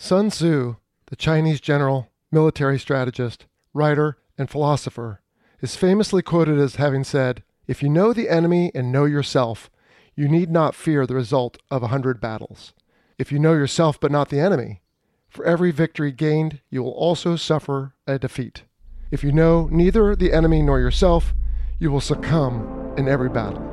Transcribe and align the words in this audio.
Sun 0.00 0.28
Tzu, 0.28 0.76
the 1.06 1.16
Chinese 1.16 1.60
general, 1.60 2.06
military 2.30 2.78
strategist, 2.78 3.46
writer, 3.74 4.16
and 4.38 4.48
philosopher, 4.48 5.22
is 5.60 5.74
famously 5.74 6.22
quoted 6.22 6.56
as 6.56 6.76
having 6.76 7.02
said, 7.02 7.42
If 7.66 7.82
you 7.82 7.88
know 7.88 8.12
the 8.12 8.28
enemy 8.28 8.70
and 8.76 8.92
know 8.92 9.06
yourself, 9.06 9.68
you 10.14 10.28
need 10.28 10.50
not 10.50 10.76
fear 10.76 11.04
the 11.04 11.16
result 11.16 11.58
of 11.68 11.82
a 11.82 11.88
hundred 11.88 12.20
battles. 12.20 12.74
If 13.18 13.32
you 13.32 13.40
know 13.40 13.54
yourself 13.54 13.98
but 13.98 14.12
not 14.12 14.28
the 14.28 14.38
enemy, 14.38 14.82
for 15.28 15.44
every 15.44 15.72
victory 15.72 16.12
gained, 16.12 16.60
you 16.70 16.84
will 16.84 16.92
also 16.92 17.34
suffer 17.34 17.96
a 18.06 18.20
defeat. 18.20 18.62
If 19.10 19.24
you 19.24 19.32
know 19.32 19.68
neither 19.72 20.14
the 20.14 20.32
enemy 20.32 20.62
nor 20.62 20.78
yourself, 20.78 21.34
you 21.80 21.90
will 21.90 22.00
succumb 22.00 22.94
in 22.96 23.08
every 23.08 23.30
battle. 23.30 23.64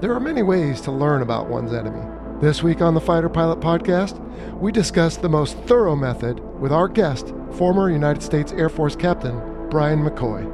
There 0.00 0.12
are 0.14 0.20
many 0.20 0.42
ways 0.42 0.80
to 0.80 0.90
learn 0.90 1.22
about 1.22 1.48
one's 1.48 1.72
enemy. 1.72 2.19
This 2.40 2.62
week 2.62 2.80
on 2.80 2.94
the 2.94 3.02
Fighter 3.02 3.28
Pilot 3.28 3.60
Podcast, 3.60 4.18
we 4.58 4.72
discuss 4.72 5.18
the 5.18 5.28
most 5.28 5.58
thorough 5.66 5.94
method 5.94 6.40
with 6.58 6.72
our 6.72 6.88
guest, 6.88 7.34
former 7.52 7.90
United 7.90 8.22
States 8.22 8.50
Air 8.52 8.70
Force 8.70 8.96
Captain 8.96 9.68
Brian 9.68 10.02
McCoy. 10.02 10.46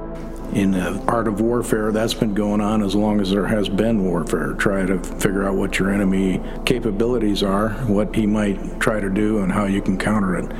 In 0.53 0.73
the 0.73 1.01
art 1.07 1.29
of 1.29 1.41
warfare, 1.41 1.93
that's 1.93 2.13
been 2.13 2.35
going 2.35 2.61
on 2.61 2.83
as 2.83 2.97
long 2.97 3.21
as 3.21 3.31
there 3.31 3.47
has 3.47 3.69
been 3.69 4.03
warfare. 4.03 4.55
Try 4.55 4.85
to 4.85 4.99
figure 4.99 5.45
out 5.45 5.55
what 5.55 5.79
your 5.79 5.93
enemy 5.93 6.43
capabilities 6.65 7.45
are, 7.45 7.71
what 7.87 8.17
he 8.17 8.27
might 8.27 8.81
try 8.81 8.99
to 8.99 9.09
do, 9.09 9.39
and 9.39 9.53
how 9.53 9.67
you 9.67 9.81
can 9.81 9.97
counter 9.97 10.35
it. 10.35 10.51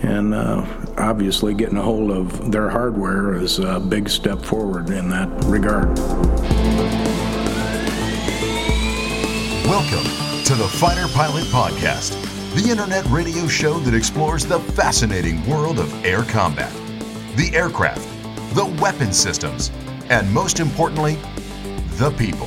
And 0.00 0.32
uh, 0.32 0.64
obviously, 0.96 1.52
getting 1.52 1.76
a 1.76 1.82
hold 1.82 2.10
of 2.10 2.50
their 2.50 2.70
hardware 2.70 3.34
is 3.34 3.58
a 3.58 3.78
big 3.78 4.08
step 4.08 4.40
forward 4.40 4.88
in 4.88 5.10
that 5.10 5.28
regard. 5.44 5.98
Welcome 9.68 10.25
to 10.46 10.54
the 10.54 10.68
Fighter 10.68 11.08
Pilot 11.08 11.42
Podcast, 11.46 12.14
the 12.54 12.70
internet 12.70 13.04
radio 13.06 13.48
show 13.48 13.80
that 13.80 13.94
explores 13.94 14.46
the 14.46 14.60
fascinating 14.60 15.44
world 15.44 15.80
of 15.80 15.92
air 16.04 16.22
combat, 16.22 16.72
the 17.34 17.50
aircraft, 17.52 18.06
the 18.54 18.64
weapon 18.80 19.12
systems, 19.12 19.72
and 20.08 20.32
most 20.32 20.60
importantly, 20.60 21.18
the 21.94 22.12
people. 22.12 22.46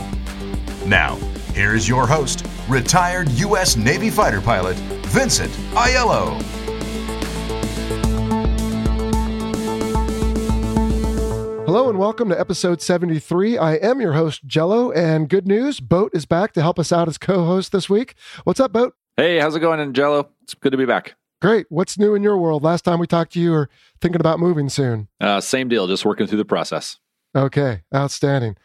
Now, 0.85 1.17
here's 1.53 1.89
your 1.89 2.07
host, 2.07 2.47
retired 2.69 3.27
U.S. 3.31 3.75
Navy 3.75 4.09
fighter 4.09 4.39
pilot, 4.39 4.77
Vincent 5.07 5.51
Aiello. 5.73 6.41
Hello 11.69 11.87
and 11.87 11.99
welcome 11.99 12.29
to 12.29 12.39
episode 12.39 12.81
73. 12.81 13.55
I 13.55 13.75
am 13.75 14.01
your 14.01 14.13
host, 14.13 14.43
Jello, 14.47 14.91
and 14.91 15.29
good 15.29 15.47
news, 15.47 15.79
Boat 15.79 16.09
is 16.15 16.25
back 16.25 16.51
to 16.53 16.63
help 16.63 16.79
us 16.79 16.91
out 16.91 17.07
as 17.07 17.19
co 17.19 17.45
host 17.45 17.71
this 17.71 17.87
week. 17.87 18.15
What's 18.43 18.59
up, 18.59 18.73
Boat? 18.73 18.95
Hey, 19.17 19.37
how's 19.37 19.55
it 19.55 19.59
going 19.59 19.79
in 19.79 19.93
Jello? 19.93 20.29
It's 20.41 20.55
good 20.55 20.71
to 20.71 20.79
be 20.79 20.85
back. 20.87 21.13
Great. 21.43 21.67
What's 21.69 21.99
new 21.99 22.15
in 22.15 22.23
your 22.23 22.39
world? 22.39 22.63
Last 22.63 22.85
time 22.85 22.97
we 22.97 23.05
talked 23.05 23.33
to 23.33 23.39
you, 23.39 23.51
were 23.51 23.69
thinking 24.01 24.19
about 24.19 24.39
moving 24.39 24.67
soon. 24.67 25.09
Uh, 25.21 25.41
same 25.41 25.69
deal, 25.69 25.85
just 25.85 26.05
working 26.05 26.25
through 26.25 26.39
the 26.39 26.43
process. 26.43 26.97
Okay, 27.35 27.83
outstanding. 27.93 28.57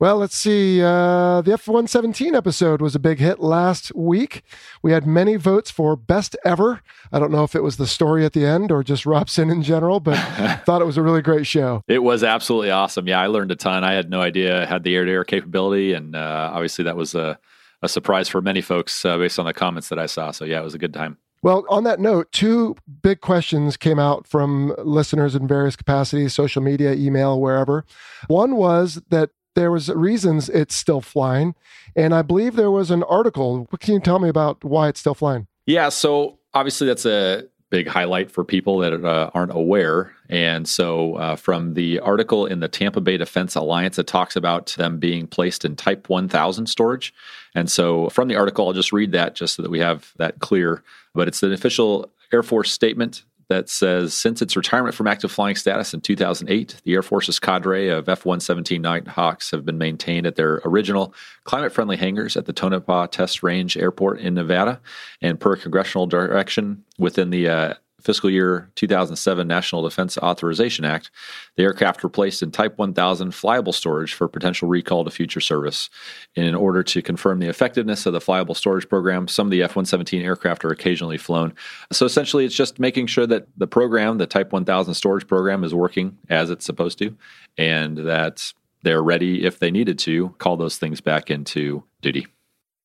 Well, 0.00 0.16
let's 0.16 0.34
see. 0.34 0.80
Uh, 0.80 1.42
the 1.42 1.52
F 1.52 1.68
117 1.68 2.34
episode 2.34 2.80
was 2.80 2.94
a 2.94 2.98
big 2.98 3.18
hit 3.18 3.38
last 3.38 3.94
week. 3.94 4.42
We 4.82 4.92
had 4.92 5.06
many 5.06 5.36
votes 5.36 5.70
for 5.70 5.94
best 5.94 6.34
ever. 6.42 6.80
I 7.12 7.18
don't 7.18 7.30
know 7.30 7.44
if 7.44 7.54
it 7.54 7.62
was 7.62 7.76
the 7.76 7.86
story 7.86 8.24
at 8.24 8.32
the 8.32 8.46
end 8.46 8.72
or 8.72 8.82
just 8.82 9.04
Robson 9.04 9.50
in 9.50 9.62
general, 9.62 10.00
but 10.00 10.16
thought 10.64 10.80
it 10.80 10.86
was 10.86 10.96
a 10.96 11.02
really 11.02 11.20
great 11.20 11.46
show. 11.46 11.82
It 11.86 12.02
was 12.02 12.24
absolutely 12.24 12.70
awesome. 12.70 13.08
Yeah, 13.08 13.20
I 13.20 13.26
learned 13.26 13.50
a 13.50 13.56
ton. 13.56 13.84
I 13.84 13.92
had 13.92 14.08
no 14.08 14.22
idea 14.22 14.62
it 14.62 14.68
had 14.70 14.84
the 14.84 14.96
air 14.96 15.04
to 15.04 15.10
air 15.12 15.22
capability. 15.22 15.92
And 15.92 16.16
uh, 16.16 16.50
obviously, 16.50 16.82
that 16.84 16.96
was 16.96 17.14
a, 17.14 17.38
a, 17.82 17.88
surprise 17.88 18.26
for 18.26 18.40
many 18.40 18.62
folks 18.62 19.04
uh, 19.04 19.18
based 19.18 19.38
on 19.38 19.44
the 19.44 19.52
comments 19.52 19.90
that 19.90 19.98
I 19.98 20.06
saw. 20.06 20.30
So, 20.30 20.46
yeah, 20.46 20.60
it 20.60 20.64
was 20.64 20.74
a 20.74 20.78
good 20.78 20.94
time. 20.94 21.18
Well, 21.42 21.66
on 21.68 21.84
that 21.84 22.00
note, 22.00 22.32
two 22.32 22.74
big 23.02 23.20
questions 23.20 23.76
came 23.76 23.98
out 23.98 24.26
from 24.26 24.74
listeners 24.78 25.34
in 25.34 25.46
various 25.46 25.76
capacities, 25.76 26.32
social 26.32 26.62
media, 26.62 26.94
email, 26.94 27.38
wherever. 27.38 27.84
One 28.28 28.56
was 28.56 29.02
that 29.10 29.30
there 29.54 29.70
was 29.70 29.88
reasons 29.88 30.48
it's 30.48 30.74
still 30.74 31.00
flying, 31.00 31.54
and 31.96 32.14
I 32.14 32.22
believe 32.22 32.56
there 32.56 32.70
was 32.70 32.90
an 32.90 33.02
article. 33.04 33.66
What 33.70 33.80
can 33.80 33.94
you 33.94 34.00
tell 34.00 34.18
me 34.18 34.28
about 34.28 34.64
why 34.64 34.88
it's 34.88 35.00
still 35.00 35.14
flying? 35.14 35.46
Yeah, 35.66 35.88
so 35.88 36.38
obviously 36.54 36.86
that's 36.86 37.06
a 37.06 37.44
big 37.70 37.86
highlight 37.86 38.30
for 38.30 38.44
people 38.44 38.78
that 38.78 38.92
uh, 39.04 39.30
aren't 39.32 39.54
aware. 39.54 40.12
And 40.28 40.68
so, 40.68 41.14
uh, 41.14 41.36
from 41.36 41.74
the 41.74 42.00
article 42.00 42.46
in 42.46 42.60
the 42.60 42.68
Tampa 42.68 43.00
Bay 43.00 43.16
Defense 43.16 43.54
Alliance, 43.54 43.98
it 43.98 44.06
talks 44.06 44.36
about 44.36 44.66
them 44.76 44.98
being 44.98 45.26
placed 45.26 45.64
in 45.64 45.76
Type 45.76 46.08
1000 46.08 46.66
storage. 46.66 47.14
And 47.54 47.70
so, 47.70 48.08
from 48.10 48.28
the 48.28 48.36
article, 48.36 48.66
I'll 48.66 48.72
just 48.72 48.92
read 48.92 49.12
that 49.12 49.34
just 49.34 49.54
so 49.54 49.62
that 49.62 49.70
we 49.70 49.78
have 49.78 50.12
that 50.18 50.40
clear. 50.40 50.82
But 51.14 51.28
it's 51.28 51.42
an 51.42 51.52
official 51.52 52.12
Air 52.32 52.42
Force 52.42 52.70
statement 52.70 53.24
that 53.50 53.68
says 53.68 54.14
since 54.14 54.40
its 54.40 54.56
retirement 54.56 54.94
from 54.94 55.08
active 55.08 55.30
flying 55.30 55.56
status 55.56 55.92
in 55.92 56.00
2008, 56.00 56.76
the 56.84 56.94
Air 56.94 57.02
Force's 57.02 57.40
cadre 57.40 57.88
of 57.88 58.08
F 58.08 58.24
117 58.24 58.80
Nighthawks 58.80 59.50
have 59.50 59.66
been 59.66 59.76
maintained 59.76 60.24
at 60.24 60.36
their 60.36 60.62
original 60.64 61.12
climate 61.42 61.72
friendly 61.72 61.96
hangars 61.96 62.36
at 62.36 62.46
the 62.46 62.52
Tonopah 62.52 63.08
Test 63.08 63.42
Range 63.42 63.76
Airport 63.76 64.20
in 64.20 64.34
Nevada. 64.34 64.80
And 65.20 65.38
per 65.38 65.56
congressional 65.56 66.06
direction 66.06 66.84
within 66.96 67.30
the 67.30 67.48
uh, 67.48 67.74
fiscal 68.00 68.30
year 68.30 68.70
2007 68.74 69.46
National 69.46 69.82
Defense 69.82 70.18
Authorization 70.18 70.84
Act, 70.84 71.10
the 71.56 71.62
aircraft 71.62 72.02
were 72.02 72.08
placed 72.08 72.42
in 72.42 72.50
Type 72.50 72.78
1000 72.78 73.32
flyable 73.32 73.74
storage 73.74 74.14
for 74.14 74.28
potential 74.28 74.68
recall 74.68 75.04
to 75.04 75.10
future 75.10 75.40
service. 75.40 75.90
In 76.34 76.54
order 76.54 76.82
to 76.82 77.02
confirm 77.02 77.38
the 77.38 77.48
effectiveness 77.48 78.06
of 78.06 78.12
the 78.12 78.18
flyable 78.18 78.56
storage 78.56 78.88
program, 78.88 79.28
some 79.28 79.46
of 79.46 79.50
the 79.50 79.62
F 79.62 79.70
117 79.70 80.22
aircraft 80.22 80.64
are 80.64 80.70
occasionally 80.70 81.18
flown. 81.18 81.52
So 81.92 82.06
essentially, 82.06 82.44
it's 82.44 82.54
just 82.54 82.78
making 82.78 83.06
sure 83.06 83.26
that 83.26 83.46
the 83.56 83.66
program, 83.66 84.18
the 84.18 84.26
Type 84.26 84.52
1000 84.52 84.94
storage 84.94 85.26
program, 85.26 85.64
is 85.64 85.74
working 85.74 86.18
as 86.28 86.50
it's 86.50 86.64
supposed 86.64 86.98
to, 86.98 87.16
and 87.56 87.98
that 87.98 88.52
they're 88.82 89.02
ready 89.02 89.44
if 89.44 89.58
they 89.58 89.70
needed 89.70 89.98
to 90.00 90.30
call 90.38 90.56
those 90.56 90.78
things 90.78 91.00
back 91.00 91.30
into 91.30 91.84
duty. 92.00 92.26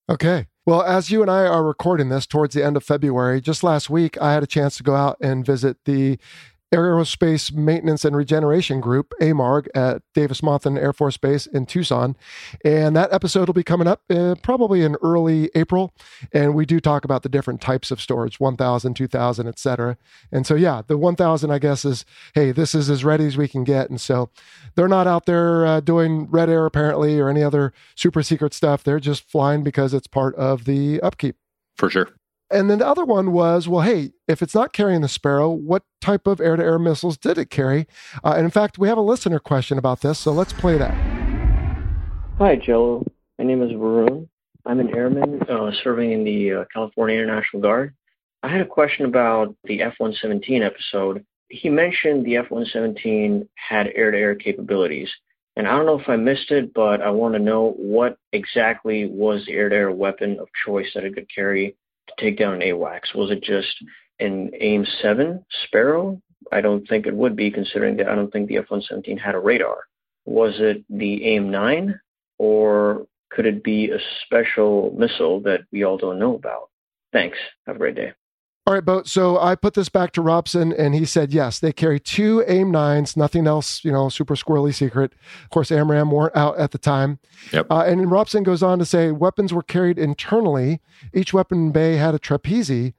Okay. 0.10 0.48
Well, 0.66 0.82
as 0.82 1.12
you 1.12 1.22
and 1.22 1.30
I 1.30 1.46
are 1.46 1.64
recording 1.64 2.10
this 2.10 2.26
towards 2.26 2.56
the 2.56 2.66
end 2.66 2.76
of 2.76 2.84
February, 2.84 3.40
just 3.40 3.64
last 3.64 3.88
week, 3.88 4.20
I 4.20 4.34
had 4.34 4.42
a 4.42 4.48
chance 4.48 4.78
to 4.78 4.84
go 4.84 4.96
out 4.96 5.16
and 5.22 5.46
visit 5.46 5.78
the 5.86 6.18
Aerospace 6.74 7.54
Maintenance 7.54 8.04
and 8.04 8.16
Regeneration 8.16 8.82
Group, 8.82 9.14
AMARG, 9.22 9.68
at 9.76 10.02
Davis 10.14 10.42
Monthan 10.42 10.78
Air 10.78 10.94
Force 10.94 11.18
Base 11.18 11.46
in 11.46 11.66
Tucson. 11.66 12.16
And 12.64 12.96
that 12.96 13.14
episode 13.14 13.48
will 13.48 13.54
be 13.54 13.64
coming 13.64 13.88
up 13.88 14.02
uh, 14.10 14.36
probably 14.42 14.82
in 14.82 14.96
early 15.02 15.50
April. 15.56 15.94
And 16.34 16.54
we 16.54 16.66
do 16.66 16.80
talk 16.80 17.06
about 17.06 17.24
the 17.24 17.30
different 17.30 17.62
types 17.62 17.92
of 17.92 18.02
storage 18.02 18.40
1000, 18.40 18.94
2000, 18.96 19.48
et 19.48 19.60
cetera. 19.60 19.98
And 20.32 20.46
so, 20.46 20.56
yeah, 20.56 20.82
the 20.86 20.98
1000, 20.98 21.52
I 21.52 21.60
guess, 21.60 21.86
is 21.86 22.04
hey, 22.34 22.52
this 22.52 22.74
is 22.76 22.90
as 22.90 23.06
ready 23.06 23.26
as 23.26 23.38
we 23.38 23.48
can 23.48 23.64
get. 23.64 23.90
And 23.90 24.02
so 24.02 24.30
they're 24.76 24.88
not 24.88 25.08
out 25.08 25.26
there 25.26 25.66
uh, 25.66 25.80
doing 25.80 26.28
red 26.30 26.50
air 26.50 26.66
apparently 26.66 27.20
or 27.20 27.30
any 27.30 27.44
other 27.44 27.74
super 27.96 28.24
secret 28.24 28.54
stuff. 28.54 28.84
They're 28.84 29.00
just 29.00 29.30
flying 29.30 29.64
because 29.64 29.94
it's 29.94 30.08
part 30.08 30.36
of 30.36 30.66
the 30.66 31.00
upkeep. 31.02 31.36
For 31.78 31.90
sure. 31.90 32.10
And 32.52 32.70
then 32.70 32.78
the 32.78 32.88
other 32.88 33.06
one 33.06 33.32
was, 33.32 33.68
well, 33.68 33.82
hey, 33.82 34.12
if 34.28 34.44
it's 34.44 34.54
not 34.54 34.72
carrying 34.72 35.02
the 35.02 35.08
Sparrow, 35.08 35.50
what 35.50 35.84
type 36.00 36.28
of 36.28 36.40
air 36.40 36.56
to 36.56 36.64
air 36.64 36.78
missiles 36.78 37.18
did 37.18 37.40
it 37.40 37.50
carry? 37.50 37.88
Uh, 38.24 38.34
and 38.38 38.46
in 38.46 38.52
fact, 38.52 38.78
we 38.78 38.88
have 38.88 39.00
a 39.00 39.02
listener 39.02 39.40
question 39.40 39.80
about 39.80 40.02
this, 40.02 40.20
so 40.20 40.32
let's 40.32 40.54
play 40.54 40.78
that. 40.78 40.94
Hi, 42.38 42.56
Joe. 42.56 43.04
My 43.40 43.46
name 43.46 43.64
is 43.64 43.72
Varun. 43.72 44.28
I'm 44.66 44.80
an 44.80 44.96
airman 44.96 45.42
uh, 45.44 45.72
serving 45.84 46.12
in 46.12 46.24
the 46.24 46.52
uh, 46.52 46.66
California 46.72 47.18
Air 47.18 47.26
National 47.26 47.64
Guard. 47.64 47.96
I 48.44 48.50
had 48.50 48.62
a 48.62 48.66
question 48.66 49.06
about 49.06 49.56
the 49.64 49.82
F 49.82 49.96
117 49.98 50.62
episode. 50.62 51.26
He 51.50 51.70
mentioned 51.70 52.26
the 52.26 52.38
F 52.38 52.52
117 52.52 53.50
had 53.56 53.88
air 53.96 54.12
to 54.12 54.18
air 54.18 54.36
capabilities. 54.36 55.10
And 55.56 55.68
I 55.68 55.72
don't 55.72 55.86
know 55.88 56.00
if 56.00 56.10
I 56.10 56.16
missed 56.16 56.52
it, 56.52 56.74
but 56.76 57.02
I 57.02 57.10
want 57.10 57.34
to 57.34 57.40
know 57.40 57.74
what 57.78 58.18
exactly 58.34 59.08
was 59.08 59.46
the 59.46 59.54
air 59.54 59.70
to 59.70 59.76
air 59.76 59.92
weapon 59.92 60.38
of 60.40 60.48
choice 60.64 60.92
that 60.94 61.06
it 61.06 61.16
could 61.16 61.34
carry 61.34 61.76
to 62.08 62.14
take 62.24 62.38
down 62.38 62.56
an 62.56 62.62
AWACS? 62.62 63.16
Was 63.16 63.32
it 63.32 63.44
just 63.44 63.76
an 64.20 64.52
AIM 64.60 64.86
7 65.02 65.44
Sparrow? 65.66 66.22
I 66.52 66.62
don't 66.62 66.88
think 66.88 67.08
it 67.08 67.16
would 67.16 67.36
be, 67.36 67.50
considering 67.52 67.98
that 67.98 68.08
I 68.08 68.16
don't 68.16 68.32
think 68.32 68.48
the 68.48 68.58
F 68.58 68.70
117 68.70 69.18
had 69.18 69.36
a 69.36 69.40
radar. 69.40 69.78
Was 70.26 70.54
it 70.60 70.84
the 70.90 71.26
AIM 71.26 71.52
9, 71.52 72.00
or 72.38 73.08
could 73.32 73.46
it 73.46 73.64
be 73.64 73.92
a 73.92 74.00
special 74.24 74.94
missile 74.98 75.40
that 75.42 75.62
we 75.72 75.84
all 75.84 75.98
don't 75.98 76.20
know 76.20 76.36
about? 76.36 76.70
Thanks. 77.12 77.38
Have 77.68 77.78
a 77.78 77.80
great 77.80 77.96
day. 77.96 78.14
All 78.68 78.74
right, 78.74 78.84
Boat. 78.84 79.08
So 79.08 79.40
I 79.40 79.54
put 79.54 79.76
this 79.76 79.90
back 79.90 80.12
to 80.14 80.24
Robson, 80.24 80.74
and 80.74 80.96
he 80.96 81.06
said 81.06 81.32
yes, 81.32 81.60
they 81.60 81.72
carry 81.72 82.00
two 82.00 82.44
AIM 82.48 82.72
nines, 82.72 83.16
nothing 83.16 83.46
else, 83.46 83.86
you 83.86 83.92
know, 83.92 84.10
super 84.10 84.34
squirrely 84.34 84.74
secret. 84.74 85.14
Of 85.44 85.52
course, 85.52 85.70
AMRAAM 85.70 86.10
weren't 86.10 86.36
out 86.36 86.58
at 86.58 86.72
the 86.72 86.80
time. 86.80 87.20
Yep. 87.54 87.68
Uh, 87.70 87.82
and 87.82 88.10
Robson 88.10 88.42
goes 88.42 88.64
on 88.64 88.80
to 88.80 88.86
say 88.86 89.12
weapons 89.12 89.54
were 89.54 89.62
carried 89.62 90.00
internally. 90.00 90.82
Each 91.14 91.32
weapon 91.32 91.72
bay 91.72 91.98
had 91.98 92.16
a 92.16 92.20
trapeze, 92.20 92.94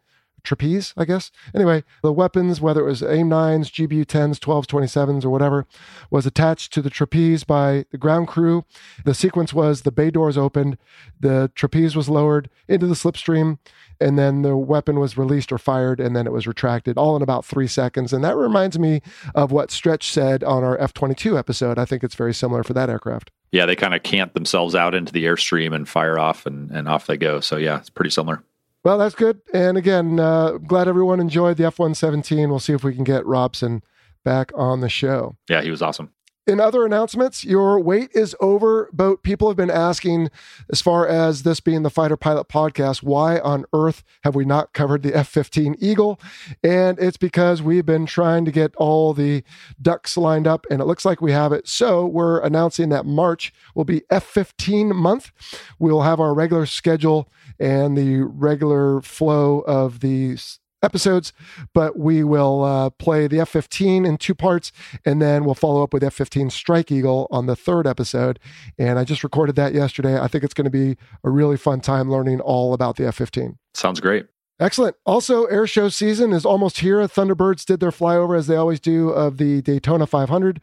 trapeze, 0.47 0.95
I 0.97 1.05
guess. 1.05 1.31
Anyway, 1.55 1.85
the 2.03 2.13
weapons, 2.13 2.61
whether 2.61 2.81
it 2.81 2.89
was 2.89 3.03
AIM 3.03 3.29
9s, 3.29 3.71
GBU 3.71 4.07
10s, 4.07 4.39
12s, 4.39 4.67
27s, 4.67 5.25
or 5.25 5.31
whatever, 5.31 5.67
was 6.11 6.25
attached 6.25 6.73
to 6.73 6.81
the 6.81 6.89
trapeze 6.89 7.45
by 7.45 7.85
the 7.91 7.99
ground 7.99 8.29
crew. 8.29 8.65
The 9.05 9.15
sequence 9.15 9.53
was 9.53 9.83
the 9.83 9.93
bay 9.93 10.11
doors 10.11 10.39
opened, 10.39 10.79
the 11.21 11.51
trapeze 11.55 11.95
was 11.95 12.09
lowered 12.09 12.49
into 12.69 12.87
the 12.87 12.95
slipstream, 12.95 13.59
and 14.01 14.19
then 14.19 14.43
the 14.43 14.57
weapon 14.57 15.01
was 15.01 15.19
released 15.19 15.53
or 15.53 15.59
fired, 15.59 16.01
and 16.01 16.15
then 16.15 16.27
it 16.27 16.33
was 16.33 16.47
retracted, 16.47 16.97
all 16.97 17.17
in 17.17 17.23
about 17.23 17.45
three 17.45 17.67
seconds. 17.67 18.13
And 18.13 18.25
that 18.25 18.37
reminds 18.37 18.79
me 18.79 19.03
of 19.35 19.53
what 19.53 19.71
Stretch 19.71 20.11
said 20.11 20.45
on 20.45 20.63
our 20.65 20.79
F 20.79 20.95
22 20.95 21.37
episode. 21.37 21.79
I 21.79 21.85
think 21.85 22.05
it's 22.05 22.15
very 22.15 22.35
similar 22.35 22.63
for 22.63 22.73
that 22.75 22.89
aircraft. 22.89 23.31
Yeah, 23.53 23.67
they 23.67 23.77
kind 23.77 23.95
of 23.95 24.03
cant 24.03 24.35
themselves 24.35 24.75
out 24.75 24.95
into 24.95 25.13
the 25.13 25.25
airstream 25.25 25.75
and 25.75 25.89
fire 25.89 26.19
off, 26.19 26.47
and, 26.47 26.71
and 26.71 26.89
off 26.89 27.07
they 27.07 27.17
go. 27.17 27.41
So, 27.41 27.57
yeah, 27.57 27.79
it's 27.79 27.91
pretty 27.91 28.11
similar. 28.11 28.43
Well, 28.87 28.99
that's 28.99 29.17
good. 29.17 29.41
And 29.53 29.77
again, 29.77 30.21
uh, 30.21 30.59
glad 30.59 30.87
everyone 30.87 31.19
enjoyed 31.19 31.57
the 31.57 31.65
F 31.65 31.81
117. 31.81 32.49
We'll 32.49 32.61
see 32.61 32.73
if 32.73 32.85
we 32.85 32.95
can 32.95 33.03
get 33.03 33.27
Robson 33.27 33.83
back 34.25 34.53
on 34.55 34.81
the 34.81 34.89
show. 34.89 35.35
Yeah, 35.51 35.61
he 35.63 35.73
was 35.73 35.83
awesome. 35.83 36.13
In 36.47 36.61
other 36.61 36.87
announcements, 36.87 37.43
your 37.43 37.81
wait 37.81 38.11
is 38.15 38.37
over. 38.41 38.89
Boat 38.93 39.25
people 39.25 39.49
have 39.49 39.57
been 39.57 39.69
asking, 39.69 40.31
as 40.71 40.81
far 40.81 41.05
as 41.05 41.43
this 41.43 41.59
being 41.59 41.83
the 41.83 41.91
Fighter 41.91 42.17
Pilot 42.17 42.49
podcast, 42.49 43.03
why 43.03 43.41
on 43.41 43.65
earth 43.73 44.05
have 44.23 44.37
we 44.37 44.45
not 44.45 44.73
covered 44.73 45.03
the 45.03 45.13
F 45.13 45.27
15 45.27 45.75
Eagle? 45.81 46.21
And 46.63 47.01
it's 47.01 47.17
because 47.17 47.63
we've 47.63 47.85
been 47.85 48.07
trying 48.07 48.45
to 48.45 48.53
get 48.53 48.77
all 48.77 49.13
the 49.13 49.43
ducks 49.83 50.17
lined 50.17 50.47
up, 50.47 50.67
and 50.71 50.81
it 50.81 50.85
looks 50.85 51.05
like 51.05 51.21
we 51.21 51.33
have 51.33 51.53
it. 51.53 51.67
So 51.67 52.07
we're 52.07 52.39
announcing 52.39 52.91
that 52.91 53.07
March 53.07 53.53
will 53.75 53.85
be 53.85 54.03
F 54.09 54.23
15 54.23 54.95
month. 54.95 55.33
We'll 55.81 56.03
have 56.03 56.21
our 56.21 56.33
regular 56.33 56.67
schedule 56.67 57.29
and 57.59 57.99
the 57.99 58.23
regular 58.23 59.01
flow 59.01 59.61
of 59.63 59.99
the 59.99 60.37
episodes, 60.87 61.35
but 61.75 61.99
we 61.99 62.25
will 62.25 62.65
uh, 62.65 62.91
play 62.91 63.27
the 63.27 63.41
F 63.41 63.51
15 63.51 64.07
in 64.07 64.17
two 64.17 64.35
parts, 64.35 64.73
and 65.05 65.21
then 65.21 65.45
we'll 65.45 65.55
follow 65.55 65.83
up 65.83 65.93
with 65.93 66.03
F 66.03 66.15
15 66.15 66.49
Strike 66.49 66.91
Eagle 66.91 67.27
on 67.31 67.45
the 67.45 67.57
third 67.57 67.87
episode. 67.87 68.39
And 68.79 68.99
I 68.99 69.05
just 69.05 69.23
recorded 69.23 69.57
that 69.57 69.75
yesterday. 69.75 70.19
I 70.19 70.29
think 70.29 70.45
it's 70.45 70.55
going 70.55 70.65
to 70.65 70.71
be 70.71 70.97
a 71.23 71.31
really 71.31 71.59
fun 71.59 71.81
time 71.81 72.11
learning 72.11 72.41
all 72.41 72.73
about 72.73 72.97
the 72.97 73.07
F 73.07 73.17
15. 73.17 73.59
Sounds 73.75 74.01
great. 74.01 74.27
Excellent. 74.59 74.97
Also, 75.05 75.45
air 75.47 75.67
show 75.67 75.91
season 75.91 76.33
is 76.33 76.47
almost 76.47 76.81
here. 76.81 77.01
Thunderbirds 77.03 77.67
did 77.67 77.79
their 77.79 77.91
flyover 77.91 78.39
as 78.39 78.47
they 78.47 78.57
always 78.57 78.81
do 78.81 79.11
of 79.11 79.37
the 79.37 79.61
Daytona 79.61 80.07
500, 80.07 80.63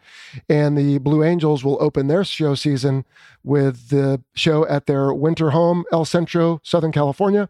and 0.50 0.75
the 0.75 0.98
Blue 0.98 1.24
Angels 1.24 1.63
will 1.63 1.78
open 1.80 2.07
their 2.07 2.24
show 2.24 2.56
season 2.56 3.06
with 3.44 3.90
the 3.90 4.22
show 4.34 4.66
at 4.68 4.88
their 4.88 5.13
winter 5.13 5.51
home, 5.51 5.84
El 5.92 6.06
Centro, 6.06 6.60
Southern 6.63 6.92
California. 6.92 7.50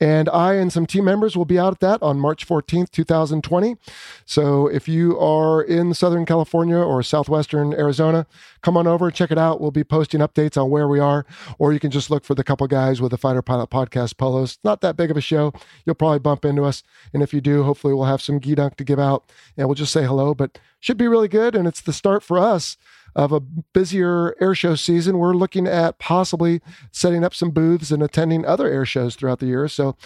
And 0.00 0.28
I 0.30 0.54
and 0.54 0.72
some 0.72 0.86
team 0.86 1.04
members 1.04 1.36
will 1.36 1.44
be 1.44 1.58
out 1.58 1.74
at 1.74 1.80
that 1.80 2.02
on 2.02 2.18
March 2.18 2.46
14th, 2.46 2.90
2020. 2.90 3.76
So 4.24 4.68
if 4.68 4.88
you 4.88 5.18
are 5.18 5.60
in 5.60 5.94
Southern 5.94 6.24
California 6.24 6.76
or 6.76 7.02
Southwestern 7.02 7.74
Arizona, 7.74 8.26
come 8.62 8.76
on 8.76 8.86
over, 8.86 9.10
check 9.10 9.30
it 9.30 9.38
out. 9.38 9.60
We'll 9.60 9.72
be 9.72 9.84
posting 9.84 10.20
updates 10.20 10.56
on 10.56 10.70
where 10.70 10.88
we 10.88 11.00
are, 11.00 11.26
or 11.58 11.72
you 11.72 11.80
can 11.80 11.90
just 11.90 12.08
look 12.08 12.24
for 12.24 12.34
the 12.34 12.44
couple 12.44 12.66
guys 12.68 13.02
with 13.02 13.10
the 13.10 13.18
Fighter 13.18 13.42
Pilot 13.42 13.68
Podcast 13.68 14.16
polos. 14.16 14.58
Not 14.64 14.80
that 14.80 14.96
big 14.96 15.10
of 15.10 15.16
a 15.16 15.20
show. 15.20 15.52
You'll 15.84 15.94
probably 15.94 16.18
bump 16.18 16.44
into 16.44 16.64
us. 16.64 16.82
And 17.12 17.22
if 17.22 17.34
you 17.34 17.40
do, 17.40 17.62
hopefully 17.62 17.94
we'll 17.94 18.04
have 18.04 18.22
some 18.22 18.40
Gee 18.40 18.54
Dunk 18.54 18.76
to 18.76 18.84
give 18.84 18.98
out 18.98 19.30
and 19.56 19.66
we'll 19.66 19.74
just 19.74 19.92
say 19.92 20.04
hello. 20.04 20.34
But 20.34 20.58
should 20.80 20.96
be 20.96 21.08
really 21.08 21.28
good. 21.28 21.54
And 21.54 21.66
it's 21.66 21.80
the 21.80 21.92
start 21.92 22.22
for 22.22 22.38
us 22.38 22.76
of 23.14 23.32
a 23.32 23.40
busier 23.40 24.34
air 24.40 24.54
show 24.54 24.74
season. 24.74 25.18
We're 25.18 25.34
looking 25.34 25.66
at 25.66 25.98
possibly 25.98 26.60
setting 26.90 27.24
up 27.24 27.34
some 27.34 27.50
booths 27.50 27.90
and 27.90 28.02
attending 28.02 28.44
other 28.44 28.68
air 28.68 28.86
shows 28.86 29.14
throughout 29.14 29.38
the 29.38 29.46
year. 29.46 29.68
So, 29.68 29.96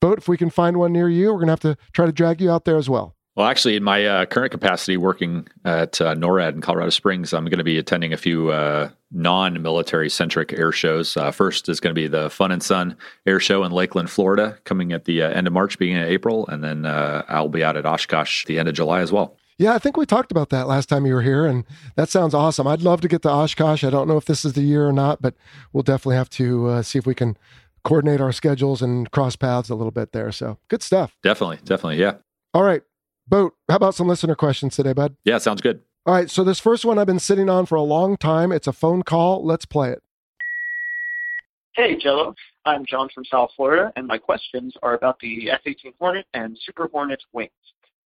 Boat, 0.00 0.18
if 0.18 0.28
we 0.28 0.36
can 0.36 0.50
find 0.50 0.76
one 0.76 0.92
near 0.92 1.08
you, 1.08 1.28
we're 1.32 1.44
going 1.44 1.46
to 1.46 1.52
have 1.52 1.60
to 1.60 1.76
try 1.92 2.04
to 2.04 2.12
drag 2.12 2.40
you 2.40 2.50
out 2.50 2.66
there 2.66 2.76
as 2.76 2.90
well. 2.90 3.14
Well, 3.36 3.46
actually, 3.46 3.76
in 3.76 3.84
my 3.84 4.06
uh, 4.06 4.24
current 4.24 4.50
capacity 4.50 4.96
working 4.96 5.46
at 5.66 6.00
uh, 6.00 6.14
NORAD 6.14 6.54
in 6.54 6.62
Colorado 6.62 6.88
Springs, 6.88 7.34
I'm 7.34 7.44
going 7.44 7.58
to 7.58 7.64
be 7.64 7.76
attending 7.76 8.14
a 8.14 8.16
few 8.16 8.48
uh, 8.50 8.88
non 9.12 9.60
military 9.60 10.08
centric 10.08 10.54
air 10.54 10.72
shows. 10.72 11.18
Uh, 11.18 11.30
first 11.30 11.68
is 11.68 11.78
going 11.78 11.94
to 11.94 12.00
be 12.00 12.08
the 12.08 12.30
Fun 12.30 12.50
and 12.50 12.62
Sun 12.62 12.96
Air 13.26 13.38
Show 13.38 13.62
in 13.62 13.72
Lakeland, 13.72 14.08
Florida, 14.08 14.56
coming 14.64 14.90
at 14.92 15.04
the 15.04 15.22
uh, 15.22 15.28
end 15.28 15.46
of 15.46 15.52
March, 15.52 15.78
beginning 15.78 16.04
of 16.04 16.08
April. 16.08 16.46
And 16.46 16.64
then 16.64 16.86
uh, 16.86 17.24
I'll 17.28 17.50
be 17.50 17.62
out 17.62 17.76
at 17.76 17.84
Oshkosh 17.84 18.46
the 18.46 18.58
end 18.58 18.70
of 18.70 18.74
July 18.74 19.00
as 19.00 19.12
well. 19.12 19.36
Yeah, 19.58 19.74
I 19.74 19.78
think 19.78 19.98
we 19.98 20.06
talked 20.06 20.30
about 20.30 20.48
that 20.48 20.66
last 20.66 20.88
time 20.88 21.04
you 21.04 21.12
were 21.12 21.22
here, 21.22 21.44
and 21.44 21.64
that 21.94 22.08
sounds 22.08 22.32
awesome. 22.32 22.66
I'd 22.66 22.82
love 22.82 23.02
to 23.02 23.08
get 23.08 23.20
to 23.22 23.30
Oshkosh. 23.30 23.84
I 23.84 23.90
don't 23.90 24.08
know 24.08 24.16
if 24.16 24.24
this 24.24 24.46
is 24.46 24.54
the 24.54 24.62
year 24.62 24.88
or 24.88 24.92
not, 24.94 25.20
but 25.20 25.34
we'll 25.74 25.82
definitely 25.82 26.16
have 26.16 26.30
to 26.30 26.68
uh, 26.68 26.82
see 26.82 26.98
if 26.98 27.06
we 27.06 27.14
can 27.14 27.36
coordinate 27.84 28.20
our 28.22 28.32
schedules 28.32 28.80
and 28.80 29.10
cross 29.10 29.36
paths 29.36 29.68
a 29.68 29.74
little 29.74 29.90
bit 29.90 30.12
there. 30.12 30.32
So 30.32 30.58
good 30.68 30.82
stuff. 30.82 31.16
Definitely, 31.22 31.58
definitely, 31.64 31.98
yeah. 31.98 32.14
All 32.52 32.62
right, 32.62 32.82
Boat, 33.28 33.54
how 33.68 33.76
about 33.76 33.94
some 33.94 34.06
listener 34.06 34.36
questions 34.36 34.76
today, 34.76 34.92
bud? 34.92 35.16
Yeah, 35.24 35.38
sounds 35.38 35.60
good. 35.60 35.82
All 36.04 36.14
right, 36.14 36.30
so 36.30 36.44
this 36.44 36.60
first 36.60 36.84
one 36.84 36.98
I've 36.98 37.08
been 37.08 37.18
sitting 37.18 37.48
on 37.48 37.66
for 37.66 37.74
a 37.74 37.82
long 37.82 38.16
time. 38.16 38.52
It's 38.52 38.68
a 38.68 38.72
phone 38.72 39.02
call. 39.02 39.44
Let's 39.44 39.64
play 39.64 39.90
it. 39.90 40.02
Hey, 41.74 41.96
Jello. 41.96 42.34
I'm 42.64 42.86
John 42.86 43.08
from 43.12 43.24
South 43.24 43.50
Florida, 43.56 43.92
and 43.96 44.06
my 44.06 44.16
questions 44.16 44.74
are 44.82 44.94
about 44.94 45.18
the 45.20 45.50
F 45.50 45.60
18 45.66 45.92
Hornet 45.98 46.26
and 46.34 46.56
Super 46.64 46.88
Hornet 46.88 47.22
wings. 47.32 47.50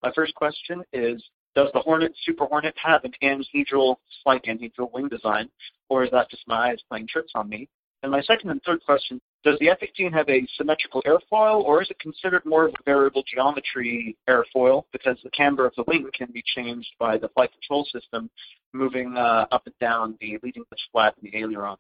My 0.03 0.11
first 0.15 0.35
question 0.35 0.83
is 0.95 1.23
Does 1.55 1.69
the 1.75 1.81
Hornet 1.81 2.13
Super 2.25 2.47
Hornet 2.47 2.75
have 2.83 3.05
an 3.05 3.13
anhedral, 3.23 3.97
slight 4.23 4.45
anhedral 4.45 4.91
wing 4.93 5.09
design, 5.09 5.51
or 5.91 6.03
is 6.03 6.11
that 6.13 6.31
just 6.31 6.49
my 6.49 6.71
eyes 6.71 6.79
playing 6.89 7.09
tricks 7.09 7.33
on 7.35 7.49
me? 7.49 7.69
And 8.03 8.11
my 8.11 8.23
second 8.23 8.51
and 8.51 8.63
third 8.63 8.83
question 8.87 9.21
does 9.43 9.59
the 9.59 9.71
F 9.71 9.79
18 9.81 10.13
have 10.13 10.29
a 10.29 10.47
symmetrical 10.57 11.03
airfoil, 11.03 11.63
or 11.63 11.83
is 11.83 11.91
it 11.91 11.99
considered 11.99 12.45
more 12.45 12.67
of 12.67 12.75
a 12.75 12.83
variable 12.85 13.23
geometry 13.23 14.17
airfoil 14.29 14.85
because 14.93 15.19
the 15.25 15.31
camber 15.31 15.67
of 15.67 15.73
the 15.77 15.85
wing 15.87 16.09
can 16.13 16.29
be 16.33 16.43
changed 16.55 16.91
by 16.99 17.17
the 17.17 17.29
flight 17.29 17.51
control 17.53 17.87
system 17.91 18.29
moving 18.73 19.17
uh, 19.17 19.47
up 19.51 19.63
and 19.67 19.75
down 19.81 20.17
the 20.21 20.39
leading 20.43 20.63
edge 20.73 20.89
flat 20.93 21.15
and 21.23 21.33
the 21.33 21.39
ailerons? 21.39 21.79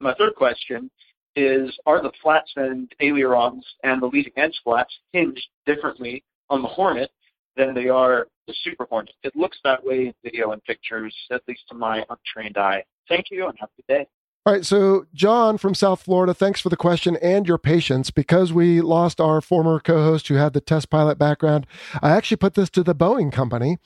My 0.00 0.14
third 0.14 0.34
question 0.34 0.90
is 1.36 1.74
Are 1.86 2.02
the 2.02 2.12
flats 2.22 2.52
and 2.56 2.92
ailerons 3.00 3.64
and 3.82 4.02
the 4.02 4.06
leading 4.06 4.34
edge 4.36 4.60
flats 4.62 4.92
hinged 5.12 5.46
differently 5.64 6.22
on 6.50 6.60
the 6.60 6.68
Hornet 6.68 7.10
than 7.56 7.74
they 7.74 7.88
are 7.88 8.26
the 8.46 8.54
Super 8.62 8.84
Hornet? 8.84 9.14
It 9.22 9.34
looks 9.34 9.58
that 9.64 9.82
way 9.82 10.08
in 10.08 10.14
video 10.22 10.52
and 10.52 10.62
pictures, 10.64 11.14
at 11.30 11.42
least 11.48 11.62
to 11.70 11.74
my 11.74 12.04
untrained 12.10 12.58
eye. 12.58 12.84
Thank 13.08 13.26
you 13.30 13.46
and 13.46 13.58
have 13.58 13.70
a 13.78 13.82
good 13.82 14.00
day. 14.00 14.06
All 14.46 14.54
right, 14.54 14.64
so 14.64 15.04
John 15.12 15.58
from 15.58 15.74
South 15.74 16.00
Florida, 16.00 16.32
thanks 16.32 16.62
for 16.62 16.70
the 16.70 16.76
question 16.76 17.18
and 17.18 17.46
your 17.46 17.58
patience. 17.58 18.10
Because 18.10 18.54
we 18.54 18.80
lost 18.80 19.20
our 19.20 19.42
former 19.42 19.78
co 19.80 20.02
host 20.02 20.28
who 20.28 20.36
had 20.36 20.54
the 20.54 20.62
test 20.62 20.88
pilot 20.88 21.18
background, 21.18 21.66
I 22.00 22.12
actually 22.12 22.38
put 22.38 22.54
this 22.54 22.70
to 22.70 22.82
the 22.82 22.94
Boeing 22.94 23.30
company 23.30 23.76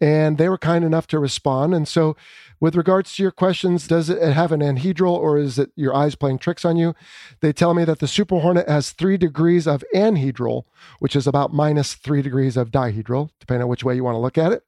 and 0.00 0.38
they 0.38 0.48
were 0.48 0.56
kind 0.56 0.84
enough 0.84 1.08
to 1.08 1.18
respond. 1.18 1.74
And 1.74 1.88
so, 1.88 2.16
with 2.60 2.76
regards 2.76 3.16
to 3.16 3.24
your 3.24 3.32
questions, 3.32 3.88
does 3.88 4.08
it 4.08 4.22
have 4.32 4.52
an 4.52 4.60
anhedral 4.60 5.14
or 5.14 5.36
is 5.36 5.58
it 5.58 5.72
your 5.74 5.92
eyes 5.92 6.14
playing 6.14 6.38
tricks 6.38 6.64
on 6.64 6.76
you? 6.76 6.94
They 7.40 7.52
tell 7.52 7.74
me 7.74 7.84
that 7.84 7.98
the 7.98 8.06
Super 8.06 8.38
Hornet 8.38 8.68
has 8.68 8.92
three 8.92 9.16
degrees 9.16 9.66
of 9.66 9.82
anhedral, 9.92 10.62
which 11.00 11.16
is 11.16 11.26
about 11.26 11.52
minus 11.52 11.94
three 11.94 12.22
degrees 12.22 12.56
of 12.56 12.70
dihedral, 12.70 13.30
depending 13.40 13.64
on 13.64 13.68
which 13.68 13.82
way 13.82 13.96
you 13.96 14.04
want 14.04 14.14
to 14.14 14.20
look 14.20 14.38
at 14.38 14.52
it. 14.52 14.62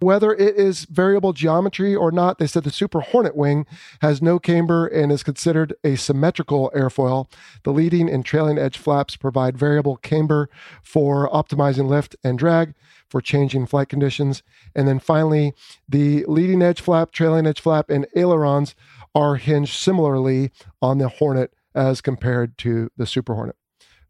Whether 0.00 0.32
it 0.32 0.56
is 0.56 0.84
variable 0.84 1.32
geometry 1.32 1.94
or 1.94 2.10
not, 2.10 2.38
they 2.38 2.46
said 2.46 2.64
the 2.64 2.70
Super 2.70 3.00
Hornet 3.00 3.36
wing 3.36 3.66
has 4.00 4.20
no 4.20 4.38
camber 4.38 4.86
and 4.86 5.12
is 5.12 5.22
considered 5.22 5.74
a 5.84 5.96
symmetrical 5.96 6.72
airfoil. 6.74 7.30
The 7.62 7.72
leading 7.72 8.10
and 8.10 8.24
trailing 8.24 8.58
edge 8.58 8.78
flaps 8.78 9.16
provide 9.16 9.56
variable 9.56 9.96
camber 9.96 10.48
for 10.82 11.28
optimizing 11.30 11.88
lift 11.88 12.16
and 12.24 12.38
drag 12.38 12.74
for 13.08 13.20
changing 13.20 13.66
flight 13.66 13.88
conditions. 13.88 14.42
And 14.74 14.88
then 14.88 14.98
finally, 14.98 15.54
the 15.88 16.24
leading 16.26 16.62
edge 16.62 16.80
flap, 16.80 17.12
trailing 17.12 17.46
edge 17.46 17.60
flap, 17.60 17.90
and 17.90 18.06
ailerons 18.16 18.74
are 19.14 19.36
hinged 19.36 19.74
similarly 19.74 20.50
on 20.82 20.98
the 20.98 21.08
Hornet 21.08 21.52
as 21.74 22.00
compared 22.00 22.58
to 22.58 22.90
the 22.96 23.06
Super 23.06 23.34
Hornet. 23.34 23.56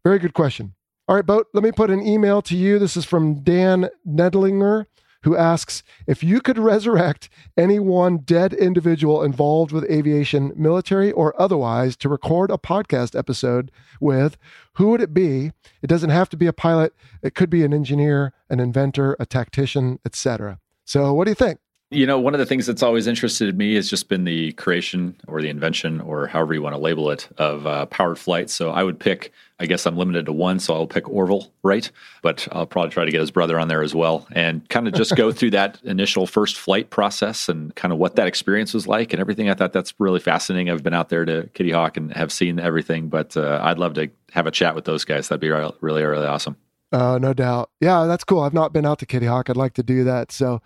Very 0.03 0.19
good 0.19 0.33
question. 0.33 0.73
All 1.07 1.15
right, 1.15 1.25
Boat, 1.25 1.47
let 1.53 1.63
me 1.63 1.71
put 1.71 1.91
an 1.91 2.05
email 2.05 2.41
to 2.41 2.57
you. 2.57 2.79
This 2.79 2.97
is 2.97 3.05
from 3.05 3.43
Dan 3.43 3.89
Nedlinger 4.07 4.87
who 5.25 5.35
asks 5.35 5.81
if 6.05 6.23
you 6.23 6.39
could 6.39 6.57
resurrect 6.57 7.29
any 7.57 7.79
one 7.79 8.17
dead 8.19 8.53
individual 8.53 9.23
involved 9.23 9.71
with 9.71 9.89
aviation, 9.89 10.53
military 10.55 11.11
or 11.11 11.39
otherwise, 11.41 11.95
to 11.97 12.07
record 12.07 12.51
a 12.51 12.57
podcast 12.59 13.17
episode 13.17 13.71
with, 13.99 14.37
who 14.75 14.89
would 14.91 15.01
it 15.01 15.15
be? 15.15 15.51
It 15.81 15.87
doesn't 15.87 16.11
have 16.11 16.29
to 16.29 16.37
be 16.37 16.45
a 16.45 16.53
pilot. 16.53 16.93
It 17.23 17.33
could 17.33 17.49
be 17.49 17.63
an 17.63 17.73
engineer, 17.73 18.33
an 18.51 18.59
inventor, 18.59 19.17
a 19.19 19.25
tactician, 19.25 19.99
etc. 20.05 20.59
So, 20.85 21.11
what 21.11 21.25
do 21.25 21.31
you 21.31 21.35
think? 21.35 21.59
You 21.95 22.05
know, 22.05 22.19
one 22.19 22.33
of 22.33 22.39
the 22.39 22.45
things 22.45 22.65
that's 22.65 22.83
always 22.83 23.07
interested 23.07 23.57
me 23.57 23.75
has 23.75 23.89
just 23.89 24.09
been 24.09 24.25
the 24.25 24.51
creation 24.53 25.15
or 25.29 25.41
the 25.41 25.47
invention, 25.47 26.01
or 26.01 26.27
however 26.27 26.53
you 26.53 26.61
want 26.61 26.75
to 26.75 26.81
label 26.81 27.09
it, 27.09 27.29
of 27.37 27.65
uh, 27.65 27.85
powered 27.85 28.19
flight. 28.19 28.49
So 28.49 28.71
I 28.71 28.83
would 28.83 28.99
pick, 28.99 29.31
I 29.61 29.65
guess 29.65 29.85
I'm 29.85 29.95
limited 29.95 30.25
to 30.25 30.33
one, 30.33 30.59
so 30.59 30.73
I'll 30.73 30.87
pick 30.87 31.07
Orville, 31.07 31.53
right? 31.63 31.89
But 32.21 32.49
I'll 32.51 32.65
probably 32.65 32.91
try 32.91 33.05
to 33.05 33.11
get 33.11 33.21
his 33.21 33.31
brother 33.31 33.57
on 33.57 33.69
there 33.69 33.81
as 33.81 33.95
well 33.95 34.27
and 34.33 34.67
kind 34.67 34.89
of 34.89 34.93
just 34.93 35.15
go 35.15 35.31
through 35.31 35.51
that 35.51 35.79
initial 35.83 36.27
first 36.27 36.57
flight 36.57 36.89
process 36.89 37.47
and 37.47 37.73
kind 37.75 37.93
of 37.93 37.97
what 37.97 38.17
that 38.17 38.27
experience 38.27 38.73
was 38.73 38.87
like 38.87 39.13
and 39.13 39.21
everything. 39.21 39.49
I 39.49 39.53
thought 39.53 39.71
that's 39.71 39.93
really 39.97 40.19
fascinating. 40.19 40.69
I've 40.69 40.83
been 40.83 40.93
out 40.93 41.07
there 41.07 41.23
to 41.23 41.49
Kitty 41.53 41.71
Hawk 41.71 41.95
and 41.95 42.11
have 42.13 42.29
seen 42.29 42.59
everything, 42.59 43.07
but 43.07 43.37
uh, 43.37 43.61
I'd 43.63 43.79
love 43.79 43.93
to 43.93 44.09
have 44.33 44.47
a 44.47 44.51
chat 44.51 44.75
with 44.75 44.83
those 44.83 45.05
guys. 45.05 45.29
That'd 45.29 45.39
be 45.39 45.49
really, 45.49 45.73
really, 45.79 46.03
really 46.03 46.27
awesome. 46.27 46.57
Uh, 46.91 47.17
no 47.19 47.33
doubt. 47.33 47.71
Yeah, 47.81 48.05
that's 48.05 48.23
cool. 48.23 48.41
I've 48.41 48.53
not 48.53 48.71
been 48.71 48.85
out 48.85 48.99
to 48.99 49.05
Kitty 49.05 49.25
Hawk. 49.25 49.49
I'd 49.49 49.57
like 49.57 49.73
to 49.73 49.83
do 49.83 50.03
that. 50.03 50.31
So, 50.31 50.61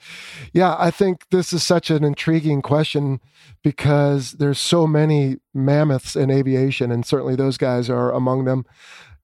yeah, 0.54 0.76
I 0.78 0.92
think 0.92 1.26
this 1.32 1.54
is 1.54 1.64
such 1.64 1.90
an 1.90 2.04
intriguing 2.04 2.62
question 2.62 3.20
because 3.64 4.34
there's 4.34 4.60
so 4.60 4.86
many 4.86 5.38
mammoths 5.54 6.16
in 6.16 6.30
aviation, 6.30 6.92
and 6.92 7.06
certainly 7.06 7.36
those 7.36 7.58
guys 7.58 7.90
are 7.90 8.12
among 8.12 8.46
them. 8.46 8.66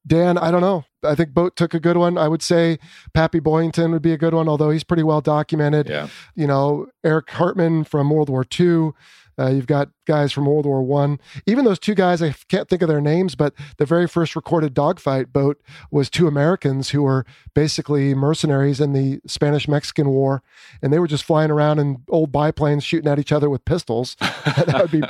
Dan, 0.08 0.38
I 0.38 0.52
don't 0.52 0.62
know. 0.62 0.86
I 1.04 1.16
think 1.16 1.34
Boat 1.34 1.56
took 1.56 1.74
a 1.74 1.80
good 1.80 1.98
one. 1.98 2.18
I 2.18 2.28
would 2.28 2.44
say 2.44 2.78
Pappy 3.14 3.40
Boyington 3.40 3.92
would 3.92 4.02
be 4.02 4.14
a 4.14 4.18
good 4.18 4.34
one, 4.34 4.48
although 4.48 4.70
he's 4.70 4.84
pretty 4.84 5.04
well 5.04 5.22
documented. 5.22 5.90
Yeah. 5.90 6.08
You 6.36 6.48
know, 6.48 6.88
Erich 7.04 7.30
Hartmann 7.30 7.84
from 7.84 8.10
World 8.10 8.30
War 8.30 8.46
II. 8.60 8.92
Uh, 9.38 9.50
you've 9.50 9.68
got 9.68 9.90
guys 10.06 10.32
from 10.32 10.46
World 10.46 10.66
War 10.66 10.82
One. 10.82 11.20
Even 11.46 11.66
those 11.66 11.80
two 11.80 11.96
guys, 11.96 12.22
I 12.22 12.34
can't 12.48 12.70
think 12.70 12.82
of 12.82 12.88
their 12.88 13.02
names, 13.02 13.36
but 13.36 13.54
the 13.78 13.86
very 13.86 14.08
first 14.08 14.36
recorded 14.36 14.74
dogfight 14.74 15.34
boat 15.34 15.62
was 15.92 16.10
two 16.10 16.28
Americans 16.28 16.90
who 16.90 17.04
were 17.04 17.26
basically 17.54 18.14
mercenaries 18.14 18.80
in 18.80 18.94
the 18.94 19.20
Spanish 19.28 19.68
Mexican 19.68 20.10
War, 20.10 20.42
and 20.82 20.94
they 20.94 21.00
were 21.00 21.08
just 21.08 21.24
flying 21.24 21.52
around 21.52 21.80
in 21.80 22.04
old 22.10 22.32
biplanes, 22.32 22.84
shooting 22.84 23.12
at 23.12 23.20
each 23.20 23.32
other 23.32 23.50
with 23.50 23.66
pistols. 23.66 24.16
that 24.20 24.80
would 24.82 24.92
be 24.92 25.02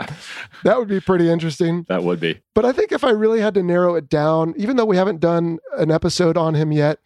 that 0.63 0.77
would 0.77 0.87
be 0.87 0.99
pretty 0.99 1.29
interesting. 1.29 1.85
That 1.87 2.03
would 2.03 2.19
be. 2.19 2.39
But 2.53 2.65
I 2.65 2.71
think 2.71 2.91
if 2.91 3.03
I 3.03 3.11
really 3.11 3.41
had 3.41 3.53
to 3.55 3.63
narrow 3.63 3.95
it 3.95 4.09
down, 4.09 4.53
even 4.57 4.75
though 4.75 4.85
we 4.85 4.97
haven't 4.97 5.19
done 5.19 5.59
an 5.77 5.91
episode 5.91 6.37
on 6.37 6.55
him 6.55 6.71
yet, 6.71 6.99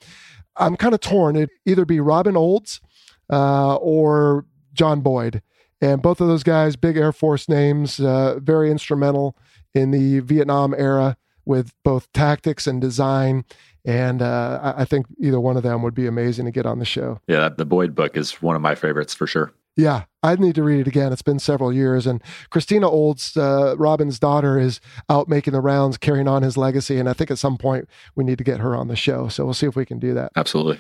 I'm 0.56 0.76
kind 0.76 0.94
of 0.94 1.02
torn. 1.02 1.36
It'd 1.36 1.50
either 1.66 1.86
be 1.86 2.00
Robin 2.00 2.38
Olds 2.38 2.82
uh, 3.30 3.76
or 3.76 4.46
John 4.74 5.02
Boyd. 5.02 5.42
And 5.82 6.02
both 6.02 6.20
of 6.22 6.28
those 6.28 6.44
guys, 6.44 6.76
big 6.76 6.98
Air 6.98 7.12
Force 7.12 7.48
names, 7.48 8.00
uh, 8.00 8.40
very 8.42 8.70
instrumental 8.70 9.38
in 9.74 9.92
the 9.92 10.20
Vietnam 10.20 10.74
era 10.78 11.18
with 11.46 11.74
both 11.84 12.12
tactics 12.14 12.68
and 12.68 12.82
design. 12.82 13.46
And 13.86 14.22
uh, 14.22 14.74
I 14.78 14.86
think 14.86 15.08
either 15.20 15.40
one 15.40 15.58
of 15.58 15.64
them 15.64 15.82
would 15.84 15.96
be 15.96 16.06
amazing 16.06 16.46
to 16.46 16.52
get 16.52 16.66
on 16.66 16.80
the 16.80 16.86
show. 16.86 17.22
Yeah, 17.28 17.50
the 17.50 17.66
Boyd 17.66 17.96
book 17.96 18.18
is 18.18 18.42
one 18.42 18.56
of 18.56 18.62
my 18.62 18.76
favorites 18.76 19.14
for 19.14 19.26
sure. 19.26 19.54
Yeah, 19.76 20.04
I 20.22 20.36
need 20.36 20.56
to 20.56 20.64
read 20.64 20.82
it 20.82 20.88
again. 20.88 21.14
It's 21.14 21.22
been 21.22 21.40
several 21.40 21.72
years. 21.72 22.06
And 22.06 22.22
Christina 22.50 22.90
Olds, 22.90 23.38
uh, 23.38 23.76
Robin's 23.78 24.20
daughter, 24.20 24.60
is 24.60 24.82
out 25.08 25.30
making 25.30 25.54
the 25.54 25.62
rounds, 25.62 25.98
carrying 25.98 26.28
on 26.28 26.44
his 26.44 26.58
legacy. 26.58 27.00
And 27.00 27.08
I 27.08 27.14
think 27.14 27.32
at 27.32 27.40
some 27.40 27.58
point 27.58 27.88
we 28.16 28.26
need 28.26 28.38
to 28.40 28.44
get 28.44 28.60
her 28.60 28.76
on 28.76 28.90
the 28.90 28.98
show. 28.98 29.30
So 29.30 29.46
we'll 29.46 29.54
see 29.54 29.68
if 29.68 29.78
we 29.78 29.86
can 29.86 29.98
do 29.98 30.14
that. 30.16 30.34
Absolutely. 30.36 30.80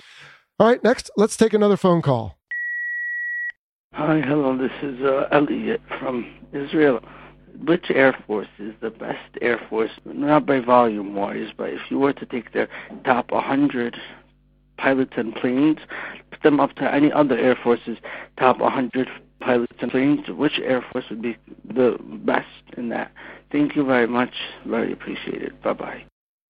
All 0.60 0.68
right, 0.68 0.84
next, 0.84 1.10
let's 1.16 1.38
take 1.38 1.54
another 1.54 1.78
phone 1.78 2.02
call. 2.02 2.39
Hi, 3.94 4.22
hello. 4.22 4.58
This 4.58 4.72
is 4.82 5.02
uh, 5.02 5.28
Elliot 5.32 5.82
from 6.00 6.26
Israel. 6.54 7.02
Which 7.66 7.88
Air 7.90 8.18
Force 8.26 8.48
is 8.58 8.74
the 8.82 8.92
best 8.92 9.38
Air 9.42 9.60
Force, 9.70 9.92
not 10.06 10.46
by 10.46 10.62
volume 10.62 11.16
wise, 11.16 11.50
but 11.58 11.70
if 11.72 11.82
you 11.90 12.00
were 12.00 12.14
to 12.14 12.26
take 12.26 12.54
their 12.54 12.70
top 13.04 13.30
100 13.32 13.98
pilots 14.78 15.12
and 15.18 15.36
planes, 15.36 15.80
put 16.32 16.42
them 16.44 16.62
up 16.62 16.76
to 16.76 16.94
any 16.94 17.12
other 17.12 17.38
Air 17.38 17.58
Force's 17.62 17.98
top 18.38 18.60
100 18.60 19.10
pilots 19.42 19.76
and 19.82 19.92
planes, 19.92 20.30
which 20.30 20.60
Air 20.64 20.84
Force 20.94 21.06
would 21.10 21.22
be 21.22 21.36
the 21.68 21.98
best 22.26 22.48
in 22.78 22.88
that? 22.90 23.12
Thank 23.52 23.76
you 23.76 23.84
very 23.84 24.08
much. 24.08 24.34
Very 24.66 24.94
appreciated. 24.94 25.62
Bye 25.62 25.74
bye. 25.74 26.04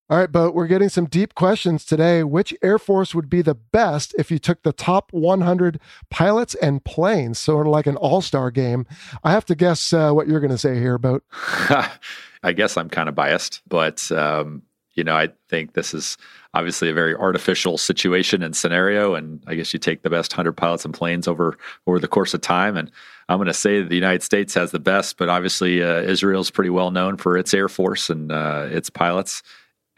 All 0.09 0.17
right, 0.17 0.31
but 0.31 0.55
we're 0.55 0.65
getting 0.65 0.89
some 0.89 1.05
deep 1.05 1.35
questions 1.35 1.85
today. 1.85 2.23
Which 2.23 2.51
Air 2.63 2.79
Force 2.79 3.13
would 3.13 3.29
be 3.29 3.43
the 3.43 3.53
best 3.53 4.15
if 4.17 4.31
you 4.31 4.39
took 4.39 4.63
the 4.63 4.73
top 4.73 5.13
100 5.13 5.79
pilots 6.09 6.55
and 6.55 6.83
planes, 6.83 7.37
sort 7.37 7.67
of 7.67 7.71
like 7.71 7.85
an 7.85 7.95
all 7.95 8.21
star 8.21 8.49
game? 8.49 8.87
I 9.23 9.31
have 9.31 9.45
to 9.45 9.55
guess 9.55 9.93
uh, 9.93 10.11
what 10.11 10.27
you're 10.27 10.39
going 10.39 10.49
to 10.49 10.57
say 10.57 10.79
here, 10.79 10.97
Boat. 10.97 11.23
I 11.31 12.53
guess 12.55 12.75
I'm 12.75 12.89
kind 12.89 13.07
of 13.07 13.13
biased, 13.13 13.61
but 13.67 14.11
um, 14.11 14.63
you 14.95 15.03
know, 15.03 15.15
I 15.15 15.29
think 15.47 15.73
this 15.73 15.93
is 15.93 16.17
obviously 16.55 16.89
a 16.89 16.93
very 16.93 17.15
artificial 17.15 17.77
situation 17.77 18.41
and 18.41 18.55
scenario, 18.55 19.13
and 19.13 19.43
I 19.45 19.53
guess 19.53 19.73
you 19.73 19.79
take 19.79 20.01
the 20.01 20.09
best 20.09 20.31
100 20.31 20.53
pilots 20.53 20.85
and 20.85 20.93
planes 20.93 21.27
over 21.27 21.55
over 21.85 21.99
the 21.99 22.07
course 22.07 22.33
of 22.33 22.41
time, 22.41 22.77
and 22.77 22.91
I'm 23.27 23.37
going 23.37 23.45
to 23.45 23.53
say 23.53 23.83
the 23.83 23.93
United 23.93 24.23
States 24.23 24.55
has 24.55 24.71
the 24.71 24.79
best, 24.79 25.17
but 25.17 25.29
obviously 25.29 25.83
uh, 25.83 26.01
Israel's 26.01 26.49
pretty 26.49 26.71
well 26.71 26.89
known 26.89 27.17
for 27.17 27.37
its 27.37 27.53
air 27.53 27.69
force 27.69 28.09
and 28.09 28.31
uh, 28.31 28.67
its 28.71 28.89
pilots 28.89 29.43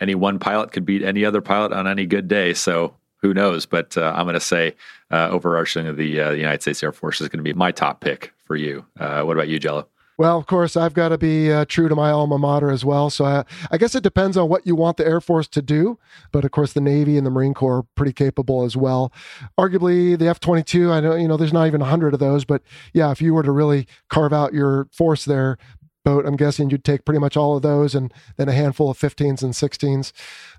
any 0.02 0.16
one 0.16 0.40
pilot 0.40 0.72
could 0.72 0.86
beat 0.86 1.04
any 1.04 1.24
other 1.24 1.40
pilot 1.40 1.72
on 1.72 1.88
any 1.88 2.06
good 2.06 2.28
day. 2.28 2.54
So 2.54 2.96
who 3.18 3.34
knows? 3.34 3.66
But 3.66 3.96
uh, 3.98 4.14
I'm 4.16 4.26
going 4.26 4.34
to 4.34 4.40
say 4.40 4.76
uh, 5.12 5.30
overarching 5.30 5.88
of 5.88 5.96
the, 5.96 6.20
uh, 6.20 6.32
the 6.32 6.38
United 6.38 6.64
States 6.64 6.84
Air 6.84 6.92
Force 6.92 7.22
is 7.22 7.30
going 7.30 7.40
to 7.40 7.44
be 7.44 7.54
my 7.54 7.72
top 7.72 8.02
pick 8.02 8.34
for 8.44 8.56
you. 8.56 8.86
Uh, 9.00 9.22
what 9.22 9.38
about 9.38 9.48
you, 9.48 9.60
Jello? 9.60 9.88
Well, 10.18 10.38
of 10.38 10.46
course, 10.46 10.78
I've 10.78 10.94
got 10.94 11.10
to 11.10 11.18
be 11.18 11.52
uh, 11.52 11.66
true 11.66 11.90
to 11.90 11.96
my 11.96 12.12
alma 12.12 12.38
mater 12.38 12.70
as 12.70 12.86
well. 12.86 13.10
So 13.10 13.26
I, 13.26 13.44
I, 13.72 13.78
guess 13.80 13.96
it 13.96 14.04
depends 14.04 14.38
on 14.38 14.50
what 14.50 14.68
you 14.68 14.76
want 14.76 14.98
the 14.98 15.06
Air 15.06 15.20
Force 15.20 15.48
to 15.48 15.64
do. 15.64 15.98
But 16.32 16.46
of 16.46 16.52
course, 16.52 16.74
the 16.74 16.82
Navy 16.82 17.18
and 17.18 17.26
the 17.26 17.32
Marine 17.32 17.56
Corps 17.56 17.78
are 17.78 17.86
pretty 17.96 18.14
capable 18.14 18.64
as 18.64 18.78
well. 18.78 19.12
Arguably, 19.58 20.20
the 20.20 20.28
F 20.28 20.40
22, 20.40 20.92
I 20.92 21.00
know, 21.00 21.16
you 21.16 21.28
know, 21.28 21.38
there's 21.38 21.54
not 21.54 21.66
even 21.66 21.80
100 21.80 22.14
of 22.14 22.20
those. 22.20 22.46
But 22.46 22.62
yeah, 22.94 23.10
if 23.10 23.20
you 23.20 23.34
were 23.34 23.42
to 23.42 23.52
really 23.52 23.88
carve 24.10 24.32
out 24.32 24.54
your 24.54 24.86
force 24.92 25.26
there, 25.26 25.58
boat, 26.04 26.26
I'm 26.26 26.36
guessing 26.36 26.70
you'd 26.70 26.84
take 26.84 27.06
pretty 27.06 27.20
much 27.20 27.38
all 27.38 27.56
of 27.56 27.62
those 27.62 27.96
and 27.96 28.14
then 28.38 28.50
a 28.50 28.54
handful 28.54 28.90
of 28.90 28.98
15s 28.98 29.44
and 29.44 29.54
16s. 29.54 30.12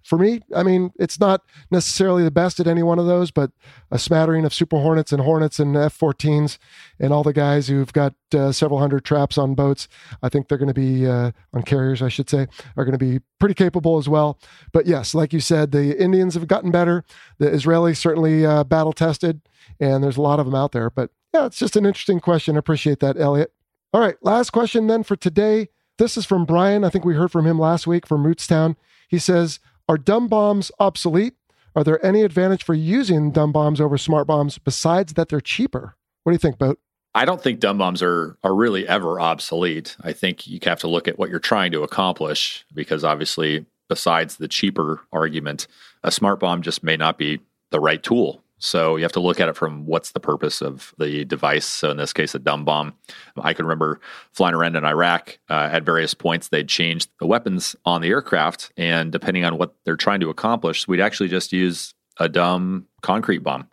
For 0.03 0.19
me, 0.19 0.41
I 0.55 0.63
mean, 0.63 0.93
it's 0.99 1.19
not 1.21 1.43
necessarily 1.71 2.25
the 2.25 2.31
best 2.31 2.61
at 2.61 2.67
any 2.67 2.83
one 2.83 2.99
of 2.99 3.07
those, 3.07 3.31
but 3.31 3.51
a 3.91 3.99
smattering 3.99 4.45
of 4.45 4.55
Super 4.55 4.77
Hornets 4.77 5.13
and 5.13 5.23
Hornets 5.23 5.59
and 5.59 5.77
F 5.77 5.99
14s 5.99 6.59
and 6.99 7.13
all 7.13 7.23
the 7.23 7.33
guys 7.33 7.69
who've 7.69 7.93
got 7.93 8.15
uh, 8.35 8.53
several 8.53 8.81
hundred 8.81 9.05
traps 9.05 9.37
on 9.39 9.55
boats, 9.55 9.89
I 10.23 10.29
think 10.29 10.49
they're 10.49 10.59
going 10.59 10.69
to 10.69 10.75
be, 10.75 11.07
uh, 11.07 11.33
on 11.53 11.63
carriers, 11.63 12.03
I 12.03 12.09
should 12.09 12.31
say, 12.31 12.47
are 12.77 12.85
going 12.85 12.99
to 12.99 12.99
be 12.99 13.21
pretty 13.39 13.55
capable 13.55 13.99
as 13.99 14.09
well. 14.09 14.39
But 14.73 14.87
yes, 14.87 15.15
like 15.15 15.33
you 15.33 15.41
said, 15.41 15.73
the 15.73 16.01
Indians 16.01 16.35
have 16.35 16.47
gotten 16.47 16.71
better. 16.71 17.05
The 17.39 17.51
Israelis 17.51 17.97
certainly 17.97 18.47
uh, 18.47 18.65
battle 18.65 18.93
tested, 18.93 19.41
and 19.81 20.03
there's 20.03 20.17
a 20.17 20.23
lot 20.23 20.41
of 20.41 20.47
them 20.47 20.55
out 20.55 20.73
there. 20.73 20.91
But 20.91 21.11
yeah, 21.35 21.47
it's 21.47 21.59
just 21.59 21.77
an 21.77 21.87
interesting 21.87 22.21
question. 22.21 22.57
I 22.57 22.59
appreciate 22.61 23.01
that, 23.01 23.19
Elliot. 23.19 23.53
All 23.93 24.01
right, 24.01 24.17
last 24.23 24.51
question 24.51 24.87
then 24.87 25.03
for 25.03 25.17
today. 25.17 25.69
This 25.99 26.17
is 26.17 26.25
from 26.25 26.47
Brian. 26.47 26.83
I 26.83 26.89
think 26.89 27.05
we 27.05 27.15
heard 27.15 27.31
from 27.31 27.47
him 27.47 27.59
last 27.59 27.87
week 27.87 28.07
from 28.07 28.25
Rootstown. 28.25 28.77
He 29.09 29.19
says, 29.19 29.61
Are 29.87 29.99
dumb 29.99 30.29
bombs 30.29 30.73
obsolete? 30.81 31.35
Are 31.77 31.85
there 31.85 32.05
any 32.05 32.23
advantage 32.23 32.65
for 32.65 32.73
using 32.73 33.33
dumb 33.33 33.53
bombs 33.53 33.83
over 33.83 33.99
smart 33.99 34.27
bombs 34.27 34.57
besides 34.57 35.13
that 35.15 35.29
they're 35.29 35.43
cheaper? 35.43 35.95
What 36.23 36.33
do 36.33 36.35
you 36.35 36.39
think, 36.39 36.57
Boat? 36.57 36.79
I 37.15 37.27
don't 37.27 37.43
think 37.43 37.61
dumb 37.61 37.77
bombs 37.77 38.03
are 38.03 38.39
are 38.43 38.55
really 38.55 38.89
ever 38.89 39.21
obsolete. 39.21 39.95
I 40.03 40.15
think 40.15 40.47
you 40.47 40.59
have 40.63 40.81
to 40.81 40.89
look 40.89 41.07
at 41.07 41.19
what 41.19 41.29
you're 41.29 41.39
trying 41.39 41.73
to 41.73 41.83
accomplish 41.83 42.65
because 42.73 43.05
obviously, 43.05 43.67
besides 43.91 44.37
the 44.37 44.49
cheaper 44.49 45.03
argument, 45.13 45.67
a 46.03 46.11
smart 46.11 46.41
bomb 46.41 46.63
just 46.63 46.83
may 46.83 46.97
not 46.97 47.19
be 47.19 47.41
the 47.71 47.81
right 47.81 48.03
tool 48.03 48.42
so 48.62 48.95
you 48.95 49.02
have 49.02 49.12
to 49.12 49.21
look 49.21 49.40
at 49.40 49.49
it 49.49 49.57
from 49.57 49.87
what's 49.87 50.12
the 50.12 50.21
purpose 50.21 50.62
of 50.62 50.95
the 50.97 51.25
device. 51.25 51.66
So 51.66 51.90
in 51.90 51.97
this 51.97 52.12
case, 52.12 52.33
a 52.37 52.38
dumb 52.38 52.64
bomb. 52.64 52.95
I 53.37 53.54
can 53.54 53.66
remember 53.66 54.00
flying 54.31 54.54
around 54.54 54.76
in 54.76 54.85
Iraq 54.85 55.37
uh, 55.50 55.69
at 55.73 55.83
various 55.83 56.14
points. 56.14 56.47
They'd 56.47 56.69
changed 56.69 57.11
the 57.19 57.26
weapons 57.26 57.75
on 57.85 58.02
the 58.02 58.09
aircraft, 58.11 58.71
and 58.76 59.11
depending 59.11 59.45
on 59.45 59.59
what 59.59 59.75
they're 59.85 59.97
trying 59.97 60.21
to 60.21 60.31
accomplish, 60.31 60.87
we'd 60.87 61.00
actually 61.00 61.28
just 61.28 61.52
use 61.52 61.92
a 62.19 62.28
dumb 62.28 62.87
concrete 63.00 63.38
bomb 63.38 63.66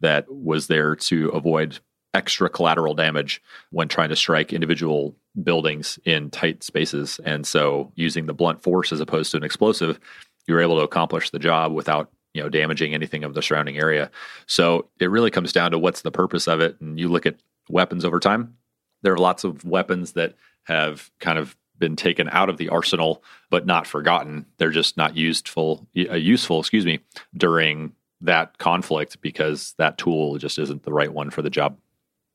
that 0.00 0.32
was 0.32 0.68
there 0.68 0.94
to 0.94 1.30
avoid 1.30 1.80
extra 2.14 2.48
collateral 2.48 2.94
damage 2.94 3.42
when 3.70 3.88
trying 3.88 4.10
to 4.10 4.16
strike 4.16 4.52
individual 4.52 5.16
buildings 5.42 5.98
in 6.04 6.30
tight 6.30 6.62
spaces. 6.62 7.18
And 7.24 7.44
so 7.44 7.90
using 7.96 8.26
the 8.26 8.34
blunt 8.34 8.62
force 8.62 8.92
as 8.92 9.00
opposed 9.00 9.32
to 9.32 9.36
an 9.36 9.42
explosive, 9.42 9.98
you're 10.46 10.60
able 10.60 10.76
to 10.76 10.84
accomplish 10.84 11.30
the 11.30 11.40
job 11.40 11.72
without 11.72 12.12
you 12.38 12.44
know 12.44 12.48
damaging 12.48 12.94
anything 12.94 13.24
of 13.24 13.34
the 13.34 13.42
surrounding 13.42 13.76
area. 13.76 14.10
So 14.46 14.88
it 15.00 15.10
really 15.10 15.30
comes 15.30 15.52
down 15.52 15.72
to 15.72 15.78
what's 15.78 16.02
the 16.02 16.10
purpose 16.10 16.48
of 16.48 16.60
it. 16.60 16.80
And 16.80 16.98
you 16.98 17.08
look 17.08 17.26
at 17.26 17.36
weapons 17.68 18.04
over 18.04 18.18
time 18.18 18.54
there 19.02 19.12
are 19.12 19.18
lots 19.18 19.44
of 19.44 19.64
weapons 19.64 20.12
that 20.12 20.34
have 20.64 21.10
kind 21.20 21.38
of 21.38 21.56
been 21.78 21.96
taken 21.96 22.28
out 22.30 22.48
of 22.48 22.56
the 22.56 22.68
arsenal 22.68 23.22
but 23.50 23.66
not 23.66 23.86
forgotten. 23.86 24.44
They're 24.58 24.70
just 24.70 24.96
not 24.96 25.16
useful. 25.16 25.86
uh, 25.96 26.14
useful 26.14 26.60
excuse 26.60 26.84
me 26.84 27.00
during 27.36 27.92
that 28.20 28.58
conflict 28.58 29.20
because 29.20 29.74
that 29.78 29.96
tool 29.96 30.38
just 30.38 30.58
isn't 30.58 30.82
the 30.82 30.92
right 30.92 31.12
one 31.12 31.30
for 31.30 31.40
the 31.42 31.50
job 31.50 31.78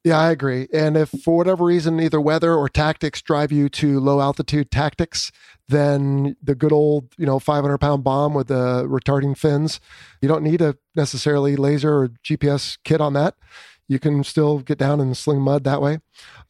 yeah, 0.03 0.19
I 0.19 0.31
agree. 0.31 0.67
And 0.73 0.97
if 0.97 1.09
for 1.09 1.37
whatever 1.37 1.63
reason 1.63 1.99
either 1.99 2.19
weather 2.19 2.53
or 2.53 2.67
tactics 2.67 3.21
drive 3.21 3.51
you 3.51 3.69
to 3.69 3.99
low 3.99 4.19
altitude 4.19 4.69
tactics, 4.69 5.31
then 5.69 6.35
the 6.43 6.55
good 6.55 6.73
old, 6.73 7.13
you 7.17 7.25
know, 7.25 7.39
500 7.39 7.77
pound 7.77 8.03
bomb 8.03 8.33
with 8.33 8.47
the 8.47 8.85
retarding 8.85 9.37
fins, 9.37 9.79
you 10.21 10.27
don't 10.27 10.43
need 10.43 10.61
a 10.61 10.75
necessarily 10.95 11.55
laser 11.55 11.95
or 11.97 12.09
GPS 12.23 12.77
kit 12.83 12.99
on 12.99 13.13
that. 13.13 13.35
you 13.87 13.99
can 13.99 14.23
still 14.23 14.59
get 14.59 14.77
down 14.77 14.99
and 14.99 15.15
sling 15.15 15.41
mud 15.41 15.63
that 15.63 15.81
way, 15.81 15.99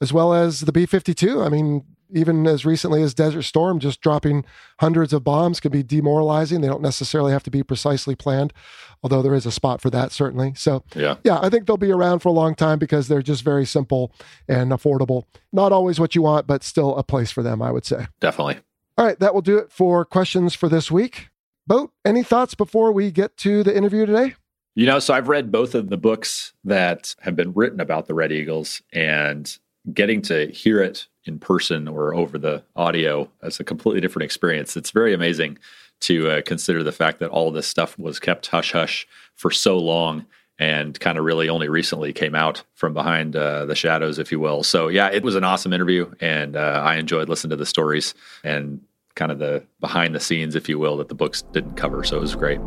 as 0.01 0.13
well 0.13 0.33
as 0.33 0.61
the 0.61 0.71
B 0.71 0.85
52. 0.85 1.41
I 1.41 1.49
mean, 1.49 1.83
even 2.13 2.45
as 2.47 2.65
recently 2.65 3.01
as 3.01 3.13
Desert 3.13 3.43
Storm, 3.43 3.79
just 3.79 4.01
dropping 4.01 4.45
hundreds 4.79 5.13
of 5.13 5.23
bombs 5.23 5.59
can 5.59 5.71
be 5.71 5.83
demoralizing. 5.83 6.61
They 6.61 6.67
don't 6.67 6.81
necessarily 6.81 7.31
have 7.31 7.43
to 7.43 7.51
be 7.51 7.63
precisely 7.63 8.15
planned, 8.15 8.53
although 9.01 9.21
there 9.21 9.33
is 9.33 9.45
a 9.45 9.51
spot 9.51 9.81
for 9.81 9.89
that, 9.89 10.11
certainly. 10.11 10.53
So, 10.55 10.83
Yeah. 10.95 11.15
yeah, 11.23 11.39
I 11.41 11.49
think 11.49 11.65
they'll 11.65 11.77
be 11.77 11.91
around 11.91 12.19
for 12.19 12.29
a 12.29 12.33
long 12.33 12.55
time 12.55 12.79
because 12.79 13.07
they're 13.07 13.21
just 13.21 13.43
very 13.43 13.65
simple 13.65 14.13
and 14.47 14.71
affordable. 14.71 15.23
Not 15.51 15.71
always 15.71 15.99
what 15.99 16.15
you 16.15 16.21
want, 16.21 16.47
but 16.47 16.63
still 16.63 16.95
a 16.95 17.03
place 17.03 17.31
for 17.31 17.43
them, 17.43 17.61
I 17.61 17.71
would 17.71 17.85
say. 17.85 18.07
Definitely. 18.19 18.57
All 18.97 19.05
right, 19.05 19.19
that 19.19 19.33
will 19.33 19.41
do 19.41 19.57
it 19.57 19.71
for 19.71 20.05
questions 20.05 20.53
for 20.53 20.69
this 20.69 20.91
week. 20.91 21.29
Boat, 21.65 21.91
any 22.05 22.23
thoughts 22.23 22.55
before 22.55 22.91
we 22.91 23.09
get 23.09 23.37
to 23.37 23.63
the 23.63 23.75
interview 23.75 24.05
today? 24.05 24.35
You 24.75 24.85
know, 24.85 24.99
so 24.99 25.13
I've 25.13 25.29
read 25.29 25.51
both 25.51 25.75
of 25.75 25.89
the 25.89 25.97
books 25.97 26.53
that 26.63 27.15
have 27.21 27.35
been 27.35 27.53
written 27.53 27.79
about 27.79 28.07
the 28.07 28.13
Red 28.15 28.31
Eagles 28.31 28.81
and 28.91 29.55
getting 29.93 30.21
to 30.23 30.47
hear 30.47 30.81
it 30.81 31.07
in 31.25 31.39
person 31.39 31.87
or 31.87 32.13
over 32.13 32.37
the 32.37 32.63
audio 32.75 33.29
as 33.41 33.59
a 33.59 33.63
completely 33.63 34.01
different 34.01 34.25
experience. 34.25 34.75
It's 34.75 34.91
very 34.91 35.13
amazing 35.13 35.57
to 36.01 36.29
uh, 36.29 36.41
consider 36.41 36.83
the 36.83 36.91
fact 36.91 37.19
that 37.19 37.29
all 37.29 37.51
this 37.51 37.67
stuff 37.67 37.97
was 37.97 38.19
kept 38.19 38.47
hush 38.47 38.73
hush 38.73 39.07
for 39.35 39.51
so 39.51 39.77
long 39.77 40.25
and 40.59 40.99
kind 40.99 41.17
of 41.17 41.25
really 41.25 41.49
only 41.49 41.67
recently 41.67 42.13
came 42.13 42.35
out 42.35 42.63
from 42.73 42.93
behind 42.93 43.35
uh, 43.35 43.65
the 43.65 43.75
shadows, 43.75 44.19
if 44.19 44.31
you 44.31 44.39
will. 44.39 44.63
So, 44.63 44.87
yeah, 44.87 45.09
it 45.09 45.23
was 45.23 45.35
an 45.35 45.43
awesome 45.43 45.73
interview, 45.73 46.11
and 46.19 46.55
uh, 46.55 46.81
I 46.85 46.97
enjoyed 46.97 47.27
listening 47.27 47.49
to 47.51 47.55
the 47.55 47.65
stories 47.65 48.13
and 48.43 48.79
kind 49.15 49.31
of 49.31 49.39
the 49.39 49.63
behind 49.79 50.13
the 50.13 50.19
scenes, 50.19 50.55
if 50.55 50.69
you 50.69 50.77
will, 50.79 50.97
that 50.97 51.09
the 51.09 51.15
books 51.15 51.41
didn't 51.53 51.75
cover. 51.75 52.03
So 52.03 52.17
it 52.17 52.21
was 52.21 52.35
great. 52.35 52.59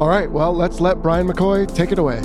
All 0.00 0.08
right, 0.08 0.30
well, 0.30 0.52
let's 0.52 0.80
let 0.80 1.02
Brian 1.02 1.26
McCoy 1.26 1.72
take 1.74 1.92
it 1.92 1.98
away. 1.98 2.20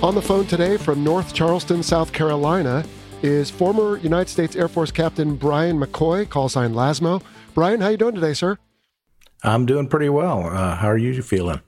On 0.00 0.14
the 0.14 0.22
phone 0.22 0.46
today 0.46 0.76
from 0.76 1.02
North 1.02 1.34
Charleston, 1.34 1.82
South 1.82 2.12
Carolina, 2.12 2.84
is 3.20 3.50
former 3.50 3.96
United 3.96 4.30
States 4.30 4.54
Air 4.54 4.68
Force 4.68 4.92
Captain 4.92 5.34
Brian 5.34 5.76
McCoy, 5.76 6.28
call 6.28 6.48
sign 6.48 6.72
Lasmo. 6.72 7.20
Brian, 7.52 7.80
how 7.80 7.88
you 7.88 7.96
doing 7.96 8.14
today, 8.14 8.32
sir? 8.32 8.58
I'm 9.42 9.66
doing 9.66 9.88
pretty 9.88 10.08
well. 10.08 10.46
Uh, 10.46 10.76
how 10.76 10.86
are 10.86 10.96
you 10.96 11.20
feeling? 11.20 11.62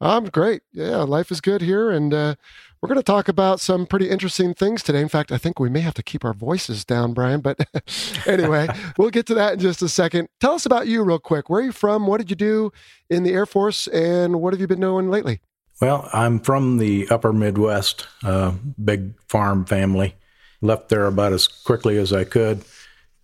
I'm 0.00 0.24
great. 0.24 0.62
Yeah, 0.72 0.96
life 1.04 1.30
is 1.30 1.40
good 1.40 1.62
here, 1.62 1.88
and 1.88 2.12
uh, 2.12 2.34
we're 2.82 2.88
going 2.88 2.98
to 2.98 3.04
talk 3.04 3.28
about 3.28 3.60
some 3.60 3.86
pretty 3.86 4.10
interesting 4.10 4.52
things 4.52 4.82
today. 4.82 5.00
In 5.00 5.08
fact, 5.08 5.30
I 5.30 5.38
think 5.38 5.60
we 5.60 5.70
may 5.70 5.80
have 5.80 5.94
to 5.94 6.02
keep 6.02 6.24
our 6.24 6.34
voices 6.34 6.84
down, 6.84 7.14
Brian. 7.14 7.40
But 7.40 7.60
anyway, 8.26 8.66
we'll 8.98 9.10
get 9.10 9.26
to 9.26 9.34
that 9.34 9.54
in 9.54 9.58
just 9.60 9.80
a 9.80 9.88
second. 9.88 10.28
Tell 10.40 10.54
us 10.54 10.66
about 10.66 10.88
you, 10.88 11.04
real 11.04 11.20
quick. 11.20 11.48
Where 11.48 11.60
are 11.60 11.64
you 11.64 11.72
from? 11.72 12.08
What 12.08 12.18
did 12.18 12.30
you 12.30 12.36
do 12.36 12.72
in 13.08 13.22
the 13.22 13.32
Air 13.32 13.46
Force, 13.46 13.86
and 13.86 14.40
what 14.40 14.52
have 14.52 14.60
you 14.60 14.66
been 14.66 14.80
doing 14.80 15.08
lately? 15.08 15.40
Well, 15.80 16.08
I'm 16.12 16.40
from 16.40 16.78
the 16.78 17.06
upper 17.10 17.32
Midwest, 17.32 18.06
uh, 18.24 18.52
big 18.82 19.12
farm 19.28 19.64
family. 19.66 20.14
Left 20.62 20.88
there 20.88 21.06
about 21.06 21.32
as 21.34 21.46
quickly 21.46 21.98
as 21.98 22.12
I 22.14 22.24
could, 22.24 22.64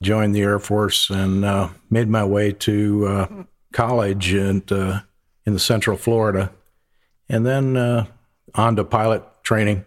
joined 0.02 0.34
the 0.34 0.42
Air 0.42 0.58
Force, 0.58 1.08
and 1.08 1.44
uh, 1.44 1.70
made 1.90 2.08
my 2.08 2.24
way 2.24 2.52
to 2.52 3.06
uh, 3.06 3.26
college 3.72 4.34
in, 4.34 4.62
uh, 4.70 5.00
in 5.46 5.54
the 5.54 5.58
Central 5.58 5.96
Florida, 5.96 6.52
and 7.30 7.46
then 7.46 7.76
uh, 7.76 8.04
on 8.54 8.76
to 8.76 8.84
pilot 8.84 9.22
training. 9.44 9.84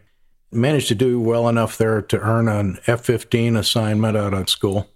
Managed 0.52 0.88
to 0.88 0.96
do 0.96 1.20
well 1.20 1.48
enough 1.50 1.78
there 1.78 2.02
to 2.02 2.20
earn 2.20 2.48
an 2.48 2.80
F 2.88 3.02
15 3.06 3.58
assignment 3.58 4.18
out 4.18 4.34
of 4.34 4.50
school, 4.50 4.90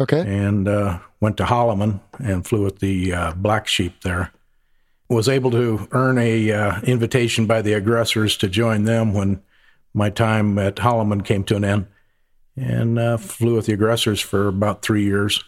Okay. 0.00 0.20
and 0.20 0.66
uh, 0.66 0.98
went 1.20 1.36
to 1.36 1.44
Holloman 1.44 2.00
and 2.18 2.44
flew 2.44 2.64
with 2.64 2.80
the 2.80 3.12
uh, 3.14 3.32
Black 3.34 3.68
Sheep 3.68 4.00
there 4.02 4.32
was 5.12 5.28
able 5.28 5.50
to 5.50 5.88
earn 5.92 6.18
a 6.18 6.50
uh, 6.50 6.80
invitation 6.82 7.46
by 7.46 7.62
the 7.62 7.74
aggressors 7.74 8.36
to 8.38 8.48
join 8.48 8.84
them 8.84 9.12
when 9.12 9.42
my 9.94 10.10
time 10.10 10.58
at 10.58 10.76
Holloman 10.76 11.24
came 11.24 11.44
to 11.44 11.56
an 11.56 11.64
end, 11.64 11.86
and 12.56 12.98
uh, 12.98 13.16
flew 13.18 13.56
with 13.56 13.66
the 13.66 13.74
aggressors 13.74 14.20
for 14.20 14.48
about 14.48 14.82
three 14.82 15.04
years, 15.04 15.44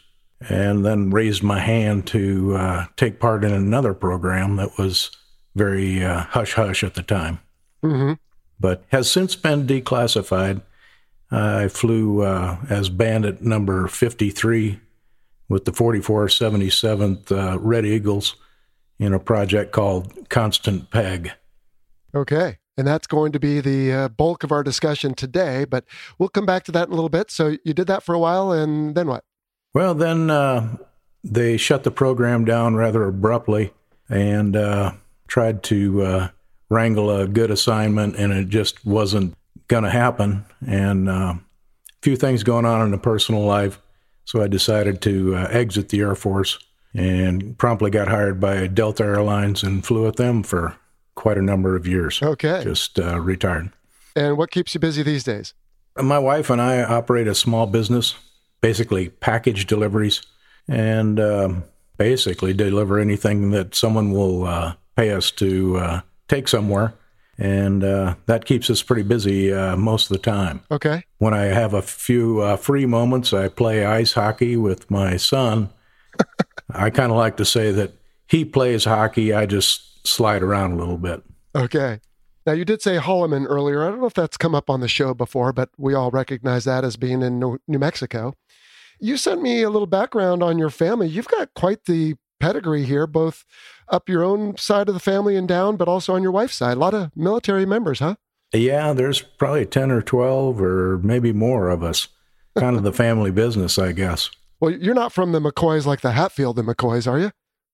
and 0.48 0.84
then 0.84 1.10
raised 1.10 1.42
my 1.42 1.60
hand 1.60 2.06
to 2.08 2.56
uh, 2.56 2.86
take 2.96 3.20
part 3.20 3.44
in 3.44 3.52
another 3.52 3.94
program 3.94 4.56
that 4.56 4.76
was 4.78 5.10
very 5.54 6.04
uh, 6.04 6.20
hush 6.24 6.52
hush 6.54 6.84
at 6.84 6.94
the 6.94 7.02
time, 7.02 7.40
hmm 7.82 8.12
but 8.60 8.84
has 8.88 9.10
since 9.10 9.34
been 9.34 9.66
declassified. 9.66 10.62
I 11.30 11.66
flew 11.66 12.22
uh, 12.22 12.58
as 12.70 12.88
bandit 12.88 13.42
number 13.42 13.88
53 13.88 14.78
with 15.48 15.64
the 15.64 15.72
4477th 15.72 17.32
uh, 17.32 17.58
Red 17.58 17.84
Eagles 17.84 18.36
in 18.98 19.12
a 19.12 19.18
project 19.18 19.72
called 19.72 20.28
Constant 20.28 20.90
Peg. 20.90 21.32
Okay. 22.14 22.58
And 22.76 22.86
that's 22.86 23.06
going 23.06 23.32
to 23.32 23.38
be 23.38 23.60
the 23.60 23.92
uh, 23.92 24.08
bulk 24.08 24.42
of 24.42 24.50
our 24.50 24.64
discussion 24.64 25.14
today, 25.14 25.64
but 25.64 25.84
we'll 26.18 26.28
come 26.28 26.46
back 26.46 26.64
to 26.64 26.72
that 26.72 26.88
in 26.88 26.92
a 26.92 26.96
little 26.96 27.08
bit. 27.08 27.30
So 27.30 27.56
you 27.64 27.72
did 27.72 27.86
that 27.86 28.02
for 28.02 28.14
a 28.14 28.18
while, 28.18 28.50
and 28.50 28.96
then 28.96 29.06
what? 29.06 29.22
Well, 29.74 29.94
then 29.94 30.28
uh, 30.28 30.76
they 31.22 31.56
shut 31.56 31.84
the 31.84 31.92
program 31.92 32.44
down 32.44 32.74
rather 32.74 33.04
abruptly 33.04 33.72
and 34.08 34.56
uh, 34.56 34.92
tried 35.28 35.62
to 35.64 36.02
uh, 36.02 36.28
wrangle 36.68 37.10
a 37.10 37.28
good 37.28 37.52
assignment, 37.52 38.16
and 38.16 38.32
it 38.32 38.48
just 38.48 38.84
wasn't 38.84 39.34
going 39.68 39.84
to 39.84 39.90
happen. 39.90 40.44
And 40.66 41.08
uh, 41.08 41.34
a 41.34 41.40
few 42.02 42.16
things 42.16 42.42
going 42.42 42.66
on 42.66 42.82
in 42.82 42.90
the 42.90 42.98
personal 42.98 43.44
life, 43.44 43.80
so 44.24 44.42
I 44.42 44.48
decided 44.48 45.00
to 45.02 45.36
uh, 45.36 45.48
exit 45.50 45.90
the 45.90 46.00
Air 46.00 46.16
Force 46.16 46.58
and 46.94 47.58
promptly 47.58 47.90
got 47.90 48.08
hired 48.08 48.40
by 48.40 48.66
Delta 48.66 49.02
Airlines 49.02 49.62
and 49.62 49.84
flew 49.84 50.04
with 50.04 50.16
them 50.16 50.42
for 50.42 50.76
quite 51.14 51.36
a 51.36 51.42
number 51.42 51.76
of 51.76 51.86
years. 51.86 52.22
Okay. 52.22 52.62
Just 52.62 52.98
uh, 52.98 53.20
retired. 53.20 53.70
And 54.16 54.38
what 54.38 54.50
keeps 54.50 54.74
you 54.74 54.80
busy 54.80 55.02
these 55.02 55.24
days? 55.24 55.54
My 55.96 56.18
wife 56.18 56.50
and 56.50 56.60
I 56.60 56.82
operate 56.82 57.26
a 57.26 57.34
small 57.34 57.66
business, 57.66 58.14
basically 58.60 59.08
package 59.08 59.66
deliveries, 59.66 60.22
and 60.68 61.20
um, 61.20 61.64
basically 61.98 62.52
deliver 62.52 62.98
anything 62.98 63.50
that 63.50 63.74
someone 63.74 64.12
will 64.12 64.44
uh, 64.44 64.74
pay 64.96 65.10
us 65.10 65.30
to 65.32 65.76
uh, 65.78 66.00
take 66.28 66.48
somewhere. 66.48 66.94
And 67.36 67.82
uh, 67.82 68.14
that 68.26 68.44
keeps 68.44 68.70
us 68.70 68.82
pretty 68.82 69.02
busy 69.02 69.52
uh, 69.52 69.76
most 69.76 70.10
of 70.10 70.16
the 70.16 70.22
time. 70.22 70.62
Okay. 70.70 71.02
When 71.18 71.34
I 71.34 71.46
have 71.46 71.74
a 71.74 71.82
few 71.82 72.40
uh, 72.40 72.56
free 72.56 72.86
moments, 72.86 73.32
I 73.32 73.48
play 73.48 73.84
ice 73.84 74.12
hockey 74.12 74.56
with 74.56 74.88
my 74.88 75.16
son. 75.16 75.70
I 76.70 76.90
kind 76.90 77.10
of 77.10 77.18
like 77.18 77.36
to 77.38 77.44
say 77.44 77.70
that 77.72 77.92
he 78.28 78.44
plays 78.44 78.84
hockey, 78.84 79.32
I 79.32 79.46
just 79.46 80.06
slide 80.06 80.42
around 80.42 80.72
a 80.72 80.76
little 80.76 80.98
bit. 80.98 81.22
Okay. 81.54 82.00
Now, 82.46 82.52
you 82.52 82.64
did 82.64 82.82
say 82.82 82.98
Holloman 82.98 83.46
earlier. 83.48 83.84
I 83.84 83.88
don't 83.88 84.00
know 84.00 84.06
if 84.06 84.14
that's 84.14 84.36
come 84.36 84.54
up 84.54 84.68
on 84.68 84.80
the 84.80 84.88
show 84.88 85.14
before, 85.14 85.52
but 85.52 85.70
we 85.78 85.94
all 85.94 86.10
recognize 86.10 86.64
that 86.64 86.84
as 86.84 86.96
being 86.96 87.22
in 87.22 87.38
New 87.38 87.78
Mexico. 87.78 88.34
You 89.00 89.16
sent 89.16 89.40
me 89.40 89.62
a 89.62 89.70
little 89.70 89.86
background 89.86 90.42
on 90.42 90.58
your 90.58 90.70
family. 90.70 91.08
You've 91.08 91.28
got 91.28 91.54
quite 91.54 91.86
the 91.86 92.16
pedigree 92.40 92.84
here, 92.84 93.06
both 93.06 93.44
up 93.88 94.08
your 94.08 94.22
own 94.22 94.56
side 94.56 94.88
of 94.88 94.94
the 94.94 95.00
family 95.00 95.36
and 95.36 95.48
down, 95.48 95.76
but 95.76 95.88
also 95.88 96.14
on 96.14 96.22
your 96.22 96.32
wife's 96.32 96.56
side. 96.56 96.76
A 96.76 96.80
lot 96.80 96.94
of 96.94 97.10
military 97.16 97.64
members, 97.64 98.00
huh? 98.00 98.16
Yeah, 98.52 98.92
there's 98.92 99.20
probably 99.20 99.66
10 99.66 99.90
or 99.90 100.02
12 100.02 100.60
or 100.60 100.98
maybe 100.98 101.32
more 101.32 101.70
of 101.70 101.82
us. 101.82 102.08
Kind 102.56 102.76
of 102.76 102.82
the 102.82 102.92
family 102.92 103.30
business, 103.30 103.78
I 103.78 103.92
guess. 103.92 104.30
Well, 104.60 104.70
you're 104.72 104.94
not 104.94 105.12
from 105.12 105.32
the 105.32 105.40
McCoys 105.40 105.84
like 105.86 106.00
the 106.00 106.12
Hatfield 106.12 106.58
and 106.58 106.68
McCoys, 106.68 107.10
are 107.10 107.18
you? 107.18 107.30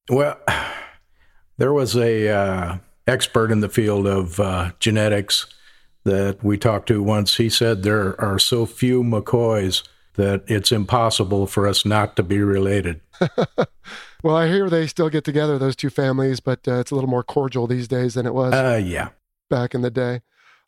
Well, 0.09 0.39
there 1.59 1.73
was 1.73 1.95
a 1.97 2.29
uh, 2.29 2.79
expert 3.07 3.51
in 3.53 3.61
the 3.61 3.69
field 3.69 4.07
of 4.07 4.41
uh, 4.41 4.73
genetics 4.81 5.47
that 6.05 6.43
we 6.43 6.57
talked 6.59 6.89
to 6.89 7.03
once. 7.03 7.37
He 7.37 7.49
said 7.51 7.83
there 7.83 8.21
are 8.21 8.39
so 8.39 8.67
few 8.67 9.03
McCoys 9.03 9.83
that 10.15 10.43
it's 10.49 10.73
impossible 10.73 11.47
for 11.47 11.69
us 11.69 11.85
not 11.85 12.17
to 12.17 12.23
be 12.23 12.41
related. 12.41 13.01
Well, 14.23 14.37
I 14.37 14.49
hear 14.49 14.69
they 14.69 14.87
still 14.87 15.09
get 15.09 15.25
together, 15.25 15.59
those 15.59 15.75
two 15.75 15.89
families, 15.89 16.41
but 16.41 16.69
uh, 16.69 16.75
it's 16.75 16.91
a 16.91 16.95
little 16.95 17.09
more 17.09 17.23
cordial 17.23 17.67
these 17.67 17.89
days 17.89 18.13
than 18.13 18.27
it 18.27 18.35
was 18.35 18.53
Uh, 18.53 18.79
yeah. 18.85 19.09
back 19.49 19.75
in 19.75 19.81
the 19.81 19.91
day. 19.91 20.21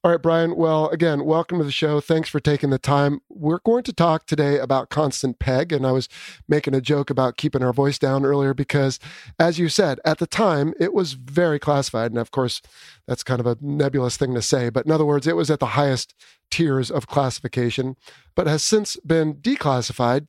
All 0.04 0.10
right, 0.10 0.20
Brian. 0.20 0.56
Well, 0.56 0.88
again, 0.88 1.24
welcome 1.24 1.58
to 1.58 1.64
the 1.64 1.70
show. 1.70 2.00
Thanks 2.00 2.28
for 2.28 2.40
taking 2.40 2.70
the 2.70 2.78
time. 2.78 3.20
We're 3.28 3.60
going 3.64 3.84
to 3.84 3.92
talk 3.92 4.26
today 4.26 4.58
about 4.58 4.90
constant 4.90 5.38
peg. 5.38 5.72
And 5.72 5.86
I 5.86 5.92
was 5.92 6.08
making 6.48 6.74
a 6.74 6.80
joke 6.80 7.08
about 7.08 7.36
keeping 7.36 7.62
our 7.62 7.72
voice 7.72 8.00
down 8.00 8.24
earlier 8.24 8.52
because, 8.52 8.98
as 9.38 9.60
you 9.60 9.68
said, 9.68 10.00
at 10.04 10.18
the 10.18 10.26
time, 10.26 10.74
it 10.80 10.92
was 10.92 11.12
very 11.12 11.60
classified. 11.60 12.10
And 12.10 12.18
of 12.18 12.32
course, 12.32 12.60
that's 13.06 13.22
kind 13.22 13.38
of 13.38 13.46
a 13.46 13.56
nebulous 13.60 14.16
thing 14.16 14.34
to 14.34 14.42
say. 14.42 14.70
But 14.70 14.86
in 14.86 14.90
other 14.90 15.04
words, 15.04 15.28
it 15.28 15.36
was 15.36 15.52
at 15.52 15.60
the 15.60 15.66
highest 15.66 16.16
tiers 16.50 16.90
of 16.90 17.06
classification, 17.06 17.94
but 18.34 18.48
has 18.48 18.64
since 18.64 18.96
been 19.06 19.34
declassified. 19.34 20.26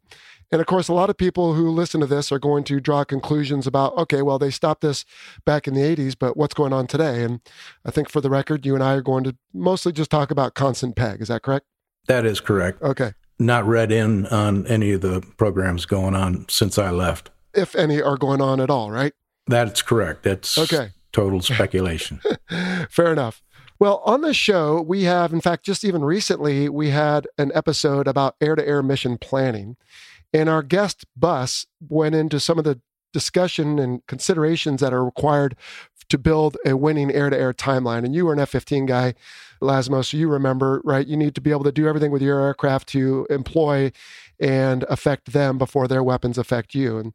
And 0.51 0.61
of 0.61 0.67
course, 0.67 0.87
a 0.87 0.93
lot 0.93 1.09
of 1.09 1.17
people 1.17 1.53
who 1.55 1.69
listen 1.69 1.99
to 2.01 2.07
this 2.07 2.31
are 2.31 2.39
going 2.39 2.63
to 2.65 2.79
draw 2.79 3.03
conclusions 3.03 3.65
about, 3.65 3.97
okay, 3.97 4.21
well, 4.21 4.37
they 4.37 4.51
stopped 4.51 4.81
this 4.81 5.03
back 5.45 5.67
in 5.67 5.73
the 5.73 5.81
80s, 5.81 6.15
but 6.17 6.37
what's 6.37 6.53
going 6.53 6.73
on 6.73 6.85
today? 6.87 7.23
And 7.23 7.41
I 7.85 7.91
think 7.91 8.09
for 8.09 8.21
the 8.21 8.29
record, 8.29 8.65
you 8.65 8.75
and 8.75 8.83
I 8.83 8.93
are 8.93 9.01
going 9.01 9.23
to 9.23 9.35
mostly 9.53 9.91
just 9.91 10.11
talk 10.11 10.29
about 10.31 10.53
constant 10.53 10.95
peg. 10.95 11.21
Is 11.21 11.27
that 11.29 11.41
correct? 11.41 11.65
That 12.07 12.25
is 12.25 12.39
correct. 12.39 12.81
Okay. 12.81 13.13
Not 13.39 13.65
read 13.65 13.91
in 13.91 14.27
on 14.27 14.67
any 14.67 14.91
of 14.91 15.01
the 15.01 15.21
programs 15.37 15.85
going 15.85 16.15
on 16.15 16.45
since 16.49 16.77
I 16.77 16.91
left. 16.91 17.31
If 17.53 17.75
any 17.75 18.01
are 18.01 18.17
going 18.17 18.41
on 18.41 18.59
at 18.59 18.69
all, 18.69 18.91
right? 18.91 19.13
That's 19.47 19.81
correct. 19.81 20.23
That's 20.23 20.57
Okay. 20.57 20.89
total 21.11 21.41
speculation. 21.41 22.21
Fair 22.89 23.11
enough. 23.11 23.41
Well, 23.79 24.01
on 24.05 24.21
the 24.21 24.33
show, 24.33 24.81
we 24.81 25.03
have, 25.03 25.33
in 25.33 25.41
fact, 25.41 25.65
just 25.65 25.83
even 25.83 26.03
recently, 26.03 26.69
we 26.69 26.91
had 26.91 27.27
an 27.37 27.51
episode 27.53 28.07
about 28.07 28.35
air 28.39 28.55
to 28.55 28.65
air 28.65 28.81
mission 28.83 29.17
planning. 29.17 29.75
And 30.33 30.49
our 30.49 30.63
guest 30.63 31.05
bus 31.15 31.67
went 31.87 32.15
into 32.15 32.39
some 32.39 32.57
of 32.57 32.63
the 32.63 32.81
discussion 33.13 33.77
and 33.77 34.05
considerations 34.07 34.81
that 34.81 34.93
are 34.93 35.05
required 35.05 35.55
to 36.09 36.17
build 36.17 36.57
a 36.65 36.75
winning 36.75 37.11
air 37.11 37.29
to 37.29 37.37
air 37.37 37.53
timeline. 37.53 38.03
And 38.03 38.13
you 38.13 38.25
were 38.25 38.33
an 38.33 38.39
F 38.39 38.49
15 38.49 38.85
guy, 38.85 39.13
Lasmo, 39.61 40.03
so 40.03 40.17
you 40.17 40.27
remember, 40.27 40.81
right? 40.83 41.07
You 41.07 41.15
need 41.15 41.35
to 41.35 41.41
be 41.41 41.51
able 41.51 41.63
to 41.63 41.71
do 41.71 41.87
everything 41.87 42.11
with 42.11 42.21
your 42.21 42.41
aircraft 42.41 42.89
to 42.89 43.25
employ 43.29 43.91
and 44.39 44.83
affect 44.89 45.31
them 45.31 45.57
before 45.57 45.87
their 45.87 46.03
weapons 46.03 46.37
affect 46.37 46.75
you. 46.75 46.97
And 46.97 47.13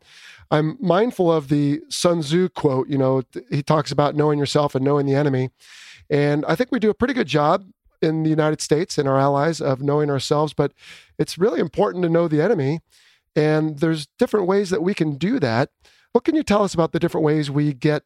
I'm 0.51 0.79
mindful 0.81 1.31
of 1.31 1.49
the 1.49 1.81
Sun 1.89 2.21
Tzu 2.21 2.49
quote, 2.51 2.89
you 2.89 2.97
know, 2.97 3.23
he 3.51 3.63
talks 3.63 3.93
about 3.93 4.17
knowing 4.17 4.39
yourself 4.39 4.75
and 4.75 4.85
knowing 4.85 5.05
the 5.05 5.15
enemy. 5.15 5.51
And 6.09 6.45
I 6.47 6.55
think 6.55 6.73
we 6.73 6.79
do 6.79 6.91
a 6.91 6.95
pretty 6.95 7.15
good 7.15 7.27
job 7.27 7.67
in 8.01 8.23
the 8.23 8.31
United 8.31 8.61
States 8.61 8.97
and 8.97 9.09
our 9.09 9.19
allies 9.19 9.61
of 9.61 9.83
knowing 9.83 10.09
ourselves, 10.09 10.55
but 10.55 10.73
it's 11.19 11.37
really 11.37 11.61
important 11.61 12.03
to 12.05 12.09
know 12.09 12.29
the 12.29 12.41
enemy. 12.41 12.81
And 13.37 13.79
there's 13.79 14.09
different 14.19 14.47
ways 14.47 14.71
that 14.71 14.83
we 14.83 14.95
can 14.95 15.17
do 15.17 15.39
that. 15.41 15.71
What 16.13 16.25
can 16.25 16.35
you 16.35 16.43
tell 16.43 16.63
us 16.63 16.75
about 16.75 16.93
the 16.93 16.99
different 16.99 17.25
ways 17.25 17.51
we 17.51 17.73
get 17.73 18.03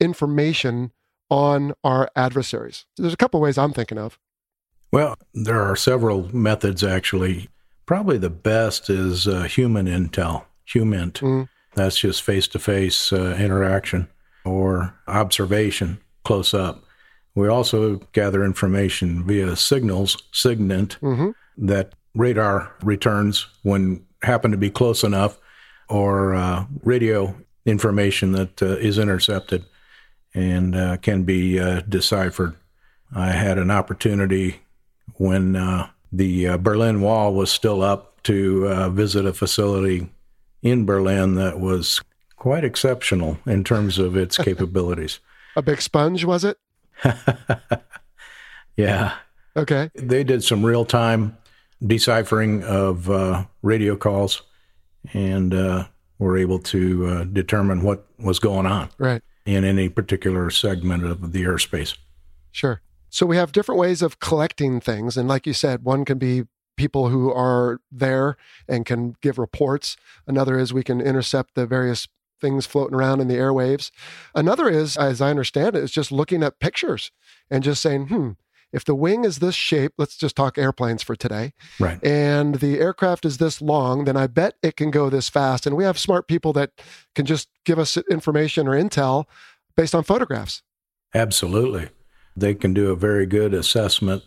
information 0.00 0.92
on 1.28 1.74
our 1.84 2.10
adversaries? 2.16 2.86
There's 2.96 3.12
a 3.12 3.18
couple 3.18 3.40
ways 3.40 3.58
I'm 3.58 3.72
thinking 3.72 3.98
of. 3.98 4.18
Well, 4.92 5.16
there 5.34 5.62
are 5.62 5.76
several 5.76 6.34
methods 6.34 6.82
actually. 6.82 7.48
Probably 7.86 8.18
the 8.18 8.30
best 8.30 8.88
is 8.88 9.28
uh, 9.28 9.42
human 9.44 9.86
intel, 9.86 10.44
HUMINT. 10.66 11.20
Mm. 11.20 11.48
That's 11.74 11.98
just 11.98 12.22
face 12.22 12.48
to 12.48 12.58
face 12.58 13.12
interaction 13.12 14.08
or 14.44 14.94
observation 15.06 16.00
close 16.24 16.54
up. 16.54 16.84
We 17.34 17.48
also 17.48 17.96
gather 18.12 18.44
information 18.44 19.24
via 19.24 19.54
signals, 19.54 20.16
SIGINT, 20.32 20.98
mm-hmm. 20.98 21.30
that 21.66 21.92
radar 22.14 22.72
returns 22.82 23.46
when 23.62 24.04
happen 24.22 24.50
to 24.50 24.56
be 24.56 24.70
close 24.70 25.02
enough, 25.04 25.38
or 25.88 26.34
uh, 26.34 26.64
radio 26.82 27.34
information 27.66 28.32
that 28.32 28.62
uh, 28.62 28.76
is 28.76 28.98
intercepted 28.98 29.64
and 30.34 30.76
uh, 30.76 30.96
can 30.98 31.24
be 31.24 31.58
uh, 31.58 31.80
deciphered. 31.88 32.54
I 33.14 33.32
had 33.32 33.58
an 33.58 33.70
opportunity 33.70 34.60
when 35.14 35.56
uh, 35.56 35.88
the 36.12 36.48
uh, 36.48 36.56
Berlin 36.58 37.00
Wall 37.00 37.34
was 37.34 37.50
still 37.50 37.82
up 37.82 38.22
to 38.22 38.90
visit 38.90 39.24
a 39.24 39.32
facility 39.32 40.08
in 40.62 40.84
Berlin 40.84 41.36
that 41.36 41.58
was 41.58 42.00
quite 42.36 42.64
exceptional 42.64 43.38
in 43.46 43.64
terms 43.64 43.98
of 43.98 44.16
its 44.16 44.36
capabilities. 44.44 45.20
a 45.56 45.62
big 45.62 45.80
sponge, 45.80 46.24
was 46.24 46.44
it? 46.44 46.58
yeah. 48.76 49.14
Okay. 49.56 49.90
They 49.94 50.22
did 50.22 50.44
some 50.44 50.64
real 50.64 50.84
time 50.84 51.36
deciphering 51.86 52.62
of 52.64 53.10
uh, 53.10 53.44
radio 53.62 53.96
calls 53.96 54.42
and 55.12 55.54
uh, 55.54 55.86
were 56.18 56.36
able 56.36 56.58
to 56.58 57.06
uh, 57.06 57.24
determine 57.24 57.82
what 57.82 58.06
was 58.18 58.38
going 58.38 58.66
on 58.66 58.90
right. 58.98 59.22
in 59.46 59.64
any 59.64 59.88
particular 59.88 60.50
segment 60.50 61.04
of 61.04 61.32
the 61.32 61.42
airspace. 61.42 61.96
Sure. 62.52 62.82
So 63.08 63.26
we 63.26 63.36
have 63.36 63.52
different 63.52 63.80
ways 63.80 64.02
of 64.02 64.20
collecting 64.20 64.80
things. 64.80 65.16
And 65.16 65.28
like 65.28 65.46
you 65.46 65.52
said, 65.52 65.82
one 65.82 66.04
can 66.04 66.18
be 66.18 66.44
people 66.76 67.08
who 67.08 67.32
are 67.32 67.80
there 67.90 68.36
and 68.68 68.86
can 68.86 69.16
give 69.20 69.38
reports. 69.38 69.96
Another 70.26 70.58
is 70.58 70.72
we 70.72 70.84
can 70.84 71.00
intercept 71.00 71.54
the 71.54 71.66
various 71.66 72.06
things 72.40 72.66
floating 72.66 72.94
around 72.94 73.20
in 73.20 73.28
the 73.28 73.36
airwaves. 73.36 73.90
Another 74.34 74.68
is, 74.68 74.96
as 74.96 75.20
I 75.20 75.30
understand 75.30 75.76
it, 75.76 75.82
is 75.82 75.90
just 75.90 76.10
looking 76.10 76.42
at 76.42 76.58
pictures 76.58 77.10
and 77.50 77.62
just 77.62 77.82
saying, 77.82 78.06
hmm, 78.06 78.30
if 78.72 78.84
the 78.84 78.94
wing 78.94 79.24
is 79.24 79.38
this 79.38 79.54
shape, 79.54 79.92
let's 79.98 80.16
just 80.16 80.36
talk 80.36 80.56
airplanes 80.56 81.02
for 81.02 81.16
today. 81.16 81.52
Right. 81.78 82.02
And 82.04 82.56
the 82.56 82.78
aircraft 82.78 83.24
is 83.24 83.38
this 83.38 83.60
long, 83.60 84.04
then 84.04 84.16
I 84.16 84.26
bet 84.26 84.54
it 84.62 84.76
can 84.76 84.90
go 84.90 85.10
this 85.10 85.28
fast. 85.28 85.66
And 85.66 85.76
we 85.76 85.84
have 85.84 85.98
smart 85.98 86.28
people 86.28 86.52
that 86.54 86.70
can 87.14 87.26
just 87.26 87.48
give 87.64 87.78
us 87.78 87.96
information 88.10 88.68
or 88.68 88.72
intel 88.72 89.24
based 89.76 89.94
on 89.94 90.04
photographs. 90.04 90.62
Absolutely. 91.14 91.88
They 92.36 92.54
can 92.54 92.72
do 92.72 92.90
a 92.90 92.96
very 92.96 93.26
good 93.26 93.54
assessment. 93.54 94.22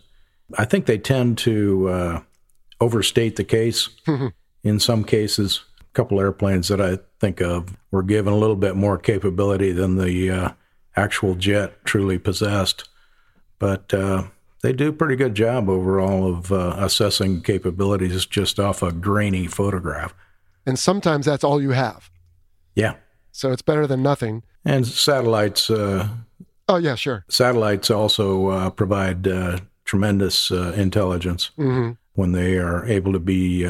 I 0.58 0.66
think 0.66 0.86
they 0.86 0.98
tend 0.98 1.38
to 1.38 1.88
uh, 1.88 2.20
overstate 2.80 3.36
the 3.36 3.44
case 3.44 3.88
in 4.62 4.78
some 4.78 5.04
cases 5.04 5.64
A 5.80 5.84
couple 5.94 6.20
airplanes 6.20 6.68
that 6.68 6.80
I 6.80 6.98
think 7.18 7.40
of 7.40 7.76
were 7.90 8.02
given 8.02 8.32
a 8.32 8.38
little 8.38 8.56
bit 8.56 8.76
more 8.76 8.98
capability 8.98 9.72
than 9.72 9.96
the 9.96 10.30
uh, 10.30 10.50
actual 10.96 11.34
jet 11.34 11.84
truly 11.84 12.18
possessed. 12.18 12.88
But 13.58 13.94
uh, 13.94 14.24
they 14.64 14.72
do 14.72 14.88
a 14.88 14.92
pretty 14.94 15.14
good 15.14 15.34
job 15.34 15.68
overall 15.68 16.26
of 16.26 16.50
uh, 16.50 16.74
assessing 16.78 17.42
capabilities 17.42 18.24
just 18.24 18.58
off 18.58 18.82
a 18.82 18.92
grainy 18.92 19.46
photograph. 19.46 20.14
And 20.64 20.78
sometimes 20.78 21.26
that's 21.26 21.44
all 21.44 21.60
you 21.60 21.72
have. 21.72 22.10
Yeah. 22.74 22.94
So 23.30 23.52
it's 23.52 23.60
better 23.60 23.86
than 23.86 24.02
nothing. 24.02 24.42
And 24.64 24.86
satellites. 24.86 25.68
Uh, 25.68 26.08
oh, 26.66 26.78
yeah, 26.78 26.94
sure. 26.94 27.26
Satellites 27.28 27.90
also 27.90 28.48
uh, 28.48 28.70
provide 28.70 29.28
uh, 29.28 29.58
tremendous 29.84 30.50
intelligence 30.50 31.50
mm-hmm. 31.58 31.92
when 32.14 32.32
they 32.32 32.56
are 32.56 32.86
able 32.86 33.12
to 33.12 33.20
be 33.20 33.68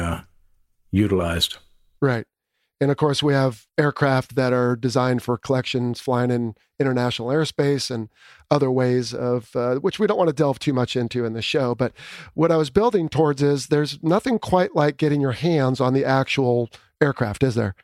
utilized. 0.91 1.57
Right. 2.01 2.25
And 2.81 2.91
of 2.91 2.97
course, 2.97 3.23
we 3.23 3.33
have 3.33 3.67
aircraft 3.77 4.35
that 4.35 4.51
are 4.51 4.75
designed 4.75 5.23
for 5.23 5.37
collections 5.37 6.01
flying 6.01 6.29
in 6.29 6.55
international 6.79 7.29
airspace 7.29 7.89
and 7.89 8.09
other 8.51 8.69
ways 8.69 9.13
of, 9.13 9.55
uh, 9.55 9.75
which 9.75 9.97
we 9.97 10.07
don't 10.07 10.17
want 10.17 10.27
to 10.27 10.33
delve 10.35 10.59
too 10.59 10.73
much 10.73 10.95
into 10.95 11.25
in 11.25 11.33
the 11.33 11.41
show. 11.41 11.73
But 11.73 11.93
what 12.33 12.51
I 12.51 12.57
was 12.57 12.69
building 12.69 13.07
towards 13.07 13.41
is 13.41 13.67
there's 13.67 14.01
nothing 14.03 14.39
quite 14.39 14.75
like 14.75 14.97
getting 14.97 15.21
your 15.21 15.31
hands 15.31 15.79
on 15.79 15.93
the 15.93 16.03
actual 16.03 16.69
aircraft, 17.01 17.43
is 17.43 17.55
there? 17.55 17.75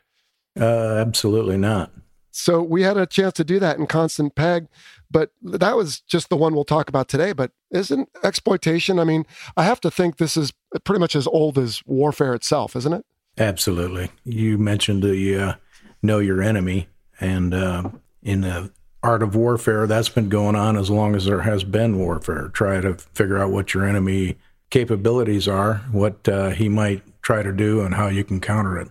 Uh, 0.60 0.96
absolutely 0.96 1.56
not. 1.56 1.90
So 2.30 2.62
we 2.62 2.82
had 2.82 2.96
a 2.96 3.06
chance 3.06 3.34
to 3.34 3.44
do 3.44 3.58
that 3.58 3.78
in 3.78 3.86
Constant 3.86 4.34
Peg, 4.34 4.68
but 5.10 5.32
that 5.42 5.76
was 5.76 6.00
just 6.00 6.30
the 6.30 6.36
one 6.36 6.54
we'll 6.54 6.64
talk 6.64 6.88
about 6.88 7.08
today. 7.08 7.32
But 7.32 7.52
isn't 7.70 8.08
exploitation? 8.24 8.98
I 8.98 9.04
mean, 9.04 9.26
I 9.56 9.64
have 9.64 9.80
to 9.82 9.90
think 9.90 10.16
this 10.16 10.36
is 10.36 10.52
pretty 10.84 11.00
much 11.00 11.14
as 11.14 11.26
old 11.26 11.58
as 11.58 11.82
warfare 11.84 12.34
itself, 12.34 12.74
isn't 12.74 12.92
it? 12.92 13.04
Absolutely. 13.38 14.10
You 14.24 14.58
mentioned 14.58 15.02
the 15.02 15.38
uh, 15.38 15.54
know 16.02 16.18
your 16.18 16.42
enemy, 16.42 16.88
and 17.20 17.54
uh, 17.54 17.90
in 18.22 18.42
the 18.42 18.70
art 19.02 19.22
of 19.22 19.34
warfare, 19.34 19.86
that's 19.86 20.08
been 20.08 20.28
going 20.28 20.54
on 20.54 20.76
as 20.76 20.90
long 20.90 21.14
as 21.16 21.24
there 21.24 21.40
has 21.40 21.64
been 21.64 21.98
warfare. 21.98 22.48
Try 22.48 22.80
to 22.80 22.94
figure 23.14 23.38
out 23.38 23.50
what 23.50 23.74
your 23.74 23.86
enemy 23.86 24.36
capabilities 24.70 25.48
are, 25.48 25.76
what 25.90 26.28
uh, 26.28 26.50
he 26.50 26.68
might 26.68 27.02
try 27.22 27.42
to 27.42 27.52
do, 27.52 27.80
and 27.80 27.94
how 27.94 28.08
you 28.08 28.24
can 28.24 28.40
counter 28.40 28.78
it. 28.78 28.88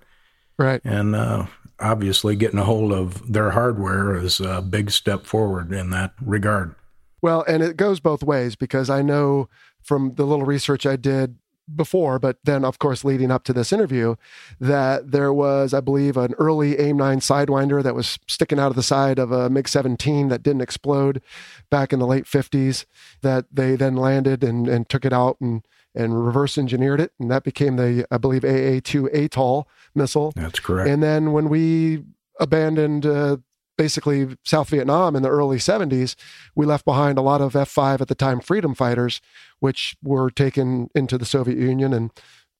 Right. 0.57 0.81
And 0.83 1.15
uh, 1.15 1.45
obviously, 1.79 2.35
getting 2.35 2.59
a 2.59 2.63
hold 2.63 2.91
of 2.91 3.31
their 3.31 3.51
hardware 3.51 4.15
is 4.15 4.39
a 4.39 4.61
big 4.61 4.91
step 4.91 5.25
forward 5.25 5.71
in 5.71 5.91
that 5.91 6.13
regard. 6.21 6.75
Well, 7.21 7.43
and 7.47 7.61
it 7.61 7.77
goes 7.77 7.99
both 7.99 8.23
ways 8.23 8.55
because 8.55 8.89
I 8.89 9.01
know 9.01 9.49
from 9.83 10.15
the 10.15 10.25
little 10.25 10.45
research 10.45 10.85
I 10.85 10.95
did 10.95 11.37
before, 11.75 12.19
but 12.19 12.37
then, 12.43 12.63
of 12.63 12.79
course, 12.79 13.03
leading 13.03 13.31
up 13.31 13.43
to 13.45 13.53
this 13.53 13.71
interview, 13.71 14.15
that 14.59 15.11
there 15.11 15.33
was, 15.33 15.73
I 15.73 15.79
believe, 15.79 16.17
an 16.17 16.33
early 16.37 16.79
AIM 16.79 16.97
9 16.97 17.19
Sidewinder 17.19 17.83
that 17.83 17.95
was 17.95 18.19
sticking 18.27 18.59
out 18.59 18.69
of 18.69 18.75
the 18.75 18.83
side 18.83 19.19
of 19.19 19.31
a 19.31 19.49
MiG 19.49 19.67
17 19.67 20.29
that 20.29 20.43
didn't 20.43 20.61
explode 20.61 21.21
back 21.69 21.93
in 21.93 21.99
the 21.99 22.07
late 22.07 22.25
50s, 22.25 22.85
that 23.21 23.45
they 23.51 23.75
then 23.75 23.95
landed 23.95 24.43
and, 24.43 24.67
and 24.67 24.89
took 24.89 25.05
it 25.05 25.13
out 25.13 25.37
and, 25.39 25.65
and 25.95 26.25
reverse 26.25 26.57
engineered 26.57 27.01
it. 27.01 27.11
And 27.19 27.29
that 27.31 27.43
became 27.43 27.75
the, 27.75 28.05
I 28.11 28.17
believe, 28.17 28.43
AA 28.43 28.79
2 28.83 29.09
Atoll 29.13 29.67
missile. 29.95 30.33
That's 30.35 30.59
correct. 30.59 30.89
And 30.89 31.01
then 31.01 31.31
when 31.31 31.49
we 31.49 32.03
abandoned 32.39 33.05
uh, 33.05 33.37
basically 33.81 34.37
South 34.43 34.69
Vietnam 34.69 35.15
in 35.15 35.23
the 35.23 35.29
early 35.29 35.57
70s, 35.57 36.13
we 36.53 36.67
left 36.67 36.85
behind 36.85 37.17
a 37.17 37.21
lot 37.23 37.41
of 37.41 37.55
F 37.55 37.67
5 37.67 37.99
at 37.99 38.09
the 38.09 38.13
time 38.13 38.39
freedom 38.39 38.75
fighters, 38.75 39.21
which 39.59 39.95
were 40.03 40.29
taken 40.29 40.87
into 40.93 41.17
the 41.17 41.25
Soviet 41.25 41.57
Union 41.57 41.91
and 41.91 42.11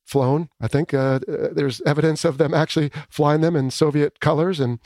flown. 0.03 0.49
I 0.60 0.67
think 0.67 0.95
uh, 0.95 1.19
uh, 1.27 1.49
there's 1.51 1.79
evidence 1.81 2.25
of 2.25 2.39
them 2.39 2.55
actually 2.55 2.89
flying 3.07 3.41
them 3.41 3.55
in 3.55 3.69
Soviet 3.69 4.19
colors 4.19 4.60
and 4.60 4.79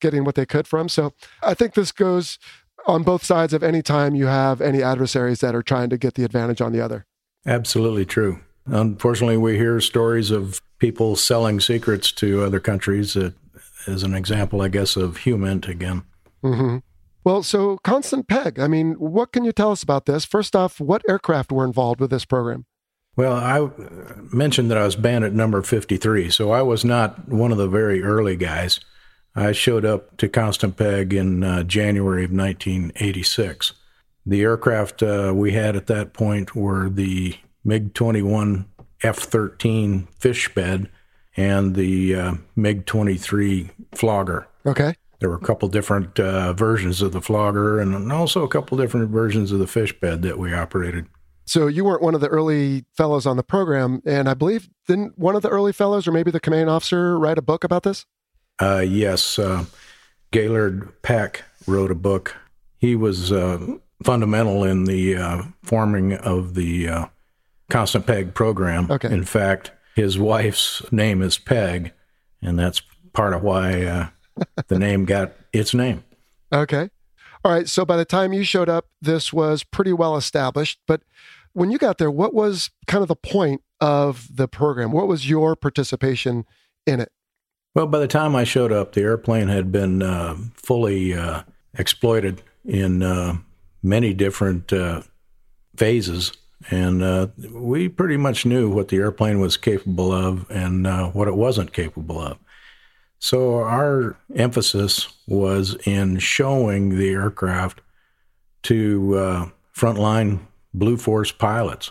getting 0.00 0.22
what 0.22 0.36
they 0.36 0.46
could 0.46 0.68
from. 0.68 0.88
So 0.88 1.12
I 1.42 1.54
think 1.54 1.74
this 1.74 1.90
goes 1.90 2.38
on 2.86 3.02
both 3.02 3.24
sides 3.24 3.52
of 3.52 3.64
any 3.64 3.82
time 3.82 4.14
you 4.14 4.26
have 4.26 4.60
any 4.60 4.84
adversaries 4.84 5.40
that 5.40 5.56
are 5.56 5.62
trying 5.62 5.90
to 5.90 5.98
get 5.98 6.14
the 6.14 6.22
advantage 6.22 6.60
on 6.60 6.70
the 6.70 6.80
other. 6.80 7.04
Absolutely 7.44 8.04
true. 8.04 8.38
Unfortunately, 8.66 9.36
we 9.36 9.56
hear 9.56 9.80
stories 9.80 10.30
of 10.30 10.62
people 10.78 11.16
selling 11.16 11.58
secrets 11.58 12.12
to 12.12 12.44
other 12.44 12.60
countries 12.60 13.14
that 13.14 13.34
as 13.86 14.02
an 14.02 14.14
example, 14.14 14.62
I 14.62 14.68
guess, 14.68 14.96
of 14.96 15.18
HUMINT 15.18 15.68
again. 15.68 16.02
Mm-hmm. 16.42 16.78
Well, 17.22 17.42
so 17.42 17.78
Constant 17.78 18.28
Peg, 18.28 18.58
I 18.58 18.66
mean, 18.66 18.92
what 18.94 19.32
can 19.32 19.44
you 19.44 19.52
tell 19.52 19.72
us 19.72 19.82
about 19.82 20.06
this? 20.06 20.24
First 20.24 20.56
off, 20.56 20.80
what 20.80 21.02
aircraft 21.08 21.52
were 21.52 21.64
involved 21.64 22.00
with 22.00 22.10
this 22.10 22.24
program? 22.24 22.64
Well, 23.16 23.34
I 23.34 23.68
mentioned 24.32 24.70
that 24.70 24.78
I 24.78 24.84
was 24.84 24.96
bandit 24.96 25.34
number 25.34 25.60
53, 25.60 26.30
so 26.30 26.50
I 26.52 26.62
was 26.62 26.84
not 26.84 27.28
one 27.28 27.52
of 27.52 27.58
the 27.58 27.68
very 27.68 28.02
early 28.02 28.36
guys. 28.36 28.80
I 29.34 29.52
showed 29.52 29.84
up 29.84 30.16
to 30.18 30.28
Constant 30.28 30.76
Peg 30.76 31.12
in 31.12 31.44
uh, 31.44 31.62
January 31.64 32.24
of 32.24 32.30
1986. 32.30 33.74
The 34.24 34.42
aircraft 34.42 35.02
uh, 35.02 35.32
we 35.34 35.52
had 35.52 35.76
at 35.76 35.86
that 35.88 36.12
point 36.14 36.54
were 36.54 36.88
the 36.88 37.36
MiG 37.64 37.94
21 37.94 38.66
F 39.02 39.18
13 39.18 40.08
Fishbed 40.18 40.88
and 41.40 41.74
the 41.74 42.14
uh, 42.14 42.34
MiG 42.54 42.84
23 42.84 43.70
flogger. 43.92 44.46
Okay. 44.66 44.94
There 45.20 45.30
were 45.30 45.36
a 45.36 45.40
couple 45.40 45.68
different 45.68 46.20
uh, 46.20 46.52
versions 46.52 47.00
of 47.00 47.12
the 47.12 47.20
flogger 47.20 47.80
and 47.80 48.12
also 48.12 48.42
a 48.42 48.48
couple 48.48 48.76
different 48.76 49.10
versions 49.10 49.50
of 49.50 49.58
the 49.58 49.66
Fishbed 49.66 50.22
that 50.22 50.38
we 50.38 50.52
operated. 50.52 51.06
So 51.46 51.66
you 51.66 51.84
weren't 51.84 52.02
one 52.02 52.14
of 52.14 52.20
the 52.20 52.28
early 52.28 52.84
fellows 52.96 53.26
on 53.26 53.36
the 53.36 53.42
program, 53.42 54.02
and 54.06 54.28
I 54.28 54.34
believe 54.34 54.68
didn't 54.86 55.18
one 55.18 55.34
of 55.34 55.42
the 55.42 55.48
early 55.48 55.72
fellows, 55.72 56.06
or 56.06 56.12
maybe 56.12 56.30
the 56.30 56.40
command 56.40 56.70
officer, 56.70 57.18
write 57.18 57.38
a 57.38 57.42
book 57.42 57.64
about 57.64 57.82
this? 57.82 58.06
Uh, 58.60 58.84
yes, 58.86 59.38
uh, 59.38 59.64
Gaillard 60.30 61.02
Peck 61.02 61.42
wrote 61.66 61.90
a 61.90 61.96
book. 61.96 62.36
He 62.78 62.94
was 62.94 63.32
uh, 63.32 63.58
fundamental 64.04 64.62
in 64.62 64.84
the 64.84 65.16
uh, 65.16 65.42
forming 65.62 66.14
of 66.14 66.54
the 66.54 66.88
uh, 66.88 67.06
Constant 67.68 68.06
Peg 68.06 68.32
program. 68.32 68.90
Okay. 68.90 69.12
In 69.12 69.24
fact, 69.24 69.72
his 69.94 70.18
wife's 70.18 70.90
name 70.92 71.22
is 71.22 71.38
Peg, 71.38 71.92
and 72.42 72.58
that's 72.58 72.82
part 73.12 73.34
of 73.34 73.42
why 73.42 73.84
uh, 73.84 74.08
the 74.68 74.78
name 74.78 75.04
got 75.04 75.32
its 75.52 75.74
name. 75.74 76.04
Okay. 76.52 76.88
All 77.44 77.52
right. 77.52 77.68
So 77.68 77.84
by 77.84 77.96
the 77.96 78.04
time 78.04 78.32
you 78.32 78.44
showed 78.44 78.68
up, 78.68 78.86
this 79.00 79.32
was 79.32 79.64
pretty 79.64 79.92
well 79.92 80.16
established. 80.16 80.80
But 80.86 81.02
when 81.52 81.70
you 81.70 81.78
got 81.78 81.98
there, 81.98 82.10
what 82.10 82.34
was 82.34 82.70
kind 82.86 83.02
of 83.02 83.08
the 83.08 83.16
point 83.16 83.62
of 83.80 84.28
the 84.34 84.46
program? 84.46 84.92
What 84.92 85.08
was 85.08 85.28
your 85.28 85.56
participation 85.56 86.44
in 86.86 87.00
it? 87.00 87.10
Well, 87.74 87.86
by 87.86 88.00
the 88.00 88.08
time 88.08 88.34
I 88.34 88.44
showed 88.44 88.72
up, 88.72 88.92
the 88.92 89.02
airplane 89.02 89.48
had 89.48 89.70
been 89.70 90.02
uh, 90.02 90.36
fully 90.54 91.14
uh, 91.14 91.42
exploited 91.74 92.42
in 92.64 93.02
uh, 93.02 93.36
many 93.82 94.12
different 94.12 94.72
uh, 94.72 95.02
phases. 95.76 96.32
And 96.68 97.02
uh, 97.02 97.28
we 97.50 97.88
pretty 97.88 98.16
much 98.16 98.44
knew 98.44 98.68
what 98.70 98.88
the 98.88 98.98
airplane 98.98 99.40
was 99.40 99.56
capable 99.56 100.12
of 100.12 100.50
and 100.50 100.86
uh, 100.86 101.08
what 101.10 101.28
it 101.28 101.36
wasn't 101.36 101.72
capable 101.72 102.20
of. 102.20 102.38
So 103.18 103.56
our 103.56 104.16
emphasis 104.34 105.08
was 105.26 105.76
in 105.86 106.18
showing 106.18 106.98
the 106.98 107.10
aircraft 107.10 107.80
to 108.64 109.50
frontline 109.74 110.40
Blue 110.74 110.96
Force 110.96 111.32
pilots 111.32 111.90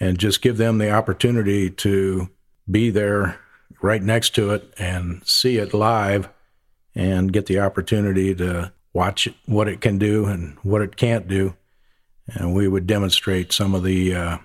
and 0.00 0.18
just 0.18 0.42
give 0.42 0.56
them 0.56 0.78
the 0.78 0.90
opportunity 0.90 1.70
to 1.70 2.28
be 2.70 2.90
there 2.90 3.38
right 3.82 4.02
next 4.02 4.34
to 4.34 4.50
it 4.50 4.72
and 4.78 5.22
see 5.26 5.58
it 5.58 5.74
live 5.74 6.28
and 6.94 7.32
get 7.32 7.46
the 7.46 7.60
opportunity 7.60 8.34
to 8.34 8.72
watch 8.92 9.28
what 9.46 9.68
it 9.68 9.80
can 9.80 9.98
do 9.98 10.24
and 10.24 10.56
what 10.62 10.82
it 10.82 10.96
can't 10.96 11.28
do. 11.28 11.54
And 12.28 12.54
we 12.54 12.68
would 12.68 12.86
demonstrate 12.86 13.52
some 13.52 13.74
of 13.74 13.84
the 13.84 14.14
uh, 14.14 14.38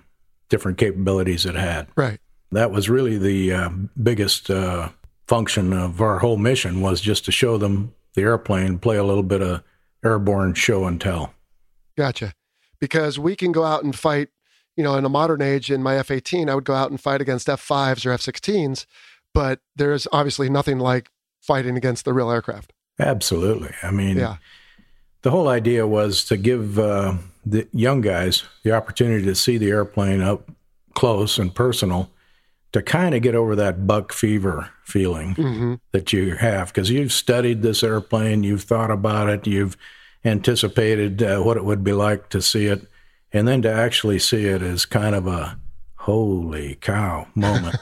different 0.49 0.77
capabilities 0.77 1.45
it 1.45 1.55
had. 1.55 1.87
Right. 1.95 2.19
That 2.51 2.71
was 2.71 2.89
really 2.89 3.17
the 3.17 3.53
uh, 3.53 3.69
biggest 4.01 4.49
uh, 4.49 4.89
function 5.27 5.73
of 5.73 6.01
our 6.01 6.19
whole 6.19 6.37
mission 6.37 6.81
was 6.81 7.01
just 7.01 7.25
to 7.25 7.31
show 7.31 7.57
them 7.57 7.93
the 8.13 8.21
airplane, 8.21 8.77
play 8.77 8.97
a 8.97 9.03
little 9.03 9.23
bit 9.23 9.41
of 9.41 9.63
airborne 10.03 10.53
show 10.53 10.85
and 10.85 10.99
tell. 10.99 11.33
Gotcha 11.97 12.33
because 12.81 13.17
we 13.17 13.37
can 13.37 13.53
go 13.53 13.63
out 13.63 13.83
and 13.85 13.97
fight, 13.97 14.27
you 14.75 14.83
know, 14.83 14.95
in 14.95 15.05
a 15.05 15.09
modern 15.09 15.41
age 15.41 15.71
in 15.71 15.81
my 15.81 15.95
F 15.95 16.11
18, 16.11 16.49
I 16.49 16.55
would 16.55 16.65
go 16.65 16.73
out 16.73 16.89
and 16.89 16.99
fight 16.99 17.21
against 17.21 17.47
F 17.47 17.65
5s 17.65 18.05
or 18.05 18.11
F 18.11 18.21
16s, 18.21 18.85
but 19.33 19.61
there's 19.77 20.07
obviously 20.11 20.49
nothing 20.49 20.79
like 20.79 21.09
fighting 21.39 21.77
against 21.77 22.03
the 22.03 22.13
real 22.13 22.29
aircraft. 22.29 22.73
Absolutely. 22.99 23.73
I 23.81 23.91
mean, 23.91 24.17
yeah. 24.17 24.37
the 25.21 25.31
whole 25.31 25.47
idea 25.47 25.87
was 25.87 26.25
to 26.25 26.35
give 26.37 26.77
uh, 26.77 27.15
the 27.45 27.67
young 27.71 28.01
guys 28.01 28.43
the 28.63 28.71
opportunity 28.71 29.25
to 29.25 29.35
see 29.35 29.57
the 29.57 29.69
airplane 29.69 30.21
up 30.21 30.49
close 30.93 31.37
and 31.37 31.55
personal 31.55 32.09
to 32.71 32.81
kind 32.81 33.13
of 33.13 33.21
get 33.21 33.35
over 33.35 33.55
that 33.55 33.85
buck 33.85 34.13
fever 34.13 34.69
feeling 34.83 35.35
mm-hmm. 35.35 35.73
that 35.91 36.13
you 36.13 36.35
have 36.35 36.69
because 36.69 36.89
you've 36.89 37.11
studied 37.11 37.61
this 37.61 37.83
airplane, 37.83 38.43
you've 38.43 38.63
thought 38.63 38.91
about 38.91 39.29
it, 39.29 39.45
you've 39.45 39.75
anticipated 40.23 41.21
uh, 41.21 41.39
what 41.39 41.57
it 41.57 41.65
would 41.65 41.83
be 41.83 41.93
like 41.93 42.29
to 42.29 42.41
see 42.41 42.67
it, 42.67 42.87
and 43.33 43.47
then 43.47 43.61
to 43.61 43.71
actually 43.71 44.19
see 44.19 44.45
it 44.45 44.61
is 44.61 44.85
kind 44.85 45.15
of 45.15 45.27
a 45.27 45.59
holy 45.95 46.75
cow 46.75 47.27
moment 47.35 47.75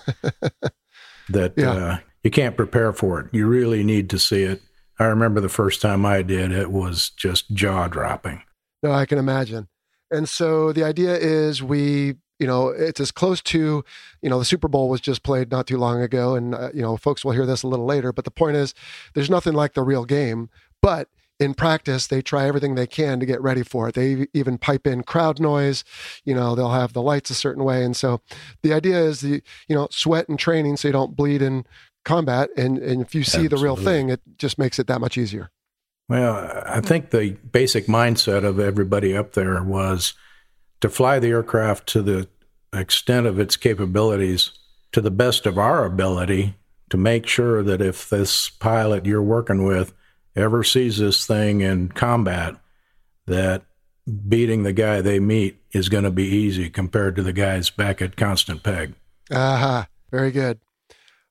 that 1.30 1.54
Yeah. 1.56 1.72
uh, 1.72 1.98
you 2.24 2.32
can't 2.32 2.58
prepare 2.58 2.91
for 2.91 3.19
it. 3.19 3.28
You 3.32 3.48
really 3.48 3.84
need 3.84 4.10
to 4.10 4.19
see 4.19 4.43
it. 4.43 4.62
I 4.98 5.06
remember 5.06 5.39
the 5.39 5.50
first 5.50 5.82
time 5.82 6.06
I 6.06 6.22
did, 6.22 6.52
it 6.52 6.72
was 6.72 7.12
just 7.12 7.54
jaw 7.54 7.88
dropping. 7.88 8.41
No, 8.82 8.92
I 8.92 9.06
can 9.06 9.18
imagine. 9.18 9.68
And 10.12 10.28
so 10.28 10.74
the 10.74 10.84
idea 10.84 11.15
is 11.15 11.62
we, 11.62 12.15
you 12.39 12.48
know, 12.48 12.70
it's 12.70 13.00
as 13.00 13.12
close 13.12 13.42
to, 13.42 13.84
you 14.22 14.30
know, 14.30 14.39
the 14.39 14.46
Super 14.46 14.68
Bowl 14.68 14.89
was 14.89 15.02
just 15.02 15.24
played 15.24 15.52
not 15.52 15.68
too 15.68 15.78
long 15.78 16.02
ago. 16.02 16.36
And, 16.36 16.56
uh, 16.56 16.70
you 16.74 16.82
know, 16.82 16.98
folks 16.98 17.24
will 17.24 17.34
hear 17.34 17.46
this 17.46 17.63
a 17.63 17.68
little 17.68 17.86
later. 17.86 18.13
But 18.13 18.26
the 18.26 18.32
point 18.32 18.56
is, 18.56 18.74
there's 19.13 19.30
nothing 19.30 19.54
like 19.54 19.74
the 19.74 19.84
real 19.84 20.06
game. 20.06 20.50
But 20.82 21.10
in 21.39 21.54
practice, 21.54 22.08
they 22.08 22.22
try 22.22 22.48
everything 22.48 22.76
they 22.76 22.88
can 22.88 23.20
to 23.20 23.26
get 23.26 23.42
ready 23.42 23.63
for 23.63 23.89
it. 23.89 23.96
They 23.96 24.28
even 24.34 24.58
pipe 24.58 24.88
in 24.88 25.04
crowd 25.04 25.39
noise. 25.39 25.84
You 26.26 26.34
know, 26.34 26.56
they'll 26.56 26.72
have 26.72 26.94
the 26.94 27.02
lights 27.02 27.30
a 27.30 27.36
certain 27.36 27.63
way. 27.63 27.84
And 27.84 27.96
so 27.96 28.22
the 28.63 28.74
idea 28.74 29.00
is 29.00 29.22
the, 29.22 29.42
you 29.68 29.76
know, 29.76 29.88
sweat 29.92 30.28
and 30.30 30.39
training 30.39 30.78
so 30.78 30.88
you 30.88 30.94
don't 30.94 31.15
bleed 31.15 31.42
in 31.42 31.65
combat. 32.06 32.50
And, 32.58 32.78
and 32.78 33.02
if 33.02 33.13
you 33.13 33.24
see 33.24 33.48
the 33.48 33.58
real 33.58 33.76
thing, 33.76 34.10
it 34.10 34.22
just 34.38 34.58
makes 34.58 34.80
it 34.80 34.88
that 34.88 35.02
much 35.02 35.18
easier. 35.18 35.52
Well, 36.10 36.63
I 36.65 36.82
think 36.82 37.12
the 37.12 37.38
basic 37.52 37.86
mindset 37.86 38.43
of 38.43 38.60
everybody 38.60 39.15
up 39.15 39.34
there 39.34 39.63
was 39.63 40.15
to 40.82 40.89
fly 40.89 41.19
the 41.19 41.30
aircraft 41.30 41.88
to 41.89 42.02
the 42.02 42.28
extent 42.74 43.28
of 43.28 43.39
its 43.39 43.56
capabilities 43.56 44.52
to 44.91 45.02
the 45.02 45.12
best 45.12 45.45
of 45.45 45.60
our 45.60 45.86
ability 45.86 46.56
to 46.89 46.98
make 46.98 47.28
sure 47.28 47.62
that 47.62 47.82
if 47.82 48.10
this 48.10 48.50
pilot 48.50 49.06
you're 49.06 49.22
working 49.22 49.63
with 49.63 49.93
ever 50.36 50.63
sees 50.63 50.98
this 50.98 51.28
thing 51.28 51.62
in 51.62 51.89
combat, 51.89 52.56
that 53.28 53.63
beating 54.28 54.63
the 54.63 54.74
guy 54.74 55.02
they 55.02 55.19
meet 55.19 55.62
is 55.72 55.89
going 55.89 56.04
to 56.04 56.12
be 56.12 56.26
easy 56.26 56.69
compared 56.72 57.15
to 57.15 57.22
the 57.22 57.34
guys 57.34 57.69
back 57.69 58.02
at 58.02 58.15
Constant 58.15 58.63
Peg. 58.63 58.95
Aha, 59.32 59.88
very 60.10 60.32
good. 60.32 60.60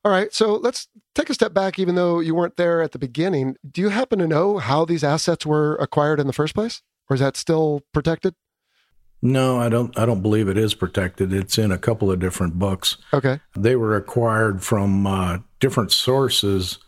All 0.04 0.12
right, 0.12 0.32
so 0.32 0.54
let's 0.54 0.86
take 1.18 1.30
a 1.30 1.34
step 1.34 1.52
back, 1.52 1.78
even 1.78 1.94
though 1.94 2.20
you 2.20 2.34
weren't 2.34 2.56
there 2.56 2.80
at 2.80 2.92
the 2.92 2.98
beginning. 2.98 3.56
Do 3.68 3.80
you 3.80 3.88
happen 3.88 4.18
to 4.20 4.26
know 4.26 4.58
how 4.58 4.84
these 4.84 5.04
assets 5.04 5.44
were 5.44 5.74
acquired 5.76 6.20
in 6.20 6.26
the 6.26 6.32
first 6.32 6.54
place? 6.54 6.82
Or 7.10 7.14
is 7.14 7.20
that 7.20 7.36
still 7.36 7.82
protected? 7.92 8.34
No, 9.20 9.58
I 9.58 9.68
don't. 9.68 9.98
I 9.98 10.06
don't 10.06 10.22
believe 10.22 10.48
it 10.48 10.56
is 10.56 10.74
protected. 10.74 11.32
It's 11.32 11.58
in 11.58 11.72
a 11.72 11.78
couple 11.78 12.10
of 12.12 12.20
different 12.20 12.58
books. 12.58 12.98
Okay. 13.12 13.40
They 13.56 13.74
were 13.74 13.96
acquired 13.96 14.62
from 14.62 15.06
uh, 15.06 15.38
different 15.58 15.90
sources. 15.90 16.78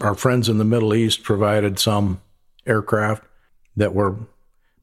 Our 0.00 0.14
friends 0.14 0.48
in 0.48 0.58
the 0.58 0.64
Middle 0.64 0.92
East 0.92 1.22
provided 1.22 1.78
some 1.78 2.20
aircraft 2.66 3.24
that 3.76 3.94
were 3.94 4.16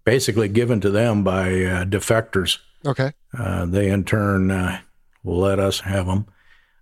basically 0.06 0.48
given 0.48 0.82
to 0.82 0.90
them 0.90 1.24
by 1.24 1.50
uh, 1.50 1.86
defectors. 1.86 2.58
Okay. 2.84 3.12
Uh, 3.38 3.66
they 3.68 3.90
in 3.90 4.04
turn 4.04 4.50
uh, 4.50 4.82
let 5.24 5.60
us 5.60 5.82
have 5.82 6.08
them. 6.08 6.26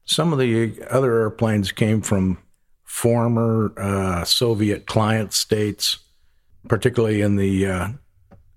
Some 0.10 0.34
of 0.34 0.40
the 0.40 0.74
other 0.90 1.20
airplanes 1.20 1.72
came 1.72 2.02
from 2.02 2.40
former 2.84 3.72
uh, 3.78 4.24
Soviet 4.26 4.88
client 4.88 5.34
states, 5.34 6.00
particularly 6.68 7.22
in 7.22 7.36
the 7.36 7.68
uh, 7.68 7.88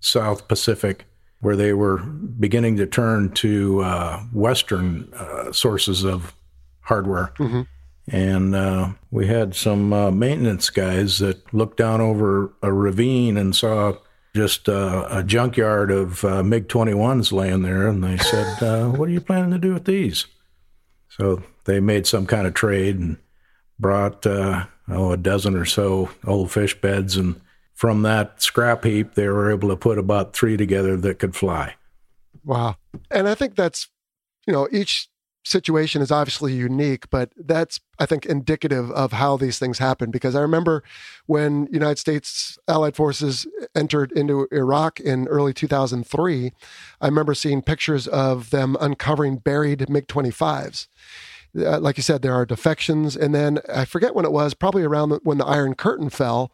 South 0.00 0.48
Pacific, 0.48 1.04
where 1.40 1.54
they 1.54 1.74
were 1.74 1.98
beginning 1.98 2.78
to 2.78 2.86
turn 2.86 3.32
to 3.32 3.82
uh, 3.82 4.20
Western 4.32 5.12
uh, 5.12 5.52
sources 5.52 6.04
of 6.04 6.34
hardware. 6.80 7.34
Mhm. 7.36 7.66
And 8.08 8.54
uh, 8.56 8.92
we 9.10 9.26
had 9.26 9.54
some 9.54 9.92
uh, 9.92 10.10
maintenance 10.10 10.70
guys 10.70 11.18
that 11.18 11.52
looked 11.52 11.76
down 11.76 12.00
over 12.00 12.54
a 12.62 12.72
ravine 12.72 13.36
and 13.36 13.54
saw 13.54 13.92
just 14.34 14.70
uh, 14.70 15.06
a 15.10 15.22
junkyard 15.22 15.90
of 15.90 16.24
uh, 16.24 16.42
MiG 16.42 16.66
21s 16.68 17.30
laying 17.30 17.60
there. 17.60 17.88
And 17.88 18.02
they 18.02 18.16
said, 18.16 18.62
uh, 18.62 18.88
What 18.88 19.10
are 19.10 19.12
you 19.12 19.20
planning 19.20 19.50
to 19.50 19.58
do 19.58 19.74
with 19.74 19.84
these? 19.84 20.24
So 21.16 21.42
they 21.64 21.78
made 21.78 22.06
some 22.06 22.26
kind 22.26 22.46
of 22.46 22.54
trade 22.54 22.98
and 22.98 23.18
brought, 23.78 24.26
uh, 24.26 24.64
oh, 24.88 25.12
a 25.12 25.16
dozen 25.16 25.54
or 25.54 25.66
so 25.66 26.10
old 26.26 26.48
Fishbeds. 26.48 27.18
And 27.18 27.40
from 27.74 28.02
that 28.02 28.40
scrap 28.40 28.84
heap, 28.84 29.14
they 29.14 29.28
were 29.28 29.50
able 29.50 29.68
to 29.68 29.76
put 29.76 29.98
about 29.98 30.32
three 30.32 30.56
together 30.56 30.96
that 30.96 31.18
could 31.18 31.36
fly. 31.36 31.74
Wow. 32.44 32.76
And 33.10 33.28
I 33.28 33.34
think 33.34 33.56
that's, 33.56 33.88
you 34.46 34.54
know, 34.54 34.68
each 34.72 35.08
situation 35.44 36.02
is 36.02 36.10
obviously 36.10 36.52
unique, 36.52 37.10
but 37.10 37.32
that's, 37.36 37.80
I 37.98 38.06
think, 38.06 38.26
indicative 38.26 38.90
of 38.92 39.12
how 39.12 39.36
these 39.36 39.58
things 39.58 39.78
happen. 39.78 40.10
Because 40.10 40.34
I 40.34 40.40
remember 40.40 40.82
when 41.26 41.68
United 41.72 41.98
States 41.98 42.58
Allied 42.68 42.96
Forces 42.96 43.46
entered 43.74 44.12
into 44.12 44.46
Iraq 44.52 45.00
in 45.00 45.26
early 45.28 45.52
2003, 45.52 46.52
I 47.00 47.06
remember 47.06 47.34
seeing 47.34 47.62
pictures 47.62 48.06
of 48.06 48.50
them 48.50 48.76
uncovering 48.80 49.38
buried 49.38 49.88
MiG 49.88 50.06
25s. 50.06 50.86
uh, 51.58 51.78
like 51.80 51.96
you 51.96 52.02
said, 52.02 52.22
there 52.22 52.34
are 52.34 52.46
defections. 52.46 53.16
And 53.16 53.34
then 53.34 53.60
I 53.72 53.84
forget 53.84 54.14
when 54.14 54.24
it 54.24 54.32
was, 54.32 54.54
probably 54.54 54.84
around 54.84 55.20
when 55.22 55.38
the 55.38 55.46
Iron 55.46 55.74
Curtain 55.74 56.10
fell, 56.10 56.52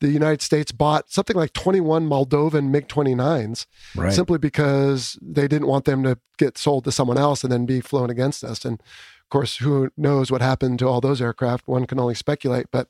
the 0.00 0.08
United 0.10 0.42
States 0.42 0.72
bought 0.72 1.10
something 1.10 1.36
like 1.36 1.52
21 1.52 2.08
Moldovan 2.08 2.70
MiG 2.70 2.88
29s 2.88 3.66
Right. 3.94 4.12
simply 4.12 4.38
because 4.38 5.18
they 5.20 5.46
didn't 5.46 5.68
want 5.68 5.84
them 5.84 6.02
to 6.04 6.18
get 6.38 6.56
sold 6.56 6.84
to 6.84 6.92
someone 6.92 7.18
else 7.18 7.44
and 7.44 7.52
then 7.52 7.66
be 7.66 7.80
flown 7.80 8.10
against 8.10 8.42
us. 8.42 8.64
And 8.64 8.80
of 8.80 9.28
course, 9.30 9.58
who 9.58 9.90
knows 9.96 10.30
what 10.30 10.40
happened 10.40 10.78
to 10.80 10.88
all 10.88 11.00
those 11.00 11.20
aircraft? 11.22 11.68
One 11.68 11.86
can 11.86 12.00
only 12.00 12.14
speculate. 12.14 12.66
But 12.72 12.88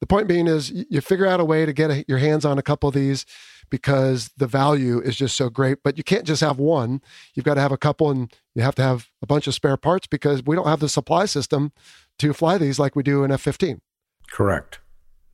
the 0.00 0.06
point 0.06 0.28
being 0.28 0.46
is, 0.46 0.70
you 0.70 1.00
figure 1.00 1.26
out 1.26 1.40
a 1.40 1.44
way 1.44 1.64
to 1.64 1.72
get 1.72 1.90
a, 1.90 2.04
your 2.06 2.18
hands 2.18 2.44
on 2.44 2.58
a 2.58 2.62
couple 2.62 2.88
of 2.88 2.94
these 2.94 3.24
because 3.70 4.30
the 4.36 4.46
value 4.46 5.00
is 5.00 5.16
just 5.16 5.34
so 5.36 5.48
great. 5.48 5.78
But 5.82 5.96
you 5.96 6.04
can't 6.04 6.24
just 6.24 6.42
have 6.42 6.58
one. 6.58 7.00
You've 7.34 7.46
got 7.46 7.54
to 7.54 7.60
have 7.62 7.72
a 7.72 7.78
couple, 7.78 8.10
and 8.10 8.30
you 8.54 8.62
have 8.62 8.74
to 8.74 8.82
have 8.82 9.08
a 9.22 9.26
bunch 9.26 9.46
of 9.46 9.54
spare 9.54 9.76
parts 9.78 10.06
because 10.06 10.44
we 10.44 10.54
don't 10.54 10.66
have 10.66 10.80
the 10.80 10.88
supply 10.90 11.24
system 11.24 11.72
to 12.18 12.32
fly 12.34 12.58
these 12.58 12.78
like 12.78 12.94
we 12.94 13.02
do 13.02 13.24
in 13.24 13.32
F 13.32 13.40
15. 13.40 13.80
Correct. 14.30 14.80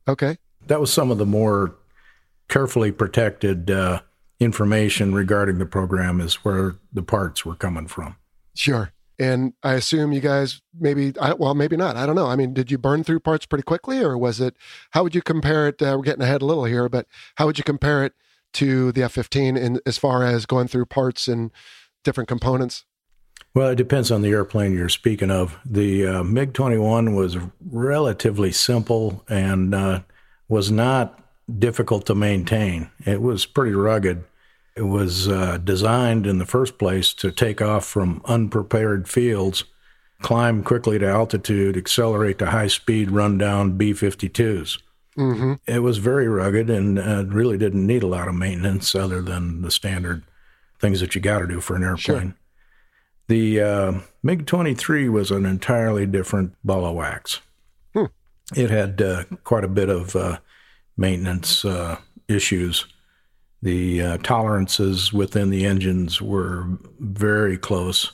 Okay. 0.07 0.37
That 0.67 0.79
was 0.79 0.91
some 0.91 1.11
of 1.11 1.17
the 1.17 1.25
more 1.25 1.75
carefully 2.47 2.91
protected 2.91 3.71
uh, 3.71 4.01
information 4.39 5.13
regarding 5.13 5.57
the 5.57 5.65
program, 5.65 6.19
is 6.19 6.35
where 6.35 6.75
the 6.91 7.03
parts 7.03 7.45
were 7.45 7.55
coming 7.55 7.87
from. 7.87 8.15
Sure. 8.55 8.91
And 9.19 9.53
I 9.61 9.73
assume 9.73 10.13
you 10.13 10.19
guys 10.19 10.61
maybe, 10.77 11.13
I, 11.21 11.33
well, 11.33 11.53
maybe 11.53 11.77
not. 11.77 11.95
I 11.95 12.07
don't 12.07 12.15
know. 12.15 12.25
I 12.25 12.35
mean, 12.35 12.53
did 12.53 12.71
you 12.71 12.79
burn 12.79 13.03
through 13.03 13.19
parts 13.19 13.45
pretty 13.45 13.63
quickly, 13.63 14.03
or 14.03 14.17
was 14.17 14.41
it? 14.41 14.55
How 14.91 15.03
would 15.03 15.13
you 15.13 15.21
compare 15.21 15.67
it? 15.67 15.81
Uh, 15.81 15.93
we're 15.95 16.03
getting 16.03 16.23
ahead 16.23 16.41
a 16.41 16.45
little 16.45 16.65
here, 16.65 16.89
but 16.89 17.05
how 17.35 17.45
would 17.45 17.59
you 17.59 17.63
compare 17.63 18.03
it 18.03 18.13
to 18.53 18.91
the 18.91 19.03
F-15 19.03 19.57
in 19.57 19.79
as 19.85 19.97
far 19.97 20.23
as 20.23 20.45
going 20.45 20.67
through 20.67 20.87
parts 20.87 21.27
and 21.27 21.51
different 22.03 22.27
components? 22.27 22.85
Well, 23.53 23.69
it 23.69 23.75
depends 23.75 24.11
on 24.11 24.21
the 24.21 24.29
airplane 24.29 24.73
you're 24.73 24.89
speaking 24.89 25.29
of. 25.29 25.57
The 25.65 26.07
uh, 26.07 26.23
MiG 26.23 26.53
21 26.53 27.13
was 27.13 27.37
relatively 27.69 28.51
simple 28.51 29.23
and 29.27 29.75
uh, 29.75 30.01
was 30.51 30.69
not 30.69 31.17
difficult 31.59 32.05
to 32.05 32.13
maintain. 32.13 32.91
It 33.05 33.21
was 33.21 33.45
pretty 33.45 33.71
rugged. 33.71 34.25
It 34.75 34.81
was 34.81 35.29
uh, 35.29 35.59
designed 35.59 36.27
in 36.27 36.39
the 36.39 36.45
first 36.45 36.77
place 36.77 37.13
to 37.15 37.31
take 37.31 37.61
off 37.61 37.85
from 37.85 38.21
unprepared 38.25 39.07
fields, 39.07 39.63
climb 40.21 40.61
quickly 40.61 40.99
to 40.99 41.07
altitude, 41.07 41.77
accelerate 41.77 42.37
to 42.39 42.47
high 42.47 42.67
speed, 42.67 43.11
run 43.11 43.37
down 43.37 43.77
B 43.77 43.93
52s. 43.93 44.81
Mm-hmm. 45.17 45.53
It 45.67 45.79
was 45.79 45.99
very 45.99 46.27
rugged 46.27 46.69
and 46.69 46.99
uh, 46.99 47.23
really 47.27 47.57
didn't 47.57 47.87
need 47.87 48.03
a 48.03 48.07
lot 48.07 48.27
of 48.27 48.35
maintenance 48.35 48.93
other 48.93 49.21
than 49.21 49.61
the 49.61 49.71
standard 49.71 50.23
things 50.79 50.99
that 50.99 51.15
you 51.15 51.21
got 51.21 51.39
to 51.39 51.47
do 51.47 51.61
for 51.61 51.77
an 51.77 51.83
airplane. 51.83 52.35
The 53.29 53.61
uh, 53.61 53.93
MiG 54.21 54.45
23 54.45 55.07
was 55.07 55.31
an 55.31 55.45
entirely 55.45 56.05
different 56.05 56.55
ball 56.61 56.85
of 56.85 56.95
wax. 56.95 57.39
It 58.55 58.69
had 58.69 59.01
uh, 59.01 59.23
quite 59.43 59.63
a 59.63 59.69
bit 59.69 59.89
of 59.89 60.15
uh, 60.15 60.39
maintenance 60.97 61.65
uh, 61.65 61.97
issues. 62.27 62.85
The 63.61 64.01
uh, 64.01 64.17
tolerances 64.17 65.13
within 65.13 65.49
the 65.49 65.65
engines 65.65 66.21
were 66.21 66.65
very 66.99 67.57
close. 67.57 68.11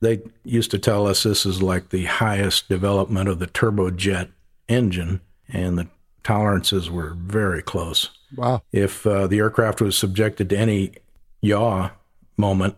They 0.00 0.20
used 0.44 0.70
to 0.70 0.78
tell 0.78 1.06
us 1.06 1.22
this 1.22 1.44
is 1.44 1.62
like 1.62 1.90
the 1.90 2.04
highest 2.04 2.68
development 2.68 3.28
of 3.28 3.38
the 3.38 3.46
turbojet 3.46 4.30
engine, 4.68 5.20
and 5.48 5.78
the 5.78 5.88
tolerances 6.22 6.90
were 6.90 7.14
very 7.16 7.62
close. 7.62 8.10
Wow. 8.36 8.62
If 8.72 9.06
uh, 9.06 9.26
the 9.26 9.38
aircraft 9.38 9.80
was 9.80 9.96
subjected 9.96 10.50
to 10.50 10.58
any 10.58 10.92
yaw 11.40 11.90
moment, 12.36 12.76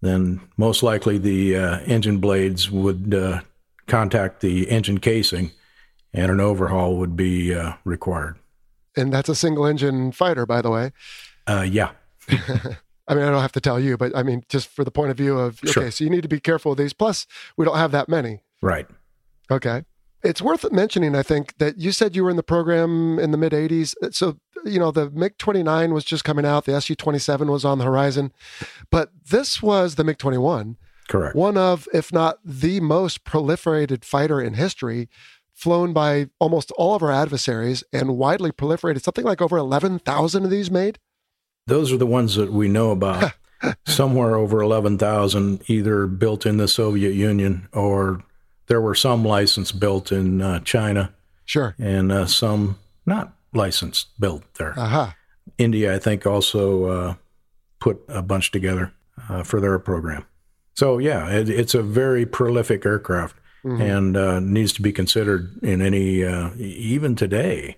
then 0.00 0.40
most 0.56 0.82
likely 0.82 1.18
the 1.18 1.56
uh, 1.56 1.80
engine 1.80 2.18
blades 2.18 2.70
would 2.70 3.14
uh, 3.14 3.40
contact 3.86 4.40
the 4.40 4.70
engine 4.70 4.98
casing 4.98 5.52
and 6.12 6.30
an 6.30 6.40
overhaul 6.40 6.96
would 6.96 7.16
be 7.16 7.54
uh, 7.54 7.74
required. 7.84 8.36
And 8.96 9.12
that's 9.12 9.28
a 9.28 9.34
single 9.34 9.66
engine 9.66 10.12
fighter, 10.12 10.46
by 10.46 10.60
the 10.62 10.70
way. 10.70 10.92
Uh, 11.46 11.66
yeah, 11.68 11.90
I 12.28 13.14
mean, 13.14 13.24
I 13.24 13.30
don't 13.30 13.42
have 13.42 13.52
to 13.52 13.60
tell 13.60 13.80
you, 13.80 13.96
but 13.96 14.16
I 14.16 14.22
mean, 14.22 14.42
just 14.48 14.68
for 14.68 14.84
the 14.84 14.90
point 14.90 15.10
of 15.10 15.16
view 15.16 15.38
of, 15.38 15.58
okay, 15.64 15.72
Sure. 15.72 15.90
so 15.90 16.04
you 16.04 16.10
need 16.10 16.22
to 16.22 16.28
be 16.28 16.38
careful 16.40 16.72
of 16.72 16.78
these. 16.78 16.92
Plus, 16.92 17.26
we 17.56 17.64
don't 17.64 17.76
have 17.76 17.92
that 17.92 18.08
many. 18.08 18.42
right. 18.62 18.86
Okay. 19.50 19.84
It's 20.22 20.42
worth 20.42 20.70
mentioning, 20.70 21.16
I 21.16 21.22
think, 21.22 21.56
that 21.58 21.78
you 21.78 21.92
said 21.92 22.14
you 22.14 22.22
were 22.22 22.30
in 22.30 22.36
the 22.36 22.42
program 22.42 23.18
in 23.18 23.30
the 23.30 23.38
mid 23.38 23.52
80s. 23.52 23.94
So, 24.12 24.36
you 24.66 24.78
know, 24.78 24.90
the 24.90 25.10
MiG 25.10 25.38
29 25.38 25.94
was 25.94 26.04
just 26.04 26.24
coming 26.24 26.44
out, 26.44 26.66
the 26.66 26.78
Su 26.80 26.94
27 26.94 27.50
was 27.50 27.64
on 27.64 27.78
the 27.78 27.84
horizon, 27.84 28.32
but 28.90 29.10
this 29.30 29.62
was 29.62 29.94
the 29.94 30.04
MiG 30.04 30.18
21, 30.18 30.76
Correct. 31.08 31.34
one 31.34 31.56
of, 31.56 31.88
if 31.94 32.12
not 32.12 32.36
the 32.44 32.80
most 32.80 33.24
proliferated 33.24 34.04
fighter 34.04 34.40
in 34.42 34.54
history, 34.54 35.08
flown 35.60 35.92
by 35.92 36.28
almost 36.38 36.70
all 36.72 36.94
of 36.94 37.02
our 37.02 37.12
adversaries 37.12 37.84
and 37.92 38.16
widely 38.16 38.50
proliferated. 38.50 39.02
Something 39.02 39.26
like 39.26 39.42
over 39.42 39.58
11,000 39.58 40.44
of 40.44 40.50
these 40.50 40.70
made. 40.70 40.98
Those 41.66 41.92
are 41.92 41.98
the 41.98 42.06
ones 42.06 42.34
that 42.36 42.50
we 42.52 42.66
know 42.66 42.90
about. 42.90 43.32
Somewhere 43.86 44.36
over 44.36 44.62
11,000 44.62 45.62
either 45.68 46.06
built 46.06 46.46
in 46.46 46.56
the 46.56 46.66
Soviet 46.66 47.12
Union 47.12 47.68
or 47.74 48.24
there 48.68 48.80
were 48.80 48.94
some 48.94 49.22
licensed 49.22 49.78
built 49.78 50.10
in 50.10 50.40
uh, 50.40 50.60
China 50.60 51.12
Sure. 51.44 51.74
and 51.78 52.10
uh, 52.10 52.24
some 52.24 52.78
not 53.04 53.34
licensed 53.52 54.18
built 54.18 54.42
there. 54.54 54.72
Aha. 54.78 55.14
India, 55.58 55.94
I 55.94 55.98
think, 55.98 56.26
also 56.26 56.84
uh, 56.86 57.14
put 57.80 58.02
a 58.08 58.22
bunch 58.22 58.50
together 58.50 58.92
uh, 59.28 59.42
for 59.42 59.60
their 59.60 59.78
program. 59.78 60.24
So, 60.74 60.96
yeah, 60.96 61.28
it, 61.28 61.50
it's 61.50 61.74
a 61.74 61.82
very 61.82 62.24
prolific 62.24 62.86
aircraft 62.86 63.36
Mhm. 63.64 63.80
and 63.80 64.16
uh, 64.16 64.40
needs 64.40 64.72
to 64.74 64.82
be 64.82 64.92
considered 64.92 65.58
in 65.62 65.82
any, 65.82 66.24
uh, 66.24 66.50
even 66.56 67.14
today, 67.14 67.76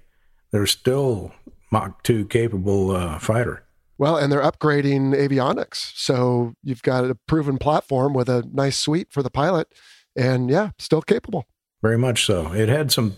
they're 0.53 0.67
still 0.67 1.33
Mach 1.73 2.03
2 2.05 2.27
capable 2.27 2.91
uh, 2.93 3.19
fighter. 3.19 3.65
Well, 3.99 4.17
and 4.17 4.33
they're 4.33 4.43
upgrading 4.43 5.15
avionics. 5.15 5.93
So 5.97 6.55
you've 6.63 6.83
got 6.83 7.05
a 7.05 7.15
proven 7.27 7.59
platform 7.59 8.15
with 8.15 8.29
a 8.29 8.45
nice 8.53 8.77
suite 8.77 9.09
for 9.11 9.23
the 9.23 9.31
pilot. 9.31 9.69
And 10.17 10.51
yeah, 10.51 10.71
still 10.79 11.03
capable. 11.03 11.47
Very 11.83 11.99
much 11.99 12.27
so. 12.27 12.53
It 12.53 12.69
had 12.69 12.93
some 12.93 13.17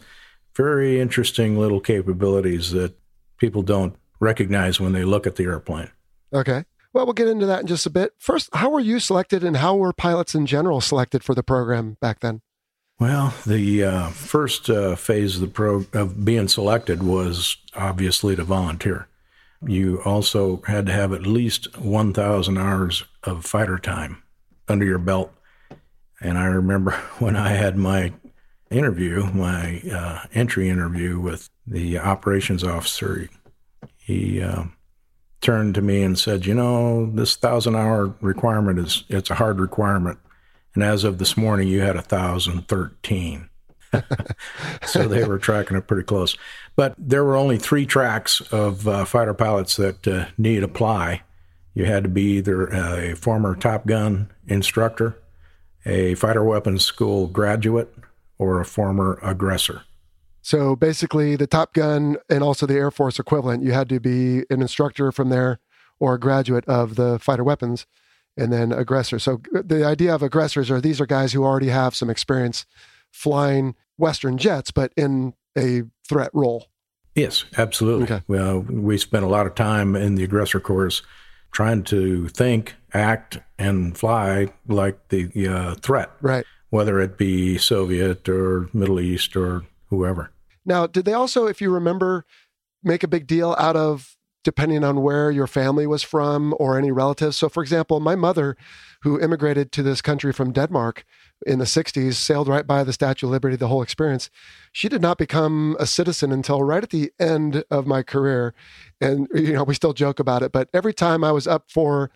very 0.56 1.00
interesting 1.00 1.58
little 1.58 1.80
capabilities 1.80 2.70
that 2.70 2.94
people 3.38 3.62
don't 3.62 3.96
recognize 4.20 4.78
when 4.80 4.92
they 4.92 5.04
look 5.04 5.26
at 5.26 5.36
the 5.36 5.44
airplane. 5.44 5.90
Okay. 6.32 6.64
Well, 6.92 7.04
we'll 7.06 7.12
get 7.14 7.28
into 7.28 7.46
that 7.46 7.62
in 7.62 7.66
just 7.66 7.86
a 7.86 7.90
bit. 7.90 8.12
First, 8.18 8.48
how 8.54 8.70
were 8.70 8.80
you 8.80 9.00
selected 9.00 9.42
and 9.42 9.56
how 9.56 9.74
were 9.76 9.92
pilots 9.92 10.34
in 10.34 10.46
general 10.46 10.80
selected 10.80 11.24
for 11.24 11.34
the 11.34 11.42
program 11.42 11.96
back 12.00 12.20
then? 12.20 12.40
Well, 13.04 13.34
the 13.44 13.84
uh, 13.84 14.08
first 14.08 14.70
uh, 14.70 14.96
phase 14.96 15.34
of 15.34 15.42
the 15.42 15.46
pro 15.46 15.84
of 15.92 16.24
being 16.24 16.48
selected 16.48 17.02
was 17.02 17.58
obviously 17.76 18.34
to 18.34 18.44
volunteer. 18.44 19.08
You 19.62 20.00
also 20.06 20.62
had 20.66 20.86
to 20.86 20.92
have 20.92 21.12
at 21.12 21.26
least 21.26 21.76
1,000 21.78 22.56
hours 22.56 23.04
of 23.22 23.44
fighter 23.44 23.78
time 23.78 24.22
under 24.68 24.86
your 24.86 24.96
belt. 24.96 25.34
And 26.22 26.38
I 26.38 26.46
remember 26.46 26.92
when 27.18 27.36
I 27.36 27.50
had 27.50 27.76
my 27.76 28.14
interview, 28.70 29.26
my 29.34 29.82
uh, 29.92 30.20
entry 30.32 30.70
interview 30.70 31.20
with 31.20 31.50
the 31.66 31.98
operations 31.98 32.64
officer, 32.64 33.28
he 33.98 34.40
uh, 34.40 34.64
turned 35.42 35.74
to 35.74 35.82
me 35.82 36.02
and 36.02 36.18
said, 36.18 36.46
"You 36.46 36.54
know, 36.54 37.04
this 37.04 37.36
thousand 37.36 37.76
hour 37.76 38.14
requirement 38.22 38.78
is 38.78 39.04
it's 39.10 39.28
a 39.28 39.34
hard 39.34 39.60
requirement." 39.60 40.18
And 40.74 40.82
as 40.82 41.04
of 41.04 41.18
this 41.18 41.36
morning, 41.36 41.68
you 41.68 41.80
had 41.80 41.96
1,013. 41.96 43.48
so 44.86 45.06
they 45.06 45.24
were 45.24 45.38
tracking 45.38 45.76
it 45.76 45.86
pretty 45.86 46.02
close. 46.02 46.36
But 46.76 46.94
there 46.98 47.24
were 47.24 47.36
only 47.36 47.58
three 47.58 47.86
tracks 47.86 48.40
of 48.52 48.88
uh, 48.88 49.04
fighter 49.04 49.34
pilots 49.34 49.76
that 49.76 50.06
uh, 50.08 50.26
need 50.36 50.62
apply. 50.62 51.22
You 51.74 51.84
had 51.84 52.02
to 52.04 52.08
be 52.08 52.38
either 52.38 52.66
a 52.66 53.14
former 53.14 53.54
Top 53.54 53.86
Gun 53.86 54.30
instructor, 54.46 55.16
a 55.86 56.14
fighter 56.14 56.44
weapons 56.44 56.84
school 56.84 57.26
graduate, 57.26 57.94
or 58.38 58.60
a 58.60 58.64
former 58.64 59.18
aggressor. 59.22 59.82
So 60.42 60.76
basically, 60.76 61.36
the 61.36 61.46
Top 61.46 61.72
Gun 61.72 62.16
and 62.28 62.42
also 62.42 62.66
the 62.66 62.74
Air 62.74 62.90
Force 62.90 63.18
equivalent, 63.18 63.62
you 63.62 63.72
had 63.72 63.88
to 63.88 64.00
be 64.00 64.44
an 64.50 64.60
instructor 64.60 65.10
from 65.10 65.30
there 65.30 65.58
or 65.98 66.14
a 66.14 66.20
graduate 66.20 66.64
of 66.66 66.96
the 66.96 67.18
fighter 67.18 67.44
weapons 67.44 67.86
and 68.36 68.52
then 68.52 68.72
aggressor. 68.72 69.18
So 69.18 69.40
the 69.52 69.84
idea 69.84 70.14
of 70.14 70.22
aggressors 70.22 70.70
are 70.70 70.80
these 70.80 71.00
are 71.00 71.06
guys 71.06 71.32
who 71.32 71.44
already 71.44 71.68
have 71.68 71.94
some 71.94 72.10
experience 72.10 72.66
flying 73.12 73.74
Western 73.96 74.38
jets, 74.38 74.70
but 74.70 74.92
in 74.96 75.34
a 75.56 75.82
threat 76.08 76.30
role. 76.34 76.66
Yes, 77.14 77.44
absolutely. 77.56 78.04
Okay. 78.04 78.22
Well, 78.26 78.60
we 78.60 78.98
spent 78.98 79.24
a 79.24 79.28
lot 79.28 79.46
of 79.46 79.54
time 79.54 79.94
in 79.94 80.16
the 80.16 80.24
aggressor 80.24 80.58
course 80.58 81.02
trying 81.52 81.84
to 81.84 82.26
think, 82.30 82.74
act, 82.92 83.38
and 83.56 83.96
fly 83.96 84.48
like 84.66 85.08
the 85.10 85.30
uh, 85.48 85.74
threat, 85.76 86.10
Right. 86.20 86.44
whether 86.70 86.98
it 86.98 87.16
be 87.16 87.56
Soviet 87.56 88.28
or 88.28 88.68
Middle 88.72 88.98
East 88.98 89.36
or 89.36 89.62
whoever. 89.90 90.32
Now, 90.66 90.88
did 90.88 91.04
they 91.04 91.12
also, 91.12 91.46
if 91.46 91.60
you 91.60 91.70
remember, 91.70 92.24
make 92.82 93.04
a 93.04 93.08
big 93.08 93.28
deal 93.28 93.54
out 93.60 93.76
of 93.76 94.16
depending 94.44 94.84
on 94.84 95.02
where 95.02 95.30
your 95.30 95.46
family 95.46 95.86
was 95.86 96.02
from 96.02 96.54
or 96.60 96.78
any 96.78 96.92
relatives. 96.92 97.36
So, 97.36 97.48
for 97.48 97.62
example, 97.62 97.98
my 97.98 98.14
mother, 98.14 98.56
who 99.02 99.20
immigrated 99.20 99.72
to 99.72 99.82
this 99.82 100.00
country 100.00 100.32
from 100.32 100.52
Denmark 100.52 101.04
in 101.46 101.58
the 101.58 101.64
60s, 101.64 102.14
sailed 102.14 102.46
right 102.46 102.66
by 102.66 102.84
the 102.84 102.92
Statue 102.92 103.26
of 103.26 103.32
Liberty, 103.32 103.56
the 103.56 103.68
whole 103.68 103.82
experience. 103.82 104.30
She 104.72 104.88
did 104.88 105.02
not 105.02 105.18
become 105.18 105.76
a 105.80 105.86
citizen 105.86 106.30
until 106.30 106.62
right 106.62 106.82
at 106.82 106.90
the 106.90 107.10
end 107.18 107.64
of 107.70 107.86
my 107.86 108.02
career. 108.02 108.54
And, 109.00 109.26
you 109.34 109.54
know, 109.54 109.64
we 109.64 109.74
still 109.74 109.94
joke 109.94 110.20
about 110.20 110.42
it, 110.42 110.52
but 110.52 110.68
every 110.72 110.94
time 110.94 111.24
I 111.24 111.32
was 111.32 111.46
up 111.46 111.70
for 111.70 112.10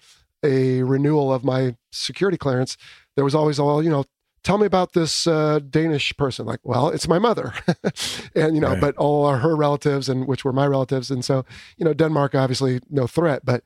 a 0.44 0.82
renewal 0.84 1.32
of 1.32 1.42
my 1.42 1.74
security 1.90 2.38
clearance, 2.38 2.76
there 3.16 3.24
was 3.24 3.34
always 3.34 3.58
all, 3.58 3.82
you 3.82 3.90
know, 3.90 4.04
tell 4.42 4.58
me 4.58 4.66
about 4.66 4.92
this 4.92 5.26
uh, 5.26 5.60
Danish 5.70 6.16
person. 6.16 6.46
Like, 6.46 6.60
well, 6.62 6.88
it's 6.88 7.08
my 7.08 7.18
mother, 7.18 7.52
and 8.34 8.54
you 8.54 8.60
know, 8.60 8.70
right. 8.70 8.80
but 8.80 8.96
all 8.96 9.24
are 9.24 9.38
her 9.38 9.56
relatives, 9.56 10.08
and 10.08 10.26
which 10.26 10.44
were 10.44 10.52
my 10.52 10.66
relatives, 10.66 11.10
and 11.10 11.24
so 11.24 11.44
you 11.76 11.84
know, 11.84 11.94
Denmark 11.94 12.34
obviously 12.34 12.80
no 12.90 13.06
threat, 13.06 13.44
but. 13.44 13.62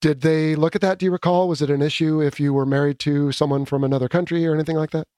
Did 0.00 0.20
they 0.20 0.54
look 0.54 0.76
at 0.76 0.80
that? 0.82 1.00
Do 1.00 1.06
you 1.06 1.10
recall? 1.10 1.48
Was 1.48 1.60
it 1.60 1.70
an 1.70 1.82
issue 1.82 2.22
if 2.22 2.38
you 2.38 2.54
were 2.54 2.64
married 2.64 3.00
to 3.00 3.32
someone 3.32 3.64
from 3.64 3.82
another 3.82 4.08
country 4.08 4.46
or 4.46 4.54
anything 4.54 4.76
like 4.76 4.92
that? 4.92 5.08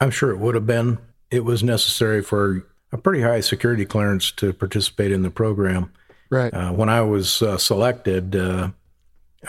I'm 0.00 0.10
sure 0.10 0.32
it 0.32 0.38
would 0.38 0.56
have 0.56 0.66
been. 0.66 0.98
It 1.30 1.44
was 1.44 1.62
necessary 1.62 2.20
for 2.20 2.66
a 2.92 2.98
pretty 2.98 3.22
high 3.22 3.40
security 3.40 3.84
clearance 3.84 4.32
to 4.32 4.52
participate 4.52 5.12
in 5.12 5.22
the 5.22 5.30
program. 5.30 5.92
Right. 6.30 6.52
Uh, 6.52 6.72
when 6.72 6.88
I 6.88 7.02
was 7.02 7.42
uh, 7.42 7.58
selected, 7.58 8.34
uh, 8.34 8.70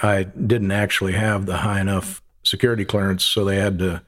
I 0.01 0.23
didn't 0.23 0.71
actually 0.71 1.13
have 1.13 1.45
the 1.45 1.57
high 1.57 1.79
enough 1.79 2.21
security 2.43 2.85
clearance, 2.85 3.23
so 3.23 3.45
they 3.45 3.57
had 3.57 3.79
to 3.79 4.01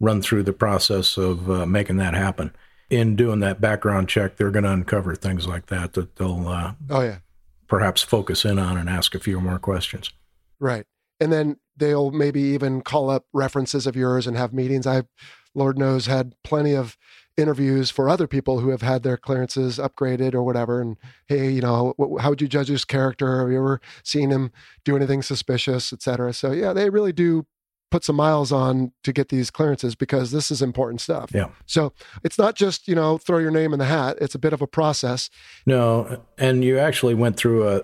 run 0.00 0.22
through 0.22 0.42
the 0.42 0.52
process 0.52 1.16
of 1.16 1.50
uh, 1.50 1.66
making 1.66 1.96
that 1.96 2.14
happen. 2.14 2.54
In 2.90 3.16
doing 3.16 3.40
that 3.40 3.60
background 3.60 4.08
check, 4.08 4.36
they're 4.36 4.50
going 4.50 4.64
to 4.64 4.72
uncover 4.72 5.14
things 5.14 5.46
like 5.46 5.66
that 5.66 5.94
that 5.94 6.16
they'll 6.16 6.46
uh, 6.46 6.74
oh 6.90 7.00
yeah 7.00 7.18
perhaps 7.66 8.02
focus 8.02 8.44
in 8.44 8.58
on 8.58 8.76
and 8.76 8.88
ask 8.88 9.14
a 9.14 9.18
few 9.18 9.40
more 9.40 9.58
questions. 9.58 10.12
Right, 10.60 10.86
and 11.18 11.32
then 11.32 11.56
they'll 11.76 12.10
maybe 12.10 12.40
even 12.40 12.82
call 12.82 13.10
up 13.10 13.24
references 13.32 13.86
of 13.86 13.96
yours 13.96 14.26
and 14.26 14.36
have 14.36 14.52
meetings. 14.52 14.86
I, 14.86 15.02
Lord 15.54 15.78
knows, 15.78 16.06
had 16.06 16.34
plenty 16.44 16.74
of 16.74 16.96
interviews 17.36 17.90
for 17.90 18.08
other 18.08 18.26
people 18.26 18.60
who 18.60 18.68
have 18.68 18.82
had 18.82 19.02
their 19.02 19.16
clearances 19.16 19.78
upgraded 19.78 20.34
or 20.34 20.42
whatever. 20.42 20.80
And 20.80 20.96
hey, 21.26 21.50
you 21.50 21.60
know, 21.60 21.94
how 22.20 22.30
would 22.30 22.40
you 22.40 22.48
judge 22.48 22.68
his 22.68 22.84
character? 22.84 23.40
Have 23.40 23.50
you 23.50 23.58
ever 23.58 23.80
seen 24.04 24.30
him 24.30 24.52
do 24.84 24.94
anything 24.94 25.22
suspicious, 25.22 25.92
et 25.92 26.02
cetera? 26.02 26.32
So 26.32 26.52
yeah, 26.52 26.72
they 26.72 26.90
really 26.90 27.12
do 27.12 27.46
put 27.94 28.02
some 28.02 28.16
miles 28.16 28.50
on 28.50 28.90
to 29.04 29.12
get 29.12 29.28
these 29.28 29.52
clearances 29.52 29.94
because 29.94 30.32
this 30.32 30.50
is 30.50 30.60
important 30.60 31.00
stuff. 31.00 31.30
Yeah. 31.32 31.50
So 31.66 31.92
it's 32.24 32.36
not 32.36 32.56
just, 32.56 32.88
you 32.88 32.94
know, 32.96 33.18
throw 33.18 33.38
your 33.38 33.52
name 33.52 33.72
in 33.72 33.78
the 33.78 33.84
hat. 33.84 34.18
It's 34.20 34.34
a 34.34 34.38
bit 34.40 34.52
of 34.52 34.60
a 34.60 34.66
process. 34.66 35.30
No, 35.64 36.20
and 36.36 36.64
you 36.64 36.76
actually 36.76 37.14
went 37.14 37.36
through 37.36 37.68
a 37.68 37.82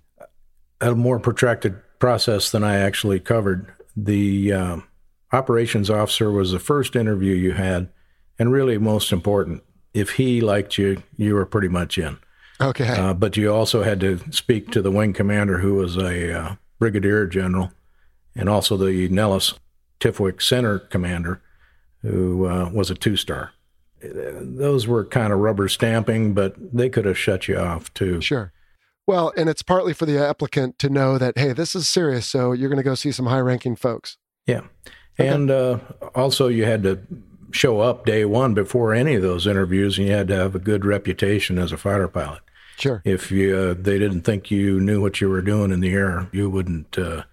a 0.81 0.97
more 0.97 1.21
protracted 1.21 1.77
process 2.01 2.51
than 2.51 2.65
I 2.65 2.79
actually 2.79 3.21
covered. 3.21 3.73
The 3.97 4.53
um, 4.53 4.89
operations 5.31 5.89
officer 5.91 6.33
was 6.33 6.51
the 6.51 6.59
first 6.59 6.97
interview 6.97 7.37
you 7.37 7.53
had, 7.53 7.89
and 8.37 8.51
really 8.51 8.79
most 8.79 9.13
important. 9.13 9.63
If 9.95 10.11
he 10.15 10.41
liked 10.41 10.77
you, 10.77 11.05
you 11.19 11.37
were 11.37 11.47
pretty 11.47 11.69
much 11.69 11.99
in. 11.99 12.19
Okay. 12.61 12.89
Uh, 12.89 13.15
but 13.15 13.37
you 13.37 13.55
also 13.55 13.85
had 13.85 14.01
to 14.01 14.19
speak 14.33 14.73
to 14.73 14.83
the 14.83 14.91
wing 14.91 15.13
commander, 15.13 15.59
who 15.59 15.75
was 15.75 15.97
a 15.97 16.37
uh, 16.37 16.55
brigadier 16.81 17.29
general, 17.29 17.71
and 18.35 18.49
also 18.49 18.77
the 18.77 19.09
Nellis 19.09 19.55
Tifwick 20.01 20.43
Center 20.43 20.79
commander, 20.79 21.41
who 22.03 22.47
uh, 22.47 22.71
was 22.73 22.91
a 22.91 22.95
two 22.95 23.17
star. 23.17 23.53
Those 24.03 24.87
were 24.87 25.05
kind 25.05 25.33
of 25.33 25.41
rubber 25.41 25.69
stamping, 25.69 26.33
but 26.33 26.55
they 26.59 26.89
could 26.89 27.05
have 27.05 27.19
shut 27.19 27.49
you 27.49 27.59
off 27.59 27.93
too. 27.93 28.21
Sure. 28.23 28.53
Well, 29.07 29.33
and 29.37 29.49
it's 29.49 29.63
partly 29.63 29.93
for 29.93 30.07
the 30.07 30.19
applicant 30.25 30.79
to 30.79 30.89
know 30.89 31.19
that, 31.19 31.37
hey, 31.37 31.53
this 31.53 31.75
is 31.75 31.89
serious. 31.89 32.27
So 32.27 32.53
you're 32.53 32.69
going 32.69 32.79
to 32.79 32.83
go 32.83 32.95
see 32.95 33.13
some 33.13 33.27
high 33.27 33.41
ranking 33.41 33.77
folks. 33.77 34.17
Yeah. 34.47 34.63
Okay. 35.19 35.29
And 35.29 35.51
uh, 35.51 35.81
also, 36.15 36.49
you 36.49 36.65
had 36.65 36.83
to 36.85 37.01
show 37.51 37.81
up 37.81 38.07
day 38.07 38.25
one 38.25 38.55
before 38.55 38.95
any 38.95 39.17
of 39.17 39.23
those 39.23 39.47
interviews, 39.47 39.99
and 39.99 40.07
you 40.07 40.15
had 40.15 40.29
to 40.29 40.37
have 40.37 40.55
a 40.55 40.61
good 40.61 40.85
reputation 40.85 41.59
as 41.59 41.73
a 41.73 41.77
fighter 41.77 42.09
pilot. 42.09 42.41
Sure. 42.79 43.03
If 43.05 43.31
you, 43.31 43.55
uh, 43.55 43.75
they 43.77 43.99
didn't 43.99 44.23
think 44.23 44.51
you 44.51 44.81
knew 44.81 45.03
what 45.03 45.21
you 45.21 45.29
were 45.29 45.43
doing 45.43 45.73
in 45.73 45.81
the 45.81 45.93
air, 45.93 46.29
you 46.33 46.49
wouldn't 46.49 46.97
uh, 46.97 47.25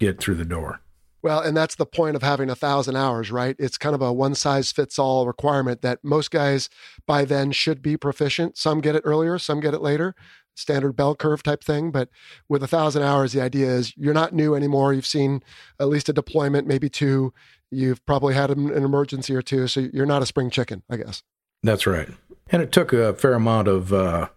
get 0.00 0.18
through 0.18 0.36
the 0.36 0.44
door. 0.44 0.80
Well, 1.22 1.40
and 1.40 1.56
that's 1.56 1.74
the 1.74 1.86
point 1.86 2.16
of 2.16 2.22
having 2.22 2.48
a 2.48 2.54
thousand 2.54 2.96
hours, 2.96 3.30
right? 3.30 3.56
It's 3.58 3.76
kind 3.76 3.94
of 3.94 4.02
a 4.02 4.12
one 4.12 4.34
size 4.34 4.70
fits 4.70 4.98
all 4.98 5.26
requirement 5.26 5.82
that 5.82 5.98
most 6.04 6.30
guys 6.30 6.68
by 7.06 7.24
then 7.24 7.50
should 7.50 7.82
be 7.82 7.96
proficient. 7.96 8.56
Some 8.56 8.80
get 8.80 8.94
it 8.94 9.02
earlier, 9.04 9.38
some 9.38 9.60
get 9.60 9.74
it 9.74 9.80
later, 9.80 10.14
standard 10.54 10.92
bell 10.92 11.16
curve 11.16 11.42
type 11.42 11.64
thing. 11.64 11.90
But 11.90 12.08
with 12.48 12.62
a 12.62 12.68
thousand 12.68 13.02
hours, 13.02 13.32
the 13.32 13.40
idea 13.40 13.66
is 13.66 13.96
you're 13.96 14.14
not 14.14 14.32
new 14.32 14.54
anymore. 14.54 14.94
You've 14.94 15.06
seen 15.06 15.42
at 15.80 15.88
least 15.88 16.08
a 16.08 16.12
deployment, 16.12 16.68
maybe 16.68 16.88
two. 16.88 17.32
You've 17.70 18.04
probably 18.06 18.34
had 18.34 18.50
an 18.50 18.70
emergency 18.70 19.34
or 19.34 19.42
two. 19.42 19.66
So 19.66 19.80
you're 19.92 20.06
not 20.06 20.22
a 20.22 20.26
spring 20.26 20.50
chicken, 20.50 20.82
I 20.88 20.98
guess. 20.98 21.22
That's 21.64 21.86
right. 21.86 22.08
And 22.50 22.62
it 22.62 22.70
took 22.70 22.92
a 22.92 23.14
fair 23.14 23.34
amount 23.34 23.66
of 23.66 23.92
uh, 23.92 24.28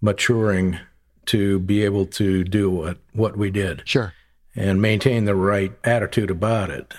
maturing 0.00 0.78
to 1.26 1.60
be 1.60 1.84
able 1.84 2.06
to 2.06 2.42
do 2.42 2.68
what, 2.68 2.98
what 3.12 3.36
we 3.36 3.50
did. 3.50 3.82
Sure 3.86 4.12
and 4.54 4.82
maintain 4.82 5.24
the 5.24 5.34
right 5.34 5.72
attitude 5.84 6.30
about 6.30 6.70
it. 6.70 6.92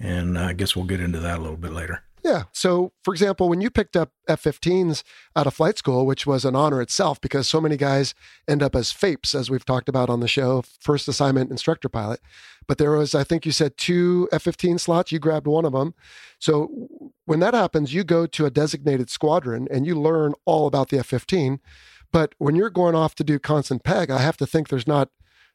And 0.00 0.38
I 0.38 0.52
guess 0.52 0.76
we'll 0.76 0.84
get 0.84 1.00
into 1.00 1.20
that 1.20 1.38
a 1.38 1.42
little 1.42 1.56
bit 1.56 1.72
later. 1.72 2.02
Yeah. 2.24 2.44
So, 2.52 2.92
for 3.04 3.14
example, 3.14 3.48
when 3.48 3.60
you 3.60 3.70
picked 3.70 3.96
up 3.96 4.10
F 4.26 4.42
15s 4.42 5.02
out 5.36 5.46
of 5.46 5.54
flight 5.54 5.78
school, 5.78 6.04
which 6.04 6.26
was 6.26 6.44
an 6.44 6.56
honor 6.56 6.82
itself 6.82 7.20
because 7.20 7.48
so 7.48 7.60
many 7.60 7.76
guys 7.76 8.14
end 8.46 8.62
up 8.62 8.74
as 8.74 8.92
FAIPs, 8.92 9.34
as 9.34 9.48
we've 9.48 9.64
talked 9.64 9.88
about 9.88 10.10
on 10.10 10.20
the 10.20 10.28
show, 10.28 10.62
first 10.80 11.08
assignment 11.08 11.50
instructor 11.50 11.88
pilot. 11.88 12.20
But 12.66 12.78
there 12.78 12.92
was, 12.92 13.14
I 13.14 13.24
think 13.24 13.46
you 13.46 13.52
said 13.52 13.76
two 13.76 14.28
F 14.32 14.42
15 14.42 14.78
slots. 14.78 15.12
You 15.12 15.18
grabbed 15.18 15.46
one 15.46 15.64
of 15.64 15.72
them. 15.72 15.94
So, 16.38 16.88
when 17.24 17.40
that 17.40 17.54
happens, 17.54 17.94
you 17.94 18.04
go 18.04 18.26
to 18.26 18.46
a 18.46 18.50
designated 18.50 19.10
squadron 19.10 19.68
and 19.70 19.86
you 19.86 19.98
learn 19.98 20.34
all 20.44 20.66
about 20.66 20.90
the 20.90 20.98
F 20.98 21.06
15. 21.06 21.60
But 22.12 22.34
when 22.38 22.56
you're 22.56 22.70
going 22.70 22.94
off 22.94 23.14
to 23.16 23.24
do 23.24 23.38
constant 23.38 23.84
peg, 23.84 24.10
I 24.10 24.18
have 24.18 24.36
to 24.38 24.46
think 24.46 24.68
there's 24.68 24.86
not 24.86 25.10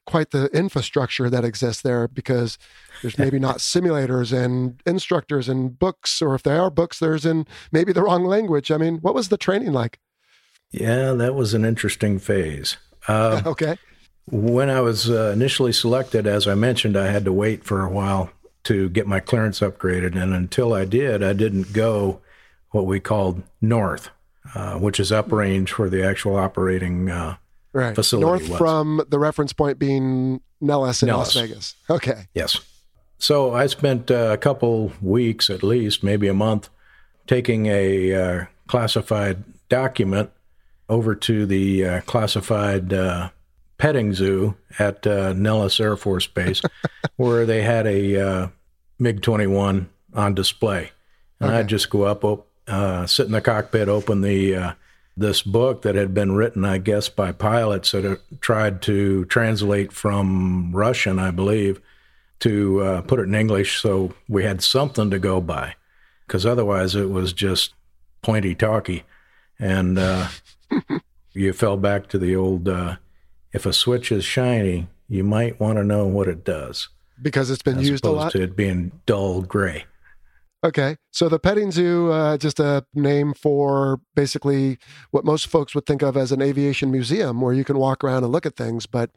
quite 0.06 0.30
the 0.30 0.46
infrastructure 0.56 1.30
that 1.30 1.44
exists 1.44 1.82
there 1.82 2.08
because 2.08 2.58
there's 3.02 3.18
maybe 3.18 3.38
not 3.38 3.58
simulators 3.58 4.32
and 4.36 4.82
instructors 4.86 5.48
and 5.48 5.78
books, 5.78 6.20
or 6.20 6.34
if 6.34 6.42
there 6.42 6.60
are 6.60 6.70
books, 6.70 6.98
there's 6.98 7.24
in 7.26 7.46
maybe 7.72 7.92
the 7.92 8.02
wrong 8.02 8.24
language. 8.24 8.70
I 8.70 8.76
mean, 8.76 8.98
what 8.98 9.14
was 9.14 9.28
the 9.28 9.38
training 9.38 9.72
like? 9.72 9.98
Yeah, 10.70 11.12
that 11.12 11.34
was 11.34 11.54
an 11.54 11.64
interesting 11.64 12.18
phase. 12.18 12.76
Uh, 13.06 13.42
okay. 13.46 13.76
When 14.26 14.70
I 14.70 14.80
was 14.80 15.10
uh, 15.10 15.30
initially 15.34 15.72
selected, 15.72 16.26
as 16.26 16.48
I 16.48 16.54
mentioned, 16.54 16.96
I 16.96 17.08
had 17.08 17.24
to 17.26 17.32
wait 17.32 17.64
for 17.64 17.84
a 17.84 17.90
while 17.90 18.30
to 18.64 18.88
get 18.88 19.06
my 19.06 19.20
clearance 19.20 19.60
upgraded. 19.60 20.20
And 20.20 20.34
until 20.34 20.72
I 20.72 20.84
did, 20.84 21.22
I 21.22 21.34
didn't 21.34 21.72
go 21.72 22.20
what 22.70 22.86
we 22.86 22.98
called 22.98 23.42
north, 23.60 24.10
uh, 24.54 24.78
which 24.78 24.98
is 24.98 25.10
uprange 25.10 25.68
for 25.68 25.88
the 25.88 26.02
actual 26.02 26.36
operating 26.36 27.10
uh, 27.10 27.36
right. 27.74 27.94
facility 27.94 28.26
North 28.26 28.48
was. 28.48 28.58
from 28.58 29.02
the 29.08 29.18
reference 29.18 29.52
point 29.52 29.78
being 29.78 30.40
Nellis 30.60 31.02
in 31.02 31.08
Nellis. 31.08 31.34
Las 31.34 31.46
Vegas. 31.46 31.74
Okay. 31.90 32.26
Yes. 32.34 32.60
So 33.18 33.54
I 33.54 33.66
spent 33.66 34.10
uh, 34.10 34.30
a 34.32 34.38
couple 34.38 34.92
weeks, 35.00 35.50
at 35.50 35.62
least, 35.62 36.02
maybe 36.02 36.28
a 36.28 36.34
month, 36.34 36.68
taking 37.26 37.66
a 37.66 38.12
uh, 38.12 38.44
classified 38.66 39.44
document 39.68 40.30
over 40.88 41.14
to 41.14 41.46
the 41.46 41.84
uh, 41.84 42.00
classified 42.02 42.92
uh, 42.92 43.30
petting 43.78 44.12
zoo 44.12 44.56
at 44.78 45.06
uh, 45.06 45.32
Nellis 45.32 45.80
Air 45.80 45.96
Force 45.96 46.26
Base, 46.26 46.60
where 47.16 47.46
they 47.46 47.62
had 47.62 47.86
a 47.86 48.20
uh, 48.20 48.48
MiG 48.98 49.22
21 49.22 49.88
on 50.12 50.34
display. 50.34 50.90
And 51.40 51.50
okay. 51.50 51.60
I'd 51.60 51.68
just 51.68 51.90
go 51.90 52.02
up, 52.02 52.24
op- 52.24 52.48
sit 53.08 53.26
in 53.26 53.32
the 53.32 53.40
cockpit, 53.40 53.88
open 53.88 54.20
the 54.20 54.74
this 55.16 55.42
book 55.42 55.82
that 55.82 55.94
had 55.94 56.12
been 56.12 56.32
written, 56.32 56.64
I 56.64 56.78
guess, 56.78 57.08
by 57.08 57.32
pilots 57.32 57.92
that 57.92 58.04
had 58.04 58.18
tried 58.40 58.82
to 58.82 59.24
translate 59.26 59.92
from 59.92 60.74
Russian, 60.74 61.18
I 61.18 61.30
believe, 61.30 61.80
to 62.40 62.82
uh, 62.82 63.00
put 63.02 63.20
it 63.20 63.24
in 63.24 63.34
English 63.34 63.80
so 63.80 64.14
we 64.28 64.44
had 64.44 64.62
something 64.62 65.10
to 65.10 65.18
go 65.18 65.40
by. 65.40 65.76
Because 66.26 66.44
otherwise 66.44 66.94
it 66.94 67.10
was 67.10 67.32
just 67.32 67.74
pointy 68.22 68.54
talky. 68.54 69.04
And 69.58 69.98
uh, 69.98 70.28
you 71.32 71.52
fell 71.52 71.76
back 71.76 72.08
to 72.08 72.18
the 72.18 72.34
old 72.34 72.68
uh, 72.68 72.96
if 73.54 73.64
a 73.64 73.72
switch 73.72 74.10
is 74.10 74.24
shiny, 74.24 74.88
you 75.08 75.22
might 75.22 75.60
want 75.60 75.78
to 75.78 75.84
know 75.84 76.06
what 76.06 76.28
it 76.28 76.44
does. 76.44 76.88
Because 77.22 77.50
it's 77.50 77.62
been 77.62 77.78
used 77.78 78.04
a 78.04 78.10
lot? 78.10 78.32
to 78.32 78.42
it 78.42 78.56
being 78.56 78.90
dull 79.06 79.42
gray. 79.42 79.84
Okay. 80.64 80.96
So 81.10 81.28
the 81.28 81.38
petting 81.38 81.70
zoo, 81.70 82.10
uh, 82.10 82.38
just 82.38 82.58
a 82.58 82.86
name 82.94 83.34
for 83.34 84.00
basically 84.14 84.78
what 85.10 85.22
most 85.22 85.46
folks 85.46 85.74
would 85.74 85.84
think 85.84 86.00
of 86.00 86.16
as 86.16 86.32
an 86.32 86.40
aviation 86.40 86.90
museum 86.90 87.42
where 87.42 87.52
you 87.52 87.64
can 87.64 87.76
walk 87.76 88.02
around 88.02 88.24
and 88.24 88.32
look 88.32 88.46
at 88.46 88.56
things, 88.56 88.86
but 88.86 89.10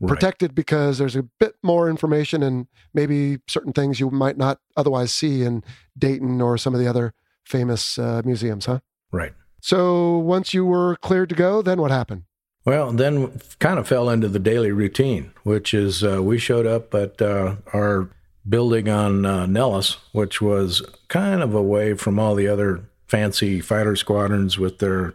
right. 0.00 0.08
protected 0.08 0.54
because 0.54 0.96
there's 0.96 1.14
a 1.14 1.22
bit 1.22 1.56
more 1.62 1.90
information 1.90 2.42
and 2.42 2.68
maybe 2.94 3.38
certain 3.46 3.74
things 3.74 4.00
you 4.00 4.10
might 4.10 4.38
not 4.38 4.60
otherwise 4.78 5.12
see 5.12 5.42
in 5.42 5.62
Dayton 5.96 6.40
or 6.40 6.56
some 6.56 6.74
of 6.74 6.80
the 6.80 6.88
other 6.88 7.12
famous 7.44 7.98
uh, 7.98 8.22
museums, 8.24 8.64
huh? 8.64 8.80
Right. 9.12 9.34
So 9.60 10.16
once 10.16 10.54
you 10.54 10.64
were 10.64 10.96
cleared 10.96 11.28
to 11.28 11.34
go, 11.34 11.60
then 11.60 11.82
what 11.82 11.90
happened? 11.90 12.24
Well, 12.64 12.92
then 12.92 13.42
kind 13.58 13.78
of 13.78 13.86
fell 13.86 14.08
into 14.08 14.28
the 14.28 14.38
daily 14.38 14.72
routine, 14.72 15.32
which 15.42 15.74
is 15.74 16.02
uh, 16.02 16.22
we 16.22 16.38
showed 16.38 16.66
up 16.66 16.94
at 16.94 17.20
uh, 17.20 17.56
our 17.74 18.08
building 18.48 18.88
on 18.88 19.24
uh, 19.24 19.46
Nellis, 19.46 19.96
which 20.12 20.40
was 20.40 20.82
kind 21.08 21.42
of 21.42 21.54
away 21.54 21.94
from 21.94 22.18
all 22.18 22.34
the 22.34 22.48
other 22.48 22.84
fancy 23.06 23.60
fighter 23.60 23.96
squadrons 23.96 24.58
with 24.58 24.78
their 24.78 25.14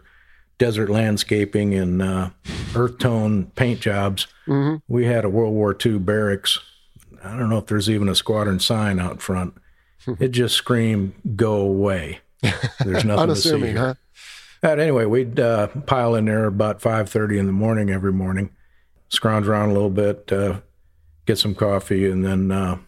desert 0.58 0.90
landscaping 0.90 1.74
and 1.74 2.02
uh, 2.02 2.30
earth 2.74 2.98
tone 2.98 3.46
paint 3.54 3.80
jobs. 3.80 4.26
Mm-hmm. 4.46 4.76
We 4.88 5.06
had 5.06 5.24
a 5.24 5.28
World 5.30 5.54
War 5.54 5.76
II 5.84 5.98
barracks. 5.98 6.58
I 7.22 7.36
don't 7.36 7.50
know 7.50 7.58
if 7.58 7.66
there's 7.66 7.90
even 7.90 8.08
a 8.08 8.14
squadron 8.14 8.60
sign 8.60 8.98
out 8.98 9.20
front. 9.22 9.54
it 10.18 10.28
just 10.28 10.54
screamed, 10.54 11.12
"Go 11.36 11.56
away." 11.60 12.20
There's 12.42 13.04
nothing 13.04 13.22
Unassuming, 13.24 13.60
to 13.60 13.66
see 13.66 13.72
here. 13.72 13.78
huh? 13.78 13.94
But 14.62 14.78
anyway, 14.80 15.04
we'd 15.06 15.38
uh, 15.40 15.68
pile 15.86 16.14
in 16.14 16.24
there 16.26 16.46
about 16.46 16.80
five 16.80 17.08
thirty 17.10 17.38
in 17.38 17.46
the 17.46 17.52
morning 17.52 17.90
every 17.90 18.12
morning, 18.12 18.50
scrounge 19.08 19.46
around 19.46 19.70
a 19.70 19.72
little 19.74 19.90
bit, 19.90 20.30
uh, 20.32 20.60
get 21.26 21.38
some 21.38 21.54
coffee, 21.54 22.10
and 22.10 22.24
then 22.24 22.50
uh, 22.50 22.78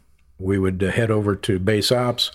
we 0.43 0.59
would 0.59 0.83
uh, 0.83 0.91
head 0.91 1.11
over 1.11 1.35
to 1.37 1.59
base 1.59 1.93
ops 1.93 2.31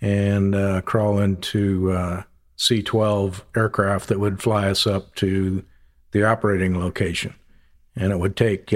and 0.00 0.54
uh, 0.54 0.80
crawl 0.82 1.18
into 1.18 1.92
uh, 1.92 2.22
C-12 2.56 3.42
aircraft 3.56 4.08
that 4.08 4.20
would 4.20 4.42
fly 4.42 4.68
us 4.68 4.86
up 4.86 5.14
to 5.16 5.64
the 6.12 6.24
operating 6.24 6.78
location, 6.78 7.34
and 7.94 8.12
it 8.12 8.18
would 8.18 8.36
take 8.36 8.74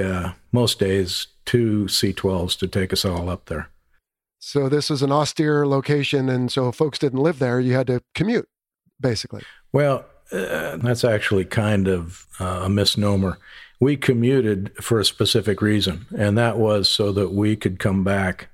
most 0.53 0.79
days 0.79 1.27
two 1.45 1.89
C-12s 1.89 2.59
to 2.59 2.69
take 2.69 2.93
us 2.93 3.05
all 3.05 3.29
up 3.29 3.47
there. 3.47 3.69
So 4.39 4.69
this 4.69 4.91
is 4.91 5.03
an 5.03 5.11
austere 5.11 5.67
location, 5.67 6.29
and 6.29 6.53
so 6.53 6.69
if 6.69 6.77
folks 6.77 6.99
didn't 6.99 7.21
live 7.21 7.39
there, 7.39 7.61
you 7.61 7.73
had 7.73 7.87
to 7.87 8.03
commute, 8.15 8.47
basically. 9.01 9.43
Well, 9.73 10.05
uh, 10.31 10.77
that's 10.77 11.03
actually 11.03 11.45
kind 11.45 11.89
of 11.89 12.27
uh, 12.39 12.63
a 12.65 12.69
misnomer. 12.69 13.39
We 13.81 13.97
commuted 13.97 14.73
for 14.83 15.01
a 15.01 15.05
specific 15.05 15.63
reason, 15.63 16.07
and 16.17 16.37
that 16.37 16.59
was 16.59 16.89
so 16.89 17.11
that 17.13 17.33
we 17.33 17.57
could 17.57 17.79
come 17.79 18.05
back 18.05 18.49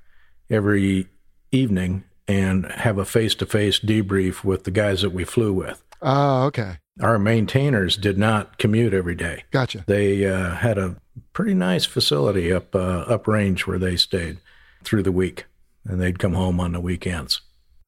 every 0.51 1.07
evening 1.51 2.03
and 2.27 2.65
have 2.71 2.97
a 2.97 3.05
face 3.05 3.35
to 3.35 3.45
face 3.45 3.79
debrief 3.79 4.43
with 4.43 4.63
the 4.63 4.71
guys 4.71 5.01
that 5.01 5.11
we 5.11 5.23
flew 5.23 5.53
with. 5.53 5.83
Oh, 6.01 6.43
okay. 6.45 6.77
Our 7.01 7.17
maintainers 7.17 7.97
did 7.97 8.17
not 8.17 8.57
commute 8.57 8.93
every 8.93 9.15
day. 9.15 9.43
Gotcha. 9.51 9.83
They 9.87 10.25
uh, 10.25 10.55
had 10.55 10.77
a 10.77 10.97
pretty 11.33 11.53
nice 11.53 11.85
facility 11.85 12.51
up 12.51 12.75
uh, 12.75 13.05
up 13.07 13.27
range 13.27 13.65
where 13.65 13.79
they 13.79 13.95
stayed 13.95 14.37
through 14.83 15.03
the 15.03 15.11
week, 15.11 15.45
and 15.85 16.01
they'd 16.01 16.19
come 16.19 16.33
home 16.33 16.59
on 16.59 16.73
the 16.73 16.79
weekends. 16.79 17.41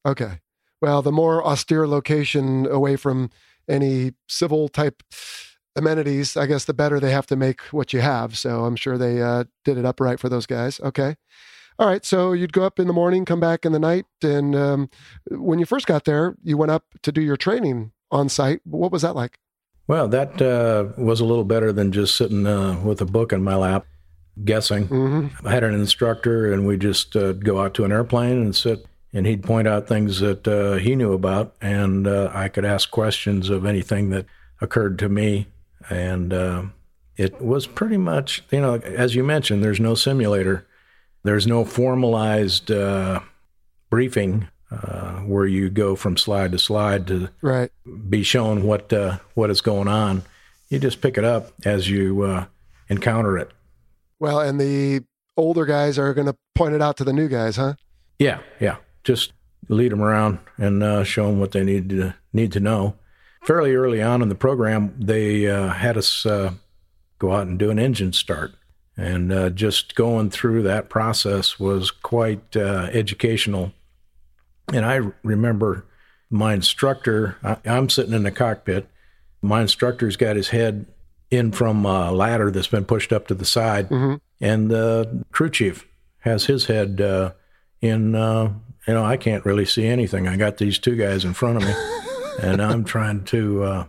Okay. 0.05 0.39
Well, 0.81 1.01
the 1.01 1.11
more 1.11 1.45
austere 1.45 1.87
location 1.87 2.65
away 2.65 2.95
from 2.95 3.29
any 3.69 4.13
civil 4.27 4.67
type 4.67 5.01
amenities, 5.75 6.35
I 6.37 6.45
guess 6.45 6.65
the 6.65 6.73
better 6.73 6.99
they 6.99 7.11
have 7.11 7.27
to 7.27 7.35
make 7.35 7.61
what 7.71 7.93
you 7.93 8.01
have. 8.01 8.37
So 8.37 8.65
I'm 8.65 8.75
sure 8.75 8.97
they 8.97 9.21
uh, 9.21 9.45
did 9.63 9.77
it 9.77 9.85
upright 9.85 10.19
for 10.19 10.29
those 10.29 10.45
guys. 10.45 10.79
Okay. 10.81 11.15
All 11.79 11.87
right. 11.87 12.05
So 12.05 12.33
you'd 12.33 12.53
go 12.53 12.63
up 12.63 12.79
in 12.79 12.87
the 12.87 12.93
morning, 12.93 13.25
come 13.25 13.39
back 13.39 13.65
in 13.65 13.71
the 13.71 13.79
night. 13.79 14.05
And 14.23 14.55
um, 14.55 14.89
when 15.29 15.59
you 15.59 15.65
first 15.65 15.87
got 15.87 16.05
there, 16.05 16.35
you 16.43 16.57
went 16.57 16.71
up 16.71 16.85
to 17.01 17.11
do 17.11 17.21
your 17.21 17.37
training 17.37 17.91
on 18.11 18.29
site. 18.29 18.61
What 18.63 18.91
was 18.91 19.01
that 19.01 19.15
like? 19.15 19.39
Well, 19.87 20.07
that 20.07 20.41
uh, 20.41 20.93
was 20.97 21.19
a 21.19 21.25
little 21.25 21.43
better 21.43 21.73
than 21.73 21.91
just 21.91 22.15
sitting 22.15 22.47
uh, 22.47 22.79
with 22.83 23.01
a 23.01 23.05
book 23.05 23.33
in 23.33 23.43
my 23.43 23.55
lap 23.55 23.85
guessing. 24.43 24.87
Mm-hmm. 24.87 25.47
I 25.47 25.51
had 25.51 25.63
an 25.63 25.73
instructor, 25.73 26.53
and 26.53 26.65
we 26.65 26.77
just 26.77 27.15
uh, 27.15 27.33
go 27.33 27.61
out 27.61 27.73
to 27.75 27.83
an 27.83 27.91
airplane 27.91 28.41
and 28.41 28.55
sit 28.55 28.85
and 29.13 29.27
he'd 29.27 29.43
point 29.43 29.67
out 29.67 29.87
things 29.87 30.19
that 30.19 30.47
uh, 30.47 30.73
he 30.79 30.95
knew 30.95 31.13
about, 31.13 31.55
and 31.61 32.07
uh, 32.07 32.31
I 32.33 32.49
could 32.49 32.65
ask 32.65 32.89
questions 32.89 33.49
of 33.49 33.65
anything 33.65 34.09
that 34.09 34.25
occurred 34.59 34.97
to 34.99 35.09
me. 35.09 35.47
And 35.89 36.33
uh, 36.33 36.63
it 37.15 37.39
was 37.39 37.67
pretty 37.67 37.97
much, 37.97 38.43
you 38.49 38.59
know, 38.59 38.75
as 38.75 39.13
you 39.13 39.23
mentioned, 39.23 39.63
there's 39.63 39.79
no 39.79 39.93
simulator, 39.93 40.65
there's 41.23 41.47
no 41.47 41.65
formalized 41.65 42.71
uh, 42.71 43.21
briefing 43.89 44.47
uh, 44.71 45.19
where 45.19 45.45
you 45.45 45.69
go 45.69 45.95
from 45.95 46.17
slide 46.17 46.51
to 46.51 46.59
slide 46.59 47.07
to 47.07 47.29
right. 47.41 47.71
be 48.09 48.23
shown 48.23 48.63
what 48.63 48.91
uh, 48.91 49.19
what 49.33 49.49
is 49.49 49.61
going 49.61 49.87
on. 49.87 50.23
You 50.69 50.79
just 50.79 51.01
pick 51.01 51.17
it 51.17 51.23
up 51.23 51.51
as 51.65 51.89
you 51.89 52.47
encounter 52.89 53.37
it. 53.37 53.51
Well, 54.19 54.39
and 54.39 54.59
the 54.59 55.03
older 55.37 55.65
guys 55.65 55.99
are 55.99 56.13
going 56.13 56.27
to 56.27 56.35
point 56.55 56.73
it 56.73 56.81
out 56.81 56.97
to 56.97 57.03
the 57.03 57.13
new 57.13 57.27
guys, 57.27 57.57
huh? 57.57 57.75
Yeah, 58.17 58.39
yeah 58.59 58.77
just 59.03 59.33
lead 59.69 59.91
them 59.91 60.01
around 60.01 60.39
and 60.57 60.83
uh, 60.83 61.03
show 61.03 61.27
them 61.27 61.39
what 61.39 61.51
they 61.51 61.63
need 61.63 61.89
to 61.89 62.15
need 62.31 62.51
to 62.53 62.59
know. 62.59 62.95
Fairly 63.43 63.75
early 63.75 64.01
on 64.01 64.21
in 64.21 64.29
the 64.29 64.35
program, 64.35 64.95
they 64.97 65.47
uh, 65.47 65.69
had 65.69 65.97
us 65.97 66.25
uh, 66.25 66.53
go 67.19 67.33
out 67.33 67.47
and 67.47 67.59
do 67.59 67.69
an 67.69 67.79
engine 67.79 68.13
start, 68.13 68.53
and 68.95 69.31
uh, 69.31 69.49
just 69.49 69.95
going 69.95 70.29
through 70.29 70.63
that 70.63 70.89
process 70.89 71.59
was 71.59 71.91
quite 71.91 72.55
uh, 72.55 72.89
educational. 72.91 73.73
And 74.71 74.85
I 74.85 75.11
remember 75.23 75.85
my 76.29 76.53
instructor. 76.53 77.37
I, 77.43 77.57
am 77.65 77.89
sitting 77.89 78.13
in 78.13 78.23
the 78.23 78.31
cockpit. 78.31 78.87
My 79.41 79.61
instructor's 79.61 80.15
got 80.15 80.35
his 80.35 80.49
head 80.49 80.85
in 81.31 81.51
from 81.51 81.85
a 81.85 82.11
ladder 82.11 82.51
that's 82.51 82.67
been 82.67 82.85
pushed 82.85 83.11
up 83.11 83.27
to 83.27 83.33
the 83.33 83.45
side, 83.45 83.89
mm-hmm. 83.89 84.15
and 84.39 84.69
the 84.69 85.25
crew 85.31 85.49
chief 85.49 85.87
has 86.19 86.45
his 86.45 86.67
head 86.67 87.01
uh, 87.01 87.31
in 87.81 88.15
you 88.87 88.93
know, 88.93 89.03
I 89.03 89.17
can't 89.17 89.45
really 89.45 89.65
see 89.65 89.85
anything. 89.85 90.27
I 90.27 90.35
got 90.35 90.57
these 90.57 90.77
two 90.77 90.95
guys 90.95 91.23
in 91.23 91.33
front 91.33 91.57
of 91.57 91.63
me, 91.63 91.73
and 92.41 92.61
I'm 92.61 92.83
trying 92.83 93.23
to 93.25 93.63
uh, 93.63 93.85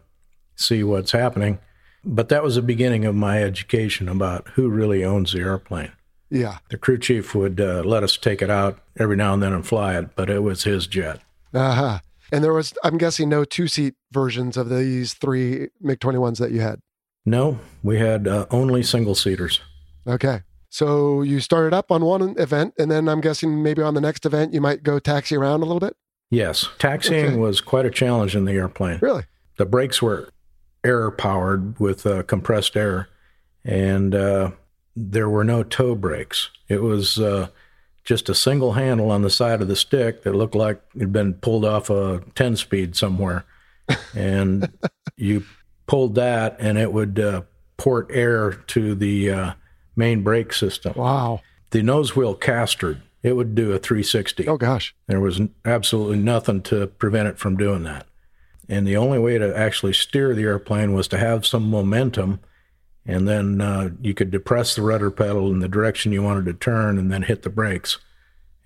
see 0.57 0.85
what's 0.85 1.13
happening. 1.13 1.59
But 2.05 2.29
that 2.29 2.43
was 2.43 2.57
the 2.57 2.63
beginning 2.63 3.05
of 3.05 3.15
my 3.15 3.43
education 3.43 4.09
about 4.09 4.49
who 4.55 4.69
really 4.69 5.05
owns 5.05 5.33
the 5.33 5.41
airplane. 5.41 5.93
Yeah. 6.31 6.59
The 6.71 6.79
crew 6.79 6.99
chief 6.99 7.35
would 7.35 7.61
uh, 7.61 7.83
let 7.85 8.03
us 8.03 8.17
take 8.17 8.43
it 8.43 8.51
out 8.51 8.81
every 8.99 9.17
now 9.17 9.35
and 9.35 9.43
then 9.43 9.53
and 9.53 9.67
fly 9.67 9.97
it, 9.99 10.17
but 10.17 10.29
it 10.29 10.43
was 10.43 10.65
his 10.65 10.87
jet. 10.87 11.21
Uh 11.53 11.75
huh. 11.75 11.99
And 12.33 12.43
there 12.43 12.53
was, 12.53 12.75
I'm 12.83 12.99
guessing, 12.99 13.29
no 13.29 13.45
two 13.45 13.69
seat 13.69 13.95
versions 14.11 14.57
of 14.57 14.69
these 14.69 15.15
three 15.15 15.69
MiG 15.81 16.01
21s 16.01 16.39
that 16.39 16.51
you 16.51 16.61
had. 16.61 16.81
No, 17.25 17.61
we 17.83 17.99
had 17.99 18.27
uh, 18.27 18.47
only 18.51 18.83
single 18.83 19.15
seaters. 19.15 19.61
Okay. 20.07 20.43
So 20.69 21.23
you 21.23 21.39
started 21.39 21.73
up 21.73 21.93
on 21.93 22.05
one 22.05 22.35
event, 22.39 22.75
and 22.79 22.91
then 22.91 23.09
I'm 23.09 23.21
guessing 23.21 23.63
maybe 23.63 23.83
on 23.83 23.95
the 23.95 24.01
next 24.01 24.27
event 24.27 24.53
you 24.53 24.61
might 24.61 24.83
go 24.83 24.99
taxi 24.99 25.37
around 25.37 25.63
a 25.63 25.67
little 25.67 25.81
bit. 25.81 25.97
Yes, 26.31 26.69
taxiing 26.79 27.27
okay. 27.27 27.37
was 27.37 27.61
quite 27.61 27.87
a 27.87 27.91
challenge 27.91 28.35
in 28.35 28.45
the 28.45 28.53
airplane. 28.53 28.99
Really, 29.01 29.23
the 29.57 29.67
brakes 29.67 30.03
were 30.03 30.31
air 30.85 31.11
powered 31.11 31.79
with 31.79 32.07
uh, 32.07 32.23
compressed 32.25 32.77
air, 32.77 33.09
and 33.65 34.15
uh, 34.15 34.51
there 34.95 35.29
were 35.29 35.45
no 35.45 35.63
toe 35.63 35.95
brakes. 35.95 36.51
It 36.69 36.83
was 36.83 37.19
uh, 37.19 37.49
just 38.05 38.29
a 38.29 38.35
single 38.35 38.73
handle 38.73 39.11
on 39.11 39.23
the 39.23 39.31
side 39.31 39.63
of 39.63 39.69
the 39.69 39.77
stick 39.77 40.23
that 40.23 40.35
looked 40.35 40.55
like 40.55 40.81
it 40.95 41.01
had 41.01 41.13
been 41.13 41.35
pulled 41.35 41.65
off 41.65 41.91
a 41.91 42.23
ten 42.35 42.57
speed 42.57 42.97
somewhere, 42.97 43.45
and 44.15 44.71
you 45.17 45.45
pulled 45.87 46.15
that, 46.15 46.57
and 46.59 46.79
it 46.79 46.93
would 46.93 47.19
uh, 47.19 47.43
port 47.77 48.09
air 48.11 48.53
to 48.53 48.95
the 48.95 49.31
uh, 49.31 49.53
main 49.97 50.23
brake 50.23 50.53
system. 50.53 50.95
Wow. 50.97 51.41
The 51.71 51.83
nose 51.83 52.15
wheel 52.15 52.35
castered, 52.35 53.03
it 53.23 53.35
would 53.35 53.55
do 53.55 53.73
a 53.73 53.79
360. 53.79 54.47
Oh, 54.49 54.57
gosh. 54.57 54.95
There 55.07 55.21
was 55.21 55.41
absolutely 55.65 56.19
nothing 56.19 56.63
to 56.63 56.87
prevent 56.87 57.29
it 57.29 57.39
from 57.39 57.57
doing 57.57 57.83
that. 57.85 58.07
And 58.69 58.87
the 58.87 58.97
only 58.97 59.19
way 59.19 59.39
to 59.39 59.57
actually 59.57 59.93
steer 59.93 60.35
the 60.35 60.43
airplane 60.43 60.95
was 60.95 61.09
to 61.09 61.19
have 61.19 61.47
some 61.47 61.69
momentum, 61.69 62.41
and 63.05 63.29
then 63.29 63.61
uh, 63.61 63.91
you 64.01 64.15
could 64.15 64.31
depress 64.31 64.75
the 64.75 64.83
rudder 64.83 65.11
pedal 65.11 65.51
in 65.51 65.59
the 65.59 65.69
direction 65.69 66.13
you 66.13 66.23
wanted 66.23 66.47
to 66.47 66.55
turn 66.55 66.99
and 66.99 67.13
then 67.13 67.23
hit 67.23 67.43
the 67.43 67.51
brakes, 67.51 67.99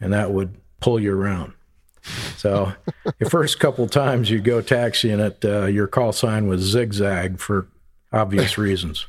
and 0.00 0.12
that 0.12 0.30
would 0.30 0.56
pull 0.80 1.00
you 1.00 1.18
around. 1.18 1.52
So, 2.36 2.72
the 3.18 3.28
first 3.28 3.58
couple 3.58 3.88
times 3.88 4.30
you 4.30 4.40
go 4.40 4.60
taxiing 4.60 5.18
it, 5.18 5.44
uh, 5.44 5.66
your 5.66 5.88
call 5.88 6.12
sign 6.12 6.46
was 6.46 6.60
zigzag 6.62 7.40
for 7.40 7.66
obvious 8.12 8.56
reasons. 8.58 9.06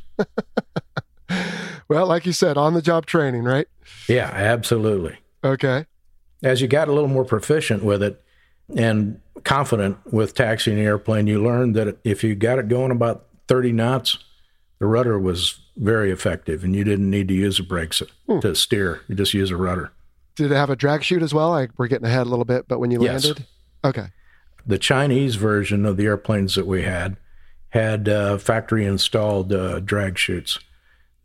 Well, 1.89 2.05
like 2.05 2.27
you 2.27 2.33
said, 2.33 2.55
on 2.55 2.75
the 2.75 2.83
job 2.83 3.07
training, 3.07 3.43
right? 3.43 3.67
Yeah, 4.07 4.29
absolutely. 4.31 5.17
Okay. 5.43 5.85
As 6.43 6.61
you 6.61 6.67
got 6.67 6.87
a 6.87 6.93
little 6.93 7.09
more 7.09 7.25
proficient 7.25 7.83
with 7.83 8.03
it 8.03 8.21
and 8.75 9.19
confident 9.43 9.97
with 10.11 10.33
taxiing 10.33 10.79
an 10.79 10.85
airplane, 10.85 11.27
you 11.27 11.43
learned 11.43 11.75
that 11.75 11.97
if 12.03 12.23
you 12.23 12.35
got 12.35 12.59
it 12.59 12.67
going 12.67 12.91
about 12.91 13.25
30 13.47 13.71
knots, 13.71 14.17
the 14.79 14.85
rudder 14.85 15.19
was 15.19 15.59
very 15.77 16.11
effective 16.11 16.63
and 16.63 16.75
you 16.75 16.83
didn't 16.83 17.09
need 17.09 17.27
to 17.27 17.33
use 17.33 17.57
the 17.57 17.63
brakes 17.63 18.01
hmm. 18.27 18.39
to 18.39 18.55
steer. 18.55 19.01
You 19.07 19.15
just 19.15 19.33
use 19.33 19.51
a 19.51 19.57
rudder. 19.57 19.91
Did 20.35 20.51
it 20.51 20.55
have 20.55 20.69
a 20.69 20.75
drag 20.75 21.03
chute 21.03 21.23
as 21.23 21.33
well? 21.33 21.49
Like 21.49 21.71
we're 21.77 21.87
getting 21.87 22.07
ahead 22.07 22.27
a 22.27 22.29
little 22.29 22.45
bit, 22.45 22.67
but 22.67 22.79
when 22.79 22.91
you 22.91 23.01
yes. 23.01 23.25
landed? 23.25 23.45
Okay. 23.83 24.07
The 24.65 24.77
Chinese 24.77 25.35
version 25.35 25.85
of 25.85 25.97
the 25.97 26.05
airplanes 26.05 26.55
that 26.55 26.67
we 26.67 26.83
had 26.83 27.17
had 27.69 28.07
uh, 28.07 28.37
factory 28.37 28.85
installed 28.85 29.53
uh, 29.53 29.79
drag 29.79 30.17
chutes 30.17 30.59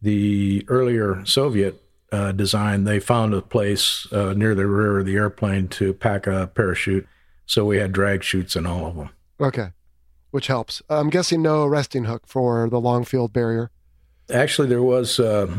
the 0.05 0.65
earlier 0.69 1.25
Soviet 1.25 1.83
uh, 2.13 2.31
design, 2.31 2.85
they 2.85 3.01
found 3.01 3.33
a 3.33 3.41
place 3.41 4.07
uh, 4.13 4.35
near 4.37 4.55
the 4.55 4.67
rear 4.67 4.99
of 4.99 5.07
the 5.07 5.17
airplane 5.17 5.67
to 5.67 5.95
pack 5.95 6.27
a 6.27 6.47
parachute. 6.55 7.09
So 7.47 7.65
we 7.65 7.77
had 7.79 7.93
drag 7.93 8.23
chutes 8.23 8.57
in 8.57 8.67
all 8.67 8.87
of 8.87 8.97
them. 8.97 9.11
Okay. 9.41 9.69
which 10.31 10.47
helps. 10.49 10.83
I'm 10.89 11.11
guessing 11.11 11.43
no 11.43 11.65
resting 11.67 12.05
hook 12.05 12.23
for 12.27 12.69
the 12.69 12.81
long 12.81 13.05
field 13.05 13.33
barrier. 13.33 13.71
Actually, 14.31 14.69
there 14.69 14.83
was 14.83 15.21
uh, 15.21 15.55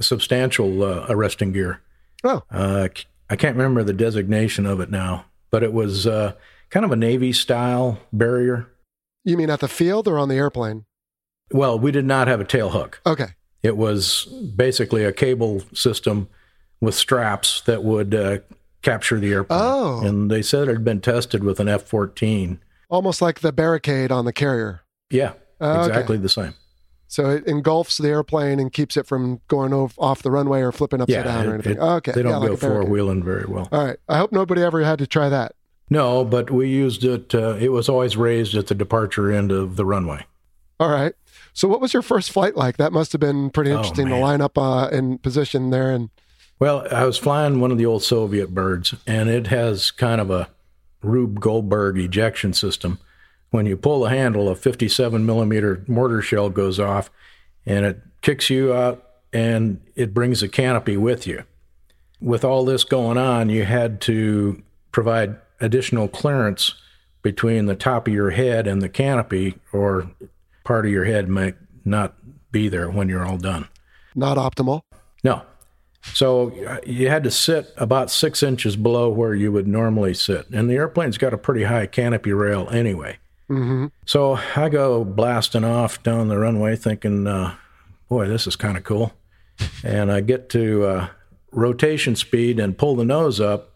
substantial 0.00 0.82
uh, 0.82 1.06
arresting 1.08 1.52
gear. 1.52 1.80
Oh, 2.24 2.42
Uh, 2.50 2.88
I 3.30 3.36
can't 3.36 3.56
remember 3.56 3.82
the 3.84 3.92
designation 3.92 4.66
of 4.66 4.80
it 4.80 4.90
now, 4.90 5.26
but 5.50 5.62
it 5.62 5.72
was 5.72 6.06
uh, 6.06 6.32
kind 6.70 6.84
of 6.84 6.92
a 6.92 6.96
Navy 6.96 7.32
style 7.32 7.98
barrier. 8.12 8.66
you 9.24 9.36
mean 9.36 9.48
at 9.50 9.60
the 9.60 9.68
field 9.68 10.08
or 10.08 10.18
on 10.18 10.28
the 10.28 10.34
airplane? 10.34 10.84
Well, 11.52 11.78
we 11.78 11.90
did 11.92 12.04
not 12.04 12.28
have 12.28 12.40
a 12.40 12.44
tail 12.44 12.70
hook. 12.70 13.00
Okay. 13.06 13.28
It 13.62 13.76
was 13.76 14.24
basically 14.56 15.04
a 15.04 15.12
cable 15.12 15.62
system 15.72 16.28
with 16.80 16.94
straps 16.94 17.60
that 17.62 17.84
would 17.84 18.14
uh, 18.14 18.38
capture 18.82 19.18
the 19.18 19.32
airplane. 19.32 19.60
Oh. 19.62 20.00
And 20.04 20.30
they 20.30 20.42
said 20.42 20.68
it 20.68 20.72
had 20.72 20.84
been 20.84 21.00
tested 21.00 21.44
with 21.44 21.60
an 21.60 21.68
F 21.68 21.82
14. 21.84 22.60
Almost 22.88 23.22
like 23.22 23.40
the 23.40 23.52
barricade 23.52 24.10
on 24.10 24.24
the 24.24 24.32
carrier. 24.32 24.82
Yeah, 25.10 25.34
Oh, 25.60 25.70
okay. 25.82 25.88
exactly 25.88 26.16
the 26.16 26.28
same. 26.28 26.54
So 27.08 27.28
it 27.30 27.44
engulfs 27.46 27.98
the 27.98 28.08
airplane 28.08 28.60
and 28.60 28.72
keeps 28.72 28.96
it 28.96 29.06
from 29.06 29.40
going 29.48 29.72
off, 29.74 29.94
off 29.98 30.22
the 30.22 30.30
runway 30.30 30.60
or 30.60 30.70
flipping 30.72 31.00
upside 31.00 31.12
Yeah, 31.16 31.22
down 31.24 31.46
or 31.48 31.54
anything. 31.54 31.72
it- 31.76 31.80
okay. 31.80 32.12
They 32.12 32.22
don't 32.22 32.40
like 32.40 32.50
go 32.50 32.56
barricade. 32.56 32.82
four 32.82 32.84
wheeling 32.90 33.22
very 33.24 33.46
well. 33.46 33.68
All 33.72 33.84
right. 33.84 33.96
I 34.08 34.18
hope 34.18 34.30
nobody 34.32 34.62
ever 34.62 34.80
had 34.84 34.98
to 35.00 35.06
try 35.08 35.28
that. 35.28 35.54
No, 35.90 36.24
but 36.24 36.52
we 36.52 36.68
used 36.68 37.02
it. 37.04 37.34
Uh, 37.34 37.56
it 37.58 37.70
was 37.72 37.88
always 37.88 38.16
raised 38.16 38.54
at 38.54 38.68
the 38.68 38.76
departure 38.76 39.32
end 39.32 39.50
of 39.50 39.74
the 39.74 39.84
runway. 39.84 40.24
All 40.78 40.88
right. 40.88 41.14
So 41.52 41.66
what 41.66 41.80
was 41.80 41.92
your 41.92 42.02
first 42.02 42.30
flight 42.30 42.56
like? 42.56 42.76
That 42.76 42.92
must 42.92 43.10
have 43.10 43.20
been 43.20 43.50
pretty 43.50 43.72
Oh, 43.72 43.78
interesting 43.78 44.06
to 44.08 44.16
line 44.16 44.40
up 44.40 44.56
uh, 44.56 44.88
in 44.92 45.18
position 45.18 45.70
there. 45.70 45.90
And 45.90 46.10
Well, 46.60 46.86
I 46.90 47.06
was 47.06 47.16
flying 47.16 47.58
one 47.58 47.72
of 47.72 47.78
the 47.78 47.86
old 47.86 48.02
Soviet 48.02 48.54
birds, 48.54 48.94
and 49.06 49.30
it 49.30 49.46
has 49.46 49.90
kind 49.90 50.20
of 50.20 50.30
a 50.30 50.50
Rube 51.02 51.40
Goldberg 51.40 51.98
ejection 51.98 52.52
system. 52.52 52.98
When 53.48 53.64
you 53.64 53.78
pull 53.78 54.00
the 54.02 54.10
handle, 54.10 54.46
a 54.50 54.54
57 54.54 55.24
millimeter 55.24 55.82
mortar 55.88 56.20
shell 56.20 56.50
goes 56.50 56.78
off, 56.78 57.10
and 57.64 57.86
it 57.86 58.00
kicks 58.20 58.50
you 58.50 58.74
out, 58.74 59.02
and 59.32 59.80
it 59.96 60.12
brings 60.12 60.40
the 60.40 60.48
canopy 60.48 60.98
with 60.98 61.26
you. 61.26 61.44
With 62.20 62.44
all 62.44 62.66
this 62.66 62.84
going 62.84 63.16
on, 63.16 63.48
you 63.48 63.64
had 63.64 64.02
to 64.02 64.62
provide 64.92 65.36
additional 65.62 66.08
clearance 66.08 66.74
between 67.22 67.64
the 67.64 67.74
top 67.74 68.06
of 68.06 68.12
your 68.12 68.30
head 68.30 68.66
and 68.66 68.82
the 68.82 68.88
canopy, 68.90 69.54
or 69.72 70.10
part 70.62 70.84
of 70.84 70.92
your 70.92 71.06
head 71.06 71.26
might 71.26 71.56
not 71.86 72.14
be 72.52 72.68
there 72.68 72.90
when 72.90 73.08
you're 73.08 73.24
all 73.24 73.38
done. 73.38 73.66
not 74.14 74.36
optimal. 74.36 74.82
No. 75.24 75.42
So 76.02 76.50
uh, 76.66 76.78
you 76.86 77.08
had 77.08 77.24
to 77.24 77.30
sit 77.30 77.72
about 77.76 78.10
six 78.10 78.42
inches 78.42 78.76
below 78.76 79.10
where 79.10 79.34
you 79.34 79.52
would 79.52 79.66
normally 79.66 80.14
sit. 80.14 80.48
And 80.50 80.68
the 80.68 80.74
airplane's 80.74 81.18
got 81.18 81.34
a 81.34 81.38
pretty 81.38 81.64
high 81.64 81.86
canopy 81.86 82.32
rail 82.32 82.68
anyway. 82.70 83.18
hmm 83.48 83.86
So 84.06 84.38
I 84.56 84.68
go 84.68 85.04
blasting 85.04 85.64
off 85.64 86.02
down 86.02 86.28
the 86.28 86.38
runway 86.38 86.76
thinking, 86.76 87.26
uh, 87.26 87.54
boy, 88.08 88.28
this 88.28 88.46
is 88.46 88.56
kind 88.56 88.76
of 88.76 88.84
cool. 88.84 89.12
And 89.84 90.10
I 90.10 90.20
get 90.20 90.48
to 90.50 90.84
uh, 90.84 91.08
rotation 91.52 92.16
speed 92.16 92.58
and 92.58 92.78
pull 92.78 92.96
the 92.96 93.04
nose 93.04 93.40
up, 93.40 93.74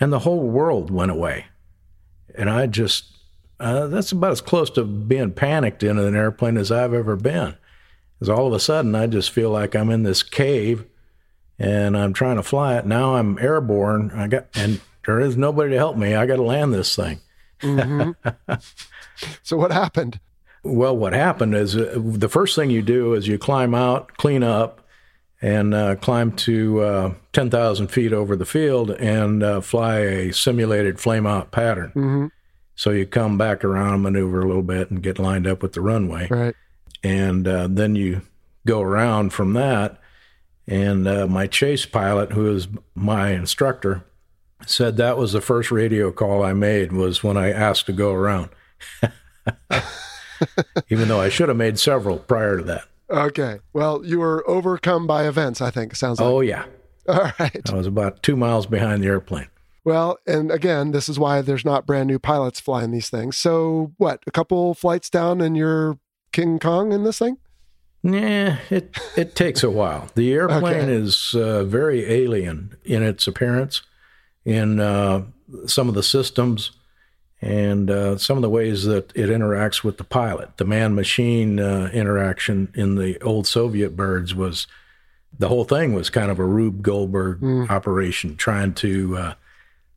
and 0.00 0.12
the 0.12 0.20
whole 0.20 0.48
world 0.48 0.90
went 0.90 1.12
away. 1.12 1.46
And 2.34 2.50
I 2.50 2.66
just, 2.66 3.16
uh, 3.60 3.86
that's 3.86 4.10
about 4.10 4.32
as 4.32 4.40
close 4.40 4.70
to 4.70 4.84
being 4.84 5.32
panicked 5.32 5.82
in 5.82 5.98
an 5.98 6.16
airplane 6.16 6.56
as 6.56 6.72
I've 6.72 6.94
ever 6.94 7.14
been. 7.14 7.56
Because 8.18 8.28
all 8.28 8.48
of 8.48 8.52
a 8.52 8.60
sudden, 8.60 8.94
I 8.94 9.06
just 9.06 9.30
feel 9.30 9.50
like 9.50 9.76
I'm 9.76 9.90
in 9.90 10.02
this 10.02 10.22
cave 10.22 10.84
and 11.60 11.96
I'm 11.96 12.12
trying 12.14 12.36
to 12.36 12.42
fly 12.42 12.76
it. 12.78 12.86
Now 12.86 13.14
I'm 13.16 13.38
airborne. 13.38 14.10
I 14.14 14.26
got, 14.26 14.46
and 14.54 14.80
there 15.06 15.20
is 15.20 15.36
nobody 15.36 15.70
to 15.72 15.76
help 15.76 15.96
me. 15.96 16.14
I 16.14 16.26
got 16.26 16.36
to 16.36 16.42
land 16.42 16.72
this 16.72 16.96
thing. 16.96 17.20
hmm 17.60 18.10
so 19.42 19.56
what 19.56 19.70
happened? 19.70 20.18
Well, 20.64 20.96
what 20.96 21.12
happened 21.12 21.54
is 21.54 21.76
uh, 21.76 21.94
the 21.96 22.28
first 22.28 22.56
thing 22.56 22.70
you 22.70 22.82
do 22.82 23.14
is 23.14 23.28
you 23.28 23.38
climb 23.38 23.74
out, 23.74 24.16
clean 24.16 24.42
up, 24.42 24.80
and 25.42 25.72
uh, 25.74 25.96
climb 25.96 26.32
to 26.32 26.80
uh, 26.80 27.14
10,000 27.32 27.88
feet 27.88 28.12
over 28.12 28.36
the 28.36 28.44
field 28.46 28.90
and 28.92 29.42
uh, 29.42 29.60
fly 29.60 29.98
a 29.98 30.32
simulated 30.32 30.98
flame 30.98 31.26
out 31.26 31.50
pattern. 31.50 31.90
hmm 31.90 32.26
So 32.74 32.90
you 32.90 33.06
come 33.06 33.36
back 33.36 33.64
around, 33.64 34.02
maneuver 34.02 34.40
a 34.40 34.46
little 34.46 34.62
bit, 34.62 34.90
and 34.90 35.02
get 35.02 35.18
lined 35.18 35.46
up 35.46 35.62
with 35.62 35.74
the 35.74 35.80
runway. 35.82 36.26
Right. 36.28 36.54
And 37.02 37.46
uh, 37.46 37.68
then 37.70 37.96
you 37.96 38.22
go 38.66 38.80
around 38.80 39.32
from 39.34 39.52
that. 39.54 39.99
And 40.70 41.06
uh, 41.08 41.26
my 41.26 41.48
chase 41.48 41.84
pilot, 41.84 42.32
who 42.32 42.54
is 42.54 42.68
my 42.94 43.30
instructor, 43.32 44.04
said 44.66 44.96
that 44.96 45.18
was 45.18 45.32
the 45.32 45.40
first 45.40 45.72
radio 45.72 46.12
call 46.12 46.44
I 46.44 46.52
made 46.52 46.92
was 46.92 47.24
when 47.24 47.36
I 47.36 47.50
asked 47.50 47.86
to 47.86 47.92
go 47.92 48.12
around. 48.12 48.50
Even 50.88 51.08
though 51.08 51.20
I 51.20 51.28
should 51.28 51.48
have 51.48 51.58
made 51.58 51.78
several 51.78 52.18
prior 52.18 52.58
to 52.58 52.62
that. 52.64 52.84
Okay. 53.10 53.58
Well, 53.72 54.04
you 54.04 54.20
were 54.20 54.48
overcome 54.48 55.08
by 55.08 55.26
events, 55.26 55.60
I 55.60 55.70
think. 55.70 55.96
Sounds 55.96 56.20
like. 56.20 56.28
Oh, 56.28 56.40
yeah. 56.40 56.66
All 57.08 57.32
right. 57.40 57.68
I 57.68 57.74
was 57.74 57.88
about 57.88 58.22
two 58.22 58.36
miles 58.36 58.66
behind 58.66 59.02
the 59.02 59.08
airplane. 59.08 59.48
Well, 59.84 60.18
and 60.26 60.52
again, 60.52 60.92
this 60.92 61.08
is 61.08 61.18
why 61.18 61.42
there's 61.42 61.64
not 61.64 61.86
brand 61.86 62.06
new 62.06 62.20
pilots 62.20 62.60
flying 62.60 62.92
these 62.92 63.10
things. 63.10 63.36
So, 63.36 63.92
what? 63.96 64.22
A 64.26 64.30
couple 64.30 64.74
flights 64.74 65.10
down 65.10 65.40
and 65.40 65.56
you're 65.56 65.98
King 66.32 66.60
Kong 66.60 66.92
in 66.92 67.02
this 67.02 67.18
thing? 67.18 67.38
Yeah, 68.02 68.58
it 68.70 68.96
it 69.16 69.34
takes 69.34 69.62
a 69.62 69.70
while. 69.70 70.08
The 70.14 70.32
airplane 70.32 70.84
Okay. 70.84 70.92
is 70.92 71.34
uh, 71.34 71.64
very 71.64 72.10
alien 72.10 72.76
in 72.84 73.02
its 73.02 73.26
appearance, 73.26 73.82
in 74.44 74.80
uh, 74.80 75.24
some 75.66 75.88
of 75.88 75.94
the 75.94 76.02
systems, 76.02 76.70
and 77.42 77.90
uh, 77.90 78.16
some 78.16 78.38
of 78.38 78.42
the 78.42 78.48
ways 78.48 78.84
that 78.84 79.12
it 79.14 79.28
interacts 79.28 79.84
with 79.84 79.98
the 79.98 80.04
pilot. 80.04 80.56
The 80.56 80.64
man-machine 80.64 81.60
uh, 81.60 81.90
interaction 81.92 82.72
in 82.74 82.94
the 82.94 83.20
old 83.22 83.46
Soviet 83.46 83.96
birds 83.96 84.34
was 84.34 84.66
the 85.38 85.48
whole 85.48 85.64
thing 85.64 85.92
was 85.92 86.08
kind 86.08 86.30
of 86.30 86.38
a 86.38 86.44
Rube 86.44 86.80
Goldberg 86.82 87.42
operation, 87.70 88.36
trying 88.36 88.72
to 88.74 89.16
uh, 89.18 89.34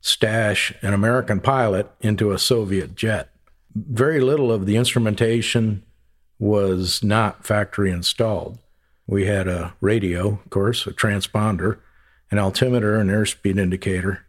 stash 0.02 0.74
an 0.82 0.92
American 0.92 1.40
pilot 1.40 1.90
into 2.00 2.32
a 2.32 2.38
Soviet 2.38 2.94
jet. 2.96 3.30
Very 3.74 4.20
little 4.20 4.52
of 4.52 4.66
the 4.66 4.76
instrumentation 4.76 5.83
was 6.38 7.02
not 7.02 7.46
factory 7.46 7.90
installed. 7.90 8.58
We 9.06 9.26
had 9.26 9.48
a 9.48 9.74
radio, 9.80 10.40
of 10.44 10.50
course, 10.50 10.86
a 10.86 10.92
transponder, 10.92 11.78
an 12.30 12.38
altimeter, 12.38 12.96
an 12.96 13.08
airspeed 13.08 13.58
indicator. 13.58 14.24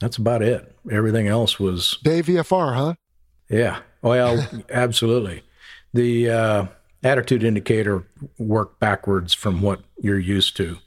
That's 0.00 0.18
about 0.18 0.42
it. 0.42 0.76
Everything 0.90 1.26
else 1.26 1.58
was, 1.58 1.98
Day 2.02 2.22
VFR, 2.22 2.74
huh? 2.74 2.94
yeah. 3.48 3.80
Well, 4.02 4.46
absolutely. 4.70 5.42
The 5.94 6.30
uh, 6.30 6.66
attitude 7.02 7.42
indicator 7.42 8.06
worked 8.38 8.78
backwards 8.78 9.32
from 9.32 9.62
what 9.62 9.80
you're 9.98 10.18
used 10.18 10.56
to. 10.58 10.78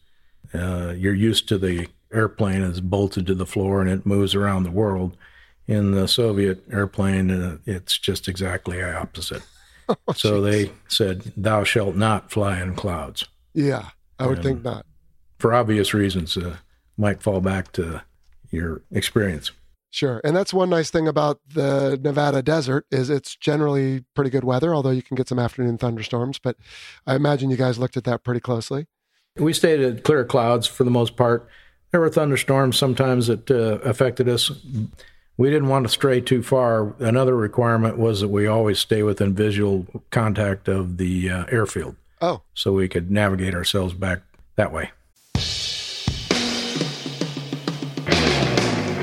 Uh, 0.54 0.94
you're 0.96 1.14
used 1.14 1.48
to 1.50 1.58
the 1.58 1.88
airplane 2.12 2.62
is 2.62 2.82
bolted 2.82 3.28
to 3.28 3.36
the 3.36 3.46
floor 3.46 3.82
and 3.82 3.90
it 3.90 4.06
moves 4.06 4.36
around 4.36 4.64
the 4.64 4.72
world. 4.72 5.16
In 5.68 5.92
the 5.92 6.08
Soviet 6.08 6.64
airplane, 6.72 7.30
uh, 7.30 7.58
it's 7.66 7.98
just 7.98 8.28
exactly 8.28 8.82
opposite. 8.82 9.44
so 10.16 10.42
they 10.42 10.72
said, 10.88 11.34
"Thou 11.36 11.64
shalt 11.64 11.96
not 11.96 12.32
fly 12.32 12.62
in 12.62 12.76
clouds." 12.76 13.26
Yeah, 13.54 13.90
I 14.18 14.28
would 14.28 14.44
think 14.44 14.64
not. 14.64 14.86
For 15.38 15.54
obvious 15.54 15.94
reasons, 15.94 16.36
uh, 16.38 16.58
might 16.98 17.22
fall 17.22 17.42
back 17.42 17.72
to 17.74 18.02
your 18.52 18.82
experience. 18.92 19.52
Sure. 19.92 20.22
And 20.24 20.36
that's 20.36 20.54
one 20.54 20.70
nice 20.70 20.92
thing 20.92 21.08
about 21.08 21.40
the 21.52 22.00
Nevada 22.02 22.44
desert 22.44 22.86
is 22.92 23.10
it's 23.10 23.36
generally 23.36 24.06
pretty 24.14 24.30
good 24.30 24.44
weather, 24.44 24.76
although 24.76 24.92
you 24.92 25.02
can 25.02 25.16
get 25.16 25.28
some 25.28 25.40
afternoon 25.40 25.80
thunderstorms. 25.80 26.38
But 26.38 26.58
I 27.08 27.16
imagine 27.16 27.50
you 27.50 27.58
guys 27.58 27.80
looked 27.80 27.98
at 27.98 28.04
that 28.04 28.24
pretty 28.24 28.40
closely. 28.40 28.86
We 29.38 29.54
stayed 29.54 29.80
at 29.80 30.04
clear 30.04 30.24
clouds 30.26 30.68
for 30.68 30.84
the 30.84 30.92
most 30.92 31.16
part. 31.16 31.50
There 31.92 32.00
were 32.00 32.10
thunderstorms 32.10 32.78
sometimes 32.78 33.28
that 33.28 33.50
uh, 33.50 33.80
affected 33.88 34.30
us. 34.30 34.52
We 35.40 35.50
didn't 35.50 35.70
want 35.70 35.86
to 35.86 35.90
stray 35.90 36.20
too 36.20 36.44
far. 36.44 36.96
Another 37.00 37.34
requirement 37.34 37.98
was 37.98 38.20
that 38.20 38.28
we 38.28 38.46
always 38.46 38.78
stay 38.78 39.04
within 39.04 39.34
visual 39.34 39.86
contact 40.12 40.68
of 40.68 40.98
the 40.98 41.30
uh, 41.30 41.46
airfield 41.50 41.96
Oh, 42.22 42.42
so 42.54 42.74
we 42.74 42.90
could 42.90 43.10
navigate 43.10 43.56
ourselves 43.56 43.94
back 43.94 44.20
that 44.58 44.74
way. 44.74 44.92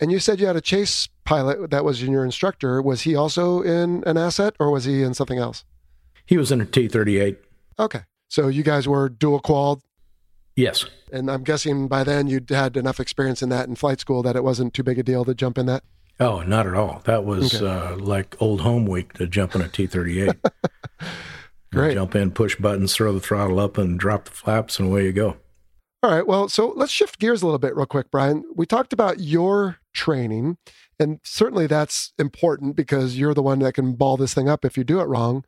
And 0.00 0.10
you 0.10 0.18
said 0.18 0.40
you 0.40 0.46
had 0.46 0.56
a 0.56 0.60
chase 0.62 1.08
pilot 1.24 1.70
that 1.70 1.84
was 1.84 2.02
your 2.02 2.24
instructor. 2.24 2.80
Was 2.80 3.02
he 3.02 3.14
also 3.14 3.60
in 3.62 4.02
an 4.06 4.16
asset 4.16 4.54
or 4.58 4.70
was 4.70 4.84
he 4.84 5.02
in 5.02 5.12
something 5.14 5.38
else? 5.38 5.64
He 6.26 6.36
was 6.38 6.50
in 6.50 6.60
a 6.60 6.66
T 6.66 6.88
38. 6.88 7.38
Okay. 7.78 8.00
So 8.28 8.48
you 8.48 8.62
guys 8.62 8.88
were 8.88 9.08
dual 9.08 9.40
qual. 9.40 9.82
Yes. 10.56 10.84
And 11.12 11.30
I'm 11.30 11.44
guessing 11.44 11.86
by 11.88 12.04
then 12.04 12.26
you'd 12.28 12.48
had 12.50 12.76
enough 12.76 13.00
experience 13.00 13.42
in 13.42 13.48
that 13.50 13.68
in 13.68 13.74
flight 13.76 14.00
school 14.00 14.22
that 14.22 14.36
it 14.36 14.44
wasn't 14.44 14.72
too 14.74 14.82
big 14.82 14.98
a 14.98 15.02
deal 15.02 15.24
to 15.24 15.34
jump 15.34 15.58
in 15.58 15.66
that? 15.66 15.82
Oh, 16.18 16.42
not 16.42 16.66
at 16.66 16.74
all. 16.74 17.00
That 17.04 17.24
was 17.24 17.54
Okay. 17.62 17.66
uh, 17.66 17.96
like 17.96 18.36
old 18.40 18.60
home 18.60 18.86
week 18.86 19.14
to 19.14 19.26
jump 19.26 19.54
in 19.54 19.62
a 19.62 19.68
T 19.68 19.86
38. 19.86 20.34
Great. 21.72 21.94
Jump 21.94 22.14
in, 22.16 22.30
push 22.32 22.56
buttons, 22.56 22.94
throw 22.94 23.12
the 23.12 23.20
throttle 23.20 23.60
up, 23.60 23.78
and 23.78 23.98
drop 23.98 24.24
the 24.24 24.30
flaps, 24.32 24.78
and 24.78 24.88
away 24.88 25.04
you 25.04 25.12
go. 25.12 25.36
All 26.02 26.10
right. 26.10 26.26
Well, 26.26 26.48
so 26.48 26.72
let's 26.76 26.92
shift 26.92 27.18
gears 27.18 27.42
a 27.42 27.46
little 27.46 27.58
bit, 27.58 27.76
real 27.76 27.84
quick, 27.84 28.10
Brian. 28.10 28.44
We 28.54 28.64
talked 28.64 28.94
about 28.94 29.20
your 29.20 29.76
training, 29.92 30.56
and 30.98 31.20
certainly 31.22 31.66
that's 31.66 32.14
important 32.18 32.74
because 32.74 33.18
you're 33.18 33.34
the 33.34 33.42
one 33.42 33.58
that 33.58 33.74
can 33.74 33.92
ball 33.92 34.16
this 34.16 34.32
thing 34.32 34.48
up 34.48 34.64
if 34.64 34.78
you 34.78 34.84
do 34.84 35.00
it 35.00 35.04
wrong. 35.04 35.44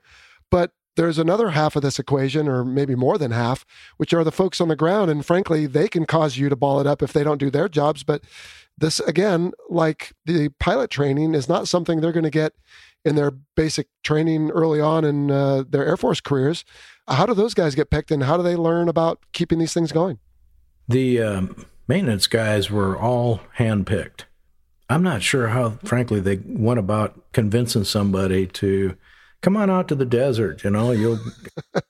But 0.51 0.73
there's 0.97 1.17
another 1.17 1.51
half 1.51 1.75
of 1.75 1.81
this 1.81 1.99
equation, 1.99 2.49
or 2.49 2.67
maybe 2.67 2.95
more 2.95 3.17
than 3.17 3.31
half, 3.31 3.65
which 3.97 4.13
are 4.13 4.25
the 4.25 4.31
folks 4.31 4.61
on 4.61 4.69
the 4.69 4.77
ground. 4.77 5.11
And 5.11 5.25
frankly, 5.25 5.65
they 5.65 5.89
can 5.89 6.05
cause 6.05 6.37
you 6.37 6.51
to 6.51 6.57
ball 6.57 6.81
it 6.81 6.87
up 6.87 7.03
if 7.03 7.15
they 7.15 7.25
don't 7.25 7.39
do 7.39 7.51
their 7.51 7.71
jobs. 7.71 8.03
But 8.03 8.23
this, 8.77 9.01
again, 9.01 9.53
like 9.71 10.13
the 10.27 10.51
pilot 10.61 10.91
training, 10.91 11.35
is 11.35 11.49
not 11.49 11.67
something 11.67 12.03
they're 12.03 12.13
going 12.13 12.25
to 12.25 12.31
get 12.31 12.53
in 13.07 13.15
their 13.15 13.31
basic 13.57 13.89
training 14.05 14.51
early 14.51 14.83
on 14.83 15.03
in 15.07 15.31
uh, 15.31 15.65
their 15.67 15.87
Air 15.87 15.97
Force 15.97 16.21
careers. 16.21 16.63
How 17.09 17.25
do 17.25 17.33
those 17.33 17.55
guys 17.55 17.75
get 17.75 17.89
picked, 17.89 18.11
and 18.11 18.25
how 18.25 18.37
do 18.37 18.43
they 18.43 18.55
learn 18.55 18.91
about 18.91 19.21
keeping 19.33 19.59
these 19.59 19.73
things 19.73 19.93
going? 19.93 20.19
The 20.93 21.23
um, 21.23 21.67
maintenance 21.89 22.27
guys 22.27 22.71
were 22.71 22.97
all 22.97 23.41
handpicked. 23.59 24.25
I'm 24.89 25.03
not 25.03 25.23
sure 25.23 25.49
how, 25.49 25.79
frankly, 25.85 26.21
they 26.21 26.41
went 26.45 26.79
about 26.79 27.33
convincing 27.33 27.85
somebody 27.85 28.47
to 28.49 28.97
come 29.41 29.57
on 29.57 29.71
out 29.71 29.89
to 29.89 29.95
the 29.95 30.05
desert. 30.05 30.65
You 30.65 30.71
know, 30.71 30.93
you'll 30.93 31.19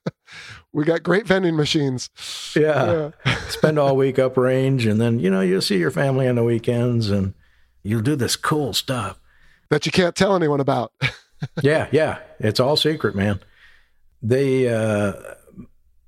We 0.72 0.84
got 0.84 1.02
great 1.02 1.26
vending 1.26 1.54
machines. 1.54 2.08
yeah, 2.56 3.10
spend 3.48 3.78
all 3.78 3.94
week 3.94 4.16
uprange, 4.16 4.90
and 4.90 5.00
then 5.00 5.18
you 5.18 5.30
know 5.30 5.42
you'll 5.42 5.60
see 5.60 5.78
your 5.78 5.90
family 5.90 6.26
on 6.26 6.36
the 6.36 6.44
weekends, 6.44 7.10
and 7.10 7.34
you'll 7.82 8.00
do 8.00 8.16
this 8.16 8.36
cool 8.36 8.72
stuff. 8.72 9.20
that 9.68 9.84
you 9.84 9.92
can't 9.92 10.16
tell 10.16 10.34
anyone 10.34 10.60
about. 10.60 10.92
yeah, 11.62 11.88
yeah, 11.92 12.20
it's 12.38 12.58
all 12.58 12.76
secret, 12.76 13.14
man. 13.14 13.40
They 14.22 14.72
uh, 14.72 15.12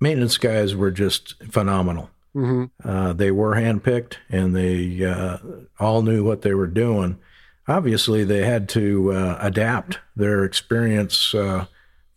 maintenance 0.00 0.38
guys 0.38 0.74
were 0.74 0.90
just 0.90 1.34
phenomenal. 1.50 2.08
Hmm 2.34 2.64
Uh, 2.84 3.12
they 3.14 3.30
were 3.30 3.54
handpicked, 3.54 4.16
and 4.28 4.54
they 4.54 5.04
uh, 5.04 5.38
all 5.80 6.02
knew 6.02 6.22
what 6.22 6.42
they 6.42 6.52
were 6.54 6.66
doing. 6.66 7.18
Obviously, 7.66 8.24
they 8.24 8.44
had 8.44 8.68
to 8.70 9.12
uh, 9.12 9.38
adapt 9.40 9.98
their 10.14 10.44
experience 10.44 11.34
uh, 11.34 11.64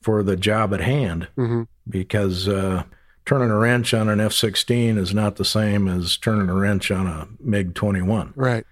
for 0.01 0.23
the 0.23 0.35
job 0.35 0.73
at 0.73 0.81
hand 0.81 1.27
hmm 1.35 1.63
because 1.89 2.49
uh, 2.49 2.83
turning 3.25 3.49
a 3.49 3.55
wrench 3.57 3.93
on 3.93 4.09
an 4.09 4.19
F 4.19 4.33
16 4.33 4.97
is 4.97 5.13
not 5.13 5.37
the 5.37 5.45
same 5.45 5.87
as 5.87 6.17
turning 6.17 6.49
a 6.49 6.53
wrench 6.53 6.91
on 6.91 7.07
a 7.07 7.27
MiG 7.39 7.73
21. 7.75 8.33
Right. 8.35 8.65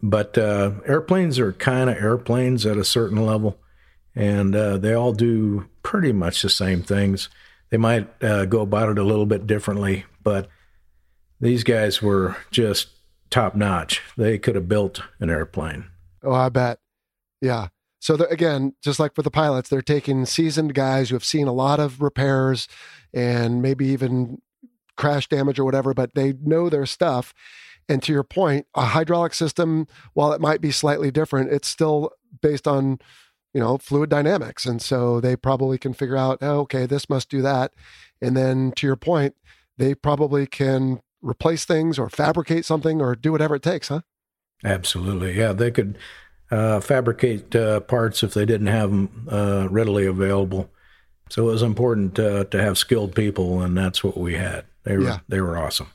But 0.00 0.38
uh, 0.38 0.72
airplanes 0.86 1.40
are 1.40 1.52
kind 1.54 1.90
of 1.90 1.96
airplanes 1.96 2.64
at 2.66 2.76
a 2.76 2.84
certain 2.84 3.24
level, 3.24 3.58
and 4.14 4.54
uh, 4.54 4.78
they 4.78 4.92
all 4.92 5.12
do 5.12 5.66
pretty 5.82 6.12
much 6.12 6.42
the 6.42 6.50
same 6.50 6.82
things. 6.82 7.28
They 7.70 7.78
might 7.78 8.06
uh, 8.22 8.44
go 8.44 8.60
about 8.60 8.90
it 8.90 8.98
a 8.98 9.04
little 9.04 9.26
bit 9.26 9.46
differently, 9.46 10.04
but 10.22 10.48
these 11.40 11.64
guys 11.64 12.00
were 12.02 12.36
just 12.50 12.88
top 13.30 13.54
notch. 13.54 14.02
They 14.16 14.38
could 14.38 14.54
have 14.54 14.68
built 14.68 15.02
an 15.20 15.30
airplane. 15.30 15.86
Oh, 16.22 16.32
I 16.32 16.48
bet. 16.48 16.78
Yeah. 17.40 17.68
So 18.00 18.14
again, 18.30 18.74
just 18.82 19.00
like 19.00 19.14
for 19.14 19.22
the 19.22 19.30
pilots, 19.30 19.68
they're 19.68 19.82
taking 19.82 20.26
seasoned 20.26 20.74
guys 20.74 21.08
who 21.08 21.16
have 21.16 21.24
seen 21.24 21.48
a 21.48 21.52
lot 21.52 21.80
of 21.80 22.00
repairs 22.00 22.68
and 23.12 23.60
maybe 23.60 23.86
even 23.86 24.40
crash 24.96 25.28
damage 25.28 25.58
or 25.58 25.64
whatever, 25.64 25.92
but 25.94 26.14
they 26.14 26.34
know 26.42 26.68
their 26.68 26.86
stuff. 26.86 27.34
And 27.88 28.02
to 28.02 28.12
your 28.12 28.24
point, 28.24 28.66
a 28.74 28.86
hydraulic 28.86 29.34
system, 29.34 29.86
while 30.14 30.32
it 30.32 30.40
might 30.40 30.60
be 30.60 30.70
slightly 30.70 31.10
different, 31.10 31.52
it's 31.52 31.68
still 31.68 32.12
based 32.42 32.66
on, 32.66 32.98
you 33.54 33.60
know, 33.60 33.78
fluid 33.78 34.10
dynamics. 34.10 34.66
And 34.66 34.82
so 34.82 35.20
they 35.20 35.36
probably 35.36 35.78
can 35.78 35.92
figure 35.92 36.16
out, 36.16 36.38
oh, 36.42 36.60
okay, 36.60 36.86
this 36.86 37.08
must 37.08 37.28
do 37.28 37.42
that. 37.42 37.72
And 38.20 38.36
then 38.36 38.72
to 38.76 38.86
your 38.86 38.96
point, 38.96 39.34
they 39.78 39.94
probably 39.94 40.46
can 40.46 41.00
replace 41.22 41.64
things 41.64 41.98
or 41.98 42.08
fabricate 42.08 42.64
something 42.64 43.00
or 43.00 43.14
do 43.14 43.32
whatever 43.32 43.54
it 43.56 43.62
takes, 43.62 43.88
huh? 43.88 44.00
Absolutely, 44.64 45.36
yeah. 45.36 45.52
They 45.52 45.70
could 45.70 45.98
uh, 46.50 46.80
fabricate 46.80 47.54
uh, 47.54 47.80
parts 47.80 48.22
if 48.22 48.34
they 48.34 48.44
didn't 48.44 48.68
have 48.68 48.90
them 48.90 49.28
uh, 49.30 49.68
readily 49.70 50.06
available. 50.06 50.70
So 51.28 51.48
it 51.48 51.52
was 51.52 51.62
important 51.62 52.18
uh, 52.18 52.44
to 52.44 52.62
have 52.62 52.78
skilled 52.78 53.14
people, 53.14 53.60
and 53.60 53.76
that's 53.76 54.04
what 54.04 54.16
we 54.16 54.34
had. 54.34 54.64
They 54.84 54.96
were 54.96 55.04
Yeah. 55.04 55.18
they 55.28 55.40
were 55.40 55.58
awesome. 55.58 55.88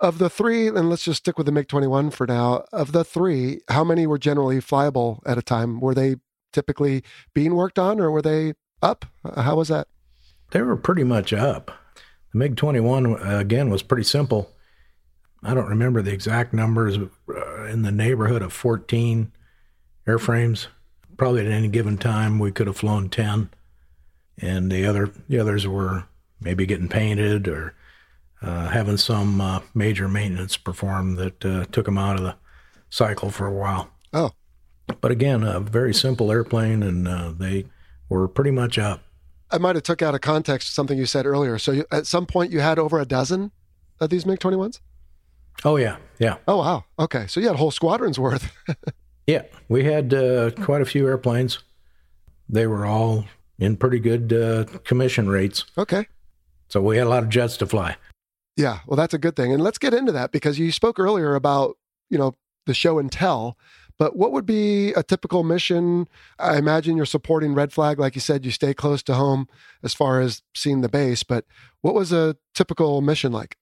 Of 0.00 0.18
the 0.18 0.30
three, 0.30 0.68
and 0.68 0.88
let's 0.88 1.02
just 1.04 1.18
stick 1.18 1.36
with 1.36 1.46
the 1.46 1.52
MiG 1.52 1.68
21 1.68 2.10
for 2.10 2.26
now. 2.26 2.64
Of 2.72 2.92
the 2.92 3.04
three, 3.04 3.60
how 3.68 3.82
many 3.84 4.06
were 4.06 4.18
generally 4.18 4.60
flyable 4.60 5.18
at 5.26 5.36
a 5.38 5.42
time? 5.42 5.80
Were 5.80 5.94
they 5.94 6.16
typically 6.52 7.02
being 7.34 7.54
worked 7.56 7.78
on 7.78 8.00
or 8.00 8.10
were 8.10 8.22
they 8.22 8.54
up? 8.80 9.04
Uh, 9.24 9.42
How 9.42 9.56
was 9.56 9.68
that? 9.68 9.88
They 10.52 10.62
were 10.62 10.76
pretty 10.76 11.04
much 11.04 11.32
up. 11.32 11.70
The 12.32 12.38
MiG 12.38 12.56
21, 12.56 13.06
uh, 13.06 13.38
again, 13.38 13.70
was 13.70 13.82
pretty 13.82 14.04
simple. 14.04 14.50
I 15.42 15.54
don't 15.54 15.68
remember 15.68 16.02
the 16.02 16.12
exact 16.12 16.52
numbers, 16.52 16.98
uh, 16.98 17.64
in 17.64 17.82
the 17.82 17.92
neighborhood 17.92 18.42
of 18.42 18.52
14 18.52 19.32
airframes. 20.06 20.66
Probably 21.16 21.46
at 21.46 21.52
any 21.52 21.68
given 21.68 21.98
time, 21.98 22.38
we 22.38 22.52
could 22.52 22.66
have 22.66 22.76
flown 22.76 23.08
10. 23.08 23.50
And 24.40 24.70
the 24.70 24.84
other 24.86 25.10
the 25.28 25.38
others 25.38 25.66
were 25.66 26.04
maybe 26.40 26.64
getting 26.64 26.88
painted 26.88 27.48
or 27.48 27.74
uh, 28.40 28.68
having 28.68 28.96
some 28.96 29.40
uh, 29.40 29.60
major 29.74 30.08
maintenance 30.08 30.56
performed 30.56 31.18
that 31.18 31.44
uh, 31.44 31.64
took 31.72 31.86
them 31.86 31.98
out 31.98 32.16
of 32.16 32.22
the 32.22 32.36
cycle 32.88 33.30
for 33.30 33.46
a 33.46 33.52
while. 33.52 33.90
Oh, 34.12 34.30
But 35.00 35.10
again, 35.10 35.42
a 35.42 35.60
very 35.60 35.92
simple 35.92 36.30
airplane, 36.30 36.82
and 36.82 37.08
uh, 37.08 37.32
they 37.36 37.66
were 38.08 38.28
pretty 38.28 38.52
much 38.52 38.78
up. 38.78 39.02
I 39.50 39.58
might 39.58 39.76
have 39.76 39.82
took 39.82 40.02
out 40.02 40.14
of 40.14 40.20
context 40.20 40.74
something 40.74 40.98
you 40.98 41.06
said 41.06 41.26
earlier. 41.26 41.58
So 41.58 41.72
you, 41.72 41.84
at 41.90 42.06
some 42.06 42.26
point 42.26 42.52
you 42.52 42.60
had 42.60 42.78
over 42.78 43.00
a 43.00 43.06
dozen 43.06 43.50
of 44.00 44.10
these 44.10 44.26
MiG 44.26 44.38
21s? 44.38 44.80
Oh, 45.64 45.76
yeah, 45.76 45.96
yeah. 46.18 46.36
Oh, 46.46 46.58
wow. 46.58 46.84
Okay. 46.98 47.26
So 47.26 47.40
you 47.40 47.46
had 47.46 47.54
a 47.54 47.58
whole 47.58 47.70
squadrons 47.70 48.18
worth. 48.18 48.52
Yeah, 49.26 49.42
we 49.68 49.84
had 49.84 50.14
uh, 50.14 50.52
quite 50.52 50.80
a 50.80 50.86
few 50.86 51.06
airplanes. 51.06 51.58
They 52.48 52.66
were 52.66 52.86
all 52.86 53.26
in 53.58 53.76
pretty 53.76 53.98
good 53.98 54.32
uh, 54.32 54.64
commission 54.84 55.28
rates. 55.28 55.66
okay. 55.76 56.06
So 56.70 56.80
we 56.80 56.96
had 56.96 57.06
a 57.06 57.10
lot 57.10 57.24
of 57.24 57.28
jets 57.28 57.58
to 57.58 57.66
fly. 57.66 57.96
Yeah, 58.56 58.78
well, 58.86 58.96
that's 58.96 59.12
a 59.12 59.18
good 59.18 59.36
thing. 59.36 59.52
And 59.52 59.62
let's 59.62 59.76
get 59.76 59.92
into 59.92 60.12
that 60.12 60.32
because 60.32 60.58
you 60.58 60.72
spoke 60.72 60.98
earlier 60.98 61.34
about, 61.34 61.76
you 62.08 62.16
know, 62.16 62.36
the 62.64 62.72
show 62.72 62.98
and 62.98 63.12
tell. 63.12 63.58
But 63.98 64.16
what 64.16 64.32
would 64.32 64.46
be 64.46 64.94
a 64.94 65.02
typical 65.02 65.44
mission? 65.44 66.08
I 66.38 66.56
imagine 66.56 66.96
you're 66.96 67.04
supporting 67.04 67.52
Red 67.54 67.70
Flag. 67.70 67.98
Like 67.98 68.14
you 68.14 68.22
said, 68.22 68.46
you 68.46 68.50
stay 68.50 68.72
close 68.72 69.02
to 69.02 69.14
home 69.14 69.46
as 69.82 69.92
far 69.92 70.22
as 70.22 70.42
seeing 70.54 70.80
the 70.80 70.88
base. 70.88 71.22
But 71.22 71.44
what 71.82 71.94
was 71.94 72.12
a 72.12 72.34
typical 72.54 73.02
mission 73.02 73.30
like? 73.30 73.58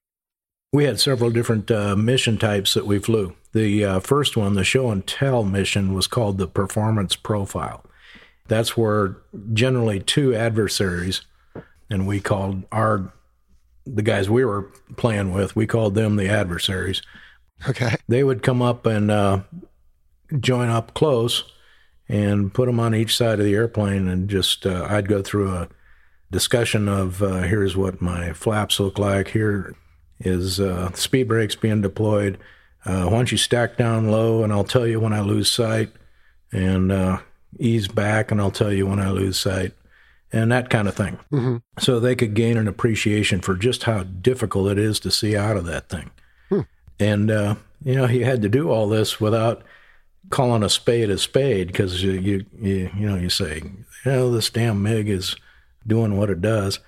We 0.73 0.83
had 0.83 0.99
several 0.99 1.29
different 1.29 1.71
uh, 1.71 1.95
mission 1.95 2.37
types 2.37 2.73
that 2.73 2.85
we 2.85 2.99
flew. 2.99 3.35
The 3.53 3.85
uh, 3.85 3.99
first 4.01 4.35
one, 4.35 4.53
the 4.53 4.63
show 4.63 4.91
and 4.91 5.05
tell 5.05 5.43
mission, 5.43 5.93
was 5.93 6.07
called 6.07 6.37
the 6.37 6.47
performance 6.47 7.15
profile. 7.15 7.83
That's 8.47 8.75
where 8.75 9.17
generally 9.53 9.99
two 9.99 10.35
adversaries, 10.35 11.21
and 11.89 12.05
we 12.05 12.19
called 12.19 12.63
our 12.71 13.13
the 13.85 14.01
guys 14.01 14.29
we 14.29 14.43
were 14.43 14.63
playing 14.97 15.31
with, 15.31 15.55
we 15.55 15.65
called 15.65 15.95
them 15.95 16.17
the 16.17 16.27
adversaries. 16.27 17.01
Okay. 17.67 17.95
they 18.07 18.23
would 18.23 18.43
come 18.43 18.61
up 18.61 18.85
and 18.85 19.09
uh, 19.09 19.41
join 20.39 20.69
up 20.69 20.93
close 20.93 21.43
and 22.09 22.53
put 22.53 22.67
them 22.67 22.79
on 22.79 22.93
each 22.93 23.15
side 23.15 23.39
of 23.39 23.45
the 23.45 23.55
airplane 23.55 24.07
and 24.07 24.29
just 24.29 24.65
uh, 24.65 24.85
i'd 24.89 25.07
go 25.07 25.21
through 25.21 25.51
a 25.51 25.67
discussion 26.31 26.87
of 26.87 27.21
uh, 27.23 27.41
here's 27.41 27.75
what 27.75 28.01
my 28.01 28.31
flaps 28.33 28.79
look 28.79 28.99
like 28.99 29.29
here 29.29 29.75
is 30.19 30.59
uh, 30.59 30.91
speed 30.93 31.27
brakes 31.27 31.55
being 31.55 31.81
deployed 31.81 32.37
uh, 32.85 33.03
why 33.05 33.11
don't 33.11 33.31
you 33.31 33.37
stack 33.37 33.77
down 33.77 34.09
low 34.09 34.43
and 34.43 34.51
i'll 34.51 34.63
tell 34.63 34.87
you 34.87 34.99
when 34.99 35.13
i 35.13 35.19
lose 35.21 35.49
sight 35.51 35.91
and 36.51 36.91
uh, 36.91 37.19
ease 37.59 37.87
back 37.87 38.31
and 38.31 38.41
i'll 38.41 38.51
tell 38.51 38.71
you 38.71 38.85
when 38.87 38.99
i 38.99 39.09
lose 39.09 39.39
sight 39.39 39.73
and 40.33 40.51
that 40.51 40.69
kind 40.69 40.87
of 40.87 40.95
thing. 40.95 41.17
Mhm. 41.31 41.61
So 41.79 41.99
they 41.99 42.15
could 42.15 42.33
gain 42.33 42.57
an 42.57 42.67
appreciation 42.67 43.39
for 43.39 43.55
just 43.55 43.83
how 43.83 44.03
difficult 44.03 44.71
it 44.71 44.77
is 44.77 44.99
to 45.01 45.11
see 45.11 45.37
out 45.37 45.55
of 45.55 45.65
that 45.65 45.89
thing. 45.89 46.11
Hmm. 46.49 46.61
And, 46.99 47.31
uh, 47.31 47.55
you 47.83 47.95
know, 47.95 48.07
he 48.07 48.21
had 48.21 48.41
to 48.41 48.49
do 48.49 48.69
all 48.69 48.89
this 48.89 49.21
without 49.21 49.63
calling 50.29 50.63
a 50.63 50.69
spade 50.69 51.09
a 51.09 51.17
spade 51.17 51.67
because 51.67 52.03
you, 52.03 52.11
you, 52.11 52.45
you, 52.59 52.89
you 52.97 53.09
know, 53.09 53.15
you 53.15 53.29
say, 53.29 53.61
you 53.63 54.11
know, 54.11 54.31
this 54.31 54.49
damn 54.49 54.83
MiG 54.83 55.07
is 55.07 55.35
doing 55.85 56.17
what 56.17 56.29
it 56.29 56.41
does. 56.41 56.79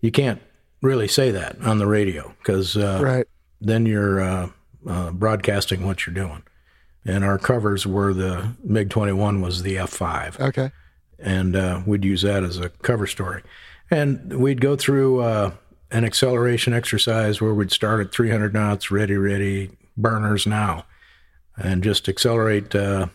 You 0.00 0.10
can't 0.10 0.42
really 0.82 1.08
say 1.08 1.30
that 1.30 1.60
on 1.62 1.78
the 1.78 1.86
radio 1.86 2.34
because 2.38 2.76
uh, 2.76 3.00
Right. 3.02 3.26
then 3.60 3.86
you're 3.86 4.20
uh, 4.20 4.50
uh, 4.86 5.10
broadcasting 5.12 5.84
what 5.86 6.06
you're 6.06 6.14
doing. 6.14 6.42
And 7.04 7.24
our 7.24 7.38
covers 7.38 7.86
were 7.86 8.12
the 8.12 8.54
MiG 8.62 8.90
21 8.90 9.40
was 9.40 9.62
the 9.62 9.76
F5 9.76 10.38
Okay. 10.40 10.70
and 11.18 11.56
uh, 11.56 11.80
we'd 11.86 12.04
use 12.04 12.22
that 12.22 12.44
as 12.44 12.58
a 12.58 12.68
cover 12.68 13.06
story. 13.06 13.42
And 13.90 14.38
we'd 14.38 14.60
go 14.60 14.76
through 14.76 15.20
uh, 15.20 15.52
an 15.90 16.04
acceleration 16.04 16.74
exercise 16.74 17.40
where 17.40 17.54
we'd 17.54 17.72
start 17.72 18.04
at 18.06 18.12
300 18.12 18.52
knots, 18.52 18.90
ready, 18.90 19.16
ready, 19.16 19.70
burners 19.96 20.46
now, 20.46 20.84
and 21.56 21.82
just 21.82 22.08
accelerate 22.08 22.74
uh, 22.74 23.06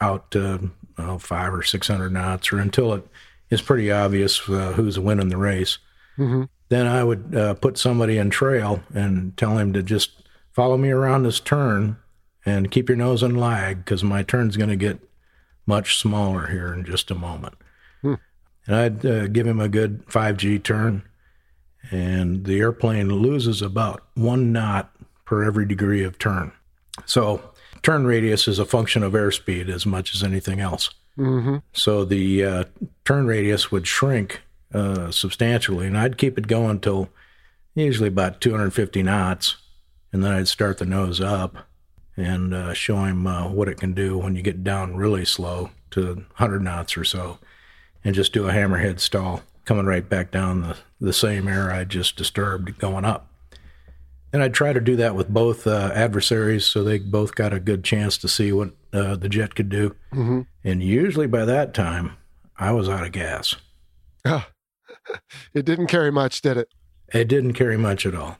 out 0.00 0.30
to 0.32 0.70
uh, 0.98 1.18
five 1.18 1.54
or 1.54 1.62
600 1.62 2.12
knots 2.12 2.52
or 2.52 2.58
until 2.58 2.92
it 2.94 3.06
is 3.48 3.62
pretty 3.62 3.92
obvious 3.92 4.40
uh, 4.48 4.72
who's 4.74 4.98
winning 4.98 5.28
the 5.28 5.36
race. 5.36 5.78
hmm 6.16 6.44
Then 6.68 6.86
I 6.86 7.04
would 7.04 7.34
uh, 7.34 7.54
put 7.54 7.78
somebody 7.78 8.18
in 8.18 8.30
trail 8.30 8.82
and 8.94 9.36
tell 9.36 9.58
him 9.58 9.72
to 9.72 9.82
just 9.82 10.28
follow 10.52 10.76
me 10.76 10.90
around 10.90 11.22
this 11.22 11.38
turn 11.38 11.96
and 12.44 12.70
keep 12.70 12.88
your 12.88 12.96
nose 12.96 13.22
in 13.22 13.36
lag 13.36 13.78
because 13.78 14.02
my 14.02 14.22
turn's 14.22 14.56
going 14.56 14.70
to 14.70 14.76
get 14.76 14.98
much 15.66 15.98
smaller 15.98 16.46
here 16.46 16.72
in 16.72 16.84
just 16.84 17.10
a 17.10 17.14
moment. 17.14 17.54
Hmm. 18.02 18.14
And 18.66 18.76
I'd 18.76 19.06
uh, 19.06 19.26
give 19.28 19.46
him 19.46 19.60
a 19.60 19.68
good 19.68 20.06
5G 20.06 20.62
turn, 20.62 21.02
and 21.90 22.44
the 22.44 22.58
airplane 22.58 23.08
loses 23.08 23.62
about 23.62 24.04
one 24.14 24.52
knot 24.52 24.90
per 25.24 25.44
every 25.44 25.66
degree 25.66 26.04
of 26.04 26.18
turn. 26.18 26.52
So 27.04 27.52
turn 27.82 28.06
radius 28.06 28.48
is 28.48 28.58
a 28.58 28.64
function 28.64 29.02
of 29.02 29.12
airspeed 29.12 29.68
as 29.68 29.86
much 29.86 30.14
as 30.14 30.22
anything 30.22 30.60
else. 30.60 30.90
hmm 31.16 31.58
So 31.72 32.04
the 32.04 32.44
uh, 32.44 32.64
turn 33.04 33.26
radius 33.26 33.70
would 33.70 33.86
shrink 33.86 34.40
uh, 34.72 35.10
substantially, 35.10 35.86
and 35.86 35.96
I'd 35.96 36.18
keep 36.18 36.38
it 36.38 36.48
going 36.48 36.80
till 36.80 37.08
usually 37.74 38.08
about 38.08 38.40
250 38.40 39.02
knots, 39.02 39.56
and 40.12 40.24
then 40.24 40.32
I'd 40.32 40.48
start 40.48 40.78
the 40.78 40.86
nose 40.86 41.20
up 41.20 41.56
and 42.16 42.54
uh, 42.54 42.72
show 42.72 43.04
him 43.04 43.26
uh, 43.26 43.48
what 43.48 43.68
it 43.68 43.78
can 43.78 43.92
do 43.92 44.16
when 44.16 44.34
you 44.34 44.42
get 44.42 44.64
down 44.64 44.96
really 44.96 45.24
slow 45.24 45.70
to 45.90 46.14
100 46.14 46.62
knots 46.62 46.96
or 46.96 47.04
so, 47.04 47.38
and 48.04 48.14
just 48.14 48.32
do 48.32 48.48
a 48.48 48.52
hammerhead 48.52 49.00
stall, 49.00 49.42
coming 49.64 49.86
right 49.86 50.08
back 50.08 50.30
down 50.30 50.62
the, 50.62 50.76
the 51.00 51.12
same 51.12 51.46
air 51.48 51.70
I 51.70 51.84
just 51.84 52.16
disturbed 52.16 52.78
going 52.78 53.04
up. 53.04 53.30
And 54.32 54.42
I'd 54.42 54.54
try 54.54 54.72
to 54.72 54.80
do 54.80 54.96
that 54.96 55.14
with 55.14 55.28
both 55.28 55.66
uh, 55.66 55.92
adversaries 55.94 56.66
so 56.66 56.82
they 56.82 56.98
both 56.98 57.34
got 57.34 57.52
a 57.52 57.60
good 57.60 57.84
chance 57.84 58.18
to 58.18 58.28
see 58.28 58.52
what 58.52 58.70
uh, 58.92 59.16
the 59.16 59.28
jet 59.28 59.54
could 59.54 59.68
do. 59.68 59.94
hmm 60.12 60.42
And 60.64 60.82
usually 60.82 61.26
by 61.26 61.44
that 61.44 61.72
time, 61.74 62.12
I 62.58 62.72
was 62.72 62.88
out 62.88 63.04
of 63.04 63.12
gas. 63.12 63.54
Ah. 64.24 64.48
It 65.54 65.64
didn't 65.64 65.86
carry 65.88 66.10
much, 66.10 66.42
did 66.42 66.56
it? 66.56 66.68
It 67.12 67.28
didn't 67.28 67.52
carry 67.54 67.76
much 67.76 68.06
at 68.06 68.14
all. 68.14 68.38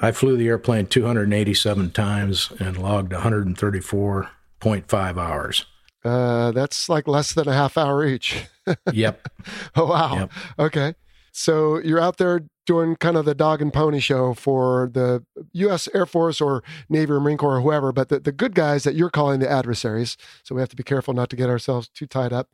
I 0.00 0.12
flew 0.12 0.36
the 0.36 0.46
airplane 0.48 0.86
287 0.86 1.90
times 1.90 2.52
and 2.60 2.78
logged 2.78 3.12
134.5 3.12 5.18
hours. 5.18 5.66
Uh, 6.04 6.52
that's 6.52 6.88
like 6.88 7.08
less 7.08 7.34
than 7.34 7.48
a 7.48 7.52
half 7.52 7.76
hour 7.76 8.04
each. 8.04 8.44
Yep. 8.92 9.28
Oh 9.76 9.86
wow. 9.86 10.14
Yep. 10.14 10.30
Okay. 10.58 10.94
So 11.32 11.78
you're 11.78 12.00
out 12.00 12.18
there 12.18 12.42
doing 12.68 12.96
kind 12.96 13.16
of 13.16 13.24
the 13.24 13.34
dog 13.34 13.62
and 13.62 13.72
pony 13.72 13.98
show 13.98 14.34
for 14.34 14.90
the 14.92 15.24
U.S. 15.52 15.88
Air 15.94 16.04
Force 16.04 16.38
or 16.38 16.62
Navy 16.90 17.10
or 17.12 17.18
Marine 17.18 17.38
Corps 17.38 17.56
or 17.56 17.60
whoever, 17.62 17.92
but 17.92 18.10
the, 18.10 18.20
the 18.20 18.30
good 18.30 18.54
guys 18.54 18.84
that 18.84 18.94
you're 18.94 19.08
calling 19.08 19.40
the 19.40 19.50
adversaries. 19.50 20.18
So 20.42 20.54
we 20.54 20.60
have 20.60 20.68
to 20.68 20.76
be 20.76 20.82
careful 20.82 21.14
not 21.14 21.30
to 21.30 21.36
get 21.36 21.48
ourselves 21.48 21.88
too 21.88 22.06
tied 22.06 22.30
up. 22.30 22.50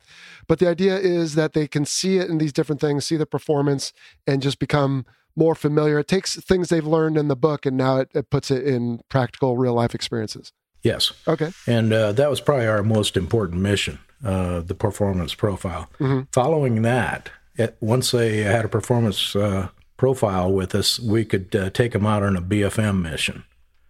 But 0.46 0.60
the 0.60 0.68
idea 0.68 0.96
is 0.96 1.34
that 1.34 1.52
they 1.52 1.66
can 1.66 1.84
see 1.84 2.18
it 2.18 2.30
in 2.30 2.38
these 2.38 2.52
different 2.52 2.80
things, 2.80 3.04
see 3.04 3.16
the 3.16 3.26
performance, 3.26 3.92
and 4.24 4.40
just 4.40 4.60
become 4.60 5.04
more 5.34 5.56
familiar. 5.56 5.98
It 5.98 6.06
takes 6.06 6.36
things 6.40 6.68
they've 6.68 6.86
learned 6.86 7.18
in 7.18 7.26
the 7.26 7.34
book 7.34 7.66
and 7.66 7.76
now 7.76 7.96
it, 7.96 8.10
it 8.14 8.30
puts 8.30 8.52
it 8.52 8.64
in 8.64 9.00
practical 9.08 9.56
real 9.56 9.74
life 9.74 9.96
experiences. 9.96 10.52
Yes. 10.84 11.12
Okay. 11.26 11.50
And 11.66 11.92
uh, 11.92 12.12
that 12.12 12.30
was 12.30 12.40
probably 12.40 12.68
our 12.68 12.84
most 12.84 13.16
important 13.16 13.60
mission, 13.62 13.98
uh, 14.24 14.60
the 14.60 14.76
performance 14.76 15.34
profile. 15.34 15.90
Mhm. 15.98 16.28
Following 16.30 16.82
that, 16.82 17.30
it, 17.56 17.76
once 17.80 18.12
they 18.12 18.42
had 18.42 18.64
a 18.64 18.68
performance 18.68 19.34
uh, 19.34 19.70
profile 20.04 20.52
with 20.52 20.74
us, 20.74 21.00
we 21.00 21.24
could 21.24 21.56
uh, 21.56 21.70
take 21.70 21.92
them 21.92 22.04
out 22.04 22.22
on 22.22 22.36
a 22.36 22.42
BFM 22.42 23.00
mission. 23.00 23.42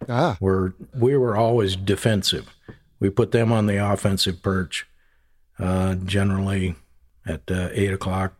Ah. 0.08 0.36
where 0.38 0.74
we 0.94 1.16
were 1.16 1.36
always 1.36 1.74
defensive. 1.76 2.46
We 3.00 3.10
put 3.10 3.32
them 3.32 3.50
on 3.50 3.66
the 3.66 3.78
offensive 3.78 4.42
perch, 4.42 4.86
uh, 5.58 5.94
generally 5.94 6.76
at 7.26 7.50
uh, 7.50 7.70
eight 7.72 7.92
o'clock 7.92 8.34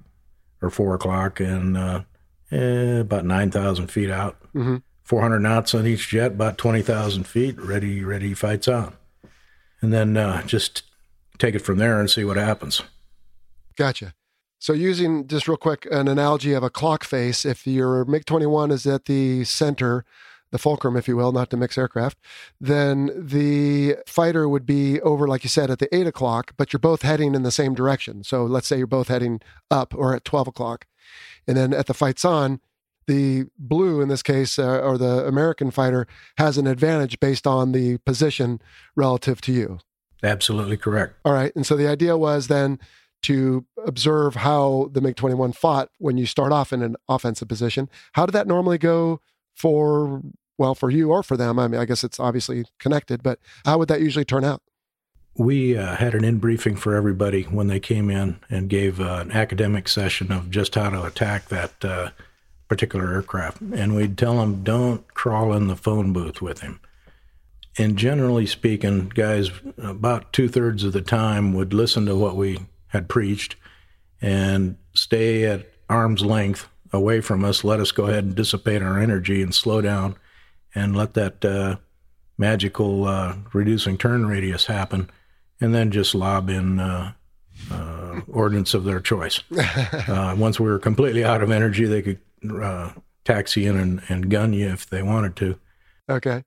or 0.63 0.71
four 0.71 0.95
o'clock, 0.95 1.41
and 1.41 1.77
uh, 1.77 2.03
eh, 2.53 3.01
about 3.01 3.25
nine 3.25 3.51
thousand 3.51 3.89
feet 3.89 4.11
out. 4.11 4.37
Mhm. 4.55 4.83
Four 5.03 5.23
hundred 5.23 5.41
knots 5.41 5.75
on 5.75 5.85
each 5.87 6.09
jet, 6.11 6.33
about 6.33 6.59
twenty 6.59 6.83
thousand 6.83 7.25
feet. 7.25 7.59
Ready, 7.59 8.05
ready, 8.05 8.35
fights 8.35 8.69
on, 8.69 8.95
and 9.81 9.93
then 9.93 10.17
uh, 10.17 10.43
just 10.43 10.83
take 11.39 11.55
it 11.57 11.65
from 11.65 11.79
there 11.79 11.99
and 11.99 12.09
see 12.11 12.25
what 12.25 12.37
happens. 12.37 12.83
Gotcha. 13.77 14.15
So 14.65 14.73
using 14.73 15.27
just 15.27 15.47
real 15.47 15.59
quick 15.59 15.87
an 15.91 16.09
analogy 16.09 16.55
of 16.55 16.63
a 16.63 16.71
clock 16.71 17.05
face, 17.05 17.45
if 17.45 17.67
your 17.67 18.07
MiG 18.07 18.25
21 18.25 18.71
is 18.71 18.87
at 18.87 19.05
the 19.05 19.45
center, 19.45 20.07
the 20.53 20.59
fulcrum, 20.59 20.97
if 20.97 21.07
you 21.07 21.19
will, 21.19 21.33
not 21.33 21.51
to 21.51 21.59
mix 21.59 21.77
aircraft, 21.77 22.17
then 22.59 23.11
the 23.15 23.97
fighter 24.07 24.49
would 24.49 24.65
be 24.65 25.03
over, 25.03 25.29
like 25.29 25.45
you 25.45 25.51
said, 25.51 25.71
at 25.71 25.81
the 25.81 25.95
eight 25.95 26.07
o'clock, 26.07 26.55
but 26.57 26.73
you're 26.73 26.81
both 26.81 27.03
heading 27.03 27.35
in 27.35 27.43
the 27.43 27.51
same 27.51 27.75
direction. 27.75 28.25
So 28.25 28.47
let's 28.47 28.67
say 28.67 28.79
you're 28.79 28.87
both 28.87 29.09
heading 29.09 29.43
up 29.71 29.95
or 29.95 30.15
at 30.15 30.25
12 30.25 30.49
o'clock. 30.49 30.87
And 31.47 31.59
then 31.59 31.75
at 31.75 31.85
the 31.85 31.93
fights 31.93 32.25
on, 32.25 32.59
the 33.07 33.45
blue 33.59 34.01
in 34.01 34.09
this 34.09 34.23
case, 34.23 34.59
uh, 34.59 34.79
or 34.79 34.97
the 34.97 35.27
American 35.27 35.73
fighter, 35.73 36.07
has 36.39 36.57
an 36.57 36.67
advantage 36.67 37.21
based 37.21 37.47
on 37.47 37.73
the 37.73 37.99
position 37.99 38.63
relative 38.97 39.43
to 39.43 39.53
you. 39.53 39.81
Absolutely 40.23 40.79
correct. 40.79 41.17
All 41.23 41.35
right. 41.35 41.55
And 41.55 41.67
so 41.67 41.77
the 41.77 41.87
idea 41.87 42.17
was 42.17 42.47
then 42.49 42.79
to 43.25 43.65
observe 43.87 44.37
how 44.37 44.91
the 44.93 45.01
MiG 45.01 45.17
21 45.17 45.53
fought 45.53 45.89
when 45.99 46.19
you 46.19 46.27
start 46.27 46.53
off 46.53 46.73
in 46.73 46.83
an 46.83 46.95
offensive 47.09 47.49
position. 47.49 47.89
How 48.13 48.27
did 48.27 48.33
that 48.33 48.47
normally 48.47 48.77
go 48.77 49.21
for, 49.55 50.23
well, 50.59 50.75
for 50.75 50.91
you 50.91 51.11
or 51.11 51.23
for 51.23 51.37
them? 51.37 51.59
I 51.59 51.67
mean, 51.67 51.81
I 51.81 51.87
guess 51.87 52.05
it's 52.05 52.21
obviously 52.21 52.67
connected, 52.79 53.23
but 53.23 53.39
how 53.65 53.79
would 53.79 53.89
that 53.89 54.03
usually 54.03 54.27
turn 54.27 54.45
out? 54.45 54.63
We 55.37 55.77
uh, 55.77 55.97
had 55.97 56.15
an 56.15 56.23
in 56.23 56.39
briefing 56.39 56.77
for 56.77 56.95
everybody 56.95 57.45
when 57.45 57.67
they 57.67 57.81
came 57.81 58.11
in 58.11 58.39
and 58.51 58.69
gave 58.69 59.01
uh, 59.01 59.21
an 59.23 59.33
academic 59.33 59.89
session 59.89 60.31
of 60.31 60.51
just 60.51 60.75
how 60.75 60.91
to 60.91 61.05
attack 61.05 61.49
that 61.49 61.83
uh, 61.83 62.11
particular 62.69 63.13
aircraft. 63.15 63.61
And 63.61 63.97
we'd 63.97 64.19
tell 64.19 64.37
them, 64.37 64.63
don't 64.63 65.13
crawl 65.15 65.55
in 65.55 65.67
the 65.67 65.77
phone 65.77 66.13
booth 66.13 66.43
with 66.43 66.61
him. 66.61 66.79
And 67.77 67.97
generally 67.97 68.47
speaking, 68.47 69.09
guys, 69.09 69.51
about 69.79 70.33
two 70.33 70.49
thirds 70.49 70.85
of 70.85 70.93
the 70.93 71.03
time 71.03 71.55
would 71.55 71.73
listen 71.73 72.07
to 72.07 72.15
what 72.15 72.37
we 72.37 72.61
had 72.95 73.09
preached 73.09 73.57
and 74.23 74.77
stay 74.95 75.45
at 75.45 75.69
arm's 75.91 76.23
length 76.23 76.69
away 76.93 77.21
from 77.21 77.45
us, 77.45 77.65
let 77.65 77.81
us 77.81 77.93
go 77.93 78.07
ahead 78.07 78.25
and 78.25 78.35
dissipate 78.35 78.81
our 78.81 78.99
energy 78.99 79.43
and 79.43 79.55
slow 79.55 79.83
down 79.83 80.17
and 80.75 80.97
let 80.97 81.15
that 81.15 81.45
uh, 81.45 81.77
magical 82.39 83.05
uh, 83.05 83.37
reducing 83.53 83.99
turn 83.99 84.27
radius 84.27 84.67
happen, 84.67 85.11
and 85.61 85.75
then 85.75 85.91
just 85.91 86.15
lob 86.15 86.49
in 86.49 86.81
uh, 86.81 87.13
uh, 87.71 88.21
ordnance 88.29 88.75
of 88.75 88.85
their 88.85 89.01
choice. 89.01 89.41
Uh, 90.07 90.35
once 90.39 90.61
we 90.61 90.67
were 90.67 90.79
completely 90.79 91.25
out 91.25 91.43
of 91.43 91.51
energy, 91.51 91.87
they 91.87 92.03
could 92.03 92.21
uh, 92.63 92.91
taxi 93.25 93.67
in 93.67 93.77
and, 93.77 94.03
and 94.09 94.31
gun 94.31 94.53
you 94.53 94.69
if 94.69 94.89
they 94.89 95.03
wanted 95.03 95.35
to. 95.35 95.59
Okay. 96.09 96.45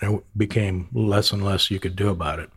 It 0.00 0.24
became 0.36 0.88
less 0.92 1.32
and 1.32 1.44
less 1.44 1.70
you 1.70 1.78
could 1.78 1.94
do 1.94 2.08
about 2.08 2.38
it. 2.38 2.50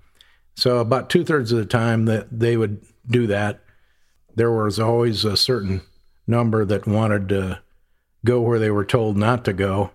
So 0.56 0.80
about 0.80 1.10
two 1.10 1.26
thirds 1.26 1.52
of 1.52 1.60
the 1.60 1.66
time 1.66 2.06
that 2.06 2.28
they 2.32 2.56
would 2.56 2.82
do 3.10 3.28
that, 3.28 3.62
there 4.36 4.52
was 4.52 4.80
always 4.80 5.26
a 5.26 5.36
certain 5.38 5.82
number 6.28 6.64
that 6.66 6.88
wanted 6.88 7.30
to 7.30 7.60
go 8.26 8.40
where 8.42 8.60
they 8.60 8.72
were 8.72 8.86
told 8.86 9.18
not 9.18 9.44
to 9.46 9.54
go, 9.54 9.92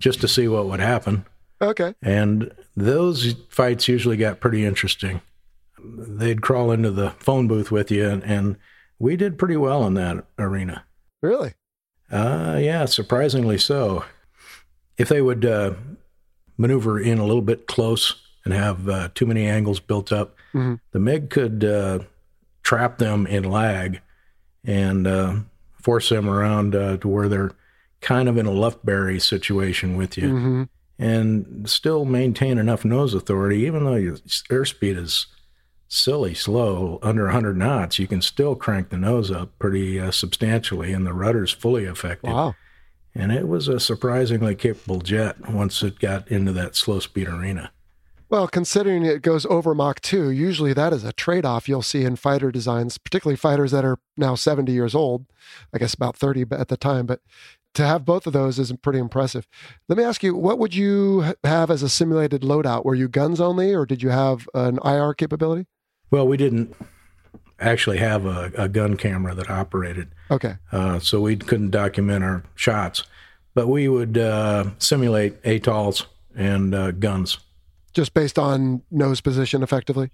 just 0.00 0.20
to 0.20 0.28
see 0.28 0.48
what 0.48 0.66
would 0.66 0.80
happen. 0.80 1.24
Okay. 1.60 1.94
And 2.02 2.52
those 2.76 3.34
fights 3.48 3.88
usually 3.88 4.16
got 4.16 4.40
pretty 4.40 4.64
interesting. 4.64 5.20
They'd 5.82 6.42
crawl 6.42 6.70
into 6.72 6.90
the 6.90 7.10
phone 7.18 7.48
booth 7.48 7.70
with 7.70 7.90
you, 7.90 8.08
and, 8.08 8.22
and 8.24 8.56
we 8.98 9.16
did 9.16 9.38
pretty 9.38 9.56
well 9.56 9.86
in 9.86 9.94
that 9.94 10.24
arena. 10.38 10.84
Really? 11.22 11.54
Uh, 12.10 12.58
yeah, 12.60 12.84
surprisingly 12.84 13.58
so. 13.58 14.04
If 14.96 15.08
they 15.08 15.20
would 15.22 15.44
uh, 15.44 15.74
maneuver 16.56 16.98
in 17.00 17.18
a 17.18 17.24
little 17.24 17.42
bit 17.42 17.66
close 17.68 18.14
and 18.44 18.52
have 18.54 18.88
uh, 18.88 19.08
too 19.14 19.26
many 19.26 19.46
angles 19.46 19.80
built 19.80 20.12
up, 20.12 20.34
Mhm. 20.54 20.80
the 20.92 20.98
MiG 20.98 21.30
could 21.30 21.62
uh, 21.64 22.00
trap 22.68 22.98
them 22.98 23.26
in 23.26 23.44
lag 23.44 23.98
and 24.62 25.06
uh, 25.06 25.34
force 25.80 26.10
them 26.10 26.28
around 26.28 26.74
uh, 26.76 26.98
to 26.98 27.08
where 27.08 27.26
they're 27.26 27.52
kind 28.02 28.28
of 28.28 28.36
in 28.36 28.44
a 28.44 28.50
Lufbery 28.50 29.18
situation 29.22 29.96
with 29.96 30.18
you, 30.18 30.28
Mm-hmm. 30.28 30.62
and 30.98 31.68
still 31.68 32.04
maintain 32.04 32.58
enough 32.58 32.84
nose 32.84 33.14
authority, 33.14 33.60
even 33.60 33.84
though 33.84 33.94
your 33.94 34.16
airspeed 34.50 34.98
is 34.98 35.26
silly 35.88 36.34
slow 36.34 36.98
under 37.02 37.24
100 37.24 37.56
knots. 37.56 37.98
You 37.98 38.06
can 38.06 38.20
still 38.20 38.54
crank 38.54 38.90
the 38.90 38.98
nose 38.98 39.30
up 39.30 39.58
pretty 39.58 39.98
uh, 39.98 40.10
substantially, 40.10 40.92
and 40.92 41.06
the 41.06 41.14
rudder's 41.14 41.52
fully 41.52 41.84
effective. 41.86 42.30
Wow. 42.34 42.54
And 43.14 43.32
it 43.32 43.48
was 43.48 43.66
a 43.68 43.80
surprisingly 43.80 44.54
capable 44.54 45.00
jet 45.00 45.48
once 45.48 45.82
it 45.82 45.98
got 45.98 46.28
into 46.28 46.52
that 46.52 46.76
slow 46.76 47.00
speed 47.00 47.28
arena. 47.28 47.72
Well, 48.30 48.46
considering 48.46 49.04
it 49.06 49.22
goes 49.22 49.46
over 49.46 49.74
Mach 49.74 50.00
2, 50.02 50.30
usually 50.30 50.74
that 50.74 50.92
is 50.92 51.02
a 51.02 51.12
trade 51.14 51.46
off 51.46 51.66
you'll 51.68 51.80
see 51.80 52.04
in 52.04 52.16
fighter 52.16 52.50
designs, 52.52 52.98
particularly 52.98 53.36
fighters 53.36 53.70
that 53.70 53.86
are 53.86 53.98
now 54.18 54.34
70 54.34 54.70
years 54.70 54.94
old, 54.94 55.24
I 55.72 55.78
guess 55.78 55.94
about 55.94 56.14
30 56.16 56.44
at 56.50 56.68
the 56.68 56.76
time. 56.76 57.06
But 57.06 57.20
to 57.74 57.86
have 57.86 58.04
both 58.04 58.26
of 58.26 58.34
those 58.34 58.58
is 58.58 58.70
pretty 58.82 58.98
impressive. 58.98 59.46
Let 59.88 59.96
me 59.96 60.04
ask 60.04 60.22
you, 60.22 60.34
what 60.36 60.58
would 60.58 60.74
you 60.74 61.32
have 61.42 61.70
as 61.70 61.82
a 61.82 61.88
simulated 61.88 62.42
loadout? 62.42 62.84
Were 62.84 62.94
you 62.94 63.08
guns 63.08 63.40
only, 63.40 63.74
or 63.74 63.86
did 63.86 64.02
you 64.02 64.10
have 64.10 64.46
an 64.52 64.78
IR 64.84 65.14
capability? 65.14 65.66
Well, 66.10 66.26
we 66.28 66.36
didn't 66.36 66.74
actually 67.60 67.98
have 67.98 68.26
a, 68.26 68.52
a 68.56 68.68
gun 68.68 68.96
camera 68.96 69.34
that 69.34 69.48
operated, 69.50 70.08
Okay. 70.30 70.56
uh, 70.70 70.98
so 70.98 71.20
we 71.20 71.36
couldn't 71.36 71.70
document 71.70 72.22
our 72.24 72.42
shots. 72.54 73.04
But 73.54 73.68
we 73.68 73.88
would 73.88 74.18
uh, 74.18 74.66
simulate 74.78 75.36
Atolls 75.44 76.06
and 76.36 76.74
uh, 76.74 76.90
guns. 76.92 77.38
Just 77.94 78.14
based 78.14 78.38
on 78.38 78.82
nose 78.90 79.20
position 79.20 79.62
effectively? 79.62 80.10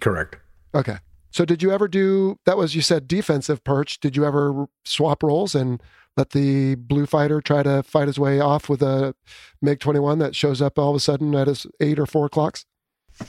Correct. 0.00 0.36
Okay. 0.74 0.98
So 1.30 1.44
did 1.44 1.62
you 1.62 1.70
ever 1.70 1.88
do 1.88 2.38
that 2.44 2.56
was 2.56 2.74
you 2.74 2.82
said 2.82 3.06
defensive 3.06 3.62
perch? 3.64 4.00
Did 4.00 4.16
you 4.16 4.24
ever 4.24 4.66
swap 4.84 5.22
roles 5.22 5.54
and 5.54 5.82
let 6.16 6.30
the 6.30 6.74
blue 6.74 7.06
fighter 7.06 7.40
try 7.40 7.62
to 7.62 7.82
fight 7.82 8.08
his 8.08 8.18
way 8.18 8.40
off 8.40 8.68
with 8.68 8.82
a 8.82 9.14
MiG 9.62 9.80
twenty 9.80 10.00
one 10.00 10.18
that 10.18 10.34
shows 10.34 10.60
up 10.60 10.78
all 10.78 10.90
of 10.90 10.96
a 10.96 11.00
sudden 11.00 11.34
at 11.34 11.46
his 11.46 11.66
eight 11.80 11.98
or 11.98 12.06
four 12.06 12.28
clocks? 12.28 12.66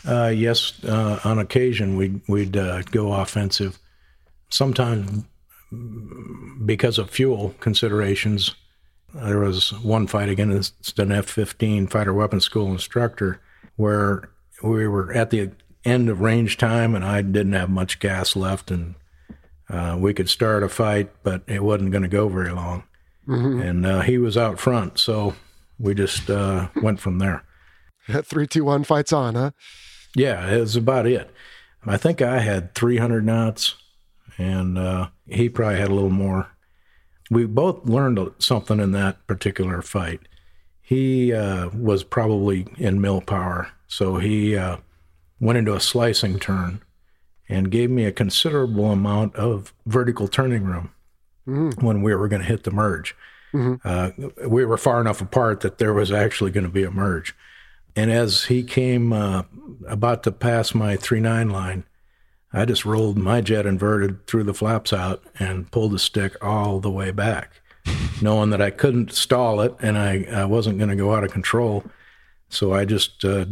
Uh, 0.08 0.32
yes, 0.34 0.84
uh, 0.84 1.20
on 1.24 1.38
occasion 1.38 1.96
we'd, 1.96 2.22
we'd 2.28 2.58
uh, 2.58 2.82
go 2.84 3.14
offensive. 3.14 3.78
Sometimes 4.50 5.26
because 6.66 6.98
of 6.98 7.10
fuel 7.10 7.56
considerations. 7.60 8.56
There 9.14 9.40
was 9.40 9.74
one 9.82 10.08
fight 10.08 10.30
against 10.30 10.98
an 11.00 11.12
F 11.12 11.26
15 11.26 11.88
fighter 11.88 12.14
weapons 12.14 12.46
school 12.46 12.72
instructor 12.72 13.40
where 13.82 14.30
we 14.64 14.88
were 14.88 15.12
at 15.14 15.32
the 15.32 15.52
end 15.84 16.08
of 16.10 16.22
range 16.22 16.58
time 16.58 16.96
and 16.96 17.04
I 17.04 17.22
didn't 17.22 17.54
have 17.54 17.70
much 17.70 18.00
gas 18.00 18.36
left 18.36 18.70
and 18.72 18.96
uh, 19.70 19.98
we 20.00 20.14
could 20.14 20.30
start 20.30 20.64
a 20.64 20.70
fight, 20.70 21.10
but 21.24 21.44
it 21.48 21.64
wasn't 21.64 21.92
going 21.92 22.04
to 22.04 22.10
go 22.10 22.28
very 22.28 22.52
long. 22.52 22.84
And 23.62 23.86
uh, 23.86 24.02
he 24.02 24.18
was 24.18 24.36
out 24.36 24.60
front, 24.60 25.00
so 25.00 25.36
we 25.80 25.94
just 25.94 26.30
uh, 26.30 26.68
went 26.82 27.00
from 27.00 27.20
there. 27.20 27.44
Three, 28.24 28.48
two, 28.48 28.66
one, 28.66 28.84
fights 28.84 29.14
on, 29.14 29.36
huh? 29.36 29.52
Yeah, 30.16 30.50
it 30.50 30.60
was 30.60 30.76
about 30.76 31.06
it. 31.06 31.32
I 31.86 31.98
think 31.98 32.22
I 32.22 32.40
had 32.40 32.76
300 32.76 33.26
knots, 33.26 33.76
and 34.38 34.78
uh, 34.78 35.10
he 35.28 35.48
probably 35.50 35.80
had 35.80 35.90
a 35.90 35.94
little 35.94 36.10
more. 36.10 36.52
We 37.30 37.46
both 37.46 37.88
learned 37.88 38.20
something 38.40 38.80
in 38.80 38.92
that 38.92 39.26
particular 39.26 39.82
fight. 39.82 40.20
He 40.92 41.32
uh, 41.32 41.70
was 41.70 42.04
probably 42.04 42.68
in 42.78 43.00
mil 43.00 43.22
power, 43.22 43.70
so 43.88 44.18
he 44.18 44.58
uh, 44.58 44.76
went 45.40 45.58
into 45.58 45.74
a 45.74 45.80
slicing 45.80 46.38
turn 46.38 46.82
and 47.48 47.72
gave 47.72 47.90
me 47.90 48.04
a 48.04 48.12
considerable 48.12 48.92
amount 48.92 49.34
of 49.38 49.74
vertical 49.86 50.28
turning 50.28 50.66
room 50.66 50.92
when 51.80 52.02
we 52.02 52.14
were 52.14 52.28
going 52.28 52.42
to 52.42 52.48
hit 52.48 52.64
the 52.66 52.72
merge. 52.72 53.16
Uh, 53.86 54.12
we 54.48 54.66
were 54.66 54.78
far 54.78 55.00
enough 55.00 55.22
apart 55.22 55.62
that 55.62 55.78
there 55.78 55.94
was 55.94 56.12
actually 56.12 56.52
going 56.52 56.66
to 56.66 56.70
be 56.70 56.84
a 56.84 56.92
merge. 56.92 57.34
And 57.96 58.12
as 58.12 58.46
he 58.46 58.62
came 58.62 59.14
uh, 59.14 59.44
about 59.88 60.24
to 60.24 60.32
pass 60.34 60.74
my 60.76 60.98
3 60.98 61.22
9 61.22 61.50
line, 61.50 61.86
I 62.52 62.66
just 62.66 62.84
rolled 62.84 63.18
my 63.18 63.40
jet 63.40 63.66
inverted, 63.66 64.28
threw 64.28 64.44
the 64.44 64.54
flaps 64.54 64.92
out, 64.92 65.24
and 65.40 65.72
pulled 65.72 65.94
the 65.94 66.00
stick 66.00 66.36
all 66.44 66.82
the 66.82 66.92
way 66.92 67.12
back, 67.12 67.61
knowing 68.22 68.50
that 68.52 68.62
I 68.62 68.70
couldn't 68.70 69.14
stall 69.14 69.62
it 69.62 69.74
and 69.80 69.98
I, 69.98 70.26
I 70.32 70.46
wasn't 70.46 70.78
going 70.78 70.90
to 70.90 70.96
go 70.96 71.14
out 71.16 71.24
of 71.24 71.32
control. 71.32 71.84
So 72.50 72.74
I 72.74 72.86
just 72.86 73.24
uh, 73.26 73.46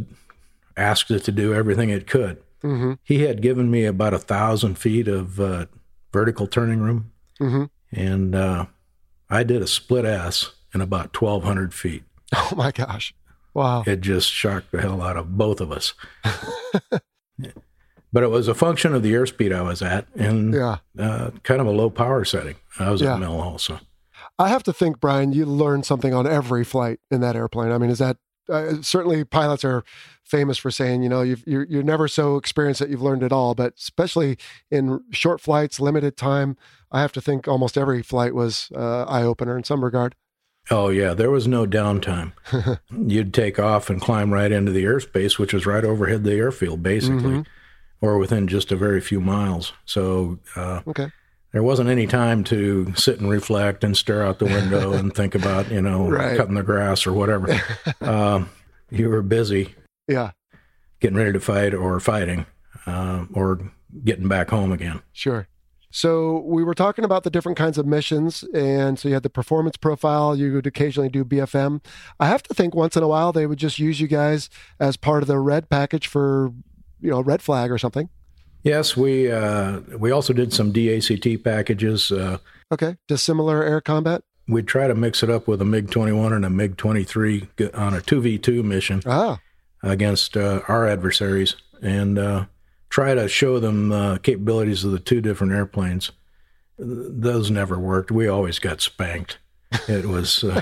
asked 0.77 1.09
it 1.11 1.23
to 1.25 1.31
do 1.31 1.53
everything 1.53 1.89
it 1.89 2.05
could. 2.07 2.37
Mm-hmm. 2.63 2.93
He 3.03 3.23
had 3.23 3.41
given 3.41 3.71
me 3.71 3.85
about 3.85 4.13
a 4.13 4.19
thousand 4.19 4.77
feet 4.77 5.07
of 5.07 5.39
uh, 5.39 5.65
vertical 6.11 6.47
turning 6.47 6.79
room, 6.79 7.11
Mm-hmm. 7.39 7.63
and 7.97 8.35
uh, 8.35 8.65
I 9.29 9.43
did 9.43 9.61
a 9.61 9.67
split 9.67 10.03
S 10.03 10.51
in 10.73 10.81
about 10.81 11.19
1,200 11.19 11.73
feet. 11.73 12.03
Oh 12.35 12.53
my 12.55 12.71
gosh. 12.71 13.13
Wow. 13.53 13.83
It 13.87 14.01
just 14.01 14.29
shocked 14.29 14.71
the 14.71 14.81
hell 14.81 15.01
out 15.01 15.15
of 15.17 15.37
both 15.37 15.61
of 15.61 15.71
us. 15.71 15.93
but 18.11 18.23
it 18.23 18.29
was 18.29 18.47
a 18.47 18.53
function 18.53 18.93
of 18.93 19.03
the 19.03 19.13
airspeed 19.13 19.55
I 19.55 19.61
was 19.61 19.81
at 19.81 20.07
and 20.15 20.53
Yeah. 20.53 20.77
uh, 20.97 21.31
kind 21.43 21.61
of 21.61 21.67
a 21.67 21.71
low 21.71 21.89
power 21.89 22.25
setting. 22.25 22.55
I 22.79 22.89
was 22.91 23.01
Yeah. 23.01 23.13
at 23.13 23.19
Mil 23.19 23.39
also. 23.39 23.79
I 24.39 24.47
have 24.47 24.63
to 24.63 24.73
think, 24.73 24.99
Brian, 24.99 25.33
you 25.33 25.45
learned 25.45 25.85
something 25.85 26.13
on 26.13 26.25
every 26.25 26.63
flight 26.63 26.99
in 27.11 27.21
that 27.21 27.35
airplane. 27.35 27.71
I 27.71 27.77
mean, 27.77 27.89
is 27.91 27.99
that 27.99 28.17
uh, 28.47 28.81
certainly 28.81 29.23
pilots 29.23 29.63
are 29.63 29.83
famous 30.23 30.57
for 30.57 30.71
saying, 30.71 31.03
you 31.03 31.09
know, 31.09 31.21
you've, 31.21 31.43
you're 31.45 31.65
you're 31.69 31.83
never 31.83 32.07
so 32.07 32.35
experienced 32.37 32.79
that 32.79 32.89
you've 32.89 33.01
learned 33.01 33.21
it 33.21 33.31
all, 33.31 33.53
but 33.53 33.73
especially 33.77 34.37
in 34.71 35.01
short 35.11 35.39
flights, 35.41 35.79
limited 35.79 36.17
time, 36.17 36.57
I 36.91 37.01
have 37.01 37.11
to 37.11 37.21
think 37.21 37.47
almost 37.47 37.77
every 37.77 38.01
flight 38.01 38.33
was 38.33 38.71
uh, 38.75 39.03
eye 39.03 39.21
opener 39.23 39.55
in 39.57 39.63
some 39.65 39.83
regard. 39.83 40.15
Oh, 40.71 40.89
yeah, 40.89 41.13
there 41.13 41.31
was 41.31 41.47
no 41.47 41.65
downtime. 41.65 42.31
You'd 42.91 43.33
take 43.33 43.59
off 43.59 43.89
and 43.89 43.99
climb 44.01 44.31
right 44.33 44.51
into 44.51 44.71
the 44.71 44.83
airspace, 44.83 45.37
which 45.37 45.53
was 45.53 45.65
right 45.65 45.83
overhead 45.83 46.23
the 46.23 46.33
airfield, 46.33 46.81
basically, 46.83 47.39
Mhm. 47.39 47.45
or 48.01 48.17
within 48.17 48.47
just 48.47 48.71
a 48.71 48.75
very 48.75 49.01
few 49.01 49.19
miles. 49.19 49.73
So 49.85 50.39
uh, 50.55 50.81
Okay. 50.87 51.11
There 51.51 51.63
wasn't 51.63 51.89
any 51.89 52.05
time 52.07 52.43
to 52.45 52.93
sit 52.95 53.19
and 53.19 53.29
reflect 53.29 53.83
and 53.83 53.95
stare 53.97 54.23
out 54.25 54.39
the 54.39 54.45
window 54.45 54.93
and 54.99 55.13
think 55.13 55.35
about, 55.35 55.71
you 55.71 55.81
know, 55.81 56.09
Right. 56.09 56.37
cutting 56.37 56.55
the 56.55 56.63
grass 56.63 57.05
or 57.07 57.13
whatever. 57.13 57.59
um, 58.01 58.49
you 58.91 59.09
were 59.09 59.21
busy 59.21 59.75
Yeah, 60.07 60.31
getting 60.99 61.17
ready 61.17 61.33
to 61.33 61.39
fight 61.39 61.73
or 61.73 61.99
fighting 61.99 62.45
uh, 62.85 63.25
or 63.33 63.59
getting 64.03 64.27
back 64.27 64.49
home 64.49 64.71
again. 64.71 65.01
sure. 65.13 65.47
So 65.91 66.41
we 66.45 66.63
were 66.63 66.75
talking 66.75 67.03
about 67.03 67.23
the 67.23 67.31
different 67.31 67.57
kinds 67.57 67.79
of 67.79 67.85
missions, 67.87 68.43
and 68.53 68.99
so 68.99 69.07
you 69.07 69.15
had 69.15 69.23
the 69.23 69.29
performance 69.29 69.75
profile. 69.75 70.35
You 70.35 70.53
would 70.53 70.67
occasionally 70.67 71.09
do 71.09 71.25
BFM. 71.25 71.83
I 72.19 72.27
have 72.27 72.43
to 72.43 72.53
think 72.53 72.75
once 72.75 72.95
in 72.95 73.01
a 73.01 73.07
while 73.07 73.31
they 73.33 73.47
would 73.47 73.57
just 73.57 73.79
use 73.79 73.99
you 73.99 74.07
guys 74.07 74.51
as 74.79 74.97
part 74.97 75.23
of 75.23 75.27
the 75.27 75.39
red 75.39 75.67
package 75.67 76.05
for, 76.05 76.51
you 77.01 77.09
know, 77.09 77.21
red 77.21 77.41
flag 77.41 77.71
or 77.71 77.79
something. 77.79 78.09
Yes, 78.63 78.97
we 78.97 79.31
uh, 79.31 79.79
we 79.97 80.11
also 80.11 80.33
did 80.33 80.53
some 80.53 80.71
DACT 80.71 81.43
packages. 81.43 82.11
Uh, 82.11 82.37
Okay, 82.71 82.97
dissimilar 83.07 83.63
air 83.63 83.81
combat. 83.81 84.21
we 84.47 84.61
try 84.61 84.87
to 84.87 84.93
mix 84.93 85.23
it 85.23 85.29
up 85.29 85.47
with 85.47 85.59
a 85.61 85.65
MiG 85.65 85.89
21 85.89 86.33
and 86.33 86.45
a 86.45 86.49
MiG 86.49 86.77
23 86.77 87.47
on 87.73 87.95
a 87.95 87.99
2v2 87.99 88.63
mission 88.63 89.01
Ah, 89.07 89.39
against 89.81 90.37
uh, 90.37 90.61
our 90.67 90.85
adversaries 90.87 91.55
and 91.81 92.19
uh, 92.19 92.45
try 92.89 93.15
to 93.15 93.27
show 93.27 93.59
them 93.59 93.91
uh, 93.91 94.17
capabilities 94.19 94.83
of 94.83 94.91
the 94.91 94.99
two 94.99 95.19
different 95.19 95.51
airplanes. 95.53 96.11
Those 96.77 97.49
never 97.49 97.79
worked. 97.79 98.11
We 98.11 98.27
always 98.27 98.59
got 98.59 98.81
spanked. 98.81 99.39
It 99.87 100.05
was 100.05 100.43
uh, 100.43 100.61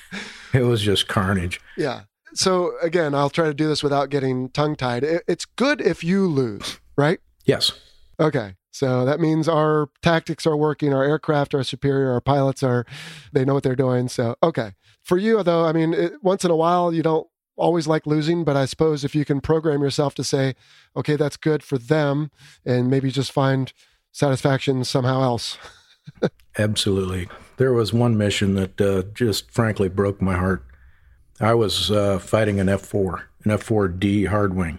it 0.52 0.62
was 0.62 0.80
just 0.82 1.06
carnage. 1.08 1.60
yeah. 1.76 2.02
So 2.34 2.72
again, 2.82 3.14
I'll 3.14 3.30
try 3.30 3.44
to 3.46 3.54
do 3.54 3.68
this 3.68 3.84
without 3.84 4.10
getting 4.10 4.48
tongue 4.48 4.74
tied. 4.74 5.04
It's 5.04 5.44
good 5.44 5.80
if 5.80 6.02
you 6.02 6.26
lose, 6.26 6.80
right? 6.98 7.20
Yes. 7.44 7.72
Okay. 8.18 8.54
So 8.70 9.04
that 9.04 9.20
means 9.20 9.48
our 9.48 9.88
tactics 10.02 10.46
are 10.46 10.56
working, 10.56 10.92
our 10.92 11.04
aircraft 11.04 11.54
are 11.54 11.62
superior, 11.62 12.10
our 12.12 12.20
pilots 12.20 12.62
are, 12.62 12.84
they 13.32 13.44
know 13.44 13.54
what 13.54 13.62
they're 13.62 13.76
doing. 13.76 14.08
So, 14.08 14.36
okay. 14.42 14.72
For 15.02 15.16
you, 15.16 15.42
though, 15.42 15.64
I 15.64 15.72
mean, 15.72 15.94
it, 15.94 16.14
once 16.22 16.44
in 16.44 16.50
a 16.50 16.56
while, 16.56 16.92
you 16.92 17.02
don't 17.02 17.28
always 17.56 17.86
like 17.86 18.06
losing, 18.06 18.42
but 18.42 18.56
I 18.56 18.64
suppose 18.64 19.04
if 19.04 19.14
you 19.14 19.24
can 19.24 19.40
program 19.40 19.82
yourself 19.82 20.14
to 20.16 20.24
say, 20.24 20.54
okay, 20.96 21.14
that's 21.14 21.36
good 21.36 21.62
for 21.62 21.78
them, 21.78 22.30
and 22.64 22.90
maybe 22.90 23.12
just 23.12 23.30
find 23.30 23.72
satisfaction 24.10 24.84
somehow 24.84 25.22
else. 25.22 25.56
Absolutely. 26.58 27.28
There 27.58 27.72
was 27.72 27.92
one 27.92 28.16
mission 28.16 28.54
that 28.54 28.80
uh, 28.80 29.02
just 29.14 29.50
frankly 29.50 29.88
broke 29.88 30.20
my 30.20 30.34
heart. 30.34 30.64
I 31.40 31.54
was 31.54 31.90
uh, 31.90 32.18
fighting 32.18 32.60
an 32.60 32.68
F 32.68 32.82
4, 32.82 33.28
an 33.44 33.50
F 33.52 33.68
4D 33.68 34.28
hard 34.28 34.54
wing. 34.54 34.78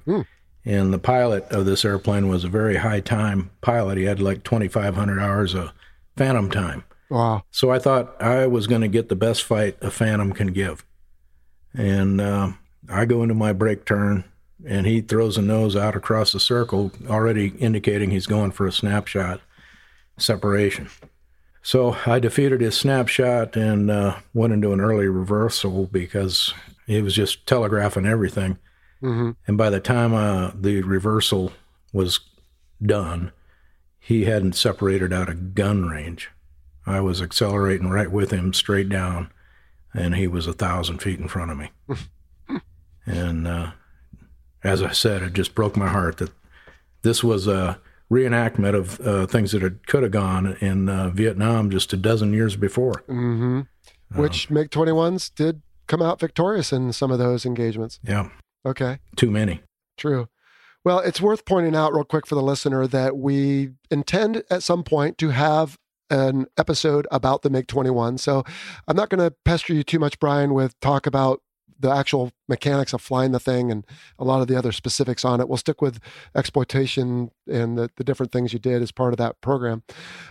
And 0.66 0.92
the 0.92 1.00
pilot 1.00 1.44
of 1.52 1.66
this 1.66 1.86
airplane 1.86 2.28
was 2.28 2.44
a 2.44 2.50
very 2.50 2.78
high 2.78 3.00
time 3.00 3.52
pilot. 3.62 3.98
He 3.98 4.06
had 4.06 4.20
like 4.20 4.44
2,500 4.44 5.20
hours 5.20 5.54
of 5.54 5.72
phantom 6.18 6.50
time. 6.50 6.84
Wow. 7.10 7.44
So 7.52 7.70
I 7.70 7.78
thought 7.78 8.20
I 8.20 8.48
was 8.48 8.66
going 8.66 8.82
to 8.82 8.88
get 8.88 9.10
the 9.10 9.16
best 9.16 9.44
fight 9.44 9.78
a 9.82 9.92
phantom 9.92 10.34
can 10.34 10.48
give. 10.48 10.84
And 11.74 12.20
uh, 12.20 12.54
I 12.90 13.06
go 13.06 13.22
into 13.22 13.36
my 13.36 13.54
break 13.54 13.86
turn, 13.86 14.24
and 14.66 14.88
he 14.88 15.02
throws 15.02 15.38
a 15.38 15.42
nose 15.42 15.76
out 15.76 15.96
across 15.96 16.32
the 16.32 16.40
circle, 16.40 16.92
already 17.08 17.50
indicating 17.60 18.10
he's 18.10 18.26
going 18.28 18.52
for 18.52 18.66
a 18.66 18.72
snapshot. 18.72 19.42
separation. 20.18 20.90
So 21.62 21.98
I 22.06 22.20
defeated 22.20 22.62
his 22.62 22.78
snapshot 22.78 23.56
and 23.56 23.92
uh, 23.92 24.18
went 24.34 24.54
into 24.54 24.72
an 24.72 24.80
early 24.80 25.08
reversal 25.08 25.88
because 25.88 26.54
he 26.86 27.02
was 27.02 27.16
just 27.16 27.46
telegraphing 27.48 28.06
everything. 28.06 28.58
Mm-hmm. 29.02 29.32
And 29.48 29.58
by 29.58 29.70
the 29.70 29.80
time 29.80 30.14
uh, 30.14 30.52
the 30.54 30.82
reversal 30.82 31.52
was 31.94 32.20
done, 32.84 33.32
he 34.00 34.26
hadn't 34.26 34.54
separated 34.54 35.12
out 35.12 35.30
of 35.30 35.56
gun 35.56 35.86
range. 35.86 36.30
I 36.86 37.00
was 37.00 37.22
accelerating 37.22 37.90
right 37.90 38.12
with 38.12 38.32
him 38.32 38.54
straight 38.54 38.90
down, 38.90 39.32
and 39.94 40.16
he 40.16 40.28
was 40.28 40.46
a 40.46 40.54
thousand 40.54 41.00
feet 41.00 41.20
in 41.20 41.28
front 41.28 41.52
of 41.52 41.58
me. 41.58 41.72
and 43.06 43.48
uh, 43.48 43.72
as 44.64 44.84
I 44.84 44.92
said, 44.92 45.24
it 45.24 45.34
just 45.34 45.56
broke 45.56 45.76
my 45.76 45.88
heart 45.88 46.18
that 46.18 46.32
this 47.02 47.24
was 47.24 47.48
a 47.48 47.80
reenactment 48.12 48.76
of 48.76 49.00
uh, 49.02 49.26
things 49.26 49.52
that 49.52 49.62
had, 49.62 49.88
could 49.88 50.04
have 50.04 50.12
gone 50.12 50.58
in 50.62 50.90
uh, 50.90 51.10
Vietnam 51.10 51.72
just 51.72 51.92
a 51.94 51.98
dozen 51.98 52.34
years 52.34 52.56
before. 52.56 53.04
Mm-hmm. 53.10 53.62
Which 54.14 54.50
MiG 54.50 54.70
21s 54.70 55.34
did 55.34 55.62
come 55.88 56.02
out 56.02 56.20
victorious 56.20 56.72
in 56.72 56.94
some 56.94 57.12
of 57.12 57.20
those 57.20 57.46
engagements. 57.46 58.00
Yeah, 58.04 58.30
Okay. 58.66 59.00
too 59.16 59.30
many. 59.32 59.62
True. 59.98 60.28
Well, 60.84 61.00
it's 61.00 61.22
worth 61.22 61.46
pointing 61.46 61.76
out 61.76 61.94
real 61.94 62.04
quick 62.04 62.28
for 62.28 62.36
the 62.36 62.44
listener 62.44 62.86
that 62.88 63.18
we 63.18 63.72
intend 63.90 64.44
at 64.50 64.62
some 64.62 64.84
point 64.84 65.18
to 65.18 65.30
have 65.30 65.78
an 66.12 66.46
episode 66.58 67.08
about 67.12 67.42
the 67.42 67.50
MiG 67.50 67.68
21. 67.68 68.20
So 68.20 68.44
I'm 68.88 68.96
not 68.96 69.10
going 69.10 69.28
to 69.28 69.36
pester 69.44 69.74
you 69.74 69.84
too 69.84 69.98
much, 69.98 70.20
Brian, 70.20 70.54
with 70.54 70.80
talk 70.80 71.08
about 71.08 71.42
the 71.80 71.92
actual 71.92 72.32
mechanics 72.48 72.94
of 72.94 73.02
flying 73.02 73.32
the 73.32 73.40
thing 73.40 73.72
and 73.72 73.86
a 74.18 74.24
lot 74.24 74.42
of 74.42 74.48
the 74.48 74.56
other 74.56 74.72
specifics 74.72 75.26
on 75.26 75.42
it. 75.42 75.50
We'll 75.50 75.58
stick 75.58 75.82
with 75.82 76.00
exploitation 76.36 77.32
and 77.48 77.78
the, 77.78 77.90
the 77.98 78.04
different 78.04 78.32
things 78.32 78.54
you 78.54 78.60
did 78.60 78.82
as 78.82 78.92
part 78.92 79.14
of 79.14 79.18
that 79.18 79.42
program. 79.42 79.84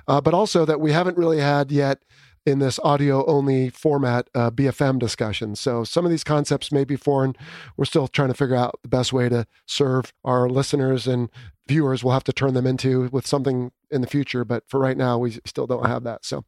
Uh, 0.09 0.21
but 0.21 0.35
also 0.35 0.65
that 0.65 0.81
we 0.81 0.93
haven't 0.93 1.19
really 1.19 1.41
had 1.41 1.71
yet 1.71 2.03
in 2.47 2.59
this 2.59 2.79
audio 2.83 3.25
only 3.27 3.71
format 3.71 4.29
uh, 4.35 4.51
BFM 4.51 4.99
discussion. 4.99 5.57
So 5.57 5.85
some 5.85 6.05
of 6.05 6.11
these 6.11 6.25
concepts 6.25 6.71
may 6.71 6.85
be 6.85 6.97
foreign. 6.97 7.35
We're 7.77 7.87
still 7.87 8.09
trying 8.09 8.29
to 8.29 8.35
figure 8.35 8.57
out 8.57 8.79
the 8.83 8.89
best 8.89 9.13
way 9.13 9.29
to 9.29 9.47
serve 9.67 10.13
our 10.25 10.49
listeners 10.49 11.07
and 11.07 11.31
viewers. 11.67 12.05
We'll 12.05 12.13
have 12.15 12.25
to 12.25 12.33
turn 12.33 12.55
them 12.55 12.67
into 12.67 13.09
with 13.13 13.27
something 13.27 13.73
in 13.91 14.01
the 14.01 14.07
future, 14.07 14.45
but 14.45 14.65
for 14.69 14.79
right 14.79 14.97
now, 14.97 15.19
we 15.19 15.39
still 15.47 15.67
don't 15.67 15.87
have 15.87 16.05
that. 16.05 16.25
So, 16.25 16.45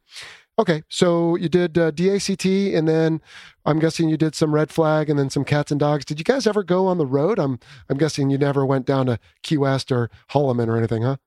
okay, 0.59 0.83
so 0.89 1.35
you 1.35 1.49
did 1.49 1.77
uh, 1.77 1.91
DACT, 1.91 2.45
and 2.45 2.87
then 2.87 3.21
I'm 3.65 3.79
guessing 3.79 4.09
you 4.09 4.17
did 4.17 4.35
some 4.35 4.53
red 4.53 4.69
flag, 4.69 5.09
and 5.09 5.17
then 5.17 5.29
some 5.29 5.45
cats 5.45 5.71
and 5.71 5.79
dogs. 5.79 6.05
Did 6.05 6.19
you 6.19 6.25
guys 6.25 6.45
ever 6.45 6.63
go 6.63 6.85
on 6.85 6.97
the 6.97 7.05
road? 7.05 7.39
I'm 7.39 7.59
I'm 7.89 7.97
guessing 7.97 8.29
you 8.29 8.37
never 8.37 8.65
went 8.65 8.85
down 8.85 9.07
to 9.07 9.19
Key 9.41 9.57
West 9.57 9.91
or 9.91 10.11
Holloman 10.31 10.67
or 10.67 10.77
anything, 10.77 11.01
huh? 11.01 11.17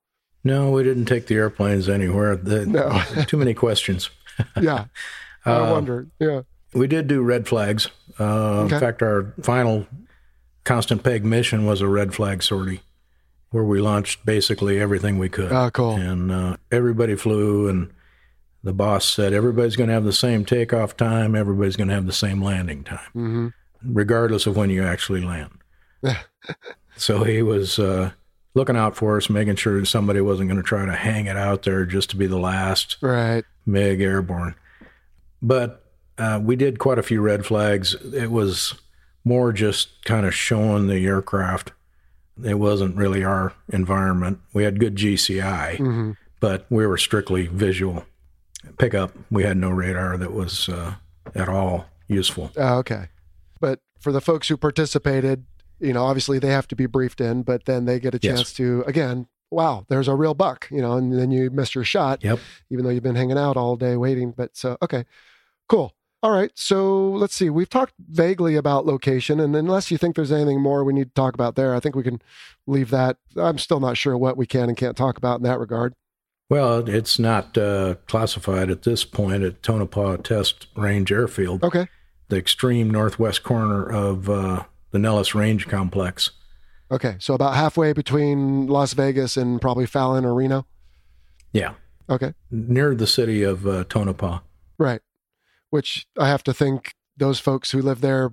No, 0.44 0.70
we 0.70 0.82
didn't 0.82 1.04
take 1.04 1.26
the 1.26 1.34
airplanes 1.34 1.88
anywhere. 1.88 2.36
The, 2.36 2.64
No. 2.66 3.02
too 3.26 3.36
many 3.36 3.52
questions. 3.54 4.10
Yeah, 4.60 4.84
I 5.44 5.50
Uh, 5.52 5.72
wonder. 5.72 6.06
Yeah, 6.18 6.42
We 6.74 6.86
did 6.86 7.06
do 7.06 7.22
red 7.22 7.46
flags. 7.48 7.88
Uh, 8.18 8.64
Okay. 8.64 8.74
In 8.74 8.80
fact, 8.80 9.02
our 9.02 9.34
final 9.42 9.86
constant 10.64 11.02
peg 11.02 11.24
mission 11.24 11.64
was 11.66 11.80
a 11.80 11.88
red 11.88 12.14
flag 12.14 12.42
sortie 12.42 12.80
where 13.50 13.64
we 13.64 13.80
launched 13.80 14.24
basically 14.24 14.78
everything 14.80 15.18
we 15.18 15.28
could. 15.28 15.50
Oh, 15.52 15.70
cool. 15.72 15.96
And 15.96 16.30
uh, 16.30 16.56
everybody 16.70 17.16
flew, 17.16 17.68
and 17.68 17.90
the 18.62 18.72
boss 18.72 19.08
said 19.08 19.32
everybody's 19.32 19.74
going 19.74 19.88
to 19.88 19.94
have 19.94 20.04
the 20.04 20.12
same 20.12 20.44
takeoff 20.44 20.96
time, 20.96 21.34
everybody's 21.34 21.74
going 21.76 21.88
to 21.88 21.94
have 21.94 22.06
the 22.06 22.12
same 22.12 22.42
landing 22.42 22.84
time, 22.84 23.10
hmm 23.12 23.48
regardless 23.82 24.46
of 24.46 24.56
when 24.56 24.68
you 24.70 24.84
actually 24.84 25.22
land. 25.22 25.50
so 26.96 27.24
he 27.24 27.40
was 27.42 27.78
uh, 27.78 28.10
looking 28.54 28.76
out 28.76 28.96
for 28.96 29.16
us, 29.16 29.30
making 29.30 29.56
sure 29.56 29.84
somebody 29.84 30.20
wasn't 30.20 30.48
going 30.48 30.60
to 30.60 30.66
try 30.66 30.84
to 30.84 30.94
hang 30.94 31.26
it 31.26 31.36
out 31.36 31.62
there 31.62 31.84
just 31.84 32.10
to 32.10 32.16
be 32.16 32.26
the 32.26 32.38
last 32.38 32.96
right. 33.00 33.44
MiG 33.66 34.00
airborne. 34.00 34.54
But 35.42 35.84
uh, 36.18 36.40
we 36.42 36.56
did 36.56 36.78
quite 36.78 36.98
a 36.98 37.02
few 37.02 37.20
red 37.20 37.46
flags. 37.46 37.94
It 37.94 38.30
was 38.30 38.74
more 39.24 39.52
just 39.52 40.04
kind 40.04 40.26
of 40.26 40.34
showing 40.34 40.86
the 40.86 41.06
aircraft. 41.06 41.72
It 42.42 42.54
wasn't 42.54 42.96
really 42.96 43.22
our 43.22 43.52
environment. 43.68 44.40
We 44.52 44.64
had 44.64 44.80
good 44.80 44.96
GCI, 44.96 45.76
hmm 45.76 46.12
but 46.40 46.64
we 46.70 46.86
were 46.86 46.96
strictly 46.96 47.46
visual. 47.46 48.04
Pickup, 48.78 49.12
we 49.30 49.44
had 49.44 49.58
no 49.58 49.70
radar 49.70 50.16
that 50.16 50.32
was 50.32 50.68
uh, 50.68 50.94
at 51.34 51.48
all 51.48 51.86
useful. 52.08 52.50
Oh, 52.56 52.78
okay. 52.78 53.08
But 53.60 53.80
for 54.00 54.10
the 54.10 54.20
folks 54.20 54.48
who 54.48 54.56
participated, 54.56 55.44
you 55.80 55.92
know, 55.92 56.04
obviously 56.04 56.38
they 56.38 56.48
have 56.50 56.68
to 56.68 56.76
be 56.76 56.86
briefed 56.86 57.20
in, 57.20 57.42
but 57.42 57.64
then 57.64 57.84
they 57.84 57.98
get 58.00 58.14
a 58.14 58.18
Yes. 58.22 58.36
chance 58.36 58.52
to, 58.54 58.82
again, 58.86 59.26
wow, 59.50 59.84
there's 59.88 60.08
a 60.08 60.14
real 60.14 60.34
buck, 60.34 60.68
you 60.70 60.80
know, 60.80 60.92
and 60.96 61.12
then 61.18 61.30
you 61.30 61.50
missed 61.50 61.74
your 61.74 61.84
shot, 61.84 62.22
Yep. 62.22 62.38
even 62.70 62.84
though 62.84 62.90
you've 62.90 63.02
been 63.02 63.16
hanging 63.16 63.38
out 63.38 63.56
all 63.56 63.76
day 63.76 63.96
waiting. 63.96 64.32
But 64.36 64.56
so, 64.56 64.76
okay, 64.82 65.04
cool. 65.68 65.94
All 66.22 66.30
right. 66.32 66.50
So 66.54 67.08
let's 67.12 67.34
see. 67.34 67.48
We've 67.48 67.68
talked 67.68 67.94
vaguely 67.98 68.54
about 68.54 68.84
location, 68.84 69.40
and 69.40 69.56
unless 69.56 69.90
you 69.90 69.96
think 69.96 70.16
there's 70.16 70.30
anything 70.30 70.60
more 70.60 70.84
we 70.84 70.92
need 70.92 71.08
to 71.08 71.14
talk 71.14 71.32
about 71.32 71.54
there, 71.56 71.74
I 71.74 71.80
think 71.80 71.96
we 71.96 72.02
can 72.02 72.20
leave 72.66 72.90
that. 72.90 73.16
I'm 73.36 73.56
still 73.56 73.80
not 73.80 73.96
sure 73.96 74.18
what 74.18 74.36
we 74.36 74.44
can 74.46 74.68
and 74.68 74.76
can't 74.76 74.96
talk 74.98 75.16
about 75.16 75.38
in 75.38 75.44
that 75.44 75.58
regard. 75.58 75.94
Well, 76.50 76.86
it's 76.88 77.18
not 77.18 77.56
uh, 77.56 77.94
classified 78.06 78.70
at 78.70 78.82
this 78.82 79.04
point 79.04 79.42
at 79.44 79.62
Tonopah 79.62 80.18
Test 80.18 80.66
Range 80.76 81.10
Airfield, 81.10 81.64
Okay. 81.64 81.86
the 82.28 82.36
extreme 82.36 82.90
northwest 82.90 83.42
corner 83.42 83.88
of 83.88 84.28
uh, 84.28 84.64
the 84.90 84.98
Nellis 84.98 85.34
Range 85.34 85.66
Complex. 85.68 86.30
Okay. 86.90 87.16
So 87.20 87.34
about 87.34 87.54
halfway 87.54 87.92
between 87.92 88.66
Las 88.66 88.92
Vegas 88.94 89.36
and 89.36 89.60
probably 89.60 89.86
Fallon 89.86 90.24
or 90.24 90.34
Reno. 90.34 90.66
Yeah, 91.52 91.74
Okay. 92.08 92.34
near 92.50 92.94
the 92.94 93.06
city 93.06 93.42
of 93.42 93.66
uh, 93.66 93.84
Tonopah. 93.88 94.40
Right. 94.78 95.00
Which 95.70 96.06
I 96.18 96.28
have 96.28 96.42
to 96.44 96.54
think 96.54 96.94
those 97.16 97.38
folks 97.40 97.70
who 97.70 97.82
live 97.82 98.00
there 98.00 98.32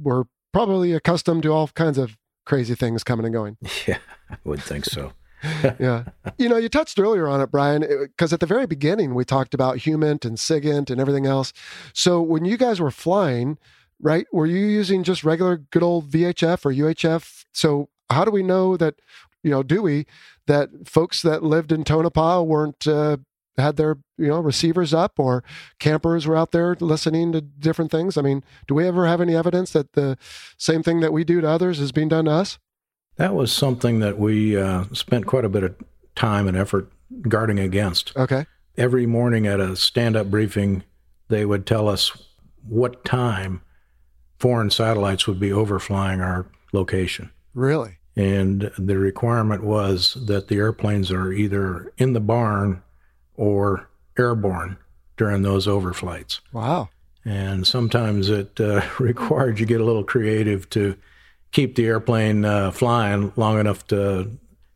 were 0.00 0.26
probably 0.52 0.92
accustomed 0.92 1.42
to 1.44 1.52
all 1.52 1.68
kinds 1.68 1.98
of 1.98 2.16
crazy 2.46 2.74
things 2.74 3.02
coming 3.04 3.26
and 3.26 3.32
going. 3.34 3.56
Yeah, 3.86 3.98
I 4.30 4.36
would 4.44 4.62
think 4.62 4.84
so. 4.84 5.12
Yeah. 5.78 6.04
you 6.38 6.48
know, 6.48 6.56
you 6.56 6.68
touched 6.70 6.98
earlier 6.98 7.28
on 7.28 7.40
it, 7.42 7.50
Brian, 7.50 7.82
because 8.00 8.32
at 8.32 8.40
the 8.40 8.46
very 8.46 8.66
beginning 8.66 9.14
we 9.14 9.24
talked 9.26 9.52
about 9.52 9.76
Humint 9.78 10.24
and 10.24 10.38
SIGINT 10.38 10.90
and 10.90 10.98
everything 11.00 11.26
else. 11.26 11.52
So 11.92 12.22
when 12.22 12.44
you 12.46 12.56
guys 12.56 12.80
were 12.80 12.90
flying, 12.90 13.58
right, 14.00 14.26
were 14.32 14.46
you 14.46 14.66
using 14.66 15.02
just 15.02 15.24
regular 15.24 15.56
good 15.56 15.82
old 15.82 16.10
VHF 16.10 16.64
or 16.64 16.72
UHF? 16.72 17.44
So 17.52 17.88
how 18.10 18.24
do 18.24 18.30
we 18.30 18.42
know 18.42 18.76
that, 18.76 18.96
you 19.42 19.50
know, 19.50 19.62
do 19.62 19.82
we, 19.82 20.06
that 20.46 20.70
folks 20.86 21.22
that 21.22 21.42
lived 21.42 21.72
in 21.72 21.84
Tonopah 21.84 22.42
weren't, 22.42 22.86
uh, 22.86 23.18
had 23.56 23.76
their, 23.76 23.98
you 24.18 24.26
know, 24.26 24.40
receivers 24.40 24.92
up 24.92 25.18
or 25.18 25.44
campers 25.78 26.26
were 26.26 26.36
out 26.36 26.50
there 26.50 26.76
listening 26.80 27.32
to 27.32 27.40
different 27.40 27.90
things? 27.90 28.16
I 28.16 28.22
mean, 28.22 28.42
do 28.66 28.74
we 28.74 28.86
ever 28.86 29.06
have 29.06 29.20
any 29.20 29.36
evidence 29.36 29.72
that 29.72 29.92
the 29.92 30.18
same 30.56 30.82
thing 30.82 31.00
that 31.00 31.12
we 31.12 31.24
do 31.24 31.40
to 31.40 31.48
others 31.48 31.78
is 31.80 31.92
being 31.92 32.08
done 32.08 32.24
to 32.24 32.32
us? 32.32 32.58
That 33.16 33.34
was 33.34 33.52
something 33.52 34.00
that 34.00 34.18
we 34.18 34.56
uh, 34.56 34.84
spent 34.92 35.26
quite 35.26 35.44
a 35.44 35.48
bit 35.48 35.62
of 35.62 35.76
time 36.16 36.48
and 36.48 36.56
effort 36.56 36.90
guarding 37.28 37.60
against. 37.60 38.16
Okay. 38.16 38.46
Every 38.76 39.06
morning 39.06 39.46
at 39.46 39.60
a 39.60 39.76
stand 39.76 40.16
up 40.16 40.30
briefing, 40.30 40.82
they 41.28 41.44
would 41.44 41.64
tell 41.64 41.88
us 41.88 42.10
what 42.66 43.04
time 43.04 43.62
foreign 44.44 44.68
satellites 44.68 45.26
would 45.26 45.40
be 45.40 45.48
overflying 45.48 46.22
our 46.22 46.44
location. 46.74 47.30
Really? 47.54 47.96
And 48.14 48.70
the 48.76 48.98
requirement 48.98 49.64
was 49.64 50.18
that 50.26 50.48
the 50.48 50.56
airplanes 50.56 51.10
are 51.10 51.32
either 51.32 51.90
in 51.96 52.12
the 52.12 52.20
barn 52.20 52.82
or 53.38 53.88
airborne 54.18 54.76
during 55.16 55.40
those 55.40 55.66
overflights. 55.66 56.40
Wow. 56.52 56.90
And 57.24 57.66
sometimes 57.66 58.28
it 58.28 58.60
uh, 58.60 58.82
required 58.98 59.58
you 59.58 59.64
get 59.64 59.80
a 59.80 59.84
little 59.84 60.04
creative 60.04 60.68
to 60.70 60.94
keep 61.52 61.74
the 61.74 61.86
airplane 61.86 62.44
uh, 62.44 62.70
flying 62.70 63.32
long 63.36 63.58
enough 63.58 63.86
to 63.86 64.30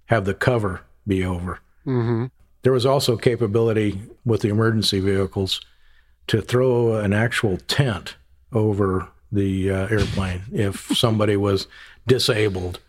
have 0.07 0.25
the 0.25 0.33
cover 0.33 0.81
be 1.07 1.23
over. 1.27 1.61
Mm-hmm. 1.87 2.25
There 2.63 2.73
was 2.73 2.87
also 2.87 3.19
capability 3.19 4.01
with 4.25 4.41
the 4.41 4.49
emergency 4.49 5.01
vehicles 5.01 5.61
to 6.29 6.41
throw 6.41 6.95
an 6.95 7.13
actual 7.13 7.59
tent 7.59 8.17
over 8.51 9.11
the 9.33 9.71
uh, 9.71 9.89
airplane 9.89 10.43
if 10.53 10.97
somebody 10.97 11.37
was 11.37 11.67
disabled. 12.07 12.81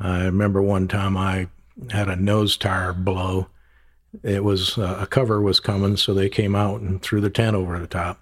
I 0.00 0.24
remember 0.24 0.60
one 0.62 0.88
time 0.88 1.16
I 1.16 1.48
had 1.90 2.08
a 2.08 2.16
nose 2.16 2.56
tire 2.56 2.92
blow. 2.92 3.46
It 4.22 4.44
was 4.44 4.78
uh, 4.78 4.98
a 5.00 5.06
cover 5.06 5.40
was 5.40 5.60
coming, 5.60 5.96
so 5.96 6.14
they 6.14 6.28
came 6.28 6.54
out 6.54 6.80
and 6.80 7.00
threw 7.02 7.20
the 7.20 7.30
tent 7.30 7.56
over 7.56 7.78
the 7.78 7.86
top. 7.86 8.20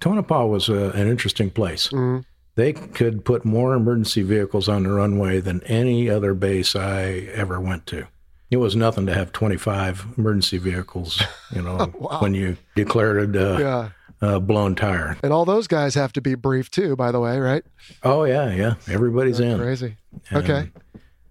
Tonopah 0.00 0.46
was 0.46 0.68
uh, 0.70 0.92
an 0.94 1.08
interesting 1.08 1.50
place. 1.50 1.88
Mhm. 1.88 2.24
They 2.56 2.72
could 2.72 3.24
put 3.24 3.44
more 3.44 3.74
emergency 3.74 4.22
vehicles 4.22 4.68
on 4.68 4.82
the 4.82 4.90
runway 4.90 5.40
than 5.40 5.62
any 5.64 6.10
other 6.10 6.34
base 6.34 6.74
I 6.74 7.28
ever 7.34 7.60
went 7.60 7.86
to. 7.86 8.06
It 8.50 8.56
was 8.56 8.74
nothing 8.74 9.06
to 9.06 9.14
have 9.14 9.32
25 9.32 10.06
emergency 10.18 10.58
vehicles, 10.58 11.22
you 11.54 11.62
know, 11.62 11.92
Wow. 11.98 12.20
when 12.20 12.34
you 12.34 12.56
declared 12.74 13.36
a, 13.36 13.56
Yeah. 13.60 13.88
A 14.20 14.38
blown 14.40 14.74
tire. 14.74 15.16
And 15.22 15.32
all 15.32 15.44
those 15.44 15.66
guys 15.66 15.94
have 15.94 16.12
to 16.14 16.20
be 16.20 16.34
briefed 16.34 16.72
too, 16.74 16.94
by 16.96 17.10
the 17.12 17.20
way, 17.20 17.38
right? 17.38 17.64
Oh, 18.02 18.24
yeah, 18.24 18.50
yeah. 18.52 18.74
Everybody's 18.88 19.40
in. 19.40 19.58
Crazy. 19.58 19.96
And- 20.30 20.44
Okay. 20.44 20.70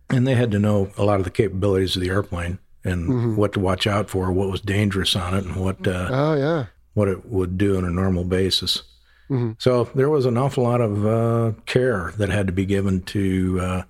And 0.10 0.26
they 0.26 0.34
had 0.34 0.50
to 0.52 0.60
know 0.60 0.90
a 0.98 1.04
lot 1.04 1.20
of 1.20 1.24
the 1.24 1.30
capabilities 1.30 1.96
of 1.96 2.02
the 2.02 2.10
airplane. 2.10 2.60
and 2.86 3.10
Mhm. 3.10 3.36
what 3.36 3.52
to 3.52 3.60
watch 3.60 3.86
out 3.86 4.10
for, 4.10 4.32
what 4.32 4.50
was 4.50 4.62
dangerous 4.62 5.14
on 5.14 5.34
it, 5.34 5.44
and 5.44 5.58
what 5.58 5.86
uh, 5.86 6.08
Oh 6.10 6.34
yeah. 6.34 6.68
what 6.94 7.10
it 7.10 7.26
would 7.30 7.58
do 7.58 7.76
on 7.78 7.84
a 7.84 7.90
normal 7.90 8.24
basis. 8.24 8.84
Mhm. 9.30 9.58
So 9.60 9.90
there 9.94 10.10
was 10.10 10.26
an 10.26 10.38
awful 10.38 10.64
lot 10.64 10.80
of 10.80 11.06
uh, 11.06 11.52
care 11.66 12.14
that 12.18 12.30
had 12.30 12.48
to 12.48 12.54
be 12.54 12.66
given 12.66 13.02
to 13.02 13.60
uh, 13.62 13.82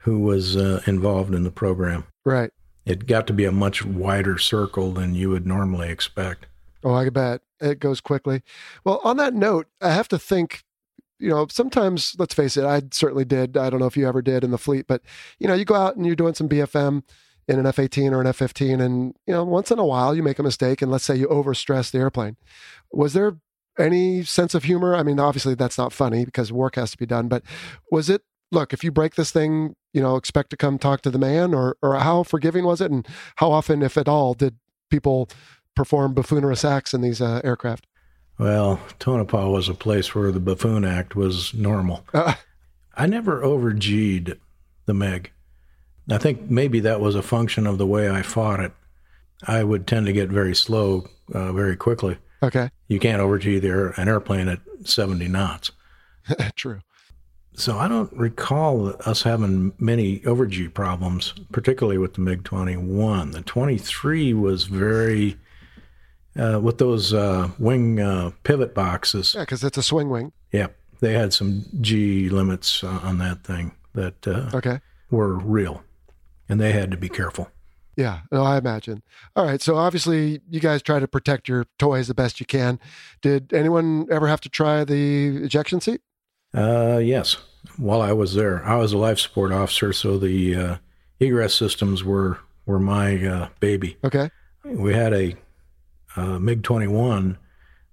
who 0.00 0.18
was 0.20 0.58
uh, 0.58 0.82
involved 0.86 1.34
in 1.34 1.42
the 1.42 1.50
program. 1.50 2.04
Right. 2.26 2.50
It 2.84 3.06
got 3.06 3.26
to 3.28 3.32
be 3.32 3.46
a 3.46 3.50
much 3.50 3.82
wider 3.84 4.36
circle 4.36 4.92
than 4.92 5.14
you 5.14 5.30
would 5.30 5.46
normally 5.46 5.88
expect. 5.88 6.44
Oh, 6.84 6.94
I 6.94 7.08
bet 7.10 7.42
it 7.60 7.80
goes 7.80 8.00
quickly. 8.00 8.42
Well, 8.84 9.00
on 9.04 9.16
that 9.16 9.34
note, 9.34 9.66
I 9.80 9.90
have 9.90 10.08
to 10.08 10.18
think. 10.18 10.64
You 11.20 11.30
know, 11.30 11.48
sometimes 11.50 12.14
let's 12.16 12.32
face 12.32 12.56
it, 12.56 12.64
I 12.64 12.80
certainly 12.92 13.24
did. 13.24 13.56
I 13.56 13.70
don't 13.70 13.80
know 13.80 13.86
if 13.86 13.96
you 13.96 14.06
ever 14.06 14.22
did 14.22 14.44
in 14.44 14.52
the 14.52 14.58
fleet, 14.58 14.86
but 14.86 15.02
you 15.40 15.48
know, 15.48 15.54
you 15.54 15.64
go 15.64 15.74
out 15.74 15.96
and 15.96 16.06
you're 16.06 16.14
doing 16.14 16.34
some 16.34 16.48
BFM 16.48 17.02
in 17.48 17.58
an 17.58 17.66
F-18 17.66 18.12
or 18.12 18.20
an 18.20 18.28
F-15, 18.28 18.80
and 18.80 19.16
you 19.26 19.34
know, 19.34 19.42
once 19.42 19.72
in 19.72 19.80
a 19.80 19.84
while 19.84 20.14
you 20.14 20.22
make 20.22 20.38
a 20.38 20.44
mistake, 20.44 20.80
and 20.80 20.92
let's 20.92 21.02
say 21.02 21.16
you 21.16 21.26
overstress 21.26 21.90
the 21.90 21.98
airplane. 21.98 22.36
Was 22.92 23.14
there 23.14 23.38
any 23.78 24.22
sense 24.22 24.54
of 24.54 24.64
humor? 24.64 24.94
I 24.94 25.02
mean, 25.02 25.18
obviously 25.18 25.56
that's 25.56 25.78
not 25.78 25.92
funny 25.92 26.24
because 26.24 26.52
work 26.52 26.76
has 26.76 26.92
to 26.92 26.98
be 26.98 27.06
done, 27.06 27.26
but 27.26 27.42
was 27.90 28.08
it? 28.08 28.22
Look, 28.52 28.72
if 28.72 28.84
you 28.84 28.92
break 28.92 29.16
this 29.16 29.32
thing, 29.32 29.74
you 29.92 30.00
know, 30.00 30.16
expect 30.16 30.50
to 30.50 30.56
come 30.56 30.78
talk 30.78 31.00
to 31.02 31.10
the 31.10 31.18
man, 31.18 31.52
or 31.52 31.76
or 31.82 31.96
how 31.96 32.22
forgiving 32.22 32.64
was 32.64 32.80
it, 32.80 32.92
and 32.92 33.06
how 33.36 33.50
often, 33.50 33.82
if 33.82 33.98
at 33.98 34.08
all, 34.08 34.34
did 34.34 34.56
people 34.88 35.28
perform 35.78 36.12
buffoonerous 36.12 36.64
acts 36.64 36.92
in 36.92 37.02
these 37.02 37.22
uh, 37.22 37.40
aircraft? 37.44 37.86
Well, 38.36 38.80
Tonopah 38.98 39.48
was 39.48 39.68
a 39.68 39.74
place 39.74 40.12
where 40.12 40.32
the 40.32 40.40
buffoon 40.40 40.84
act 40.84 41.14
was 41.14 41.54
normal. 41.54 42.04
Uh, 42.14 42.34
I 42.96 43.06
never 43.06 43.44
over 43.44 43.72
G'd 43.72 44.36
the 44.86 44.94
MiG. 44.94 45.30
I 46.10 46.18
think 46.18 46.50
maybe 46.50 46.80
that 46.80 47.00
was 47.00 47.14
a 47.14 47.22
function 47.22 47.64
of 47.64 47.78
the 47.78 47.86
way 47.86 48.10
I 48.10 48.22
fought 48.22 48.58
it. 48.58 48.72
I 49.46 49.62
would 49.62 49.86
tend 49.86 50.06
to 50.06 50.12
get 50.12 50.30
very 50.30 50.52
slow 50.52 51.06
uh, 51.32 51.52
very 51.52 51.76
quickly. 51.76 52.18
okay, 52.42 52.70
You 52.88 52.98
can't 52.98 53.20
over 53.20 53.38
G 53.38 53.60
the 53.60 53.92
an 53.96 54.08
airplane 54.08 54.48
at 54.48 54.58
70 54.82 55.28
knots. 55.28 55.70
true. 56.56 56.80
So 57.54 57.78
I 57.78 57.86
don't 57.86 58.12
recall 58.14 58.94
us 59.06 59.22
having 59.22 59.74
many 59.78 60.24
over 60.24 60.46
G 60.46 60.66
problems, 60.66 61.34
particularly 61.52 61.98
with 61.98 62.14
the 62.14 62.20
MiG 62.20 62.42
21. 62.42 63.30
The 63.30 63.42
23 63.42 64.34
was 64.34 64.64
very, 64.64 65.36
uh, 66.36 66.58
with 66.60 66.78
those 66.78 67.12
uh, 67.14 67.50
wing 67.58 68.00
uh, 68.00 68.30
pivot 68.42 68.74
boxes. 68.74 69.34
Yeah, 69.34 69.42
because 69.42 69.62
it's 69.64 69.78
a 69.78 69.82
swing 69.82 70.10
wing. 70.10 70.32
Yeah, 70.52 70.68
they 71.00 71.12
had 71.14 71.32
some 71.32 71.64
G 71.80 72.28
limits 72.28 72.82
uh, 72.82 73.00
on 73.02 73.18
that 73.18 73.44
thing 73.44 73.72
that 73.94 74.26
uh, 74.26 74.50
Okay. 74.54 74.80
were 75.10 75.34
real, 75.38 75.82
and 76.48 76.60
they 76.60 76.72
had 76.72 76.90
to 76.90 76.96
be 76.96 77.08
careful. 77.08 77.50
Yeah, 77.96 78.20
no, 78.30 78.44
I 78.44 78.58
imagine. 78.58 79.02
All 79.34 79.44
right, 79.44 79.60
so 79.60 79.74
obviously 79.76 80.40
you 80.48 80.60
guys 80.60 80.82
try 80.82 81.00
to 81.00 81.08
protect 81.08 81.48
your 81.48 81.66
toys 81.80 82.06
the 82.06 82.14
best 82.14 82.38
you 82.38 82.46
can. 82.46 82.78
Did 83.22 83.52
anyone 83.52 84.06
ever 84.08 84.28
have 84.28 84.40
to 84.42 84.48
try 84.48 84.84
the 84.84 85.38
ejection 85.44 85.80
seat? 85.80 86.00
Uh, 86.54 87.00
yes, 87.02 87.38
while 87.76 88.00
I 88.00 88.12
was 88.12 88.34
there, 88.34 88.64
I 88.64 88.76
was 88.76 88.92
a 88.92 88.98
life 88.98 89.18
support 89.18 89.50
officer, 89.50 89.92
so 89.92 90.16
the 90.16 90.54
uh, 90.54 90.76
egress 91.18 91.54
systems 91.54 92.04
were 92.04 92.38
were 92.66 92.78
my 92.78 93.26
uh, 93.26 93.48
baby. 93.60 93.96
Okay. 94.04 94.30
We 94.64 94.94
had 94.94 95.12
a 95.12 95.34
uh, 96.16 96.38
MiG 96.38 96.62
21 96.62 97.38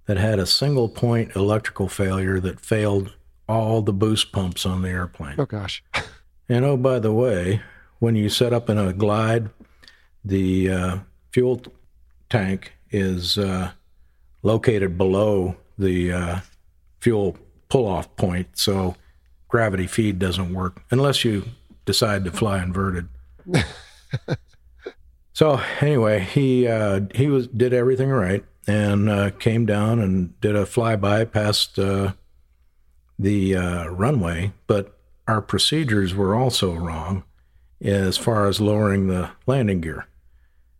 that 0.06 0.18
had 0.18 0.40
a 0.40 0.46
single 0.46 0.90
point 0.90 1.36
electrical 1.36 1.88
failure 1.88 2.40
that 2.40 2.60
failed 2.60 3.14
all 3.48 3.82
the 3.82 3.94
boost 3.94 4.32
pumps 4.32 4.66
on 4.66 4.82
the 4.82 4.90
airplane. 4.90 5.36
Oh 5.38 5.46
gosh. 5.46 5.84
And 6.48 6.64
oh, 6.64 6.78
by 6.78 7.00
the 7.00 7.12
way, 7.12 7.62
when 7.98 8.16
you 8.16 8.30
set 8.30 8.54
up 8.54 8.70
in 8.70 8.78
a 8.78 8.94
glide, 8.94 9.50
the 10.24 10.72
uh, 10.72 10.98
fuel 11.32 11.58
t- 11.58 11.72
tank 12.30 12.74
is 12.92 13.40
uh, 13.40 13.72
located 14.44 14.96
below 14.96 15.56
the 15.78 16.12
uh, 16.12 16.40
fuel 17.00 17.36
pull 17.70 17.88
off 17.88 18.16
point, 18.16 18.50
so 18.54 18.96
gravity 19.48 19.88
feed 19.88 20.20
doesn't 20.20 20.54
work 20.54 20.84
unless 20.92 21.26
you 21.26 21.46
decide 21.86 22.24
to 22.26 22.32
fly 22.32 22.62
inverted. 22.62 23.08
so 25.36 25.62
anyway, 25.82 26.22
he 26.22 26.68
uh, 26.68 27.02
he 27.14 27.28
was 27.28 27.48
did 27.48 27.74
everything 27.74 28.10
right 28.10 28.44
and 28.66 29.10
uh, 29.10 29.30
came 29.32 29.68
down 29.68 30.00
and 30.00 30.40
did 30.42 30.56
a 30.56 30.64
flyby 30.64 31.30
past 31.32 31.78
uh, 31.78 32.14
the 33.20 33.56
uh, 33.56 33.88
runway, 33.90 34.54
but 34.66 34.98
our 35.28 35.42
procedures 35.42 36.16
were 36.16 36.34
also 36.34 36.74
wrong 36.74 37.24
as 37.82 38.18
far 38.18 38.48
as 38.48 38.60
lowering 38.60 39.08
the 39.08 39.30
landing 39.46 39.82
gear. 39.82 40.08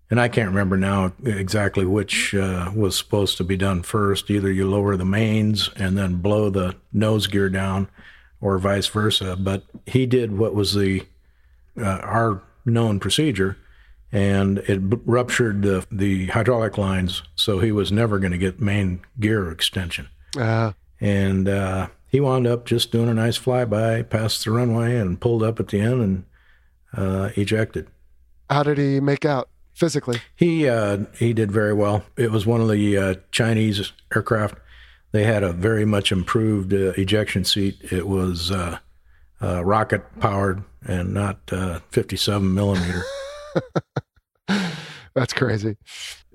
And 0.10 0.22
I 0.22 0.30
can't 0.30 0.50
remember 0.50 0.78
now 0.78 1.14
exactly 1.26 1.84
which 1.84 2.34
uh, 2.34 2.72
was 2.76 2.98
supposed 2.98 3.38
to 3.38 3.44
be 3.44 3.58
done 3.58 3.84
first. 3.84 4.30
Either 4.30 4.52
you 4.52 4.70
lower 4.70 4.96
the 4.96 5.06
mains 5.06 5.70
and 5.76 5.98
then 5.98 6.16
blow 6.16 6.50
the 6.50 6.76
nose 6.94 7.28
gear 7.28 7.50
down, 7.50 7.90
or 8.40 8.58
vice 8.60 8.88
versa. 8.88 9.36
But 9.36 9.64
he 9.86 10.06
did 10.06 10.38
what 10.38 10.54
was 10.56 10.76
the 10.76 11.06
uh, 11.78 12.00
our 12.04 12.42
known 12.66 13.00
procedure, 13.00 13.58
and 14.12 14.60
it 14.60 14.80
ruptured 15.06 15.62
the 15.62 15.86
the 15.92 16.28
hydraulic 16.28 16.78
lines, 16.78 17.24
so 17.36 17.60
he 17.60 17.72
was 17.72 17.92
never 17.92 18.20
going 18.20 18.32
to 18.32 18.38
get 18.38 18.60
main 18.62 19.02
gear 19.20 19.52
extension 19.52 20.08
Uh, 20.38 20.72
and 21.02 21.48
uh, 21.50 21.88
he 22.08 22.20
wound 22.20 22.48
up 22.48 22.66
just 22.66 22.92
doing 22.92 23.10
a 23.10 23.14
nice 23.14 23.38
flyby 23.38 24.10
past 24.10 24.44
the 24.46 24.52
runway 24.52 24.96
and 24.98 25.20
pulled 25.20 25.44
up 25.44 25.60
at 25.60 25.68
the 25.70 25.80
end 25.82 26.02
and 26.02 26.26
uh, 26.96 27.30
ejected. 27.36 27.88
how 28.50 28.64
did 28.64 28.78
he 28.78 29.00
make 29.02 29.26
out 29.26 29.50
physically? 29.74 30.22
He 30.36 30.68
uh, 30.70 31.00
he 31.20 31.34
did 31.34 31.52
very 31.52 31.74
well. 31.74 32.04
It 32.16 32.32
was 32.32 32.46
one 32.46 32.62
of 32.62 32.70
the 32.70 32.98
uh, 32.98 33.16
Chinese 33.32 33.92
aircraft. 34.16 34.56
They 35.12 35.24
had 35.24 35.44
a 35.44 35.52
very 35.54 35.86
much 35.86 36.12
improved 36.12 36.74
uh, 36.74 36.92
ejection 36.98 37.44
seat. 37.46 37.78
It 37.92 38.08
was 38.08 38.52
uh, 38.52 38.80
uh, 39.42 39.64
rocket 39.66 40.04
powered 40.20 40.64
and 40.86 41.14
not 41.14 41.40
uh, 41.52 41.80
57 41.92 42.54
millimeter. 42.54 43.02
That's 45.16 45.34
crazy. 45.34 45.78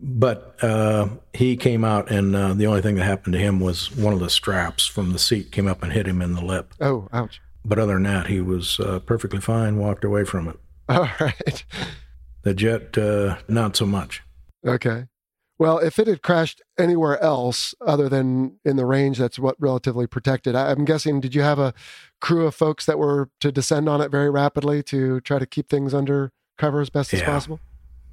But 0.00 0.56
uh, 0.62 1.08
he 1.34 1.56
came 1.56 1.84
out, 1.84 2.10
and 2.10 2.34
uh, 2.34 2.54
the 2.54 2.66
only 2.66 2.80
thing 2.80 2.94
that 2.94 3.04
happened 3.04 3.34
to 3.34 3.38
him 3.38 3.60
was 3.60 3.94
one 3.94 4.14
of 4.14 4.20
the 4.20 4.30
straps 4.30 4.86
from 4.86 5.12
the 5.12 5.18
seat 5.18 5.52
came 5.52 5.66
up 5.66 5.82
and 5.82 5.92
hit 5.92 6.06
him 6.06 6.22
in 6.22 6.34
the 6.34 6.44
lip. 6.44 6.72
Oh, 6.80 7.08
ouch. 7.12 7.40
But 7.64 7.78
other 7.78 7.94
than 7.94 8.04
that, 8.04 8.28
he 8.28 8.40
was 8.40 8.80
uh, 8.80 9.00
perfectly 9.00 9.40
fine. 9.40 9.76
Walked 9.76 10.04
away 10.04 10.24
from 10.24 10.48
it. 10.48 10.58
All 10.88 11.10
right. 11.20 11.64
The 12.42 12.54
jet, 12.54 12.96
uh, 12.96 13.36
not 13.48 13.76
so 13.76 13.84
much. 13.84 14.22
Okay. 14.66 15.06
Well, 15.58 15.78
if 15.78 15.98
it 15.98 16.06
had 16.06 16.22
crashed 16.22 16.62
anywhere 16.78 17.22
else 17.22 17.74
other 17.86 18.08
than 18.08 18.58
in 18.64 18.76
the 18.76 18.86
range 18.86 19.18
that's 19.18 19.38
what 19.38 19.56
relatively 19.58 20.06
protected, 20.06 20.56
I'm 20.56 20.86
guessing, 20.86 21.20
did 21.20 21.34
you 21.34 21.42
have 21.42 21.58
a 21.58 21.74
crew 22.18 22.46
of 22.46 22.54
folks 22.54 22.86
that 22.86 22.98
were 22.98 23.28
to 23.40 23.52
descend 23.52 23.86
on 23.86 24.00
it 24.00 24.10
very 24.10 24.30
rapidly 24.30 24.82
to 24.84 25.20
try 25.20 25.38
to 25.38 25.44
keep 25.44 25.68
things 25.68 25.92
under 25.92 26.32
cover 26.60 26.80
as 26.80 26.90
best 26.90 27.12
as 27.14 27.22
possible? 27.22 27.58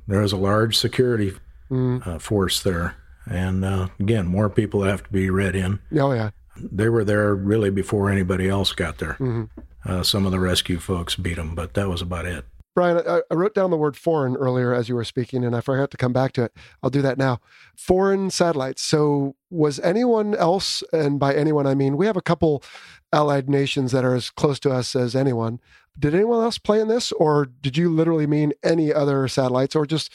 There 0.08 0.22
was 0.22 0.32
a 0.32 0.38
large 0.38 0.78
security 0.78 1.34
Mm. 1.70 2.08
uh, 2.08 2.18
force 2.18 2.64
there, 2.64 2.96
and 3.30 3.66
uh, 3.66 3.90
again, 4.00 4.26
more 4.26 4.50
people 4.50 4.84
have 4.84 5.04
to 5.04 5.10
be 5.12 5.30
read 5.30 5.54
in. 5.54 5.80
Oh, 6.00 6.14
yeah. 6.14 6.30
They 6.56 6.88
were 6.88 7.04
there 7.04 7.36
really 7.36 7.70
before 7.70 8.10
anybody 8.10 8.48
else 8.48 8.72
got 8.72 9.00
there. 9.00 9.14
hmm 9.14 9.44
Uh, 9.86 10.02
some 10.04 10.26
of 10.26 10.32
the 10.32 10.40
rescue 10.40 10.80
folks 10.80 11.16
beat 11.18 11.36
them, 11.36 11.56
but 11.56 11.74
that 11.74 11.90
was 11.90 12.02
about 12.02 12.26
it. 12.26 12.46
Brian, 12.74 13.02
I, 13.06 13.22
I 13.30 13.34
wrote 13.34 13.54
down 13.56 13.70
the 13.72 13.76
word 13.78 13.98
foreign 13.98 14.36
earlier 14.38 14.74
as 14.74 14.88
you 14.88 14.96
were 14.96 15.04
speaking, 15.04 15.44
and 15.44 15.56
I 15.56 15.62
forgot 15.62 15.92
to 15.92 15.98
come 15.98 16.14
back 16.14 16.32
to 16.34 16.44
it. 16.44 16.54
I'll 16.82 16.90
do 16.90 17.02
that 17.02 17.18
now. 17.18 17.40
Foreign 17.76 18.30
satellites. 18.30 18.82
So, 18.82 19.36
was 19.50 19.80
anyone 19.82 20.36
else, 20.36 20.84
and 20.94 21.20
by 21.20 21.34
anyone 21.34 21.68
I 21.68 21.76
mean, 21.76 21.98
we 21.98 22.06
have 22.06 22.16
a 22.18 22.22
couple 22.22 22.64
allied 23.12 23.50
nations 23.50 23.92
that 23.92 24.06
are 24.06 24.16
as 24.16 24.30
close 24.30 24.60
to 24.62 24.72
us 24.72 24.96
as 24.96 25.16
anyone. 25.16 25.60
Did 26.00 26.14
anyone 26.14 26.44
else 26.44 26.58
play 26.58 26.80
in 26.80 26.88
this, 26.88 27.12
or 27.14 27.46
did 27.46 27.78
you 27.78 27.90
literally 27.90 28.28
mean 28.28 28.54
any 28.64 28.94
other 28.94 29.28
satellites, 29.28 29.76
or 29.76 29.86
just 29.86 30.12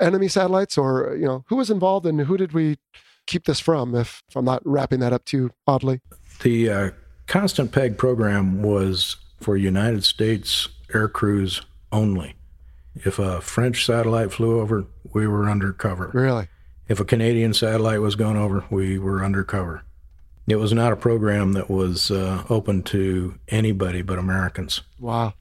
enemy 0.00 0.28
satellites, 0.28 0.78
or 0.78 1.16
you 1.16 1.24
know, 1.26 1.44
who 1.48 1.56
was 1.56 1.70
involved 1.70 2.06
and 2.06 2.20
who 2.20 2.36
did 2.36 2.52
we 2.52 2.76
keep 3.26 3.44
this 3.44 3.60
from? 3.60 3.94
If, 3.94 4.22
if 4.28 4.36
I'm 4.36 4.44
not 4.44 4.62
wrapping 4.64 5.00
that 5.00 5.12
up 5.12 5.24
too 5.24 5.50
oddly. 5.66 6.00
The 6.42 6.70
uh, 6.70 6.90
Constant 7.26 7.72
Peg 7.72 7.98
program 7.98 8.62
was 8.62 9.16
for 9.40 9.56
United 9.56 10.04
States 10.04 10.68
air 10.92 11.08
crews 11.08 11.62
only. 11.92 12.36
If 12.94 13.18
a 13.18 13.40
French 13.40 13.84
satellite 13.84 14.32
flew 14.32 14.60
over, 14.60 14.86
we 15.12 15.26
were 15.26 15.48
undercover. 15.48 16.10
Really? 16.14 16.48
If 16.86 17.00
a 17.00 17.04
Canadian 17.04 17.54
satellite 17.54 18.00
was 18.00 18.14
going 18.14 18.36
over, 18.36 18.64
we 18.70 18.98
were 18.98 19.24
undercover. 19.24 19.82
It 20.46 20.56
was 20.56 20.72
not 20.72 20.92
a 20.92 20.96
program 20.96 21.52
that 21.54 21.70
was 21.70 22.10
uh, 22.10 22.44
open 22.50 22.82
to 22.84 23.38
anybody 23.48 24.02
but 24.02 24.18
Americans. 24.18 24.82
Wow. 25.00 25.34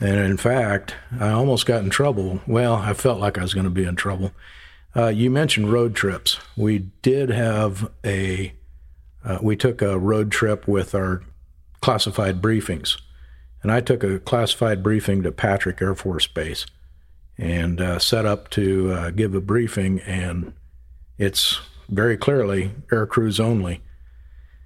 And 0.00 0.18
in 0.18 0.36
fact, 0.36 0.94
I 1.18 1.30
almost 1.30 1.64
got 1.64 1.82
in 1.84 1.90
trouble. 1.90 2.40
Well, 2.46 2.74
I 2.74 2.92
felt 2.92 3.20
like 3.20 3.38
I 3.38 3.42
was 3.42 3.54
going 3.54 3.64
to 3.64 3.70
be 3.70 3.84
in 3.84 3.96
trouble. 3.96 4.32
Uh, 4.94 5.08
you 5.08 5.30
mentioned 5.30 5.72
road 5.72 5.94
trips. 5.94 6.38
We 6.56 6.90
did 7.00 7.30
have 7.30 7.90
a, 8.04 8.52
uh, 9.24 9.38
we 9.40 9.56
took 9.56 9.80
a 9.80 9.98
road 9.98 10.30
trip 10.30 10.68
with 10.68 10.94
our 10.94 11.22
classified 11.80 12.42
briefings. 12.42 13.00
And 13.62 13.70
I 13.72 13.80
took 13.80 14.02
a 14.04 14.18
classified 14.18 14.82
briefing 14.82 15.22
to 15.22 15.32
Patrick 15.32 15.80
Air 15.80 15.94
Force 15.94 16.26
Base. 16.26 16.66
and 17.38 17.80
uh, 17.80 17.98
set 17.98 18.26
up 18.26 18.50
to 18.50 18.92
uh, 18.92 19.10
give 19.10 19.34
a 19.34 19.40
briefing, 19.40 20.00
and 20.00 20.52
it's 21.18 21.60
very 21.88 22.16
clearly 22.16 22.72
air 22.90 23.06
crews 23.06 23.40
only. 23.40 23.80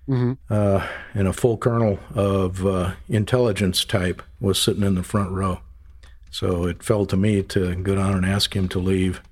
Mm-hmm. 0.08 0.32
Uh, 0.48 0.86
and 1.14 1.26
a 1.26 1.32
full 1.32 1.56
colonel 1.56 1.98
of 2.14 2.66
uh, 2.66 2.92
intelligence 3.08 3.84
type 3.84 4.22
was 4.40 4.60
sitting 4.60 4.82
in 4.82 4.94
the 4.94 5.02
front 5.02 5.30
row. 5.30 5.60
So 6.30 6.64
it 6.64 6.82
fell 6.82 7.06
to 7.06 7.16
me 7.16 7.42
to 7.44 7.74
go 7.76 7.94
down 7.94 8.14
and 8.14 8.26
ask 8.26 8.54
him 8.54 8.68
to 8.68 8.78
leave 8.78 9.22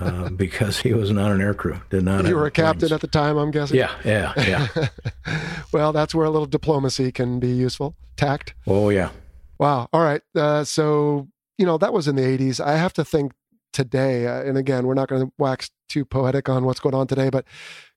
uh, 0.00 0.30
because 0.36 0.80
he 0.80 0.94
was 0.94 1.10
not 1.10 1.30
an 1.30 1.38
aircrew. 1.38 1.80
Did 1.90 2.04
not. 2.04 2.26
You 2.26 2.36
were 2.36 2.46
a 2.46 2.50
captain 2.50 2.88
planes. 2.88 2.92
at 2.92 3.00
the 3.00 3.06
time, 3.06 3.36
I'm 3.36 3.50
guessing. 3.50 3.76
Yeah, 3.76 3.94
yeah, 4.04 4.32
yeah. 4.36 4.88
well, 5.72 5.92
that's 5.92 6.14
where 6.14 6.24
a 6.24 6.30
little 6.30 6.46
diplomacy 6.46 7.12
can 7.12 7.38
be 7.38 7.50
useful. 7.50 7.94
Tact. 8.16 8.54
Oh 8.66 8.88
yeah. 8.88 9.10
Wow. 9.58 9.88
All 9.92 10.02
right. 10.02 10.22
Uh, 10.34 10.64
so 10.64 11.28
you 11.58 11.66
know 11.66 11.78
that 11.78 11.92
was 11.92 12.08
in 12.08 12.16
the 12.16 12.22
'80s. 12.22 12.64
I 12.64 12.76
have 12.76 12.92
to 12.94 13.04
think 13.04 13.32
today, 13.72 14.26
uh, 14.26 14.42
and 14.42 14.56
again, 14.56 14.86
we're 14.86 14.94
not 14.94 15.08
going 15.08 15.26
to 15.26 15.32
wax 15.38 15.70
too 15.88 16.04
poetic 16.04 16.48
on 16.48 16.64
what's 16.64 16.80
going 16.80 16.94
on 16.94 17.06
today, 17.06 17.30
but 17.30 17.44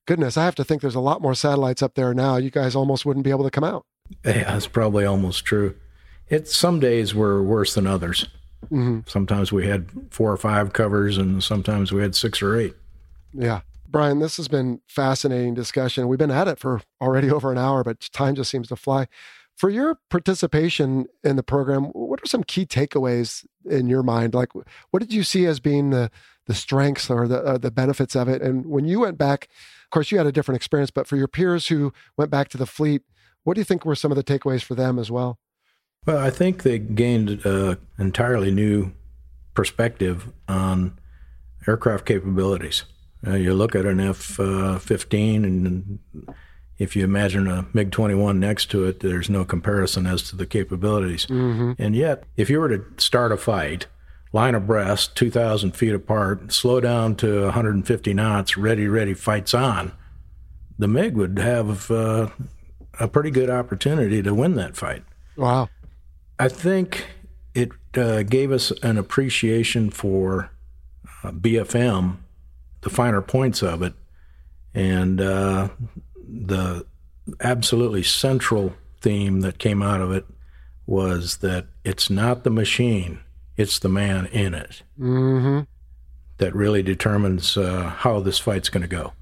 goodness, 0.06 0.36
I 0.36 0.44
have 0.44 0.54
to 0.56 0.64
think 0.64 0.80
there's 0.80 0.94
a 0.94 1.00
lot 1.00 1.20
more 1.20 1.34
satellites 1.34 1.82
up 1.82 1.94
there 1.94 2.14
now. 2.14 2.36
You 2.36 2.50
guys 2.50 2.74
almost 2.74 3.04
wouldn't 3.04 3.24
be 3.24 3.30
able 3.30 3.44
to 3.44 3.50
come 3.50 3.64
out. 3.64 3.84
Yeah, 4.24 4.52
that's 4.52 4.66
probably 4.66 5.04
almost 5.04 5.44
true. 5.44 5.74
It's 6.28 6.54
some 6.54 6.80
days 6.80 7.14
were 7.14 7.42
worse 7.42 7.74
than 7.74 7.86
others. 7.86 8.26
Mm-hmm. 8.64 9.00
Sometimes 9.06 9.52
we 9.52 9.66
had 9.66 9.88
four 10.10 10.32
or 10.32 10.36
five 10.36 10.72
covers, 10.72 11.18
and 11.18 11.42
sometimes 11.42 11.92
we 11.92 12.02
had 12.02 12.14
six 12.14 12.42
or 12.42 12.56
eight. 12.56 12.74
Yeah. 13.32 13.60
Brian, 13.88 14.18
this 14.18 14.36
has 14.36 14.48
been 14.48 14.80
fascinating 14.88 15.54
discussion. 15.54 16.08
We've 16.08 16.18
been 16.18 16.30
at 16.30 16.48
it 16.48 16.58
for 16.58 16.80
already 17.00 17.30
over 17.36 17.52
an 17.52 17.58
hour, 17.58 17.84
but 17.84 18.00
time 18.12 18.34
just 18.34 18.50
seems 18.50 18.68
to 18.68 18.76
fly. 18.76 19.06
For 19.56 19.70
your 19.70 19.98
participation 20.10 21.06
in 21.24 21.36
the 21.36 21.42
program, 21.42 21.84
what 21.84 22.22
are 22.22 22.26
some 22.26 22.44
key 22.44 22.66
takeaways 22.66 23.46
in 23.64 23.88
your 23.88 24.02
mind? 24.02 24.34
Like, 24.34 24.50
what 24.90 25.00
did 25.00 25.12
you 25.12 25.22
see 25.22 25.46
as 25.46 25.60
being 25.60 25.90
the 25.90 26.10
the 26.46 26.54
strengths 26.54 27.08
or 27.10 27.26
the 27.26 27.42
uh, 27.42 27.58
the 27.58 27.70
benefits 27.70 28.14
of 28.14 28.28
it? 28.28 28.42
And 28.42 28.66
when 28.66 28.84
you 28.84 29.00
went 29.00 29.16
back, 29.16 29.48
of 29.86 29.90
course, 29.90 30.10
you 30.10 30.18
had 30.18 30.26
a 30.26 30.32
different 30.32 30.56
experience, 30.56 30.90
but 30.90 31.06
for 31.06 31.16
your 31.16 31.28
peers 31.28 31.68
who 31.68 31.92
went 32.16 32.28
back 32.28 32.48
to 32.48 32.58
the 32.58 32.66
fleet, 32.66 33.02
what 33.44 33.54
do 33.54 33.60
you 33.60 33.64
think 33.64 33.84
were 33.84 33.94
some 33.94 34.10
of 34.10 34.16
the 34.16 34.24
takeaways 34.24 34.62
for 34.62 34.74
them 34.74 34.98
as 34.98 35.12
well? 35.12 35.38
Well, 36.06 36.18
I 36.18 36.30
think 36.30 36.64
they 36.64 36.80
gained 36.80 37.44
an 37.44 37.78
entirely 37.96 38.50
new 38.50 38.92
perspective 39.54 40.32
on 40.48 40.98
aircraft 41.68 42.04
capabilities. 42.04 42.84
Uh, 43.24 43.34
you 43.34 43.54
look 43.54 43.76
at 43.76 43.86
an 43.86 44.00
F 44.00 44.38
uh, 44.40 44.78
15, 44.78 45.44
and 45.44 45.98
if 46.78 46.96
you 46.96 47.04
imagine 47.04 47.46
a 47.46 47.66
MiG 47.72 47.92
21 47.92 48.40
next 48.40 48.66
to 48.72 48.84
it, 48.84 49.00
there's 49.00 49.30
no 49.30 49.44
comparison 49.44 50.06
as 50.06 50.22
to 50.24 50.36
the 50.36 50.46
capabilities. 50.46 51.26
Mm-hmm. 51.26 51.72
And 51.78 51.94
yet, 51.94 52.24
if 52.36 52.50
you 52.50 52.58
were 52.58 52.68
to 52.68 52.84
start 52.98 53.30
a 53.30 53.36
fight, 53.36 53.86
line 54.36 54.54
abreast, 54.54 55.16
2,000 55.16 55.72
feet 55.72 55.94
apart, 55.94 56.52
slow 56.52 56.78
down 56.78 57.16
to 57.16 57.44
150 57.44 58.12
knots, 58.12 58.58
ready, 58.58 58.86
ready, 58.86 59.14
fights 59.14 59.54
on, 59.54 59.92
the 60.78 60.86
MiG 60.86 61.16
would 61.16 61.38
have 61.38 61.90
uh, 61.90 62.28
a 63.00 63.08
pretty 63.08 63.30
good 63.30 63.48
opportunity 63.48 64.22
to 64.22 64.34
win 64.34 64.54
that 64.56 64.76
fight. 64.76 65.04
Wow. 65.36 65.70
I 66.38 66.48
think 66.48 67.06
it 67.54 67.70
uh, 67.96 68.24
gave 68.24 68.52
us 68.52 68.72
an 68.82 68.98
appreciation 68.98 69.88
for 69.88 70.50
uh, 71.24 71.30
BFM, 71.30 72.18
the 72.82 72.90
finer 72.90 73.22
points 73.22 73.62
of 73.62 73.80
it, 73.80 73.94
and 74.74 75.18
uh, 75.18 75.68
the 76.28 76.84
absolutely 77.40 78.02
central 78.02 78.74
theme 79.00 79.40
that 79.40 79.58
came 79.58 79.82
out 79.82 80.02
of 80.02 80.12
it 80.12 80.26
was 80.84 81.38
that 81.38 81.68
it's 81.84 82.10
not 82.10 82.44
the 82.44 82.50
machine, 82.50 83.20
it's 83.56 83.78
the 83.78 83.88
man 83.88 84.26
in 84.26 84.54
it 84.54 84.82
mm-hmm. 84.98 85.60
that 86.38 86.54
really 86.54 86.82
determines 86.82 87.56
uh, 87.56 87.94
how 87.98 88.20
this 88.20 88.38
fight's 88.38 88.68
going 88.68 88.82
to 88.82 88.88
go. 88.88 89.12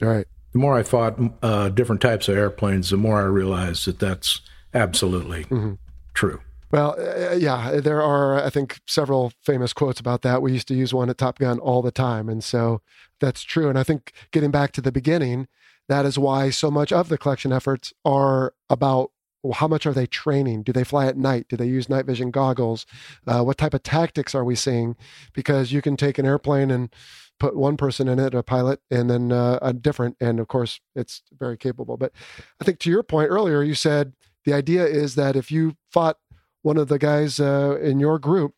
Right. 0.00 0.26
The 0.52 0.58
more 0.58 0.76
I 0.76 0.82
fought 0.82 1.18
uh, 1.42 1.68
different 1.68 2.00
types 2.00 2.28
of 2.28 2.36
airplanes, 2.36 2.90
the 2.90 2.96
more 2.96 3.20
I 3.20 3.24
realized 3.24 3.86
that 3.86 3.98
that's 3.98 4.40
absolutely 4.74 5.44
mm-hmm. 5.44 5.74
true. 6.14 6.40
Well, 6.72 6.96
uh, 7.00 7.34
yeah, 7.34 7.80
there 7.80 8.00
are, 8.00 8.42
I 8.42 8.50
think, 8.50 8.78
several 8.86 9.32
famous 9.42 9.72
quotes 9.72 9.98
about 9.98 10.22
that. 10.22 10.40
We 10.40 10.52
used 10.52 10.68
to 10.68 10.74
use 10.74 10.94
one 10.94 11.10
at 11.10 11.18
Top 11.18 11.38
Gun 11.38 11.58
all 11.58 11.82
the 11.82 11.90
time. 11.90 12.28
And 12.28 12.44
so 12.44 12.80
that's 13.18 13.42
true. 13.42 13.68
And 13.68 13.78
I 13.78 13.82
think 13.82 14.12
getting 14.30 14.52
back 14.52 14.72
to 14.72 14.80
the 14.80 14.92
beginning, 14.92 15.48
that 15.88 16.06
is 16.06 16.18
why 16.18 16.50
so 16.50 16.70
much 16.70 16.92
of 16.92 17.08
the 17.08 17.18
collection 17.18 17.52
efforts 17.52 17.92
are 18.04 18.54
about 18.68 19.10
well, 19.42 19.54
how 19.54 19.68
much 19.68 19.86
are 19.86 19.92
they 19.92 20.06
training? 20.06 20.62
Do 20.62 20.72
they 20.72 20.84
fly 20.84 21.06
at 21.06 21.16
night? 21.16 21.46
Do 21.48 21.56
they 21.56 21.66
use 21.66 21.88
night 21.88 22.06
vision 22.06 22.30
goggles? 22.30 22.86
Uh, 23.26 23.42
what 23.42 23.58
type 23.58 23.74
of 23.74 23.82
tactics 23.82 24.34
are 24.34 24.44
we 24.44 24.54
seeing? 24.54 24.96
Because 25.32 25.72
you 25.72 25.80
can 25.82 25.96
take 25.96 26.18
an 26.18 26.26
airplane 26.26 26.70
and 26.70 26.92
put 27.38 27.56
one 27.56 27.76
person 27.76 28.06
in 28.06 28.18
it, 28.18 28.34
a 28.34 28.42
pilot, 28.42 28.80
and 28.90 29.10
then 29.10 29.32
uh, 29.32 29.58
a 29.62 29.72
different. 29.72 30.16
And 30.20 30.38
of 30.38 30.48
course, 30.48 30.80
it's 30.94 31.22
very 31.32 31.56
capable. 31.56 31.96
But 31.96 32.12
I 32.60 32.64
think 32.64 32.78
to 32.80 32.90
your 32.90 33.02
point 33.02 33.30
earlier, 33.30 33.62
you 33.62 33.74
said 33.74 34.12
the 34.44 34.52
idea 34.52 34.84
is 34.86 35.14
that 35.14 35.36
if 35.36 35.50
you 35.50 35.76
fought 35.90 36.18
one 36.62 36.76
of 36.76 36.88
the 36.88 36.98
guys 36.98 37.40
uh, 37.40 37.78
in 37.82 37.98
your 37.98 38.18
group 38.18 38.54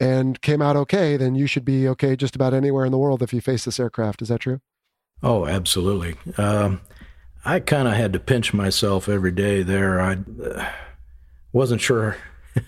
and 0.00 0.40
came 0.40 0.62
out 0.62 0.76
okay, 0.76 1.16
then 1.16 1.34
you 1.34 1.46
should 1.46 1.64
be 1.64 1.86
okay 1.88 2.16
just 2.16 2.34
about 2.34 2.54
anywhere 2.54 2.84
in 2.84 2.92
the 2.92 2.98
world 2.98 3.22
if 3.22 3.32
you 3.32 3.40
face 3.40 3.64
this 3.64 3.80
aircraft. 3.80 4.22
Is 4.22 4.28
that 4.28 4.40
true? 4.40 4.60
Oh, 5.22 5.46
absolutely. 5.46 6.16
Um, 6.36 6.80
I 7.46 7.60
kind 7.60 7.86
of 7.86 7.94
had 7.94 8.12
to 8.12 8.18
pinch 8.18 8.52
myself 8.52 9.08
every 9.08 9.30
day 9.30 9.62
there. 9.62 10.00
I 10.00 10.18
uh, 10.44 10.68
wasn't 11.52 11.80
sure 11.80 12.16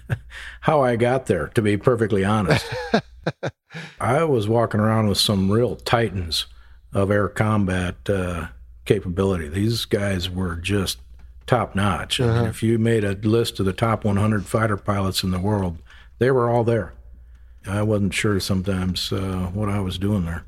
how 0.60 0.82
I 0.82 0.94
got 0.94 1.26
there, 1.26 1.48
to 1.48 1.62
be 1.62 1.76
perfectly 1.76 2.24
honest. 2.24 2.64
I 4.00 4.22
was 4.22 4.48
walking 4.48 4.78
around 4.78 5.09
with 5.09 5.18
some 5.18 5.50
real 5.50 5.74
titans 5.74 6.46
of 6.92 7.10
air 7.10 7.28
combat 7.28 7.96
uh, 8.09 8.48
capability. 8.84 9.48
These 9.48 9.84
guys 9.84 10.30
were 10.30 10.55
just 10.55 10.98
top 11.48 11.74
notch. 11.74 12.20
Uh-huh. 12.20 12.30
I 12.30 12.32
mean, 12.32 12.40
uh-huh. 12.42 12.50
if 12.50 12.62
you 12.62 12.78
made 12.78 13.02
a 13.02 13.14
list 13.14 13.59
of 13.59 13.66
the 13.66 13.72
top 13.72 14.05
100 14.05 14.46
fighter 14.46 14.76
pilots 14.76 15.24
in 15.24 15.32
the 15.32 15.40
world, 15.40 15.78
they 16.20 16.30
were 16.30 16.48
all 16.48 16.62
there. 16.62 16.94
I 17.66 17.82
wasn't 17.82 18.14
sure 18.14 18.38
sometimes 18.38 19.12
uh, 19.12 19.50
what 19.52 19.68
I 19.68 19.80
was 19.80 19.98
doing 19.98 20.24
there. 20.24 20.44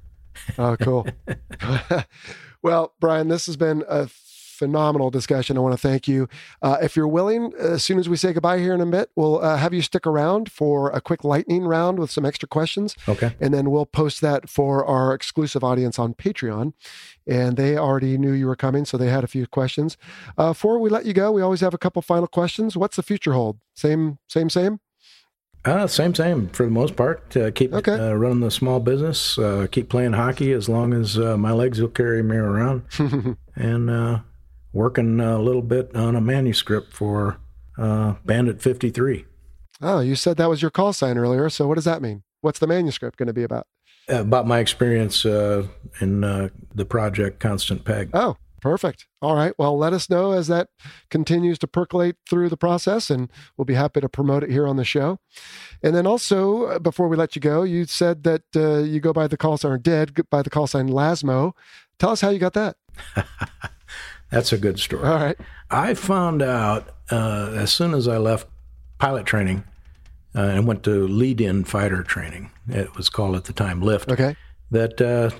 oh, 0.56 0.76
cool. 0.76 1.06
well, 2.62 2.94
Brian, 3.00 3.26
this 3.26 3.46
has 3.46 3.56
been 3.56 3.84
a 3.88 4.06
phenomenal 4.60 5.10
discussion. 5.10 5.56
I 5.56 5.60
want 5.60 5.72
to 5.72 5.88
thank 5.88 6.06
you. 6.06 6.28
Uh, 6.60 6.76
if 6.82 6.94
you're 6.94 7.08
willing, 7.08 7.54
as 7.58 7.82
soon 7.82 7.98
as 7.98 8.10
we 8.10 8.16
say 8.18 8.34
goodbye 8.34 8.58
here 8.58 8.74
in 8.74 8.80
a 8.82 8.86
bit, 8.86 9.10
we'll 9.16 9.42
uh, 9.42 9.56
have 9.56 9.72
you 9.72 9.80
stick 9.80 10.06
around 10.06 10.52
for 10.52 10.90
a 10.90 11.00
quick 11.00 11.24
lightning 11.24 11.64
round 11.64 11.98
with 11.98 12.10
some 12.10 12.26
extra 12.26 12.46
questions. 12.46 12.94
Okay. 13.08 13.34
And 13.40 13.54
then 13.54 13.70
we'll 13.70 13.86
post 13.86 14.20
that 14.20 14.50
for 14.50 14.84
our 14.84 15.14
exclusive 15.14 15.64
audience 15.64 15.98
on 15.98 16.12
Patreon. 16.12 16.74
And 17.26 17.56
they 17.56 17.78
already 17.78 18.18
knew 18.18 18.32
you 18.32 18.46
were 18.46 18.56
coming, 18.56 18.84
so 18.84 18.98
they 18.98 19.08
had 19.08 19.24
a 19.24 19.28
few 19.28 19.46
questions. 19.46 19.96
Uh, 20.36 20.50
before 20.50 20.78
we 20.78 20.90
let 20.90 21.06
you 21.06 21.14
go, 21.14 21.32
we 21.32 21.40
always 21.40 21.62
have 21.62 21.72
a 21.72 21.78
couple 21.78 22.02
final 22.02 22.28
questions. 22.28 22.76
What's 22.76 22.96
the 22.96 23.02
future 23.02 23.32
hold? 23.32 23.60
Same, 23.74 24.18
same, 24.28 24.50
same? 24.50 24.80
Uh, 25.64 25.86
same, 25.86 26.14
same 26.14 26.48
for 26.48 26.64
the 26.64 26.70
most 26.70 26.96
part. 26.96 27.36
Uh, 27.36 27.50
keep 27.50 27.72
okay. 27.74 27.92
uh, 27.92 28.12
running 28.14 28.40
the 28.40 28.50
small 28.50 28.80
business. 28.80 29.38
Uh, 29.38 29.66
keep 29.70 29.90
playing 29.90 30.14
hockey 30.14 30.52
as 30.52 30.68
long 30.68 30.94
as 30.94 31.18
uh, 31.18 31.36
my 31.36 31.52
legs 31.52 31.80
will 31.80 31.88
carry 31.88 32.22
me 32.22 32.36
around, 32.36 32.82
and 33.56 33.90
uh, 33.90 34.20
working 34.72 35.20
a 35.20 35.38
little 35.38 35.62
bit 35.62 35.94
on 35.94 36.16
a 36.16 36.20
manuscript 36.20 36.92
for 36.92 37.38
uh, 37.78 38.14
Bandit 38.24 38.60
53. 38.60 39.24
Oh, 39.82 40.00
you 40.00 40.14
said 40.14 40.36
that 40.36 40.48
was 40.48 40.62
your 40.62 40.70
call 40.70 40.92
sign 40.92 41.16
earlier. 41.16 41.48
So 41.48 41.66
what 41.66 41.76
does 41.76 41.84
that 41.84 42.02
mean? 42.02 42.22
What's 42.42 42.58
the 42.58 42.66
manuscript 42.66 43.18
going 43.18 43.28
to 43.28 43.32
be 43.32 43.42
about? 43.42 43.66
About 44.08 44.46
my 44.46 44.58
experience 44.58 45.24
uh, 45.24 45.66
in 46.00 46.24
uh, 46.24 46.48
the 46.74 46.84
project 46.84 47.40
Constant 47.40 47.84
Peg. 47.84 48.10
Oh, 48.12 48.36
perfect. 48.60 49.06
All 49.22 49.36
right. 49.36 49.52
Well, 49.56 49.78
let 49.78 49.92
us 49.92 50.10
know 50.10 50.32
as 50.32 50.48
that 50.48 50.68
continues 51.10 51.58
to 51.60 51.66
percolate 51.68 52.16
through 52.28 52.48
the 52.48 52.56
process, 52.56 53.08
and 53.08 53.30
we'll 53.56 53.66
be 53.66 53.74
happy 53.74 54.00
to 54.00 54.08
promote 54.08 54.42
it 54.42 54.50
here 54.50 54.66
on 54.66 54.76
the 54.76 54.84
show. 54.84 55.18
And 55.82 55.94
then 55.94 56.06
also, 56.06 56.64
uh, 56.64 56.78
before 56.78 57.08
we 57.08 57.16
let 57.16 57.36
you 57.36 57.40
go, 57.40 57.62
you 57.62 57.84
said 57.84 58.24
that 58.24 58.42
uh, 58.56 58.78
you 58.78 59.00
go 59.00 59.12
by 59.12 59.28
the 59.28 59.36
call 59.36 59.56
sign, 59.56 59.72
or 59.72 59.78
did 59.78 60.28
by 60.28 60.42
the 60.42 60.50
call 60.50 60.66
sign 60.66 60.88
Lasmo. 60.88 61.52
Tell 61.98 62.10
us 62.10 62.20
how 62.20 62.30
you 62.30 62.38
got 62.38 62.54
that. 62.54 62.76
That's 64.30 64.52
a 64.52 64.58
good 64.58 64.78
story. 64.78 65.04
All 65.04 65.16
right. 65.16 65.36
I 65.70 65.94
found 65.94 66.42
out 66.42 66.88
uh, 67.10 67.52
as 67.56 67.72
soon 67.72 67.94
as 67.94 68.08
I 68.08 68.18
left 68.18 68.46
pilot 68.98 69.26
training 69.26 69.64
uh, 70.34 70.42
and 70.42 70.66
went 70.66 70.82
to 70.84 71.06
lead 71.06 71.40
in 71.40 71.64
fighter 71.64 72.02
training, 72.02 72.50
it 72.68 72.96
was 72.96 73.08
called 73.08 73.36
at 73.36 73.44
the 73.44 73.52
time 73.52 73.80
LIFT, 73.80 74.12
okay. 74.12 74.36
that 74.70 75.00
uh, 75.00 75.30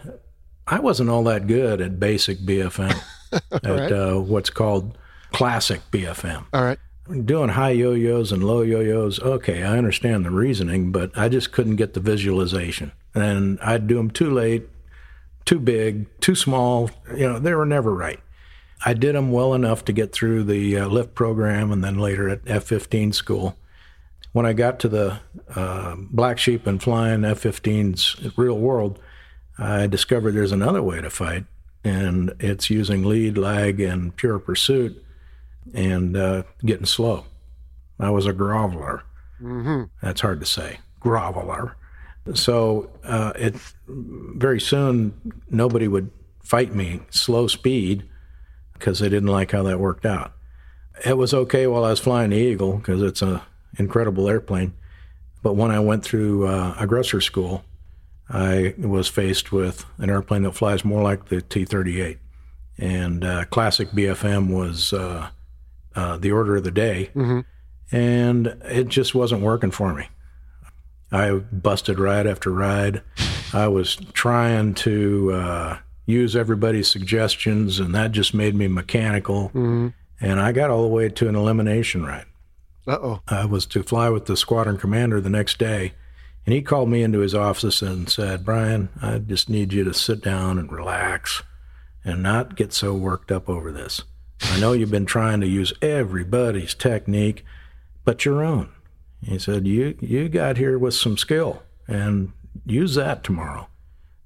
I 0.67 0.81
wasn't 0.81 1.11
all 1.11 1.25
that 1.25 1.47
good 1.47 1.81
at 1.81 2.01
basic 2.01 2.39
BFM, 2.39 3.01
at 3.33 3.65
right. 3.65 3.93
Uh, 3.93 4.21
what's 4.21 4.51
called 4.51 4.99
classic 5.33 5.81
BFM. 5.93 6.47
All 6.53 6.65
right. 6.65 6.79
Doing 7.25 7.51
high 7.51 7.71
yo 7.71 7.93
yos 7.93 8.31
and 8.31 8.45
low 8.45 8.63
yo 8.63 8.81
yos, 8.81 9.19
okay, 9.21 9.65
I 9.65 9.77
understand 9.79 10.25
the 10.25 10.31
reasoning, 10.31 10.93
but 10.93 11.17
I 11.17 11.29
just 11.29 11.51
couldn't 11.51 11.77
get 11.77 11.95
the 11.95 12.01
visualization. 12.01 12.93
And 13.15 13.59
I'd 13.61 13.89
do 13.89 13.97
them 13.97 14.13
too 14.13 14.31
late, 14.31 14.69
too 15.45 15.59
big, 15.59 16.07
too 16.21 16.37
small. 16.37 16.91
You 17.17 17.29
know, 17.29 17.39
they 17.41 17.53
were 17.55 17.67
never 17.67 17.93
right. 17.93 18.21
I 18.85 18.95
did 18.95 19.15
them 19.15 19.31
well 19.31 19.55
enough 19.55 19.85
to 19.87 19.93
get 19.93 20.13
through 20.13 20.45
the 20.45 20.79
uh, 20.79 20.89
lift 20.89 21.15
program 21.15 21.71
and 21.71 21.85
then 21.85 21.99
later 21.99 22.29
at 22.29 22.41
F 22.47 22.65
15 22.65 23.13
school. 23.13 23.57
When 24.33 24.47
I 24.47 24.53
got 24.53 24.79
to 24.81 24.89
the 24.89 25.21
uh, 25.55 25.97
black 25.99 26.39
sheep 26.39 26.67
and 26.67 26.83
flying 26.83 27.25
F 27.25 27.43
15s 27.43 28.33
real 28.37 28.59
world, 28.59 28.99
I 29.59 29.87
discovered 29.87 30.33
there's 30.33 30.53
another 30.53 30.83
way 30.83 31.01
to 31.01 31.11
fight, 31.11 31.45
and 31.85 32.33
it's 32.39 32.71
using 32.71 33.03
lead, 33.05 33.37
lag, 33.37 33.81
and 33.81 34.15
pure 34.17 34.39
pursuit 34.39 35.05
and 35.75 36.17
uh, 36.17 36.45
getting 36.65 36.87
slow. 36.87 37.27
I 37.99 38.11
was 38.11 38.27
a 38.27 38.33
groveler. 38.33 39.03
Mm-hmm. 39.43 39.85
That's 40.01 40.21
hard 40.21 40.41
to 40.41 40.47
say. 40.47 40.79
Groveler. 41.03 41.75
So 42.35 42.91
uh, 43.05 43.33
it 43.37 43.57
very 43.87 44.61
soon 44.61 45.43
nobody 45.51 45.89
would 45.89 46.11
fight 46.43 46.75
me 46.75 47.01
slow 47.11 47.47
speed 47.47 48.09
because 48.81 48.99
they 48.99 49.09
didn't 49.09 49.29
like 49.29 49.53
how 49.53 49.63
that 49.63 49.79
worked 49.79 50.05
out. 50.05 50.33
It 51.05 51.17
was 51.17 51.33
okay 51.33 51.67
while 51.67 51.85
I 51.85 51.91
was 51.91 52.01
flying 52.01 52.31
the 52.31 52.37
Eagle 52.37 52.79
because 52.79 53.03
it's 53.03 53.23
an 53.23 53.41
incredible 53.79 54.29
airplane. 54.29 54.75
But 55.43 55.55
when 55.55 55.71
I 55.71 55.79
went 55.79 56.05
through 56.05 56.47
uh, 56.49 56.75
aggressor 56.79 57.21
school, 57.21 57.65
I 58.29 58.75
was 58.79 59.09
faced 59.09 59.53
with 59.53 59.87
an 59.99 60.11
airplane 60.11 60.43
that 60.43 60.53
flies 60.53 60.85
more 60.85 61.03
like 61.03 61.29
the 61.29 61.41
T 61.41 61.65
38. 61.65 62.19
And 62.79 63.25
uh, 63.25 63.45
classic 63.47 63.91
BFM 63.91 64.53
was 64.53 64.93
uh, 64.93 65.29
uh, 65.95 66.17
the 66.17 66.33
order 66.33 66.57
of 66.57 66.65
the 66.65 66.71
day. 66.71 67.11
Mm-hmm. 67.15 67.41
And 67.93 68.47
it 68.65 68.89
just 68.89 69.15
wasn't 69.15 69.43
working 69.43 69.71
for 69.71 69.95
me. 69.95 70.09
I 71.13 71.33
busted 71.33 71.99
ride 71.99 72.27
after 72.27 72.51
ride. 72.51 73.03
I 73.53 73.67
was 73.67 73.97
trying 74.13 74.75
to 74.75 75.33
uh, 75.33 75.79
use 76.11 76.37
everybody's 76.37 76.89
suggestions, 76.89 77.79
and 77.79 77.95
that 77.95 78.13
just 78.13 78.35
made 78.35 78.55
me 78.55 78.69
mechanical. 78.69 79.49
Mm-hmm. 79.49 79.89
And 80.21 80.41
I 80.41 80.53
got 80.53 80.71
all 80.71 80.83
the 80.83 80.89
way 80.89 81.09
to 81.09 81.29
an 81.29 81.35
elimination 81.35 82.05
ride. 82.05 82.27
Uh 82.87 82.99
oh. 83.01 83.21
I 83.29 83.45
was 83.47 83.67
to 83.67 83.83
fly 83.83 84.09
with 84.11 84.27
the 84.27 84.37
squadron 84.37 84.77
commander 84.77 85.21
the 85.21 85.31
next 85.31 85.59
day, 85.59 85.93
and 86.45 86.55
he 86.55 86.63
called 86.63 86.89
me 86.89 87.03
into 87.03 87.21
his 87.21 87.35
office 87.35 87.83
and 87.83 88.09
said, 88.09 88.45
Brian, 88.45 88.89
I 89.01 89.19
just 89.19 89.49
need 89.49 89.73
you 89.73 89.85
to 89.85 89.95
sit 89.95 90.23
down 90.23 90.59
and 90.59 90.71
relax 90.71 91.43
and 92.05 92.23
not 92.23 92.57
get 92.57 92.73
so 92.73 92.95
worked 92.95 93.31
up 93.31 93.49
over 93.49 93.71
this. 93.71 94.03
I 94.43 94.59
know 94.59 94.73
you've 94.73 94.91
been 94.91 95.07
trying 95.07 95.41
to 95.43 95.47
use 95.47 95.73
everybody's 95.83 96.75
technique, 96.75 97.45
but 98.05 98.25
your 98.25 98.43
own. 98.43 98.71
He 99.23 99.39
said, 99.39 99.67
"You 99.67 99.97
you 100.01 100.29
got 100.29 100.57
here 100.57 100.79
with 100.79 100.95
some 100.95 101.19
skill, 101.19 101.63
and 101.87 102.33
use 102.65 102.95
that 102.95 103.23
tomorrow. 103.23 103.69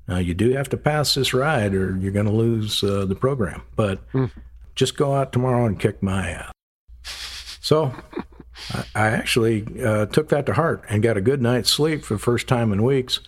Now 0.07 0.19
you 0.19 0.35
do 0.35 0.53
have 0.53 0.69
to 0.71 0.77
pass 0.77 1.15
this 1.15 1.33
ride, 1.33 1.75
or 1.75 1.97
you're 1.97 2.13
going 2.13 2.27
to 2.27 2.33
lose 2.33 2.83
uh, 2.83 3.05
the 3.07 3.15
program. 3.15 3.63
But 3.77 4.07
mm. 4.13 4.31
just 4.75 4.97
go 4.97 5.15
out 5.15 5.33
tomorrow 5.33 5.67
and 5.67 5.79
kick 5.79 6.03
my 6.03 6.31
ass." 6.31 6.53
So 7.61 7.95
I, 8.73 8.85
I 8.95 9.07
actually 9.09 9.67
uh, 9.83 10.07
took 10.07 10.29
that 10.29 10.47
to 10.47 10.55
heart 10.55 10.85
and 10.89 11.03
got 11.03 11.17
a 11.17 11.23
good 11.23 11.41
night's 11.41 11.71
sleep 11.71 12.05
for 12.05 12.15
the 12.15 12.21
first 12.21 12.47
time 12.47 12.73
in 12.73 12.83
weeks, 12.83 13.21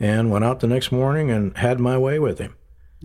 and 0.00 0.30
went 0.30 0.44
out 0.44 0.60
the 0.60 0.66
next 0.66 0.90
morning 0.90 1.30
and 1.30 1.56
had 1.58 1.80
my 1.80 1.98
way 1.98 2.18
with 2.18 2.38
him. 2.38 2.54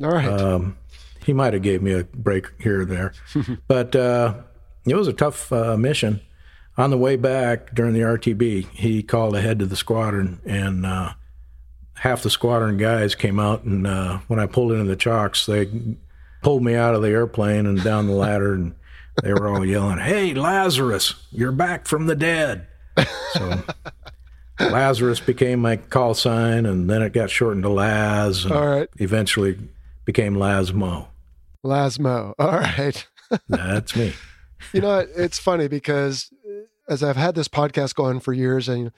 All 0.02 0.12
right. 0.12 0.28
Um, 0.28 0.78
he 1.26 1.34
might 1.34 1.54
have 1.54 1.62
gave 1.62 1.82
me 1.82 1.92
a 1.94 2.04
break 2.06 2.48
here 2.60 2.82
or 2.82 2.86
there, 2.86 3.14
but 3.68 3.96
uh, 3.96 4.36
it 4.86 4.96
was 4.96 5.08
a 5.08 5.14
tough 5.14 5.52
uh, 5.52 5.78
mission 5.78 6.22
on 6.78 6.90
the 6.90 6.98
way 6.98 7.16
back 7.16 7.74
during 7.74 7.94
the 7.94 8.02
RTB, 8.02 8.70
he 8.72 9.04
called 9.04 9.36
ahead 9.36 9.60
to 9.60 9.66
the 9.66 9.76
squadron, 9.76 10.40
and 10.46 10.86
uh, 10.86 11.14
half 12.02 12.24
the 12.24 12.32
squadron 12.32 12.78
guys 12.78 13.14
came 13.14 13.40
out. 13.40 13.62
And 13.64 13.86
uh, 13.86 14.20
when 14.28 14.40
I 14.40 14.48
pulled 14.48 14.72
into 14.72 14.86
the 14.86 14.96
chocks, 14.96 15.46
they 15.46 15.70
pulled 16.42 16.64
me 16.64 16.74
out 16.74 16.96
of 16.96 17.04
the 17.04 17.10
airplane 17.10 17.68
and 17.68 17.84
down 17.84 18.08
the 18.08 18.14
ladder, 18.14 18.56
and 18.56 18.74
they 19.22 19.32
were 19.34 19.48
all 19.48 19.64
yelling, 19.64 20.00
"Hey, 20.00 20.34
Lazarus, 20.34 21.14
you're 21.32 21.52
back 21.52 21.86
from 21.88 22.08
the 22.08 22.16
dead!" 22.16 22.66
So 23.34 23.64
Lazarus 24.60 25.20
became 25.20 25.60
my 25.60 25.78
call 25.78 26.16
sign, 26.16 26.66
and 26.66 26.90
then 26.90 27.04
it 27.04 27.14
got 27.14 27.30
shortened 27.30 27.64
to 27.64 27.70
Laz. 27.70 28.48
all 28.48 28.66
right. 28.68 28.90
Eventually 28.98 29.60
became 30.04 30.36
Lasmo. 30.36 31.08
Lasmo. 31.64 32.34
All 32.40 32.52
right. 32.52 33.08
That's 33.48 33.96
me. 33.96 34.14
you 34.74 34.82
know, 34.82 35.06
it's 35.16 35.38
funny 35.38 35.68
because 35.68 36.32
as 36.88 37.04
I've 37.04 37.16
had 37.16 37.36
this 37.36 37.48
podcast 37.48 37.94
going 37.94 38.20
for 38.20 38.34
years, 38.34 38.68
and 38.68 38.92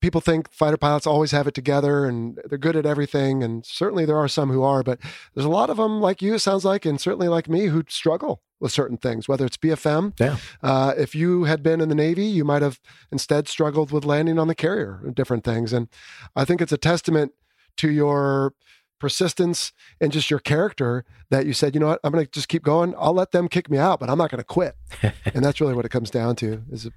people 0.00 0.20
think 0.20 0.50
fighter 0.52 0.76
pilots 0.76 1.06
always 1.06 1.32
have 1.32 1.46
it 1.46 1.54
together 1.54 2.04
and 2.04 2.38
they're 2.44 2.58
good 2.58 2.76
at 2.76 2.86
everything, 2.86 3.42
and 3.42 3.64
certainly 3.64 4.04
there 4.04 4.16
are 4.16 4.28
some 4.28 4.50
who 4.50 4.62
are, 4.62 4.82
but 4.82 4.98
there's 5.34 5.44
a 5.44 5.50
lot 5.50 5.70
of 5.70 5.76
them 5.76 6.00
like 6.00 6.22
you, 6.22 6.34
it 6.34 6.40
sounds 6.40 6.64
like, 6.64 6.84
and 6.84 7.00
certainly 7.00 7.28
like 7.28 7.48
me, 7.48 7.66
who 7.66 7.82
struggle 7.88 8.42
with 8.60 8.72
certain 8.72 8.96
things, 8.96 9.28
whether 9.28 9.46
it's 9.46 9.56
BFM. 9.56 10.18
Yeah. 10.18 10.36
Uh, 10.62 10.94
if 10.96 11.14
you 11.14 11.44
had 11.44 11.62
been 11.62 11.80
in 11.80 11.88
the 11.88 11.94
Navy, 11.94 12.24
you 12.24 12.44
might 12.44 12.62
have 12.62 12.80
instead 13.12 13.48
struggled 13.48 13.92
with 13.92 14.04
landing 14.04 14.38
on 14.38 14.48
the 14.48 14.54
carrier 14.54 15.00
and 15.04 15.14
different 15.14 15.44
things. 15.44 15.72
And 15.72 15.88
I 16.34 16.44
think 16.44 16.60
it's 16.60 16.72
a 16.72 16.78
testament 16.78 17.32
to 17.76 17.90
your 17.90 18.54
persistence 18.98 19.72
and 20.00 20.10
just 20.10 20.28
your 20.28 20.40
character 20.40 21.04
that 21.30 21.46
you 21.46 21.52
said, 21.52 21.74
you 21.74 21.80
know 21.80 21.88
what, 21.88 22.00
I'm 22.02 22.12
going 22.12 22.24
to 22.24 22.30
just 22.30 22.48
keep 22.48 22.64
going. 22.64 22.94
I'll 22.98 23.12
let 23.12 23.30
them 23.30 23.48
kick 23.48 23.70
me 23.70 23.78
out, 23.78 24.00
but 24.00 24.10
I'm 24.10 24.18
not 24.18 24.30
going 24.30 24.40
to 24.40 24.44
quit. 24.44 24.76
and 25.02 25.44
that's 25.44 25.60
really 25.60 25.74
what 25.74 25.84
it 25.84 25.90
comes 25.90 26.10
down 26.10 26.34
to 26.36 26.64
is 26.70 26.88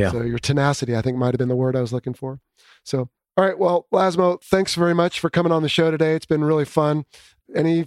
yeah. 0.00 0.10
So 0.10 0.22
your 0.22 0.38
tenacity, 0.38 0.96
I 0.96 1.02
think, 1.02 1.16
might 1.16 1.32
have 1.34 1.38
been 1.38 1.48
the 1.48 1.56
word 1.56 1.76
I 1.76 1.80
was 1.80 1.92
looking 1.92 2.14
for. 2.14 2.40
So, 2.84 3.10
all 3.36 3.44
right. 3.44 3.58
Well, 3.58 3.86
Lasmo, 3.92 4.42
thanks 4.42 4.74
very 4.74 4.94
much 4.94 5.20
for 5.20 5.30
coming 5.30 5.52
on 5.52 5.62
the 5.62 5.68
show 5.68 5.90
today. 5.90 6.14
It's 6.14 6.26
been 6.26 6.42
really 6.42 6.64
fun. 6.64 7.04
Any 7.54 7.86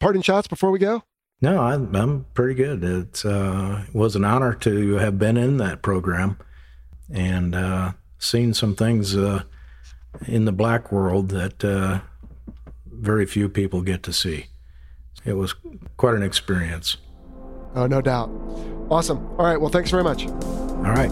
parting 0.00 0.22
shots 0.22 0.46
before 0.48 0.70
we 0.70 0.78
go? 0.78 1.02
No, 1.40 1.60
I'm, 1.60 1.94
I'm 1.94 2.26
pretty 2.34 2.54
good. 2.54 2.82
Uh, 3.24 3.82
it 3.86 3.94
was 3.94 4.16
an 4.16 4.24
honor 4.24 4.54
to 4.54 4.94
have 4.94 5.18
been 5.18 5.36
in 5.36 5.58
that 5.58 5.82
program 5.82 6.38
and 7.12 7.54
uh, 7.54 7.92
seen 8.18 8.54
some 8.54 8.74
things 8.74 9.16
uh, 9.16 9.42
in 10.26 10.46
the 10.46 10.52
black 10.52 10.90
world 10.90 11.28
that 11.30 11.64
uh, 11.64 12.00
very 12.86 13.26
few 13.26 13.48
people 13.48 13.82
get 13.82 14.02
to 14.04 14.12
see. 14.12 14.46
It 15.24 15.34
was 15.34 15.54
quite 15.96 16.14
an 16.14 16.22
experience. 16.22 16.96
Oh, 17.74 17.86
no 17.86 18.00
doubt. 18.00 18.30
Awesome. 18.90 19.26
All 19.38 19.44
right. 19.44 19.60
Well, 19.60 19.70
thanks 19.70 19.90
very 19.90 20.04
much. 20.04 20.26
All 20.26 20.94
right. 20.94 21.10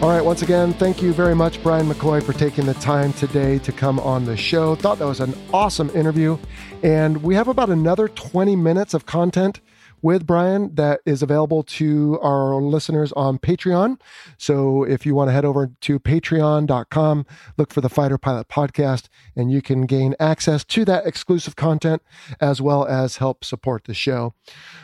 All 0.00 0.10
right, 0.10 0.24
once 0.24 0.42
again, 0.42 0.74
thank 0.74 1.02
you 1.02 1.12
very 1.12 1.34
much, 1.34 1.60
Brian 1.60 1.88
McCoy, 1.88 2.22
for 2.22 2.32
taking 2.32 2.66
the 2.66 2.74
time 2.74 3.12
today 3.14 3.58
to 3.58 3.72
come 3.72 3.98
on 3.98 4.24
the 4.24 4.36
show. 4.36 4.76
Thought 4.76 5.00
that 5.00 5.06
was 5.06 5.18
an 5.18 5.34
awesome 5.52 5.90
interview. 5.90 6.38
And 6.84 7.20
we 7.20 7.34
have 7.34 7.48
about 7.48 7.68
another 7.68 8.06
20 8.06 8.54
minutes 8.54 8.94
of 8.94 9.06
content 9.06 9.60
with 10.00 10.24
Brian 10.24 10.72
that 10.76 11.00
is 11.04 11.20
available 11.20 11.64
to 11.64 12.16
our 12.22 12.62
listeners 12.62 13.10
on 13.14 13.40
Patreon. 13.40 14.00
So 14.36 14.84
if 14.84 15.04
you 15.04 15.16
want 15.16 15.30
to 15.30 15.32
head 15.32 15.44
over 15.44 15.72
to 15.80 15.98
patreon.com, 15.98 17.26
look 17.56 17.72
for 17.72 17.80
the 17.80 17.88
Fighter 17.88 18.18
Pilot 18.18 18.46
podcast, 18.46 19.08
and 19.34 19.50
you 19.50 19.60
can 19.60 19.84
gain 19.84 20.14
access 20.20 20.64
to 20.66 20.84
that 20.84 21.06
exclusive 21.06 21.56
content 21.56 22.02
as 22.40 22.62
well 22.62 22.86
as 22.86 23.16
help 23.16 23.44
support 23.44 23.82
the 23.84 23.94
show. 23.94 24.34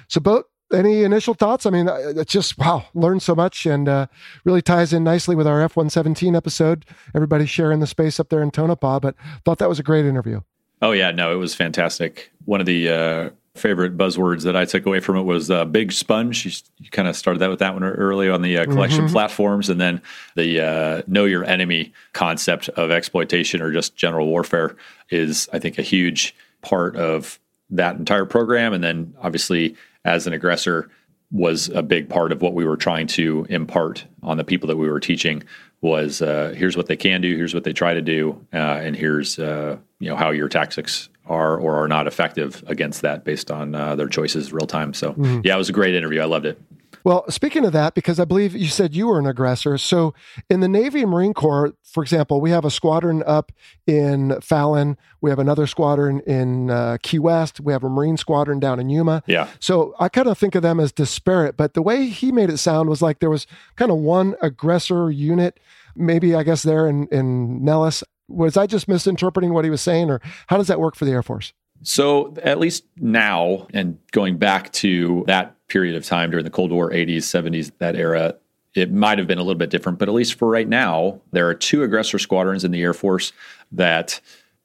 So, 0.09 0.21
both 0.21 0.47
any 0.73 1.03
initial 1.03 1.35
thoughts? 1.35 1.67
I 1.67 1.71
mean, 1.71 1.89
uh, 1.89 2.15
it's 2.17 2.33
just 2.33 2.59
wow, 2.59 2.85
learned 2.95 3.23
so 3.23 3.35
much 3.35 3.67
and 3.67 3.89
uh, 3.89 4.07
really 4.45 4.63
ties 4.63 4.93
in 4.93 5.05
nicely 5.05 5.37
with 5.37 5.47
our 5.47 5.61
F 5.61 5.77
one 5.77 5.91
seventeen 5.91 6.35
episode. 6.35 6.85
Everybody 7.15 7.47
sharing 7.47 7.81
the 7.81 7.87
space 7.87 8.19
up 8.19 8.29
there 8.29 8.43
in 8.43 8.51
Tonopah, 8.51 9.01
but 9.01 9.15
thought 9.45 9.59
that 9.59 9.69
was 9.69 9.79
a 9.79 9.83
great 9.83 10.07
interview. 10.07 10.41
Oh 10.83 10.93
yeah, 10.93 11.11
no, 11.11 11.33
it 11.33 11.37
was 11.37 11.55
fantastic. 11.55 12.33
One 12.45 12.61
of 12.61 12.67
the 12.67 12.89
uh, 12.89 13.31
favorite 13.55 13.97
buzzwords 13.97 14.43
that 14.43 14.57
I 14.57 14.65
took 14.65 14.85
away 14.85 15.01
from 15.01 15.17
it 15.17 15.23
was 15.23 15.51
uh, 15.51 15.65
big 15.65 15.93
sponge. 15.93 16.45
You, 16.45 16.53
you 16.79 16.91
kind 16.91 17.07
of 17.09 17.17
started 17.17 17.39
that 17.39 17.51
with 17.51 17.61
that 17.61 17.73
one 17.75 17.85
early 17.85 18.29
on 18.29 18.43
the 18.43 18.59
uh, 18.59 18.65
collection 18.65 19.05
mm-hmm. 19.05 19.13
platforms, 19.13 19.71
and 19.71 19.81
then 19.81 20.03
the 20.35 20.61
uh, 20.61 21.03
know 21.07 21.25
your 21.25 21.45
enemy 21.45 21.93
concept 22.13 22.69
of 22.71 22.91
exploitation 22.91 23.63
or 23.63 23.73
just 23.73 23.97
general 23.97 24.27
warfare 24.27 24.77
is, 25.11 25.49
I 25.53 25.59
think, 25.59 25.79
a 25.79 25.83
huge 25.83 26.35
part 26.63 26.97
of 26.97 27.39
that 27.71 27.97
entire 27.97 28.25
program. 28.25 28.73
And 28.73 28.83
then 28.83 29.15
obviously 29.23 29.77
as 30.05 30.27
an 30.27 30.33
aggressor 30.33 30.91
was 31.31 31.69
a 31.71 31.83
big 31.83 32.09
part 32.09 32.33
of 32.33 32.43
what 32.43 32.55
we 32.55 32.65
were 32.65 32.77
trying 32.77 33.07
to 33.07 33.47
impart 33.49 34.05
on 34.23 34.37
the 34.37 34.45
people 34.45 34.69
that 34.69 34.77
we 34.77 34.89
were 34.89 35.01
teaching 35.01 35.43
was 35.81 36.23
uh, 36.23 36.55
here's 36.57 36.77
what 36.77 36.87
they 36.87 36.97
can 36.97 37.21
do 37.21 37.37
here's 37.37 37.55
what 37.55 37.65
they 37.65 37.73
try 37.73 37.93
to 37.95 38.03
do 38.03 38.39
uh, 38.53 38.57
and 38.57 38.97
here's 38.97 39.39
uh, 39.39 39.77
you 39.99 40.09
know 40.09 40.17
how 40.17 40.31
your 40.31 40.49
tactics 40.49 41.09
are 41.27 41.57
or 41.57 41.83
are 41.83 41.89
not 41.89 42.07
effective 42.07 42.63
against 42.67 43.03
that 43.03 43.25
based 43.25 43.51
on 43.51 43.75
uh, 43.75 43.97
their 43.97 44.09
choices 44.09 44.53
real 44.53 44.67
time. 44.67 44.93
So 44.93 45.13
mm-hmm. 45.13 45.41
yeah 45.45 45.55
it 45.55 45.59
was 45.59 45.69
a 45.69 45.73
great 45.73 45.95
interview. 45.95 46.21
I 46.21 46.27
loved 46.27 46.47
it 46.47 46.61
well, 47.05 47.31
speaking 47.31 47.67
of 47.67 47.73
that, 47.75 47.95
because 47.95 48.19
I 48.19 48.25
believe 48.25 48.57
you 48.57 48.69
said 48.69 48.95
you 48.95 49.09
were 49.09 49.19
an 49.19 49.27
aggressor. 49.27 49.77
So 49.77 50.15
in 50.49 50.61
the 50.61 50.69
Navy 50.69 51.03
and 51.03 51.11
Marine 51.11 51.35
Corps, 51.35 51.75
for 51.85 52.03
example, 52.03 52.41
we 52.41 52.51
have 52.51 52.65
a 52.65 52.71
squadron 52.71 53.23
up 53.27 53.53
in 53.87 54.41
Fallon. 54.41 54.97
We 55.21 55.29
have 55.29 55.39
another 55.39 55.67
squadron 55.67 56.21
in 56.21 56.71
uh, 56.71 56.97
Key 57.03 57.19
West. 57.19 57.61
We 57.61 57.75
have 57.75 57.85
a 57.85 57.91
Marine 57.91 58.17
squadron 58.17 58.59
down 58.59 58.81
in 58.81 58.89
Yuma. 58.89 59.23
Yeah. 59.27 59.49
So 59.61 59.95
I 60.01 60.09
kind 60.09 60.27
of 60.29 60.39
think 60.39 60.55
of 60.55 60.63
them 60.63 60.81
as 60.81 60.93
disparate, 60.93 61.59
but 61.59 61.75
the 61.75 61.83
way 61.83 62.07
he 62.07 62.33
made 62.33 62.49
it 62.49 62.57
sound 62.57 62.89
was 62.89 63.03
like 63.03 63.19
there 63.19 63.31
was 63.31 63.47
kind 63.77 63.91
of 63.91 63.99
one 63.99 64.35
aggressor 64.41 65.11
unit, 65.11 65.61
maybe 65.95 66.35
I 66.35 66.43
guess 66.43 66.63
there 66.63 66.89
in, 66.89 67.07
in 67.09 67.63
Nellis. 67.63 68.03
Was 68.29 68.57
I 68.57 68.67
just 68.67 68.89
misinterpreting 68.89 69.53
what 69.53 69.65
he 69.65 69.71
was 69.71 69.83
saying, 69.83 70.11
or 70.11 70.23
how 70.47 70.57
does 70.57 70.69
that 70.69 70.81
work 70.81 70.97
for 70.97 71.05
the 71.05 71.13
Air 71.13 71.23
Force? 71.23 71.53
So, 71.83 72.35
at 72.43 72.59
least 72.59 72.85
now, 72.97 73.67
and 73.75 73.99
going 74.11 74.39
back 74.39 74.73
to 74.73 75.25
that 75.27 75.54
period 75.75 75.97
of 75.97 76.05
time 76.05 76.31
during 76.31 76.45
the 76.45 76.51
Cold 76.51 76.71
War, 76.71 76.89
80s, 76.93 77.25
70s, 77.25 77.73
that 77.79 77.97
era, 77.97 78.37
it 78.77 78.93
might 78.93 79.19
have 79.19 79.27
been 79.27 79.39
a 79.39 79.43
little 79.43 79.59
bit 79.59 79.71
different, 79.71 79.99
but 79.99 80.09
at 80.09 80.15
least 80.15 80.35
for 80.35 80.49
right 80.49 80.69
now, 80.69 81.21
there 81.33 81.49
are 81.49 81.55
two 81.55 81.83
aggressor 81.83 82.17
squadrons 82.21 82.63
in 82.63 82.71
the 82.71 82.81
Air 82.81 82.95
Force 82.95 83.33
that 83.73 84.21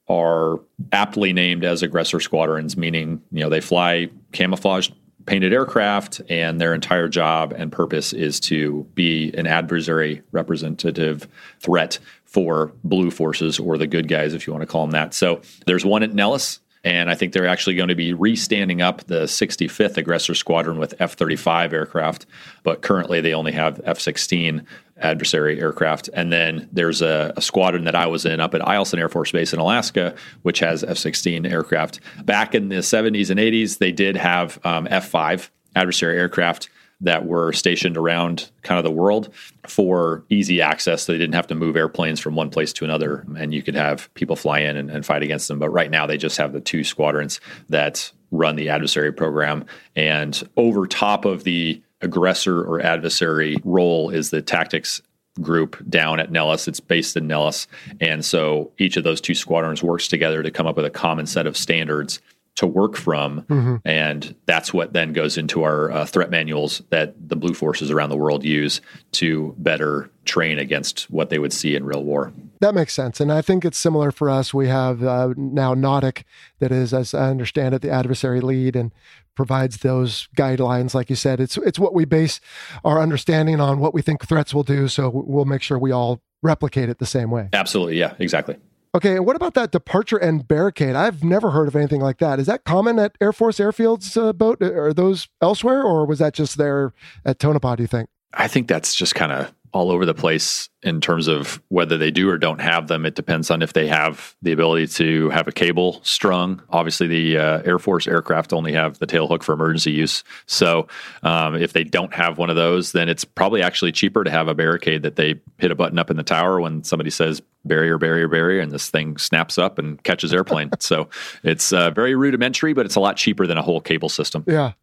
are 0.08 0.60
aptly 0.92 1.34
named 1.34 1.64
as 1.64 1.82
aggressor 1.82 2.20
squadrons, 2.20 2.78
meaning 2.78 3.24
you 3.32 3.40
know 3.40 3.50
they 3.50 3.60
fly 3.60 4.08
camouflaged 4.34 4.94
painted 5.26 5.52
aircraft, 5.52 6.22
and 6.30 6.62
their 6.62 6.76
entire 6.76 7.08
job 7.08 7.54
and 7.58 7.72
purpose 7.72 8.14
is 8.14 8.40
to 8.42 8.86
be 8.94 9.32
an 9.36 9.48
adversary 9.48 10.22
representative 10.32 11.28
threat 11.60 11.98
for 12.26 12.72
blue 12.84 13.10
forces 13.10 13.58
or 13.58 13.80
the 13.80 13.88
good 13.88 14.08
guys, 14.08 14.36
if 14.36 14.46
you 14.46 14.54
want 14.54 14.62
to 14.62 14.68
call 14.68 14.84
them 14.84 14.92
that. 14.92 15.16
So 15.16 15.42
there's 15.66 15.84
one 15.84 16.04
at 16.04 16.14
Nellis 16.14 16.60
and 16.84 17.10
I 17.10 17.16
think 17.16 17.34
they're 17.34 17.48
actually 17.48 17.76
going 17.76 17.90
to 17.90 17.96
be 17.96 18.14
re-standing 18.14 18.82
up 18.82 19.04
the 19.06 19.24
65th 19.24 19.98
Aggressor 19.98 20.34
Squadron 20.34 20.80
with 20.80 20.94
F-35 21.00 21.74
aircraft, 21.74 22.26
but 22.64 22.82
currently 22.82 23.22
they 23.22 23.34
only 23.34 23.52
have 23.52 23.82
F-16 23.84 24.66
adversary 24.98 25.60
aircraft. 25.60 26.10
And 26.14 26.32
then 26.32 26.70
there's 26.72 27.02
a, 27.02 27.34
a, 27.38 27.42
squadron 27.42 27.86
that 27.86 27.96
I 27.96 28.08
was 28.08 28.26
in 28.26 28.40
up 28.40 28.54
at 28.54 28.62
Eielson 28.62 29.00
Air 29.00 29.10
Force 29.10 29.32
Base 29.32 29.54
in 29.54 29.60
Alaska, 29.60 30.14
which 30.42 30.60
has 30.60 30.84
F-16 30.84 31.50
aircraft. 31.50 32.00
Back 32.26 32.54
in 32.54 32.70
the 32.70 32.78
70s 32.78 33.30
and 33.30 33.40
80s, 33.40 33.78
they 33.78 33.92
did 33.92 34.18
have 34.18 34.60
um, 34.66 34.88
F-5 34.90 35.50
adversary 35.76 36.18
aircraft 36.18 36.70
that 37.02 37.26
were 37.26 37.54
stationed 37.54 37.98
around 37.98 38.52
kind 38.62 38.78
of 38.78 38.84
the 38.84 38.92
world 38.92 39.34
for 39.68 40.24
easy 40.30 40.62
access. 40.62 41.04
So 41.04 41.12
they 41.12 41.18
didn't 41.18 41.36
have 41.36 41.48
to 41.48 41.56
move 41.56 41.76
airplanes 41.76 42.20
from 42.20 42.36
one 42.36 42.50
place 42.50 42.74
to 42.74 42.86
another, 42.86 43.26
and 43.38 43.54
you 43.54 43.62
could 43.62 43.76
have 43.76 44.14
people 44.16 44.36
fly 44.36 44.60
in 44.60 44.76
and, 44.76 44.90
and 44.90 45.06
fight 45.06 45.24
against 45.24 45.48
them. 45.48 45.60
But 45.60 45.70
right 45.70 45.90
now, 45.90 46.06
they 46.06 46.18
just 46.18 46.38
have 46.38 46.52
the 46.52 46.60
two 46.60 46.84
squadrons 46.84 47.40
that 47.70 48.12
run 48.32 48.56
the 48.56 48.70
adversary 48.70 49.14
program. 49.14 49.66
And 49.96 50.48
over 50.58 50.88
top 50.88 51.26
of 51.26 51.44
the 51.44 51.82
aggressor 52.02 52.62
or 52.62 52.82
adversary 52.82 53.58
role 53.64 54.10
is 54.10 54.30
the 54.30 54.42
tactics 54.42 55.02
group 55.42 55.78
down 55.90 56.20
at 56.20 56.32
Nellis. 56.32 56.68
It's 56.68 56.80
based 56.80 57.16
in 57.16 57.28
Nellis. 57.28 57.68
And 58.02 58.24
so 58.26 58.72
each 58.78 58.98
of 58.98 59.04
those 59.04 59.22
two 59.22 59.36
squadrons 59.36 59.82
works 59.82 60.08
together 60.08 60.44
to 60.44 60.52
come 60.52 60.68
up 60.68 60.76
with 60.76 60.86
a 60.86 60.90
common 60.90 61.26
set 61.26 61.48
of 61.48 61.56
standards 61.56 62.20
to 62.60 62.68
work 62.68 62.98
from. 62.98 63.42
Mm-hmm. 63.44 63.76
And 63.86 64.36
that's 64.46 64.74
what 64.74 64.92
then 64.92 65.14
goes 65.14 65.38
into 65.38 65.64
our 65.64 65.90
uh, 65.92 66.06
threat 66.06 66.30
manuals 66.30 66.82
that 66.90 67.16
the 67.30 67.38
blue 67.38 67.54
forces 67.54 67.90
around 67.90 68.10
the 68.10 68.18
world 68.18 68.44
use 68.44 68.82
to 69.14 69.56
better 69.58 70.12
train 70.26 70.60
against 70.60 71.10
what 71.10 71.30
they 71.30 71.40
would 71.40 71.54
see 71.54 71.74
in 71.74 71.86
real 71.86 72.04
war. 72.04 72.34
That 72.60 72.76
makes 72.76 72.94
sense. 72.94 73.22
And 73.22 73.32
I 73.32 73.42
think 73.42 73.64
it's 73.64 73.78
similar 73.78 74.12
for 74.12 74.30
us. 74.30 74.54
We 74.54 74.68
have 74.68 75.02
uh, 75.02 75.34
now 75.38 75.74
NAWDC, 75.74 76.24
that 76.60 76.74
is, 76.74 76.94
as 76.94 77.14
I 77.14 77.30
understand 77.30 77.76
it, 77.76 77.82
the 77.82 77.92
adversary 77.92 78.42
lead 78.42 78.76
and 78.76 78.92
provides 79.36 79.78
those 79.78 80.28
guidelines. 80.36 80.94
Like 80.94 81.10
you 81.10 81.16
said, 81.16 81.40
it's, 81.40 81.56
it's 81.60 81.80
what 81.80 81.94
we 81.94 82.04
base 82.04 82.42
our 82.84 83.00
understanding 83.00 83.62
on 83.62 83.80
what 83.80 83.94
we 83.94 84.02
think 84.02 84.28
threats 84.28 84.54
will 84.54 84.64
do. 84.64 84.90
So 84.90 85.10
we'll 85.14 85.46
make 85.46 85.62
sure 85.62 85.80
we 85.80 85.94
all 85.94 86.22
replicate 86.44 86.90
it 86.90 87.00
the 87.00 87.06
same 87.06 87.32
way. 87.32 87.48
Absolutely. 87.54 87.98
Yeah, 87.98 88.16
exactly. 88.20 88.58
Okay, 88.96 89.18
and 89.18 89.26
what 89.26 89.36
about 89.36 89.54
that 89.54 89.72
departure 89.72 90.20
end 90.20 90.48
barricade? 90.48 90.96
I've 90.96 91.24
never 91.24 91.52
heard 91.52 91.68
of 91.68 91.76
anything 91.76 92.02
like 92.02 92.18
that. 92.18 92.40
Is 92.40 92.48
that 92.48 92.64
common 92.64 92.98
at 92.98 93.16
Air 93.22 93.32
Force 93.32 93.60
airfields 93.60 94.18
uh, 94.18 94.34
boat? 94.34 94.62
Are 94.64 94.94
those 94.94 95.28
elsewhere, 95.42 95.84
or 95.84 96.06
was 96.06 96.18
that 96.20 96.34
just 96.34 96.58
there 96.58 96.94
at 97.24 97.38
Tonopah? 97.38 97.76
Do 97.76 97.84
you 97.84 97.88
think? 97.88 98.10
I 98.34 98.48
think 98.48 98.68
that's 98.68 98.96
just 98.96 99.14
kind 99.14 99.32
of 99.32 99.54
all 99.72 99.92
over 99.92 100.06
the 100.06 100.14
place 100.14 100.70
in 100.82 101.02
terms 101.02 101.28
of 101.28 101.62
whether 101.68 101.98
they 101.98 102.10
do 102.12 102.30
or 102.30 102.38
don't 102.38 102.62
have 102.62 102.88
them. 102.88 103.06
It 103.06 103.16
depends 103.16 103.52
on 103.52 103.62
if 103.62 103.74
they 103.74 103.88
have 103.88 104.36
the 104.42 104.52
ability 104.52 104.88
to 104.88 105.30
have 105.30 105.48
a 105.48 105.52
cable 105.52 106.00
strung. 106.04 106.62
Obviously, 106.70 107.08
the 107.08 107.38
uh, 107.38 107.62
Air 107.66 107.80
Force 107.80 108.08
aircraft 108.08 108.54
only 108.54 108.74
have 108.74 108.98
the 109.00 109.06
tail 109.06 109.28
hook 109.28 109.44
for 109.44 109.54
emergency 109.54 109.92
use. 109.92 110.24
So, 110.46 110.88
um, 111.24 111.56
if 111.56 111.74
they 111.74 111.84
don't 111.84 112.14
have 112.14 112.38
one 112.38 112.50
of 112.50 112.56
those, 112.56 112.94
then 112.94 113.10
it's 113.10 113.26
probably 113.26 113.62
actually 113.62 113.92
cheaper 113.92 114.24
to 114.24 114.32
have 114.32 114.48
a 114.48 114.56
barricade 114.56 115.04
that 115.04 115.16
they 115.16 115.42
hit 115.58 115.72
a 115.72 115.76
button 115.76 116.00
up 116.00 116.10
in 116.10 116.18
the 116.18 116.24
tower 116.24 116.62
when 116.62 116.84
somebody 116.84 117.10
says 117.10 117.42
barrier, 117.66 117.98
barrier, 117.98 118.28
barrier, 118.28 118.62
and 118.62 118.72
this 118.72 118.90
thing 118.90 119.18
snaps 119.18 119.58
up 119.58 119.78
and 119.78 120.02
catches 120.04 120.34
airplane. 120.34 120.70
so, 120.80 121.10
it's 121.44 121.74
uh, 121.74 121.92
very 121.92 122.16
rudimentary, 122.16 122.74
but 122.74 122.86
it's 122.86 122.96
a 122.96 123.02
lot 123.02 123.18
cheaper 123.18 123.46
than 123.46 123.58
a 123.58 123.62
whole 123.62 123.82
cable 123.82 124.10
system. 124.10 124.44
Yeah. 124.48 124.74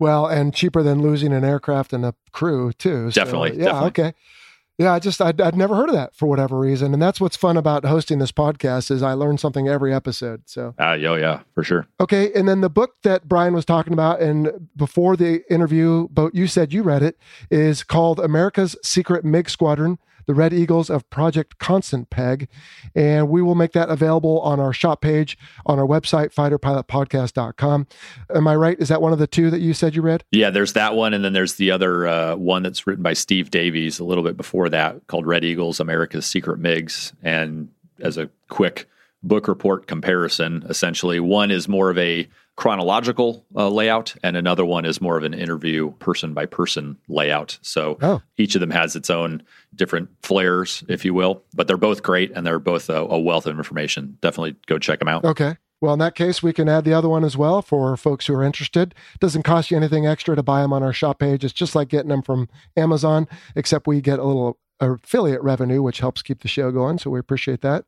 Well, 0.00 0.26
and 0.26 0.52
cheaper 0.52 0.82
than 0.82 1.02
losing 1.02 1.32
an 1.32 1.44
aircraft 1.44 1.92
and 1.92 2.04
a 2.04 2.14
crew 2.32 2.72
too. 2.72 3.12
So, 3.12 3.22
definitely. 3.22 3.50
Yeah. 3.50 3.66
Definitely. 3.66 3.88
Okay. 3.88 4.14
Yeah, 4.78 4.94
I 4.94 4.98
just 4.98 5.20
I'd, 5.20 5.38
I'd 5.42 5.56
never 5.56 5.76
heard 5.76 5.90
of 5.90 5.94
that 5.94 6.14
for 6.14 6.24
whatever 6.24 6.58
reason, 6.58 6.94
and 6.94 7.02
that's 7.02 7.20
what's 7.20 7.36
fun 7.36 7.58
about 7.58 7.84
hosting 7.84 8.18
this 8.18 8.32
podcast 8.32 8.90
is 8.90 9.02
I 9.02 9.12
learn 9.12 9.36
something 9.36 9.68
every 9.68 9.92
episode. 9.92 10.44
So, 10.46 10.74
uh, 10.80 10.92
yo, 10.92 11.16
yeah, 11.16 11.40
for 11.54 11.62
sure. 11.62 11.86
Okay, 12.00 12.32
and 12.32 12.48
then 12.48 12.62
the 12.62 12.70
book 12.70 12.94
that 13.02 13.28
Brian 13.28 13.52
was 13.52 13.66
talking 13.66 13.92
about, 13.92 14.22
and 14.22 14.70
before 14.74 15.18
the 15.18 15.42
interview, 15.52 16.08
but 16.08 16.34
you 16.34 16.46
said 16.46 16.72
you 16.72 16.82
read 16.82 17.02
it, 17.02 17.18
is 17.50 17.82
called 17.84 18.20
America's 18.20 18.74
Secret 18.82 19.22
MiG 19.22 19.50
Squadron: 19.50 19.98
the 20.26 20.34
Red 20.34 20.52
Eagles 20.52 20.90
of 20.90 21.08
Project 21.10 21.58
Constant 21.58 22.10
Peg. 22.10 22.48
And 22.94 23.28
we 23.28 23.42
will 23.42 23.54
make 23.54 23.72
that 23.72 23.88
available 23.88 24.40
on 24.40 24.60
our 24.60 24.72
shop 24.72 25.00
page 25.00 25.38
on 25.66 25.78
our 25.78 25.86
website, 25.86 26.34
fighterpilotpodcast.com. 26.34 27.86
Am 28.34 28.48
I 28.48 28.56
right? 28.56 28.78
Is 28.80 28.88
that 28.88 29.02
one 29.02 29.12
of 29.12 29.18
the 29.18 29.26
two 29.26 29.50
that 29.50 29.60
you 29.60 29.74
said 29.74 29.94
you 29.94 30.02
read? 30.02 30.24
Yeah, 30.30 30.50
there's 30.50 30.72
that 30.74 30.94
one. 30.94 31.14
And 31.14 31.24
then 31.24 31.32
there's 31.32 31.54
the 31.54 31.70
other 31.70 32.06
uh, 32.06 32.36
one 32.36 32.62
that's 32.62 32.86
written 32.86 33.02
by 33.02 33.12
Steve 33.12 33.50
Davies 33.50 33.98
a 33.98 34.04
little 34.04 34.24
bit 34.24 34.36
before 34.36 34.68
that 34.68 35.06
called 35.06 35.26
Red 35.26 35.44
Eagles, 35.44 35.80
America's 35.80 36.26
Secret 36.26 36.60
MiGs. 36.60 37.12
And 37.22 37.68
as 38.00 38.16
a 38.16 38.30
quick 38.48 38.88
book 39.22 39.48
report 39.48 39.86
comparison, 39.86 40.64
essentially, 40.68 41.20
one 41.20 41.50
is 41.50 41.68
more 41.68 41.90
of 41.90 41.98
a 41.98 42.28
chronological 42.56 43.46
uh, 43.56 43.68
layout, 43.68 44.14
and 44.22 44.36
another 44.36 44.64
one 44.64 44.84
is 44.84 45.00
more 45.00 45.16
of 45.16 45.24
an 45.24 45.34
interview 45.34 45.92
person 45.92 46.34
by 46.34 46.46
person 46.46 46.96
layout. 47.08 47.58
So 47.62 47.98
oh. 48.02 48.20
each 48.36 48.54
of 48.54 48.60
them 48.60 48.70
has 48.70 48.96
its 48.96 49.08
own 49.08 49.42
different 49.74 50.10
flares, 50.22 50.84
if 50.88 51.04
you 51.04 51.14
will, 51.14 51.42
but 51.54 51.66
they're 51.66 51.76
both 51.76 52.02
great 52.02 52.30
and 52.32 52.46
they're 52.46 52.58
both 52.58 52.90
a, 52.90 52.96
a 52.96 53.18
wealth 53.18 53.46
of 53.46 53.56
information. 53.56 54.18
Definitely 54.20 54.56
go 54.66 54.78
check 54.78 54.98
them 54.98 55.08
out. 55.08 55.24
Okay. 55.24 55.56
Well, 55.80 55.94
in 55.94 55.98
that 56.00 56.14
case, 56.14 56.42
we 56.42 56.52
can 56.52 56.68
add 56.68 56.84
the 56.84 56.92
other 56.92 57.08
one 57.08 57.24
as 57.24 57.38
well 57.38 57.62
for 57.62 57.96
folks 57.96 58.26
who 58.26 58.34
are 58.34 58.44
interested. 58.44 58.94
Doesn't 59.18 59.44
cost 59.44 59.70
you 59.70 59.78
anything 59.78 60.06
extra 60.06 60.36
to 60.36 60.42
buy 60.42 60.60
them 60.60 60.74
on 60.74 60.82
our 60.82 60.92
shop 60.92 61.20
page. 61.20 61.42
It's 61.42 61.54
just 61.54 61.74
like 61.74 61.88
getting 61.88 62.10
them 62.10 62.22
from 62.22 62.48
Amazon, 62.76 63.26
except 63.56 63.86
we 63.86 64.02
get 64.02 64.18
a 64.18 64.24
little 64.24 64.58
affiliate 64.78 65.42
revenue, 65.42 65.80
which 65.80 66.00
helps 66.00 66.20
keep 66.20 66.42
the 66.42 66.48
show 66.48 66.70
going. 66.70 66.98
So 66.98 67.08
we 67.10 67.18
appreciate 67.18 67.62
that. 67.62 67.86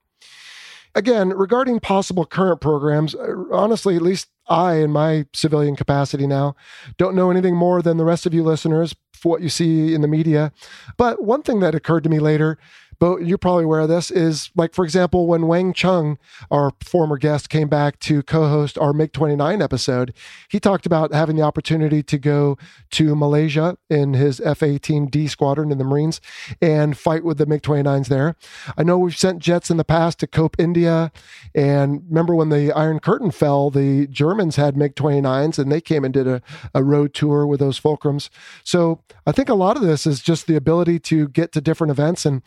Again, 0.94 1.30
regarding 1.30 1.80
possible 1.80 2.26
current 2.26 2.60
programs, 2.60 3.14
uh, 3.14 3.34
honestly, 3.50 3.96
at 3.96 4.02
least 4.02 4.28
I, 4.48 4.74
in 4.74 4.90
my 4.90 5.26
civilian 5.32 5.76
capacity 5.76 6.26
now, 6.26 6.54
don't 6.98 7.16
know 7.16 7.30
anything 7.30 7.56
more 7.56 7.80
than 7.80 7.96
the 7.96 8.04
rest 8.04 8.26
of 8.26 8.34
you 8.34 8.42
listeners 8.42 8.94
for 9.14 9.30
what 9.30 9.42
you 9.42 9.48
see 9.48 9.94
in 9.94 10.00
the 10.00 10.08
media. 10.08 10.52
But 10.98 11.22
one 11.22 11.42
thing 11.42 11.60
that 11.60 11.74
occurred 11.74 12.04
to 12.04 12.10
me 12.10 12.18
later 12.18 12.58
but 12.98 13.26
you're 13.26 13.38
probably 13.38 13.64
aware 13.64 13.80
of 13.80 13.88
this, 13.88 14.10
is 14.10 14.50
like, 14.54 14.74
for 14.74 14.84
example, 14.84 15.26
when 15.26 15.46
Wang 15.46 15.72
Chung, 15.72 16.18
our 16.50 16.72
former 16.84 17.18
guest, 17.18 17.48
came 17.48 17.68
back 17.68 17.98
to 18.00 18.22
co 18.22 18.48
host 18.48 18.78
our 18.78 18.92
MiG 18.92 19.12
29 19.12 19.60
episode, 19.62 20.14
he 20.48 20.60
talked 20.60 20.86
about 20.86 21.12
having 21.12 21.36
the 21.36 21.42
opportunity 21.42 22.02
to 22.02 22.18
go 22.18 22.56
to 22.92 23.14
Malaysia 23.14 23.76
in 23.90 24.14
his 24.14 24.40
F 24.40 24.60
18D 24.60 25.28
squadron 25.28 25.72
in 25.72 25.78
the 25.78 25.84
Marines 25.84 26.20
and 26.60 26.96
fight 26.96 27.24
with 27.24 27.38
the 27.38 27.46
MiG 27.46 27.62
29s 27.62 28.08
there. 28.08 28.36
I 28.76 28.82
know 28.82 28.98
we've 28.98 29.16
sent 29.16 29.40
jets 29.40 29.70
in 29.70 29.76
the 29.76 29.84
past 29.84 30.20
to 30.20 30.26
Cope, 30.26 30.56
India. 30.58 31.12
And 31.54 32.02
remember 32.08 32.34
when 32.34 32.48
the 32.48 32.72
Iron 32.72 33.00
Curtain 33.00 33.30
fell, 33.30 33.70
the 33.70 34.06
Germans 34.06 34.56
had 34.56 34.76
MiG 34.76 34.94
29s 34.94 35.58
and 35.58 35.70
they 35.70 35.80
came 35.80 36.04
and 36.04 36.14
did 36.14 36.26
a, 36.26 36.42
a 36.74 36.82
road 36.82 37.14
tour 37.14 37.46
with 37.46 37.60
those 37.60 37.80
Fulcrums. 37.80 38.28
So 38.64 39.02
I 39.26 39.32
think 39.32 39.48
a 39.48 39.54
lot 39.54 39.76
of 39.76 39.82
this 39.82 40.06
is 40.06 40.20
just 40.20 40.46
the 40.46 40.56
ability 40.56 40.98
to 41.00 41.28
get 41.28 41.52
to 41.52 41.60
different 41.60 41.90
events 41.90 42.24
and 42.26 42.42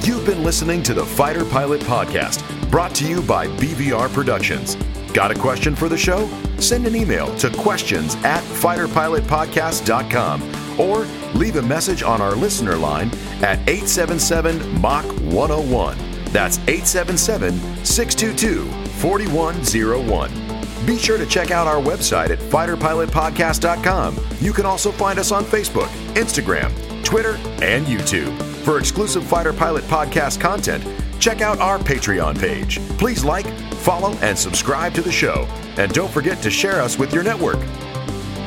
You've 0.06 0.26
been 0.26 0.44
listening 0.44 0.82
to 0.84 0.94
the 0.94 1.04
Fighter 1.04 1.44
Pilot 1.44 1.80
Podcast, 1.82 2.70
brought 2.70 2.94
to 2.96 3.06
you 3.08 3.22
by 3.22 3.46
BVR 3.46 4.12
Productions. 4.12 4.76
Got 5.12 5.30
a 5.30 5.34
question 5.34 5.76
for 5.76 5.88
the 5.88 5.96
show? 5.96 6.28
Send 6.58 6.86
an 6.86 6.96
email 6.96 7.34
to 7.36 7.50
questions 7.50 8.16
at 8.24 8.42
fighterpilotpodcast.com 8.42 10.80
or 10.80 11.04
leave 11.34 11.56
a 11.56 11.62
message 11.62 12.02
on 12.02 12.22
our 12.22 12.34
listener 12.34 12.76
line 12.76 13.08
at 13.42 13.58
877 13.68 14.80
Mach 14.80 15.04
101. 15.04 15.98
That's 16.26 16.58
877 16.60 17.84
622 17.84 18.64
4101. 19.00 20.86
Be 20.86 20.98
sure 20.98 21.18
to 21.18 21.26
check 21.26 21.50
out 21.50 21.66
our 21.66 21.80
website 21.80 22.30
at 22.30 22.38
fighterpilotpodcast.com. 22.38 24.18
You 24.40 24.52
can 24.52 24.66
also 24.66 24.90
find 24.90 25.18
us 25.18 25.30
on 25.30 25.44
Facebook, 25.44 25.88
Instagram, 26.14 26.72
Twitter, 27.04 27.34
and 27.62 27.86
YouTube. 27.86 28.36
For 28.64 28.78
exclusive 28.78 29.24
Fighter 29.24 29.52
Pilot 29.52 29.84
Podcast 29.84 30.40
content, 30.40 30.84
check 31.20 31.40
out 31.40 31.58
our 31.58 31.78
Patreon 31.78 32.38
page. 32.38 32.80
Please 32.98 33.24
like, 33.24 33.46
follow, 33.82 34.14
and 34.18 34.38
subscribe 34.38 34.94
to 34.94 35.02
the 35.02 35.12
show. 35.12 35.46
And 35.76 35.92
don't 35.92 36.10
forget 36.10 36.42
to 36.42 36.50
share 36.50 36.80
us 36.80 36.98
with 36.98 37.12
your 37.12 37.22
network. 37.22 37.58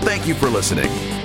Thank 0.01 0.27
you 0.27 0.33
for 0.33 0.47
listening. 0.47 1.24